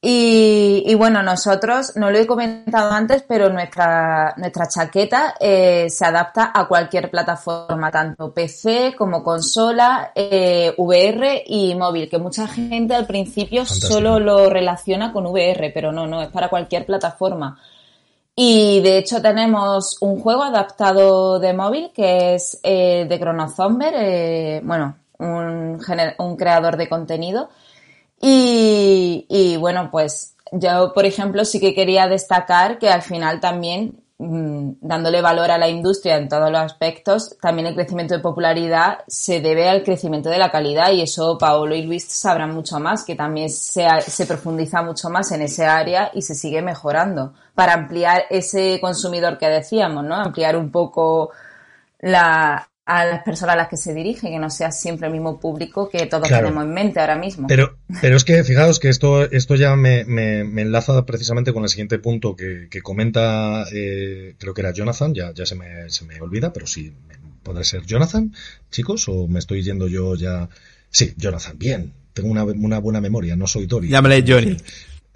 Y, 0.01 0.95
bueno, 0.95 1.23
nosotros, 1.23 1.97
no 1.97 2.09
lo 2.09 2.17
he 2.17 2.25
comentado 2.25 2.91
antes, 2.91 3.23
pero 3.27 3.49
nuestra, 3.49 4.33
nuestra 4.37 4.67
chaqueta 4.69 5.35
eh, 5.41 5.89
se 5.89 6.05
adapta 6.05 6.51
a 6.53 6.65
cualquier 6.65 7.11
plataforma, 7.11 7.91
tanto 7.91 8.33
PC 8.33 8.95
como 8.97 9.23
consola, 9.23 10.13
eh, 10.15 10.73
VR 10.77 11.43
y 11.45 11.75
móvil, 11.75 12.09
que 12.09 12.17
mucha 12.17 12.47
gente 12.47 12.95
al 12.95 13.05
principio 13.05 13.65
solo 13.65 14.19
lo 14.19 14.49
relaciona 14.49 15.11
con 15.11 15.25
VR, 15.25 15.71
pero 15.73 15.91
no, 15.91 16.07
no, 16.07 16.21
es 16.21 16.29
para 16.29 16.49
cualquier 16.49 16.85
plataforma. 16.85 17.59
Y 18.35 18.81
de 18.81 18.97
hecho 18.97 19.21
tenemos 19.21 19.97
un 20.01 20.19
juego 20.19 20.43
adaptado 20.43 21.39
de 21.39 21.53
móvil 21.53 21.91
que 21.93 22.33
es 22.35 22.59
eh, 22.63 23.05
de 23.07 23.19
Chronozomber, 23.19 23.93
eh, 23.95 24.61
bueno, 24.63 24.95
un, 25.19 25.79
un 26.17 26.35
creador 26.35 26.77
de 26.77 26.89
contenido. 26.89 27.49
Y, 28.25 29.57
bueno, 29.59 29.89
pues 29.91 30.35
yo, 30.53 30.93
por 30.93 31.05
ejemplo, 31.05 31.43
sí 31.43 31.59
que 31.59 31.75
quería 31.75 32.07
destacar 32.07 32.79
que 32.79 32.89
al 32.89 33.01
final 33.01 33.41
también, 33.41 34.02
dándole 34.81 35.21
valor 35.21 35.51
a 35.51 35.57
la 35.57 35.67
industria 35.67 36.17
en 36.17 36.29
todos 36.29 36.51
los 36.51 36.61
aspectos, 36.61 37.37
también 37.41 37.67
el 37.67 37.75
crecimiento 37.75 38.13
de 38.13 38.21
popularidad 38.21 38.99
se 39.07 39.41
debe 39.41 39.69
al 39.69 39.83
crecimiento 39.83 40.29
de 40.29 40.37
la 40.37 40.51
calidad 40.51 40.91
y 40.91 41.01
eso 41.01 41.37
Paolo 41.37 41.75
y 41.75 41.83
Luis 41.83 42.05
sabrán 42.05 42.53
mucho 42.53 42.79
más, 42.79 43.03
que 43.03 43.15
también 43.15 43.49
se, 43.49 43.87
se 44.01 44.25
profundiza 44.25 44.81
mucho 44.81 45.09
más 45.09 45.31
en 45.31 45.41
ese 45.41 45.65
área 45.65 46.11
y 46.13 46.21
se 46.21 46.35
sigue 46.35 46.61
mejorando 46.61 47.33
para 47.55 47.73
ampliar 47.73 48.23
ese 48.29 48.79
consumidor 48.81 49.37
que 49.37 49.47
decíamos, 49.47 50.03
¿no? 50.03 50.15
Ampliar 50.15 50.55
un 50.57 50.71
poco 50.71 51.31
la, 51.99 52.67
a 52.85 53.05
las 53.05 53.23
personas 53.23 53.53
a 53.53 53.57
las 53.57 53.67
que 53.69 53.77
se 53.77 53.93
dirige, 53.93 54.29
que 54.29 54.39
no 54.39 54.49
sea 54.49 54.71
siempre 54.71 55.07
el 55.07 55.13
mismo 55.13 55.39
público 55.39 55.89
que 55.89 56.05
todos 56.05 56.27
tenemos 56.27 56.63
en 56.63 56.73
mente 56.73 56.99
ahora 56.99 57.15
mismo. 57.15 57.47
Pero, 57.47 57.77
pero 58.01 58.17
es 58.17 58.25
que 58.25 58.43
fijaos 58.43 58.79
que 58.79 58.89
esto, 58.89 59.23
esto 59.31 59.55
ya 59.55 59.75
me, 59.75 60.03
me, 60.03 60.43
me 60.43 60.63
enlaza 60.63 61.05
precisamente 61.05 61.53
con 61.53 61.63
el 61.63 61.69
siguiente 61.69 61.99
punto 61.99 62.35
que, 62.35 62.67
que 62.69 62.81
comenta, 62.81 63.65
eh, 63.71 64.35
creo 64.37 64.53
que 64.53 64.61
era 64.61 64.73
Jonathan, 64.73 65.13
ya, 65.13 65.33
ya 65.33 65.45
se, 65.45 65.55
me, 65.55 65.89
se 65.89 66.03
me 66.03 66.19
olvida, 66.19 66.51
pero 66.51 66.67
sí, 66.67 66.93
podrá 67.41 67.63
ser 67.63 67.85
Jonathan, 67.85 68.33
chicos, 68.69 69.07
o 69.07 69.27
me 69.27 69.39
estoy 69.39 69.63
yendo 69.63 69.87
yo 69.87 70.15
ya. 70.15 70.49
Sí, 70.89 71.13
Jonathan, 71.17 71.57
bien, 71.57 71.93
tengo 72.13 72.29
una, 72.29 72.43
una 72.43 72.79
buena 72.79 72.99
memoria, 72.99 73.35
no 73.35 73.47
soy 73.47 73.65
Tori. 73.65 73.87
Llámale 73.87 74.23
Johnny 74.27 74.57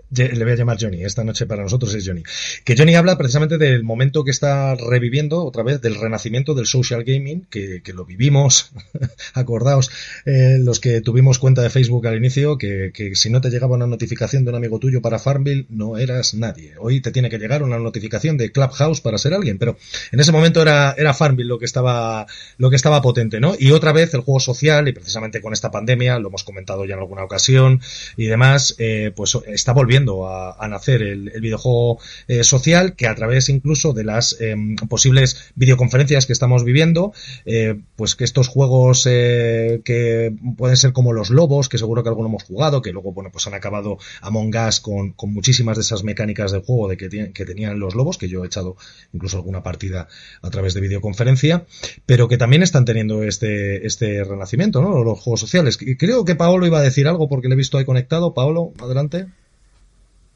le 0.10 0.44
voy 0.44 0.54
a 0.54 0.56
llamar 0.56 0.78
Johnny, 0.80 1.04
esta 1.04 1.24
noche 1.24 1.46
para 1.46 1.64
nosotros 1.64 1.94
es 1.94 2.08
Johnny. 2.08 2.24
Que 2.64 2.76
Johnny 2.78 2.96
habla 2.96 3.18
precisamente 3.18 3.58
del 3.58 3.84
momento 3.84 4.24
que 4.24 4.32
está 4.32 4.76
reviviendo 4.76 5.44
otra 5.44 5.64
vez, 5.64 5.82
del 5.82 5.96
renacimiento 5.96 6.54
del 6.54 6.66
social 6.66 7.04
gaming, 7.04 7.46
que, 7.50 7.82
que 7.84 7.94
lo 7.94 8.06
vivimos, 8.06 8.72
acordaos, 9.34 9.92
eh, 10.26 10.58
los 10.60 10.80
que 10.80 11.02
tuvimos 11.02 11.40
cuenta 11.40 11.62
de 11.62 11.70
Facebook 11.70 12.08
al 12.08 12.16
inicio, 12.16 12.58
que, 12.58 12.92
que, 12.94 13.16
si 13.16 13.30
no 13.30 13.42
te 13.42 13.50
llegaba 13.50 13.76
una 13.76 13.88
notificación 13.88 14.46
de 14.46 14.52
un 14.52 14.56
amigo 14.56 14.80
tuyo 14.80 15.02
para 15.02 15.20
Farmville, 15.20 15.66
no 15.70 15.98
eras 15.98 16.34
nadie. 16.34 16.76
Hoy 16.80 17.02
te 17.02 17.12
tiene 17.12 17.30
que 17.30 17.38
llegar 17.38 17.62
una 17.62 17.78
notificación 17.78 18.38
de 18.38 18.52
Clubhouse 18.52 19.02
para 19.02 19.18
ser 19.18 19.34
alguien, 19.34 19.58
pero 19.58 19.78
en 20.12 20.20
ese 20.20 20.32
momento 20.32 20.62
era, 20.62 20.94
era 20.98 21.14
Farmville 21.14 21.50
lo 21.50 21.60
que 21.60 21.66
estaba, 21.66 22.28
lo 22.58 22.70
que 22.70 22.78
estaba 22.78 23.02
potente, 23.02 23.42
¿no? 23.42 23.56
Y 23.60 23.72
otra 23.72 23.92
vez 23.92 24.14
el 24.14 24.22
juego 24.22 24.40
social, 24.40 24.88
y 24.88 24.94
precisamente 24.94 25.42
con 25.42 25.52
esta 25.52 25.70
pandemia, 25.70 26.18
lo 26.20 26.30
hemos 26.30 26.46
comentado 26.46 26.86
ya 26.86 26.94
en 26.94 27.02
alguna 27.02 27.24
ocasión 27.24 27.82
y 28.16 28.28
demás, 28.28 28.76
eh, 28.78 29.12
pues 29.14 29.38
está 29.48 29.74
volviendo 29.74 29.97
a, 30.06 30.68
nacer 30.68 31.02
el, 31.02 31.32
videojuego 31.42 32.00
eh, 32.28 32.44
social 32.44 32.96
que 32.96 33.08
a 33.08 33.16
través 33.16 33.50
incluso 33.50 33.94
de 33.94 34.04
las 34.04 34.40
em, 34.40 34.76
posibles 34.76 35.52
videoconferencias 35.56 36.26
que 36.26 36.34
estamos 36.34 36.64
viviendo, 36.64 37.14
eh, 37.46 37.80
pues 37.96 38.16
que 38.16 38.24
estos 38.24 38.48
juegos 38.48 39.06
eh, 39.10 39.82
que 39.84 40.34
pueden 40.58 40.78
ser 40.78 40.94
como 40.94 41.14
los 41.14 41.30
lobos, 41.30 41.70
que 41.70 41.78
seguro 41.78 42.04
que 42.04 42.10
algunos 42.10 42.30
hemos 42.30 42.44
jugado, 42.44 42.82
que 42.82 42.92
luego 42.92 43.14
bueno 43.14 43.30
pues 43.32 43.48
han 43.48 43.54
acabado 43.54 43.98
Among 44.22 44.56
Us 44.68 44.80
con, 44.80 45.16
muchísimas 45.28 45.78
de 45.78 45.82
esas 45.82 46.04
mecánicas 46.04 46.52
de 46.52 46.60
juego 46.60 46.88
de 46.88 46.98
que, 46.98 47.32
que 47.34 47.46
tenían 47.46 47.80
los 47.80 47.96
lobos, 47.96 48.18
que 48.18 48.28
yo 48.28 48.44
he 48.44 48.48
echado 48.48 48.78
incluso 49.14 49.38
alguna 49.38 49.64
partida 49.64 50.08
a 50.42 50.50
través 50.50 50.74
de 50.74 50.82
videoconferencia, 50.82 51.66
pero 52.06 52.28
que 52.28 52.38
también 52.38 52.64
están 52.64 52.86
teniendo 52.86 53.24
este, 53.24 53.86
este 53.86 54.24
renacimiento, 54.24 54.82
¿no? 54.82 55.04
Los 55.04 55.20
juegos 55.20 55.40
sociales. 55.40 55.78
Creo 55.98 56.26
que 56.26 56.36
Paolo 56.36 56.66
iba 56.66 56.80
a 56.80 56.84
decir 56.84 57.08
algo 57.08 57.28
porque 57.30 57.48
le 57.48 57.54
he 57.54 57.58
visto 57.58 57.78
ahí 57.78 57.86
conectado. 57.86 58.34
Paolo, 58.34 58.74
adelante. 58.80 59.28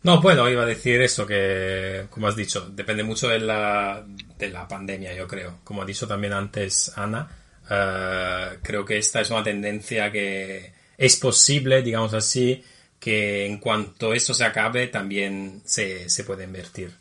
No, 0.04 0.20
bueno, 0.20 0.50
iba 0.50 0.64
a 0.64 0.66
decir 0.66 1.00
eso, 1.02 1.28
que, 1.28 2.08
como 2.10 2.28
has 2.28 2.36
dicho, 2.36 2.68
depende 2.72 3.04
mucho 3.04 3.28
de 3.28 3.40
la, 3.40 4.04
de 4.38 4.50
la 4.50 4.68
pandemia, 4.68 5.14
yo 5.14 5.28
creo. 5.28 5.60
Como 5.64 5.84
ha 5.84 5.86
dicho 5.86 6.08
también 6.08 6.34
antes 6.34 6.92
Ana, 6.98 7.30
eh, 7.70 8.58
creo 8.64 8.84
que 8.84 8.98
esta 8.98 9.22
es 9.22 9.30
una 9.30 9.44
tendencia 9.44 10.12
que 10.12 10.74
es 10.98 11.16
posible, 11.18 11.84
digamos 11.84 12.14
así, 12.16 12.64
que 13.00 13.46
en 13.46 13.60
cuanto 13.60 14.14
eso 14.14 14.34
se 14.34 14.44
acabe 14.44 14.88
también 14.88 15.62
se, 15.66 16.10
se 16.10 16.24
puede 16.24 16.46
invertir. 16.46 17.01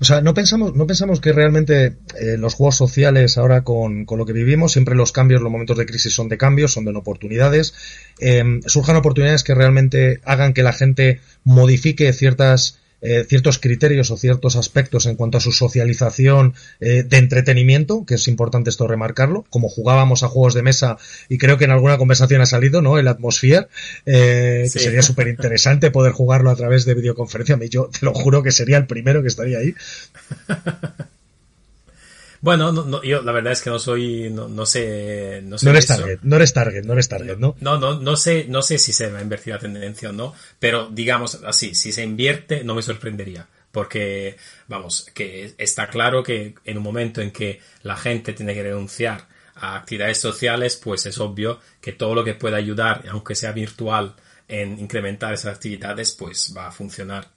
O 0.00 0.04
sea, 0.04 0.20
no 0.20 0.34
pensamos, 0.34 0.74
no 0.74 0.86
pensamos 0.86 1.20
que 1.20 1.32
realmente 1.32 1.96
eh, 2.18 2.36
los 2.38 2.54
juegos 2.54 2.76
sociales 2.76 3.38
ahora 3.38 3.62
con, 3.62 4.04
con, 4.04 4.18
lo 4.18 4.26
que 4.26 4.32
vivimos, 4.32 4.72
siempre 4.72 4.94
los 4.94 5.12
cambios, 5.12 5.40
los 5.40 5.52
momentos 5.52 5.78
de 5.78 5.86
crisis 5.86 6.12
son 6.12 6.28
de 6.28 6.38
cambios, 6.38 6.72
son 6.72 6.84
de 6.84 6.90
oportunidades. 6.96 7.74
Eh, 8.18 8.60
surjan 8.66 8.96
oportunidades 8.96 9.44
que 9.44 9.54
realmente 9.54 10.20
hagan 10.24 10.52
que 10.52 10.62
la 10.62 10.72
gente 10.72 11.20
modifique 11.44 12.12
ciertas 12.12 12.79
eh, 13.02 13.24
ciertos 13.28 13.58
criterios 13.58 14.10
o 14.10 14.16
ciertos 14.16 14.56
aspectos 14.56 15.06
en 15.06 15.16
cuanto 15.16 15.38
a 15.38 15.40
su 15.40 15.52
socialización 15.52 16.54
eh, 16.80 17.02
de 17.02 17.16
entretenimiento, 17.16 18.04
que 18.04 18.14
es 18.14 18.28
importante 18.28 18.70
esto 18.70 18.86
remarcarlo, 18.86 19.44
como 19.50 19.68
jugábamos 19.68 20.22
a 20.22 20.28
juegos 20.28 20.54
de 20.54 20.62
mesa 20.62 20.98
y 21.28 21.38
creo 21.38 21.58
que 21.58 21.64
en 21.64 21.70
alguna 21.70 21.98
conversación 21.98 22.40
ha 22.40 22.46
salido, 22.46 22.82
¿no? 22.82 22.98
El 22.98 23.08
Atmosphere, 23.08 23.68
eh, 24.06 24.68
que 24.72 24.78
sería 24.78 25.02
súper 25.02 25.28
interesante 25.28 25.90
poder 25.90 26.12
jugarlo 26.12 26.50
a 26.50 26.56
través 26.56 26.84
de 26.84 26.94
videoconferencia. 26.94 27.58
Yo 27.68 27.88
te 27.88 28.04
lo 28.04 28.12
juro 28.12 28.42
que 28.42 28.52
sería 28.52 28.76
el 28.76 28.86
primero 28.86 29.22
que 29.22 29.28
estaría 29.28 29.58
ahí. 29.58 29.74
Bueno, 32.40 32.72
no, 32.72 33.02
yo 33.02 33.20
la 33.22 33.32
verdad 33.32 33.52
es 33.52 33.60
que 33.60 33.70
no 33.70 33.78
soy, 33.78 34.30
no, 34.30 34.48
no 34.48 34.64
sé, 34.64 35.42
no 35.44 35.58
sé. 35.58 35.66
No 35.66 35.72
eres 35.72 35.86
target, 35.86 36.20
no 36.22 36.36
eres 36.36 36.54
target, 36.54 36.84
no 36.84 36.94
eres 36.94 37.08
target, 37.08 37.36
¿no? 37.36 37.54
No, 37.60 37.78
no, 37.78 38.00
no 38.00 38.16
sé, 38.16 38.46
no 38.48 38.62
sé 38.62 38.78
si 38.78 38.92
se 38.92 39.10
va 39.10 39.18
a 39.18 39.22
invertir 39.22 39.52
la 39.52 39.58
tendencia 39.58 40.08
o 40.08 40.12
no, 40.12 40.34
pero 40.58 40.88
digamos 40.90 41.40
así, 41.44 41.74
si 41.74 41.92
se 41.92 42.02
invierte 42.02 42.64
no 42.64 42.74
me 42.74 42.82
sorprendería, 42.82 43.46
porque, 43.70 44.36
vamos, 44.68 45.06
que 45.12 45.54
está 45.58 45.88
claro 45.88 46.22
que 46.22 46.54
en 46.64 46.78
un 46.78 46.82
momento 46.82 47.20
en 47.20 47.30
que 47.30 47.60
la 47.82 47.96
gente 47.96 48.32
tiene 48.32 48.54
que 48.54 48.62
renunciar 48.62 49.28
a 49.54 49.76
actividades 49.76 50.18
sociales, 50.18 50.80
pues 50.82 51.04
es 51.04 51.18
obvio 51.18 51.60
que 51.80 51.92
todo 51.92 52.14
lo 52.14 52.24
que 52.24 52.34
pueda 52.34 52.56
ayudar, 52.56 53.04
aunque 53.10 53.34
sea 53.34 53.52
virtual, 53.52 54.14
en 54.48 54.78
incrementar 54.78 55.34
esas 55.34 55.54
actividades, 55.54 56.12
pues 56.12 56.54
va 56.56 56.68
a 56.68 56.72
funcionar 56.72 57.28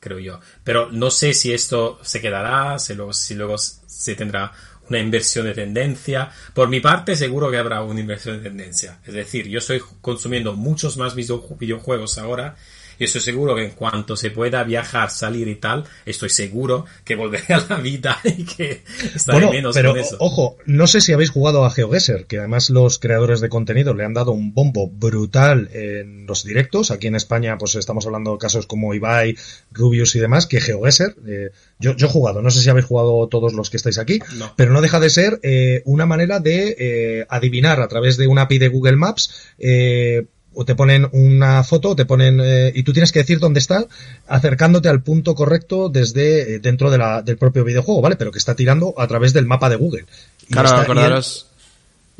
creo 0.00 0.18
yo. 0.18 0.40
Pero 0.64 0.90
no 0.90 1.10
sé 1.10 1.34
si 1.34 1.52
esto 1.52 1.98
se 2.02 2.20
quedará, 2.20 2.78
si 2.78 2.94
luego, 2.94 3.12
si 3.12 3.34
luego 3.34 3.56
se 3.58 4.14
tendrá 4.14 4.52
una 4.88 4.98
inversión 4.98 5.46
de 5.46 5.54
tendencia. 5.54 6.30
Por 6.54 6.68
mi 6.68 6.80
parte, 6.80 7.16
seguro 7.16 7.50
que 7.50 7.58
habrá 7.58 7.82
una 7.82 8.00
inversión 8.00 8.36
de 8.36 8.48
tendencia. 8.48 9.00
Es 9.04 9.14
decir, 9.14 9.48
yo 9.48 9.58
estoy 9.58 9.82
consumiendo 10.00 10.54
muchos 10.54 10.96
más 10.96 11.14
videojuegos 11.14 12.18
ahora 12.18 12.56
y 12.98 13.04
estoy 13.04 13.20
seguro 13.20 13.54
que 13.54 13.64
en 13.64 13.70
cuanto 13.72 14.16
se 14.16 14.30
pueda 14.30 14.64
viajar, 14.64 15.10
salir 15.10 15.48
y 15.48 15.56
tal, 15.56 15.84
estoy 16.04 16.30
seguro 16.30 16.84
que 17.04 17.16
volveré 17.16 17.54
a 17.54 17.64
la 17.68 17.76
vida 17.76 18.18
y 18.24 18.44
que 18.44 18.82
estaré 19.14 19.50
menos 19.50 19.74
pero, 19.74 19.90
con 19.90 20.00
eso. 20.00 20.16
Ojo, 20.20 20.56
no 20.66 20.86
sé 20.86 21.00
si 21.00 21.12
habéis 21.12 21.30
jugado 21.30 21.64
a 21.64 21.70
GeoGuessr, 21.70 22.26
que 22.26 22.38
además 22.38 22.70
los 22.70 22.98
creadores 22.98 23.40
de 23.40 23.48
contenido 23.48 23.94
le 23.94 24.04
han 24.04 24.14
dado 24.14 24.32
un 24.32 24.54
bombo 24.54 24.88
brutal 24.88 25.68
en 25.72 26.26
los 26.26 26.44
directos. 26.44 26.90
Aquí 26.90 27.06
en 27.06 27.16
España, 27.16 27.58
pues 27.58 27.74
estamos 27.74 28.06
hablando 28.06 28.32
de 28.32 28.38
casos 28.38 28.66
como 28.66 28.94
Ibai, 28.94 29.36
Rubius 29.72 30.14
y 30.16 30.20
demás, 30.20 30.46
que 30.46 30.60
GeoGuessr, 30.60 31.16
eh, 31.26 31.50
yo, 31.78 31.94
yo 31.94 32.06
he 32.06 32.10
jugado, 32.10 32.42
no 32.42 32.50
sé 32.50 32.60
si 32.60 32.70
habéis 32.70 32.86
jugado 32.86 33.28
todos 33.28 33.52
los 33.52 33.70
que 33.70 33.76
estáis 33.76 33.98
aquí, 33.98 34.20
pero 34.56 34.72
no 34.72 34.80
deja 34.80 35.00
de 35.00 35.10
ser 35.10 35.40
eh, 35.42 35.82
una 35.84 36.06
manera 36.06 36.40
de 36.40 36.76
eh, 36.78 37.26
adivinar 37.28 37.80
a 37.80 37.88
través 37.88 38.16
de 38.16 38.26
una 38.26 38.42
API 38.42 38.58
de 38.58 38.68
Google 38.68 38.96
Maps 38.96 39.52
eh, 39.58 40.26
o 40.56 40.64
te 40.64 40.74
ponen 40.74 41.06
una 41.12 41.62
foto, 41.64 41.94
te 41.94 42.06
ponen 42.06 42.40
eh, 42.42 42.72
y 42.74 42.82
tú 42.82 42.94
tienes 42.94 43.12
que 43.12 43.18
decir 43.18 43.38
dónde 43.38 43.60
está, 43.60 43.84
acercándote 44.26 44.88
al 44.88 45.02
punto 45.02 45.34
correcto 45.34 45.90
desde 45.90 46.54
eh, 46.54 46.58
dentro 46.60 46.90
de 46.90 46.98
la, 46.98 47.20
del 47.20 47.36
propio 47.36 47.62
videojuego, 47.62 48.00
¿vale? 48.00 48.16
Pero 48.16 48.32
que 48.32 48.38
está 48.38 48.56
tirando 48.56 48.94
a 48.96 49.06
través 49.06 49.34
del 49.34 49.44
mapa 49.44 49.68
de 49.68 49.76
Google. 49.76 50.06
claro, 50.50 50.70
acordaros. 50.70 51.46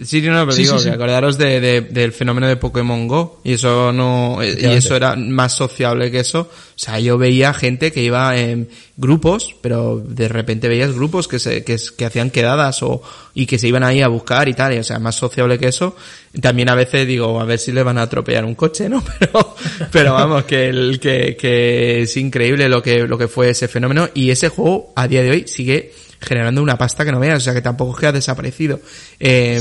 Sí, 0.05 0.21
no, 0.21 0.45
pero 0.45 0.55
digo, 0.55 0.83
que 0.83 0.91
acordaros 0.91 1.39
de, 1.39 1.59
de, 1.59 1.81
del 1.81 2.13
fenómeno 2.13 2.47
de 2.47 2.57
Pokémon 2.57 3.09
Go, 3.09 3.41
y 3.45 3.55
eso 3.55 3.93
no, 3.93 4.41
y 4.45 4.67
eso 4.67 4.95
era 4.95 5.17
más 5.17 5.57
sociable 5.57 6.11
que 6.11 6.19
eso. 6.19 6.41
O 6.41 6.79
sea, 6.79 7.01
yo 7.01 7.17
veía 7.17 7.55
gente 7.55 7.91
que 7.91 8.03
iba 8.03 8.39
en 8.39 8.69
grupos, 8.99 9.57
pero 9.63 9.99
de 9.99 10.29
repente 10.29 10.69
veías 10.69 10.93
grupos 10.93 11.29
que 11.29 11.39
se, 11.39 11.65
que, 11.65 11.79
que 11.97 12.05
hacían 12.05 12.31
quedadas 12.31 12.83
o, 12.83 13.01
y 13.33 13.47
que 13.47 13.59
se 13.59 13.69
iban 13.69 13.85
ahí 13.85 14.03
a 14.03 14.09
buscar 14.09 14.51
y 14.51 14.53
tal, 14.55 14.75
y 14.75 14.79
o 14.79 14.85
sea, 14.85 14.99
más 14.99 15.15
sociable 15.15 15.59
que 15.59 15.69
eso. 15.69 15.97
También 16.43 16.69
a 16.69 16.75
veces 16.75 17.07
digo, 17.07 17.41
a 17.41 17.47
ver 17.47 17.59
si 17.59 17.73
le 17.73 17.83
van 17.83 17.97
a 17.97 18.03
atropellar 18.03 18.45
un 18.45 18.55
coche, 18.55 18.91
¿no? 18.91 19.03
Pero, 19.19 19.57
pero 19.91 20.13
vamos, 20.13 20.45
que 20.45 20.69
el, 20.69 21.01
que, 21.01 21.37
que 21.41 22.03
es 22.03 22.17
increíble 22.19 22.69
lo 22.69 22.83
que, 22.83 23.07
lo 23.07 23.17
que 23.17 23.29
fue 23.29 23.49
ese 23.49 23.67
fenómeno, 23.67 24.11
y 24.13 24.29
ese 24.29 24.51
juego 24.51 24.93
a 24.95 25.09
día 25.09 25.23
de 25.23 25.31
hoy 25.31 25.49
sigue 25.49 25.93
generando 26.21 26.63
una 26.63 26.79
pasta 26.79 27.05
que 27.05 27.13
no 27.13 27.21
veas, 27.21 27.39
o 27.39 27.41
sea 27.41 27.55
que 27.55 27.63
tampoco 27.63 27.93
es 27.93 28.01
que 28.01 28.07
ha 28.07 28.13
desaparecido. 28.13 28.81
Eh, 29.21 29.61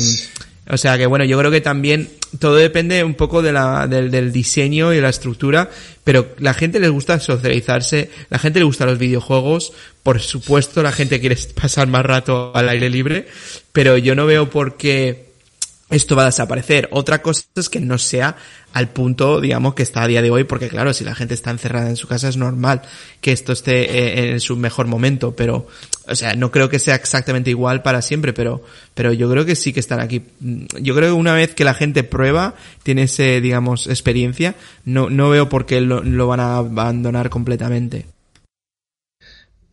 o 0.67 0.77
sea 0.77 0.97
que 0.97 1.05
bueno, 1.05 1.25
yo 1.25 1.37
creo 1.37 1.51
que 1.51 1.61
también 1.61 2.09
todo 2.39 2.55
depende 2.55 3.03
un 3.03 3.13
poco 3.13 3.41
de 3.41 3.53
la, 3.53 3.87
del, 3.87 4.09
del, 4.09 4.31
diseño 4.31 4.91
y 4.91 4.95
de 4.95 5.01
la 5.01 5.09
estructura, 5.09 5.69
pero 6.03 6.33
la 6.39 6.53
gente 6.53 6.79
les 6.79 6.89
gusta 6.89 7.19
socializarse, 7.19 8.09
la 8.29 8.39
gente 8.39 8.59
le 8.59 8.65
gusta 8.65 8.85
los 8.85 8.97
videojuegos, 8.97 9.73
por 10.01 10.19
supuesto 10.19 10.81
la 10.81 10.91
gente 10.91 11.19
quiere 11.19 11.37
pasar 11.61 11.87
más 11.87 12.05
rato 12.05 12.51
al 12.55 12.69
aire 12.69 12.89
libre, 12.89 13.27
pero 13.71 13.97
yo 13.97 14.15
no 14.15 14.25
veo 14.25 14.49
por 14.49 14.75
qué 14.75 15.25
esto 15.89 16.15
va 16.15 16.23
a 16.23 16.27
desaparecer. 16.27 16.89
Otra 16.91 17.21
cosa 17.21 17.43
es 17.55 17.69
que 17.69 17.79
no 17.79 17.97
sea 17.97 18.35
al 18.73 18.89
punto, 18.89 19.39
digamos, 19.39 19.75
que 19.75 19.83
está 19.83 20.03
a 20.03 20.07
día 20.07 20.21
de 20.21 20.31
hoy, 20.31 20.43
porque 20.43 20.67
claro, 20.67 20.93
si 20.93 21.03
la 21.03 21.15
gente 21.15 21.33
está 21.33 21.51
encerrada 21.51 21.89
en 21.89 21.95
su 21.95 22.07
casa 22.07 22.27
es 22.27 22.37
normal 22.37 22.81
que 23.21 23.31
esto 23.31 23.53
esté 23.53 23.97
eh, 23.97 24.31
en 24.31 24.39
su 24.39 24.57
mejor 24.57 24.87
momento, 24.87 25.35
pero, 25.35 25.67
o 26.07 26.15
sea, 26.15 26.33
no 26.35 26.51
creo 26.51 26.69
que 26.69 26.79
sea 26.79 26.95
exactamente 26.95 27.49
igual 27.49 27.81
para 27.81 28.01
siempre, 28.01 28.33
pero, 28.33 28.63
pero 28.93 29.13
yo 29.13 29.29
creo 29.29 29.45
que 29.45 29.55
sí 29.55 29.73
que 29.73 29.79
están 29.79 29.99
aquí. 29.99 30.23
Yo 30.39 30.95
creo 30.95 31.09
que 31.13 31.19
una 31.19 31.33
vez 31.33 31.53
que 31.53 31.63
la 31.63 31.73
gente 31.73 32.03
prueba, 32.03 32.55
tiene 32.83 33.03
ese, 33.03 33.41
digamos, 33.41 33.87
experiencia, 33.87 34.55
no, 34.83 35.09
no 35.09 35.29
veo 35.29 35.49
por 35.49 35.65
qué 35.65 35.81
lo, 35.81 36.03
lo 36.03 36.27
van 36.27 36.39
a 36.39 36.57
abandonar 36.57 37.29
completamente. 37.29 38.05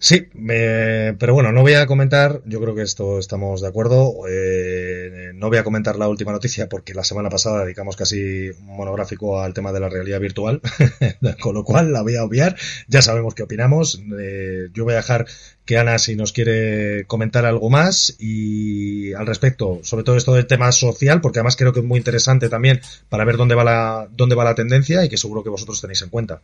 Sí, 0.03 0.29
pero 0.35 1.33
bueno, 1.33 1.53
no 1.53 1.61
voy 1.61 1.75
a 1.75 1.87
comentar, 1.87 2.43
yo 2.45 2.61
creo 2.61 2.75
que 2.75 2.83
esto 2.83 3.21
estamos 3.21 3.61
de 3.61 3.69
acuerdo, 3.69 4.25
eh, 4.29 5.31
no 5.37 5.49
voy 5.49 5.59
a 5.59 5.63
comentar 5.63 5.95
la 5.95 6.09
última 6.09 6.33
noticia 6.33 6.69
porque 6.69 6.93
la 6.93 7.05
semana 7.05 7.29
pasada 7.29 7.63
dedicamos 7.63 7.95
casi 7.95 8.51
un 8.51 8.77
monográfico 8.77 9.41
al 9.41 9.55
tema 9.55 9.71
de 9.71 9.79
la 9.79 9.89
realidad 9.89 10.19
virtual, 10.19 10.61
con 11.41 11.55
lo 11.55 11.63
cual 11.63 11.93
la 11.93 12.03
voy 12.03 12.17
a 12.17 12.25
obviar, 12.25 12.57
ya 12.89 13.01
sabemos 13.01 13.37
qué 13.37 13.45
opinamos, 13.45 14.03
eh, 14.19 14.71
yo 14.75 14.83
voy 14.83 14.95
a 14.95 14.97
dejar 14.97 15.25
que 15.65 15.79
Ana 15.79 16.01
si 16.01 16.17
nos 16.17 16.33
quiere 16.33 17.05
comentar 17.07 17.47
algo 17.47 17.71
más 17.71 18.17
y 18.19 19.13
al 19.13 19.29
respecto, 19.29 19.79
sobre 19.85 20.03
todo 20.03 20.17
esto 20.17 20.35
del 20.35 20.49
tema 20.49 20.73
social, 20.73 21.21
porque 21.21 21.39
además 21.39 21.55
creo 21.55 21.73
que 21.73 21.79
es 21.79 21.87
muy 21.87 21.99
interesante 21.99 22.49
también 22.49 22.81
para 23.09 23.25
ver 23.25 23.37
dónde 23.37 23.55
va 23.55 23.63
la, 23.63 24.09
dónde 24.11 24.35
va 24.35 24.43
la 24.43 24.57
tendencia 24.57 25.05
y 25.05 25.09
que 25.09 25.17
seguro 25.17 25.45
que 25.45 25.51
vosotros 25.51 25.81
tenéis 25.81 26.03
en 26.03 26.09
cuenta. 26.09 26.43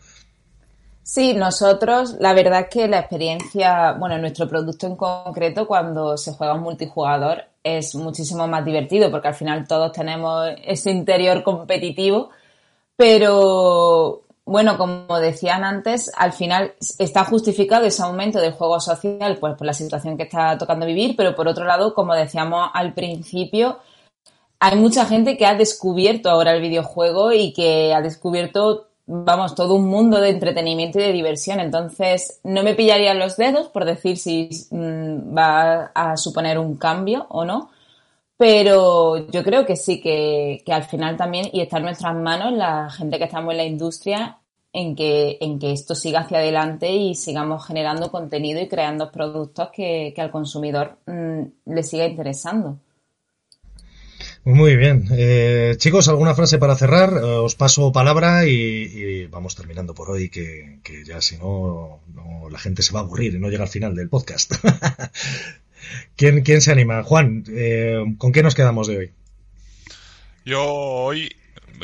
Sí, 1.11 1.33
nosotros, 1.33 2.17
la 2.21 2.35
verdad 2.35 2.61
es 2.61 2.69
que 2.69 2.87
la 2.87 2.99
experiencia, 2.99 3.93
bueno, 3.93 4.19
nuestro 4.19 4.47
producto 4.47 4.87
en 4.87 4.95
concreto, 4.95 5.67
cuando 5.67 6.19
se 6.19 6.35
juega 6.35 6.53
un 6.53 6.61
multijugador, 6.61 7.45
es 7.65 7.95
muchísimo 7.95 8.47
más 8.47 8.63
divertido, 8.63 9.11
porque 9.11 9.29
al 9.29 9.35
final 9.35 9.67
todos 9.67 9.91
tenemos 9.93 10.51
ese 10.63 10.91
interior 10.91 11.43
competitivo, 11.43 12.29
pero 12.95 14.25
bueno, 14.45 14.77
como 14.77 15.19
decían 15.19 15.65
antes, 15.65 16.13
al 16.15 16.35
final 16.35 16.75
está 16.99 17.25
justificado 17.25 17.87
ese 17.87 18.03
aumento 18.03 18.39
del 18.39 18.53
juego 18.53 18.79
social, 18.79 19.39
pues 19.41 19.55
por 19.57 19.67
la 19.67 19.73
situación 19.73 20.19
que 20.19 20.25
está 20.25 20.59
tocando 20.59 20.85
vivir, 20.85 21.17
pero 21.17 21.35
por 21.35 21.49
otro 21.49 21.65
lado, 21.65 21.95
como 21.95 22.15
decíamos 22.15 22.69
al 22.75 22.93
principio, 22.93 23.79
hay 24.61 24.77
mucha 24.77 25.07
gente 25.07 25.39
que 25.39 25.47
ha 25.47 25.55
descubierto 25.55 26.29
ahora 26.29 26.53
el 26.53 26.61
videojuego 26.61 27.33
y 27.33 27.55
que 27.55 27.95
ha 27.95 28.03
descubierto 28.03 28.88
vamos, 29.09 29.55
todo 29.55 29.75
un 29.75 29.89
mundo 29.89 30.21
de 30.21 30.31
entretenimiento 30.31 30.99
y 31.01 31.03
de 31.03 31.13
diversión. 31.13 31.61
Entonces, 31.61 32.41
no 32.45 32.63
me 32.63 32.75
pillaría 32.75 33.15
los 33.15 33.37
dedos 33.37 33.69
por 33.69 33.85
decir 33.85 34.19
si 34.19 34.51
mm, 34.71 35.37
va 35.37 35.87
a 35.95 36.17
suponer 36.17 36.59
un 36.59 36.77
cambio 36.77 37.27
o 37.31 37.45
no. 37.45 37.71
Pero 38.37 39.29
yo 39.31 39.43
creo 39.43 39.67
que 39.67 39.77
sí, 39.77 40.01
que, 40.01 40.63
que, 40.65 40.73
al 40.73 40.85
final 40.85 41.17
también, 41.17 41.49
y 41.53 41.61
está 41.61 41.79
en 41.79 41.85
nuestras 41.85 42.15
manos, 42.15 42.53
la 42.53 42.89
gente 42.91 43.19
que 43.19 43.25
estamos 43.25 43.53
en 43.53 43.57
la 43.59 43.65
industria, 43.65 44.39
en 44.73 44.95
que, 44.95 45.39
en 45.41 45.59
que 45.59 45.73
esto 45.73 45.95
siga 45.95 46.21
hacia 46.21 46.39
adelante 46.39 46.93
y 46.93 47.15
sigamos 47.15 47.67
generando 47.67 48.11
contenido 48.13 48.61
y 48.61 48.69
creando 48.69 49.11
productos 49.11 49.71
que, 49.73 50.15
al 50.19 50.31
consumidor 50.31 50.99
mmm, 51.07 51.43
le 51.67 51.83
siga 51.83 52.07
interesando. 52.07 52.79
Muy 54.45 54.77
bien. 54.77 55.07
Eh, 55.11 55.75
chicos, 55.77 56.09
¿alguna 56.09 56.35
frase 56.35 56.59
para 56.59 56.77
cerrar? 56.77 57.13
Eh, 57.13 57.21
os 57.21 57.55
paso 57.55 57.93
palabra 57.93 58.47
y, 58.47 59.27
vamos 59.27 59.55
terminando 59.55 59.95
por 59.95 60.11
hoy, 60.11 60.31
que, 60.31 60.79
que 60.83 61.05
ya 61.05 61.21
si 61.21 61.37
no, 61.37 62.01
no, 62.15 62.49
la 62.51 62.59
gente 62.59 62.83
se 62.83 62.93
va 62.93 63.01
a 63.01 63.03
aburrir 63.03 63.35
y 63.35 63.39
no 63.39 63.51
llega 63.51 63.65
al 63.65 63.71
final 63.71 63.95
del 63.95 64.09
podcast. 64.09 64.55
¿Quién, 66.17 66.43
¿Quién, 66.43 66.61
se 66.61 66.73
anima? 66.73 67.03
Juan, 67.03 67.45
eh, 67.49 68.03
¿con 68.19 68.33
qué 68.33 68.43
nos 68.43 68.55
quedamos 68.55 68.89
de 68.89 68.99
hoy? 68.99 69.13
Yo 70.45 70.65
hoy 70.65 71.31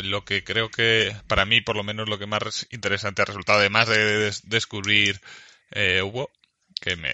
lo 0.03 0.25
que 0.25 0.43
creo 0.43 0.71
que 0.71 1.15
para 1.27 1.45
mí 1.45 1.61
por 1.61 1.77
lo 1.77 1.85
menos 1.85 2.09
lo 2.09 2.19
que 2.19 2.27
más 2.27 2.67
interesante 2.71 3.23
ha 3.23 3.27
resultado, 3.27 3.61
además 3.61 3.89
de 3.89 4.33
descubrir 4.45 5.21
eh, 5.71 6.03
Hugo, 6.03 6.31
que 6.85 6.97
me, 6.97 7.13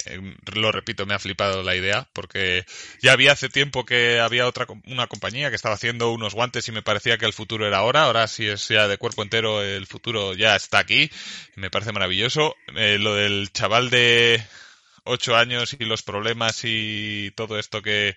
lo 0.52 0.72
repito, 0.72 1.06
me 1.06 1.14
ha 1.14 1.20
flipado 1.20 1.62
la 1.62 1.76
idea, 1.76 2.09
porque 2.12 2.64
ya 3.01 3.12
había 3.12 3.30
hace 3.30 3.48
tiempo 3.48 3.84
que 3.84 4.18
había 4.18 4.48
otra 4.48 4.66
una 4.86 5.06
compañía 5.06 5.48
que 5.48 5.55
estaba 5.55 5.76
haciendo 5.76 6.10
unos 6.10 6.34
guantes 6.34 6.66
y 6.66 6.72
me 6.72 6.82
parecía 6.82 7.18
que 7.18 7.26
el 7.26 7.32
futuro 7.32 7.68
era 7.68 7.78
ahora, 7.78 8.02
ahora 8.02 8.26
sí 8.26 8.48
es 8.48 8.66
ya 8.66 8.88
de 8.88 8.98
cuerpo 8.98 9.22
entero, 9.22 9.62
el 9.62 9.86
futuro 9.86 10.34
ya 10.34 10.56
está 10.56 10.80
aquí, 10.80 11.09
me 11.55 11.70
parece 11.70 11.92
maravilloso. 11.92 12.56
Eh, 12.74 12.98
lo 12.98 13.14
del 13.14 13.52
chaval 13.52 13.90
de 13.90 14.42
8 15.05 15.36
años 15.36 15.76
y 15.78 15.84
los 15.84 16.02
problemas 16.02 16.62
y 16.64 17.30
todo 17.36 17.56
esto 17.56 17.80
que, 17.80 18.16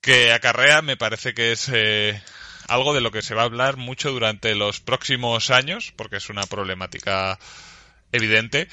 que 0.00 0.32
acarrea, 0.32 0.80
me 0.80 0.96
parece 0.96 1.34
que 1.34 1.52
es 1.52 1.68
eh, 1.70 2.18
algo 2.66 2.94
de 2.94 3.02
lo 3.02 3.10
que 3.10 3.20
se 3.20 3.34
va 3.34 3.42
a 3.42 3.44
hablar 3.44 3.76
mucho 3.76 4.10
durante 4.10 4.54
los 4.54 4.80
próximos 4.80 5.50
años, 5.50 5.92
porque 5.96 6.16
es 6.16 6.30
una 6.30 6.46
problemática 6.46 7.38
evidente. 8.10 8.68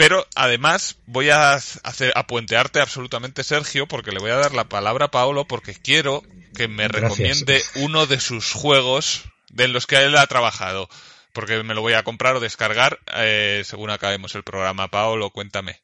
Pero 0.00 0.26
además 0.34 0.96
voy 1.04 1.28
a 1.28 1.52
hacer 1.52 2.14
a 2.16 2.26
puentearte 2.26 2.80
absolutamente 2.80 3.44
Sergio 3.44 3.86
porque 3.86 4.12
le 4.12 4.18
voy 4.18 4.30
a 4.30 4.36
dar 4.36 4.54
la 4.54 4.64
palabra 4.64 5.04
a 5.04 5.10
Paolo 5.10 5.44
porque 5.44 5.74
quiero 5.74 6.22
que 6.56 6.68
me 6.68 6.88
recomiende 6.88 7.62
uno 7.74 8.06
de 8.06 8.18
sus 8.18 8.54
juegos 8.54 9.24
de 9.50 9.68
los 9.68 9.86
que 9.86 10.02
él 10.02 10.16
ha 10.16 10.26
trabajado. 10.26 10.88
Porque 11.34 11.62
me 11.64 11.74
lo 11.74 11.82
voy 11.82 11.92
a 11.92 12.02
comprar 12.02 12.34
o 12.34 12.40
descargar 12.40 12.98
eh, 13.14 13.60
según 13.66 13.90
acabemos 13.90 14.34
el 14.34 14.42
programa. 14.42 14.88
Paolo, 14.88 15.28
cuéntame. 15.28 15.82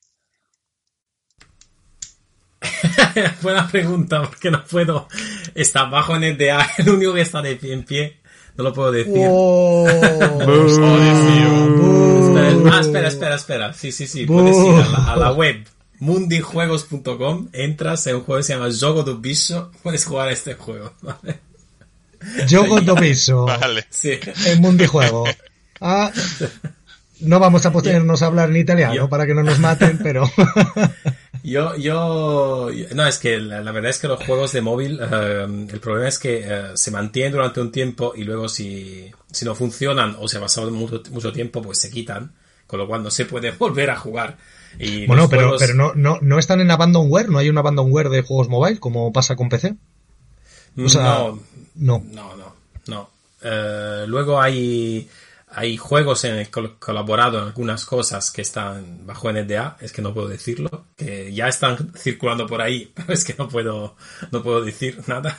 Buena 3.43 3.68
pregunta, 3.68 4.22
porque 4.22 4.51
no 4.51 4.64
puedo. 4.64 5.09
Está 5.55 5.84
bajo 5.84 6.16
en 6.16 6.36
NDA. 6.36 6.66
El 6.78 6.88
único 6.88 7.12
que 7.12 7.20
está 7.20 7.43
de 7.43 7.56
pie 7.56 7.74
en 7.74 7.84
pie. 7.84 8.20
No 8.56 8.64
lo 8.64 8.72
puedo 8.72 8.93
decir. 8.93 9.26
Oh, 9.28 9.86
ah, 12.73 12.81
espera, 12.81 13.09
espera, 13.09 13.35
espera. 13.35 13.73
Sí, 13.73 13.93
sí, 13.93 14.07
sí. 14.07 14.27
Puedes 14.27 14.57
ir 14.57 14.74
a 14.97 15.16
la, 15.16 15.33
web 15.33 15.66
mundijuegos.com. 15.99 17.49
Entras 17.53 18.07
en 18.07 18.16
un 18.16 18.23
juego 18.23 18.39
que 18.39 18.45
se 18.45 18.55
llama 18.55 18.69
Jogo 18.78 19.03
do 19.03 19.19
Bicho. 19.19 19.70
Puedes 19.83 20.05
jugar 20.05 20.28
a 20.28 20.33
este 20.33 20.55
juego. 20.55 20.93
¿vale? 21.03 21.41
Jogo 22.49 22.81
do 22.81 22.95
Bicho. 22.95 23.45
Vale. 23.45 23.87
Sí. 23.91 24.19
En 24.47 24.61
Mundijuego. 24.61 25.24
Ah, 25.81 26.11
no 27.20 27.39
vamos 27.39 27.65
a 27.66 27.73
ponernos 27.73 28.23
a 28.23 28.27
hablar 28.27 28.51
en 28.51 28.57
italiano 28.57 29.09
para 29.09 29.27
que 29.27 29.35
no 29.35 29.43
nos 29.43 29.59
maten, 29.59 29.99
pero... 30.03 30.31
Yo, 31.47 31.77
yo, 31.77 32.70
no, 32.97 33.07
es 33.07 33.19
que 33.19 33.39
la, 33.39 33.61
verdad 33.70 33.91
es 33.91 34.01
que 34.01 34.09
los 34.09 34.20
juegos 34.24 34.51
de 34.51 34.62
móvil, 34.62 34.99
eh, 35.01 35.47
el 35.70 35.78
problema 35.78 36.09
es 36.09 36.19
que 36.19 36.45
eh, 36.45 36.62
se 36.74 36.91
mantienen 36.91 37.31
durante 37.31 37.61
un 37.61 37.70
tiempo 37.70 38.15
y 38.16 38.24
luego 38.24 38.49
si, 38.49 39.12
si 39.31 39.45
no 39.45 39.55
funcionan 39.55 40.16
o 40.19 40.27
se 40.27 40.39
ha 40.39 40.41
pasado 40.41 40.73
mucho, 40.73 41.05
mucho 41.12 41.33
tiempo, 41.33 41.62
pues 41.62 41.78
se 41.78 41.89
quitan, 41.89 42.33
con 42.66 42.78
lo 42.78 42.86
cual 42.86 43.02
no 43.02 43.10
se 43.10 43.26
puede 43.26 43.51
volver 43.59 43.90
a 43.90 43.97
jugar. 43.97 44.38
Y 44.78 45.06
bueno, 45.06 45.28
pero, 45.28 45.56
pero 45.59 45.74
no, 45.74 45.94
no, 45.94 46.18
no 46.20 46.38
están 46.38 46.60
en 46.60 46.70
abandonware, 46.70 47.30
no 47.30 47.38
hay 47.38 47.48
un 47.48 47.59
abandonware 47.59 48.10
de 48.10 48.22
juegos 48.22 48.48
móvil 48.48 48.78
como 48.78 49.12
pasa 49.12 49.36
con 49.36 49.48
PC. 49.48 49.74
O 50.78 50.88
sea, 50.88 51.02
no, 51.02 51.40
no, 51.74 52.05
no, 52.12 52.36
no. 52.36 52.55
no. 52.86 53.10
Eh, 53.43 54.05
luego 54.06 54.40
hay 54.40 55.09
hay 55.59 55.78
juegos 55.78 56.23
en 56.24 56.35
el 56.37 56.51
colaborado 56.51 57.39
en 57.39 57.45
algunas 57.45 57.87
cosas 57.87 58.31
que 58.31 58.43
están 58.43 59.07
bajo 59.07 59.33
NDA, 59.33 59.78
es 59.81 59.91
que 59.91 60.03
no 60.03 60.12
puedo 60.12 60.28
decirlo, 60.28 60.85
que 60.99 61.33
ya 61.33 61.49
están 61.49 61.95
circulando 61.97 62.47
por 62.47 62.61
ahí, 62.61 62.93
pero 62.95 63.15
es 63.15 63.24
que 63.24 63.35
no 63.39 63.49
puedo, 63.49 63.97
no 64.33 64.43
puedo 64.43 64.62
decir 64.62 65.01
nada. 65.07 65.35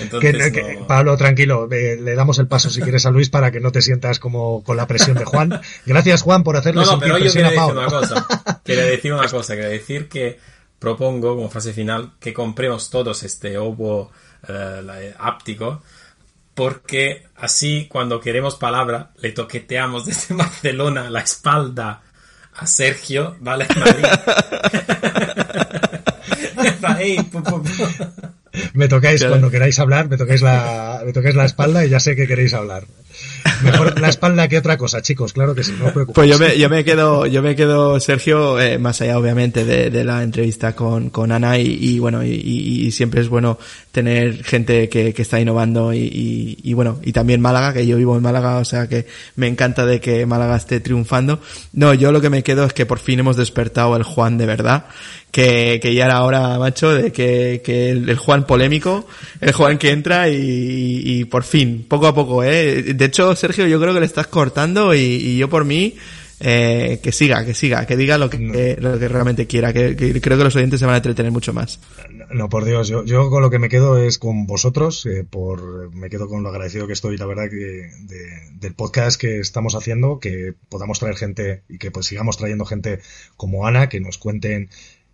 Entonces, 0.00 0.52
Pablo, 0.88 1.16
tranquilo, 1.16 1.68
le 1.68 2.14
damos 2.16 2.40
el 2.40 2.48
paso 2.48 2.68
si 2.68 2.80
quieres 2.82 3.06
a 3.06 3.12
Luis 3.12 3.30
para 3.30 3.52
que 3.52 3.60
no 3.60 3.70
te 3.70 3.80
sientas 3.80 4.18
como 4.18 4.64
con 4.64 4.76
la 4.76 4.88
presión 4.88 5.16
de 5.16 5.24
Juan. 5.24 5.60
Gracias 5.86 6.22
Juan 6.22 6.42
por 6.42 6.56
hacerle 6.56 6.82
no, 6.82 6.92
no, 6.92 6.98
pero 6.98 7.18
yo 7.18 7.32
quería 7.32 7.50
decir 7.50 7.72
una 7.72 7.86
cosa, 7.86 8.26
quería 8.64 8.84
decir 8.86 9.12
una 9.12 9.28
cosa, 9.28 9.54
quería 9.54 9.70
decir 9.70 10.08
que 10.08 10.40
propongo 10.80 11.36
como 11.36 11.48
fase 11.48 11.72
final 11.72 12.14
que 12.18 12.34
compremos 12.34 12.90
todos 12.90 13.22
este 13.22 13.56
obo 13.56 14.10
eh, 14.48 15.14
áptico 15.16 15.80
porque 16.54 17.26
así 17.36 17.86
cuando 17.88 18.20
queremos 18.20 18.56
palabra 18.56 19.10
le 19.20 19.32
toqueteamos 19.32 20.06
desde 20.06 20.34
Barcelona 20.38 21.10
la 21.10 21.20
espalda 21.20 22.02
a 22.54 22.66
Sergio, 22.66 23.36
¿vale? 23.40 23.66
me 28.74 28.88
tocáis 28.88 29.24
cuando 29.24 29.50
queráis 29.50 29.78
hablar, 29.78 30.08
me 30.08 30.16
tocáis 30.16 30.42
la, 30.42 31.02
me 31.04 31.12
tocáis 31.12 31.36
la 31.36 31.44
espalda 31.44 31.84
y 31.84 31.90
ya 31.90 32.00
sé 32.00 32.16
que 32.16 32.26
queréis 32.26 32.54
hablar. 32.54 32.84
Mejor 33.62 34.00
la 34.00 34.08
espalda 34.08 34.48
que 34.48 34.58
otra 34.58 34.76
cosa, 34.76 35.02
chicos, 35.02 35.32
claro 35.32 35.54
que 35.54 35.62
sí, 35.62 35.74
no 35.78 35.86
os 35.86 35.92
preocupéis. 35.92 36.14
Pues 36.14 36.30
yo 36.30 36.38
me, 36.38 36.58
yo 36.58 36.68
me 36.68 36.84
quedo, 36.84 37.26
yo 37.26 37.42
me 37.42 37.54
quedo, 37.56 38.00
Sergio, 38.00 38.58
eh, 38.60 38.78
más 38.78 39.00
allá 39.00 39.18
obviamente 39.18 39.64
de, 39.64 39.90
de, 39.90 40.04
la 40.04 40.22
entrevista 40.22 40.74
con, 40.74 41.10
con 41.10 41.32
Ana 41.32 41.58
y, 41.58 41.78
y 41.80 41.98
bueno, 41.98 42.24
y, 42.24 42.30
y, 42.30 42.90
siempre 42.90 43.20
es 43.20 43.28
bueno 43.28 43.58
tener 43.92 44.44
gente 44.44 44.88
que, 44.88 45.12
que 45.12 45.22
está 45.22 45.40
innovando 45.40 45.92
y, 45.92 46.58
y, 46.62 46.74
bueno, 46.74 47.00
y 47.02 47.12
también 47.12 47.40
Málaga, 47.40 47.72
que 47.72 47.86
yo 47.86 47.96
vivo 47.96 48.16
en 48.16 48.22
Málaga, 48.22 48.58
o 48.58 48.64
sea 48.64 48.88
que 48.88 49.06
me 49.36 49.46
encanta 49.46 49.84
de 49.84 50.00
que 50.00 50.26
Málaga 50.26 50.56
esté 50.56 50.80
triunfando. 50.80 51.40
No, 51.72 51.94
yo 51.94 52.12
lo 52.12 52.20
que 52.20 52.30
me 52.30 52.42
quedo 52.42 52.64
es 52.64 52.72
que 52.72 52.86
por 52.86 52.98
fin 52.98 53.20
hemos 53.20 53.36
despertado 53.36 53.96
el 53.96 54.02
Juan 54.02 54.38
de 54.38 54.46
verdad 54.46 54.86
que, 55.30 55.78
que 55.80 55.94
ya 55.94 56.06
era 56.06 56.22
hora, 56.24 56.58
macho, 56.58 56.92
de 56.92 57.12
que, 57.12 57.62
que 57.64 57.90
el, 57.90 58.16
Juan 58.16 58.46
polémico, 58.46 59.06
el 59.40 59.52
Juan 59.52 59.78
que 59.78 59.90
entra 59.90 60.28
y, 60.28 61.02
y, 61.04 61.24
por 61.24 61.44
fin, 61.44 61.86
poco 61.88 62.06
a 62.06 62.14
poco, 62.14 62.42
eh. 62.42 62.82
De 62.94 63.09
hecho, 63.10 63.36
Sergio, 63.36 63.66
yo 63.66 63.80
creo 63.80 63.92
que 63.92 64.00
le 64.00 64.06
estás 64.06 64.26
cortando 64.26 64.94
y, 64.94 64.98
y 64.98 65.36
yo 65.36 65.50
por 65.50 65.64
mí, 65.64 65.96
eh, 66.42 67.00
que 67.02 67.12
siga, 67.12 67.44
que 67.44 67.52
siga, 67.52 67.84
que 67.84 67.98
diga 67.98 68.16
lo 68.16 68.30
que, 68.30 68.38
lo 68.80 68.98
que 68.98 69.08
realmente 69.08 69.46
quiera, 69.46 69.74
que, 69.74 69.94
creo 69.94 70.38
que 70.38 70.44
los 70.44 70.56
oyentes 70.56 70.80
se 70.80 70.86
van 70.86 70.94
a 70.94 70.96
entretener 70.96 71.30
mucho 71.30 71.52
más. 71.52 71.80
No, 72.30 72.48
por 72.48 72.64
Dios, 72.64 72.88
yo, 72.88 73.04
yo 73.04 73.28
con 73.28 73.42
lo 73.42 73.50
que 73.50 73.58
me 73.58 73.68
quedo 73.68 74.02
es 74.02 74.18
con 74.18 74.46
vosotros, 74.46 75.04
eh, 75.04 75.22
por, 75.28 75.94
me 75.94 76.08
quedo 76.08 76.28
con 76.28 76.42
lo 76.42 76.48
agradecido 76.48 76.86
que 76.86 76.94
estoy, 76.94 77.18
la 77.18 77.26
verdad, 77.26 77.50
que 77.50 77.56
de, 77.56 78.50
del 78.54 78.72
podcast 78.72 79.20
que 79.20 79.38
estamos 79.38 79.74
haciendo, 79.74 80.18
que 80.18 80.54
podamos 80.70 80.98
traer 80.98 81.16
gente 81.16 81.62
y 81.68 81.76
que 81.76 81.90
pues 81.90 82.06
sigamos 82.06 82.38
trayendo 82.38 82.64
gente 82.64 83.00
como 83.36 83.66
Ana, 83.66 83.90
que 83.90 84.00
nos 84.00 84.16
cuenten 84.16 84.70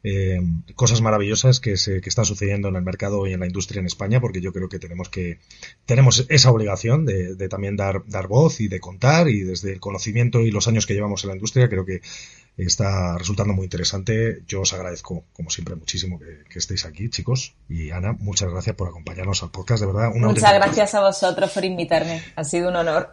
eh, 0.08 0.40
cosas 0.76 1.00
maravillosas 1.00 1.58
que, 1.58 1.76
se, 1.76 2.00
que 2.00 2.08
están 2.08 2.24
sucediendo 2.24 2.68
en 2.68 2.76
el 2.76 2.82
mercado 2.82 3.26
y 3.26 3.32
en 3.32 3.40
la 3.40 3.46
industria 3.46 3.80
en 3.80 3.86
España, 3.86 4.20
porque 4.20 4.40
yo 4.40 4.52
creo 4.52 4.68
que 4.68 4.78
tenemos 4.78 5.08
que 5.08 5.40
tenemos 5.84 6.26
esa 6.28 6.52
obligación 6.52 7.04
de, 7.04 7.34
de, 7.34 7.48
también 7.48 7.74
dar, 7.74 8.04
dar 8.06 8.28
voz 8.28 8.60
y 8.60 8.68
de 8.68 8.78
contar 8.78 9.28
y 9.28 9.40
desde 9.40 9.72
el 9.72 9.80
conocimiento 9.80 10.42
y 10.42 10.52
los 10.52 10.68
años 10.68 10.86
que 10.86 10.94
llevamos 10.94 11.24
en 11.24 11.30
la 11.30 11.34
industria 11.34 11.68
creo 11.68 11.84
que 11.84 12.02
está 12.56 13.18
resultando 13.18 13.52
muy 13.52 13.64
interesante. 13.64 14.42
Yo 14.46 14.60
os 14.60 14.72
agradezco, 14.72 15.24
como 15.32 15.50
siempre, 15.50 15.74
muchísimo 15.74 16.20
que, 16.20 16.44
que 16.48 16.60
estéis 16.60 16.84
aquí, 16.84 17.10
chicos. 17.10 17.56
Y 17.68 17.90
Ana, 17.90 18.12
muchas 18.12 18.48
gracias 18.48 18.76
por 18.76 18.88
acompañarnos 18.88 19.42
al 19.42 19.50
podcast, 19.50 19.80
de 19.80 19.86
verdad. 19.88 20.12
muchas 20.14 20.54
gracias 20.54 20.94
a 20.94 21.00
vosotros 21.00 21.50
por 21.50 21.64
invitarme. 21.64 22.22
Ha 22.36 22.44
sido 22.44 22.68
un 22.68 22.76
honor. 22.76 23.10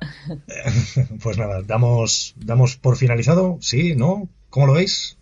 pues 1.24 1.40
nada, 1.40 1.64
damos, 1.64 2.36
damos 2.38 2.78
por 2.78 2.98
finalizado. 2.98 3.57
¿Sí? 3.61 3.95
¿No? 3.95 4.30
¿Cómo 4.52 4.68
lo 4.68 4.74
veis? 4.74 5.18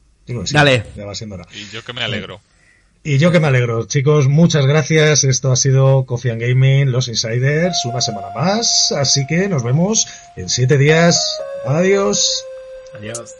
Dale. 0.51 0.83
Ya 0.95 1.05
va 1.05 1.15
siendo 1.15 1.35
hora. 1.35 1.45
Y 1.53 1.69
yo 1.73 1.83
que 1.83 1.93
me 1.93 2.03
alegro. 2.03 2.35
Eh, 2.35 2.51
y 3.03 3.17
yo 3.17 3.31
que 3.31 3.39
me 3.39 3.47
alegro. 3.47 3.85
Chicos, 3.85 4.27
muchas 4.27 4.65
gracias. 4.67 5.23
Esto 5.23 5.51
ha 5.51 5.55
sido 5.55 6.05
Coffee 6.05 6.31
and 6.31 6.41
Gaming, 6.41 6.91
Los 6.91 7.07
Insiders, 7.07 7.83
una 7.85 8.01
semana 8.01 8.27
más. 8.35 8.91
Así 8.91 9.25
que 9.25 9.47
nos 9.47 9.63
vemos 9.63 10.07
en 10.35 10.49
siete 10.49 10.77
días. 10.77 11.39
Adiós. 11.65 12.45
Adiós. 12.95 13.35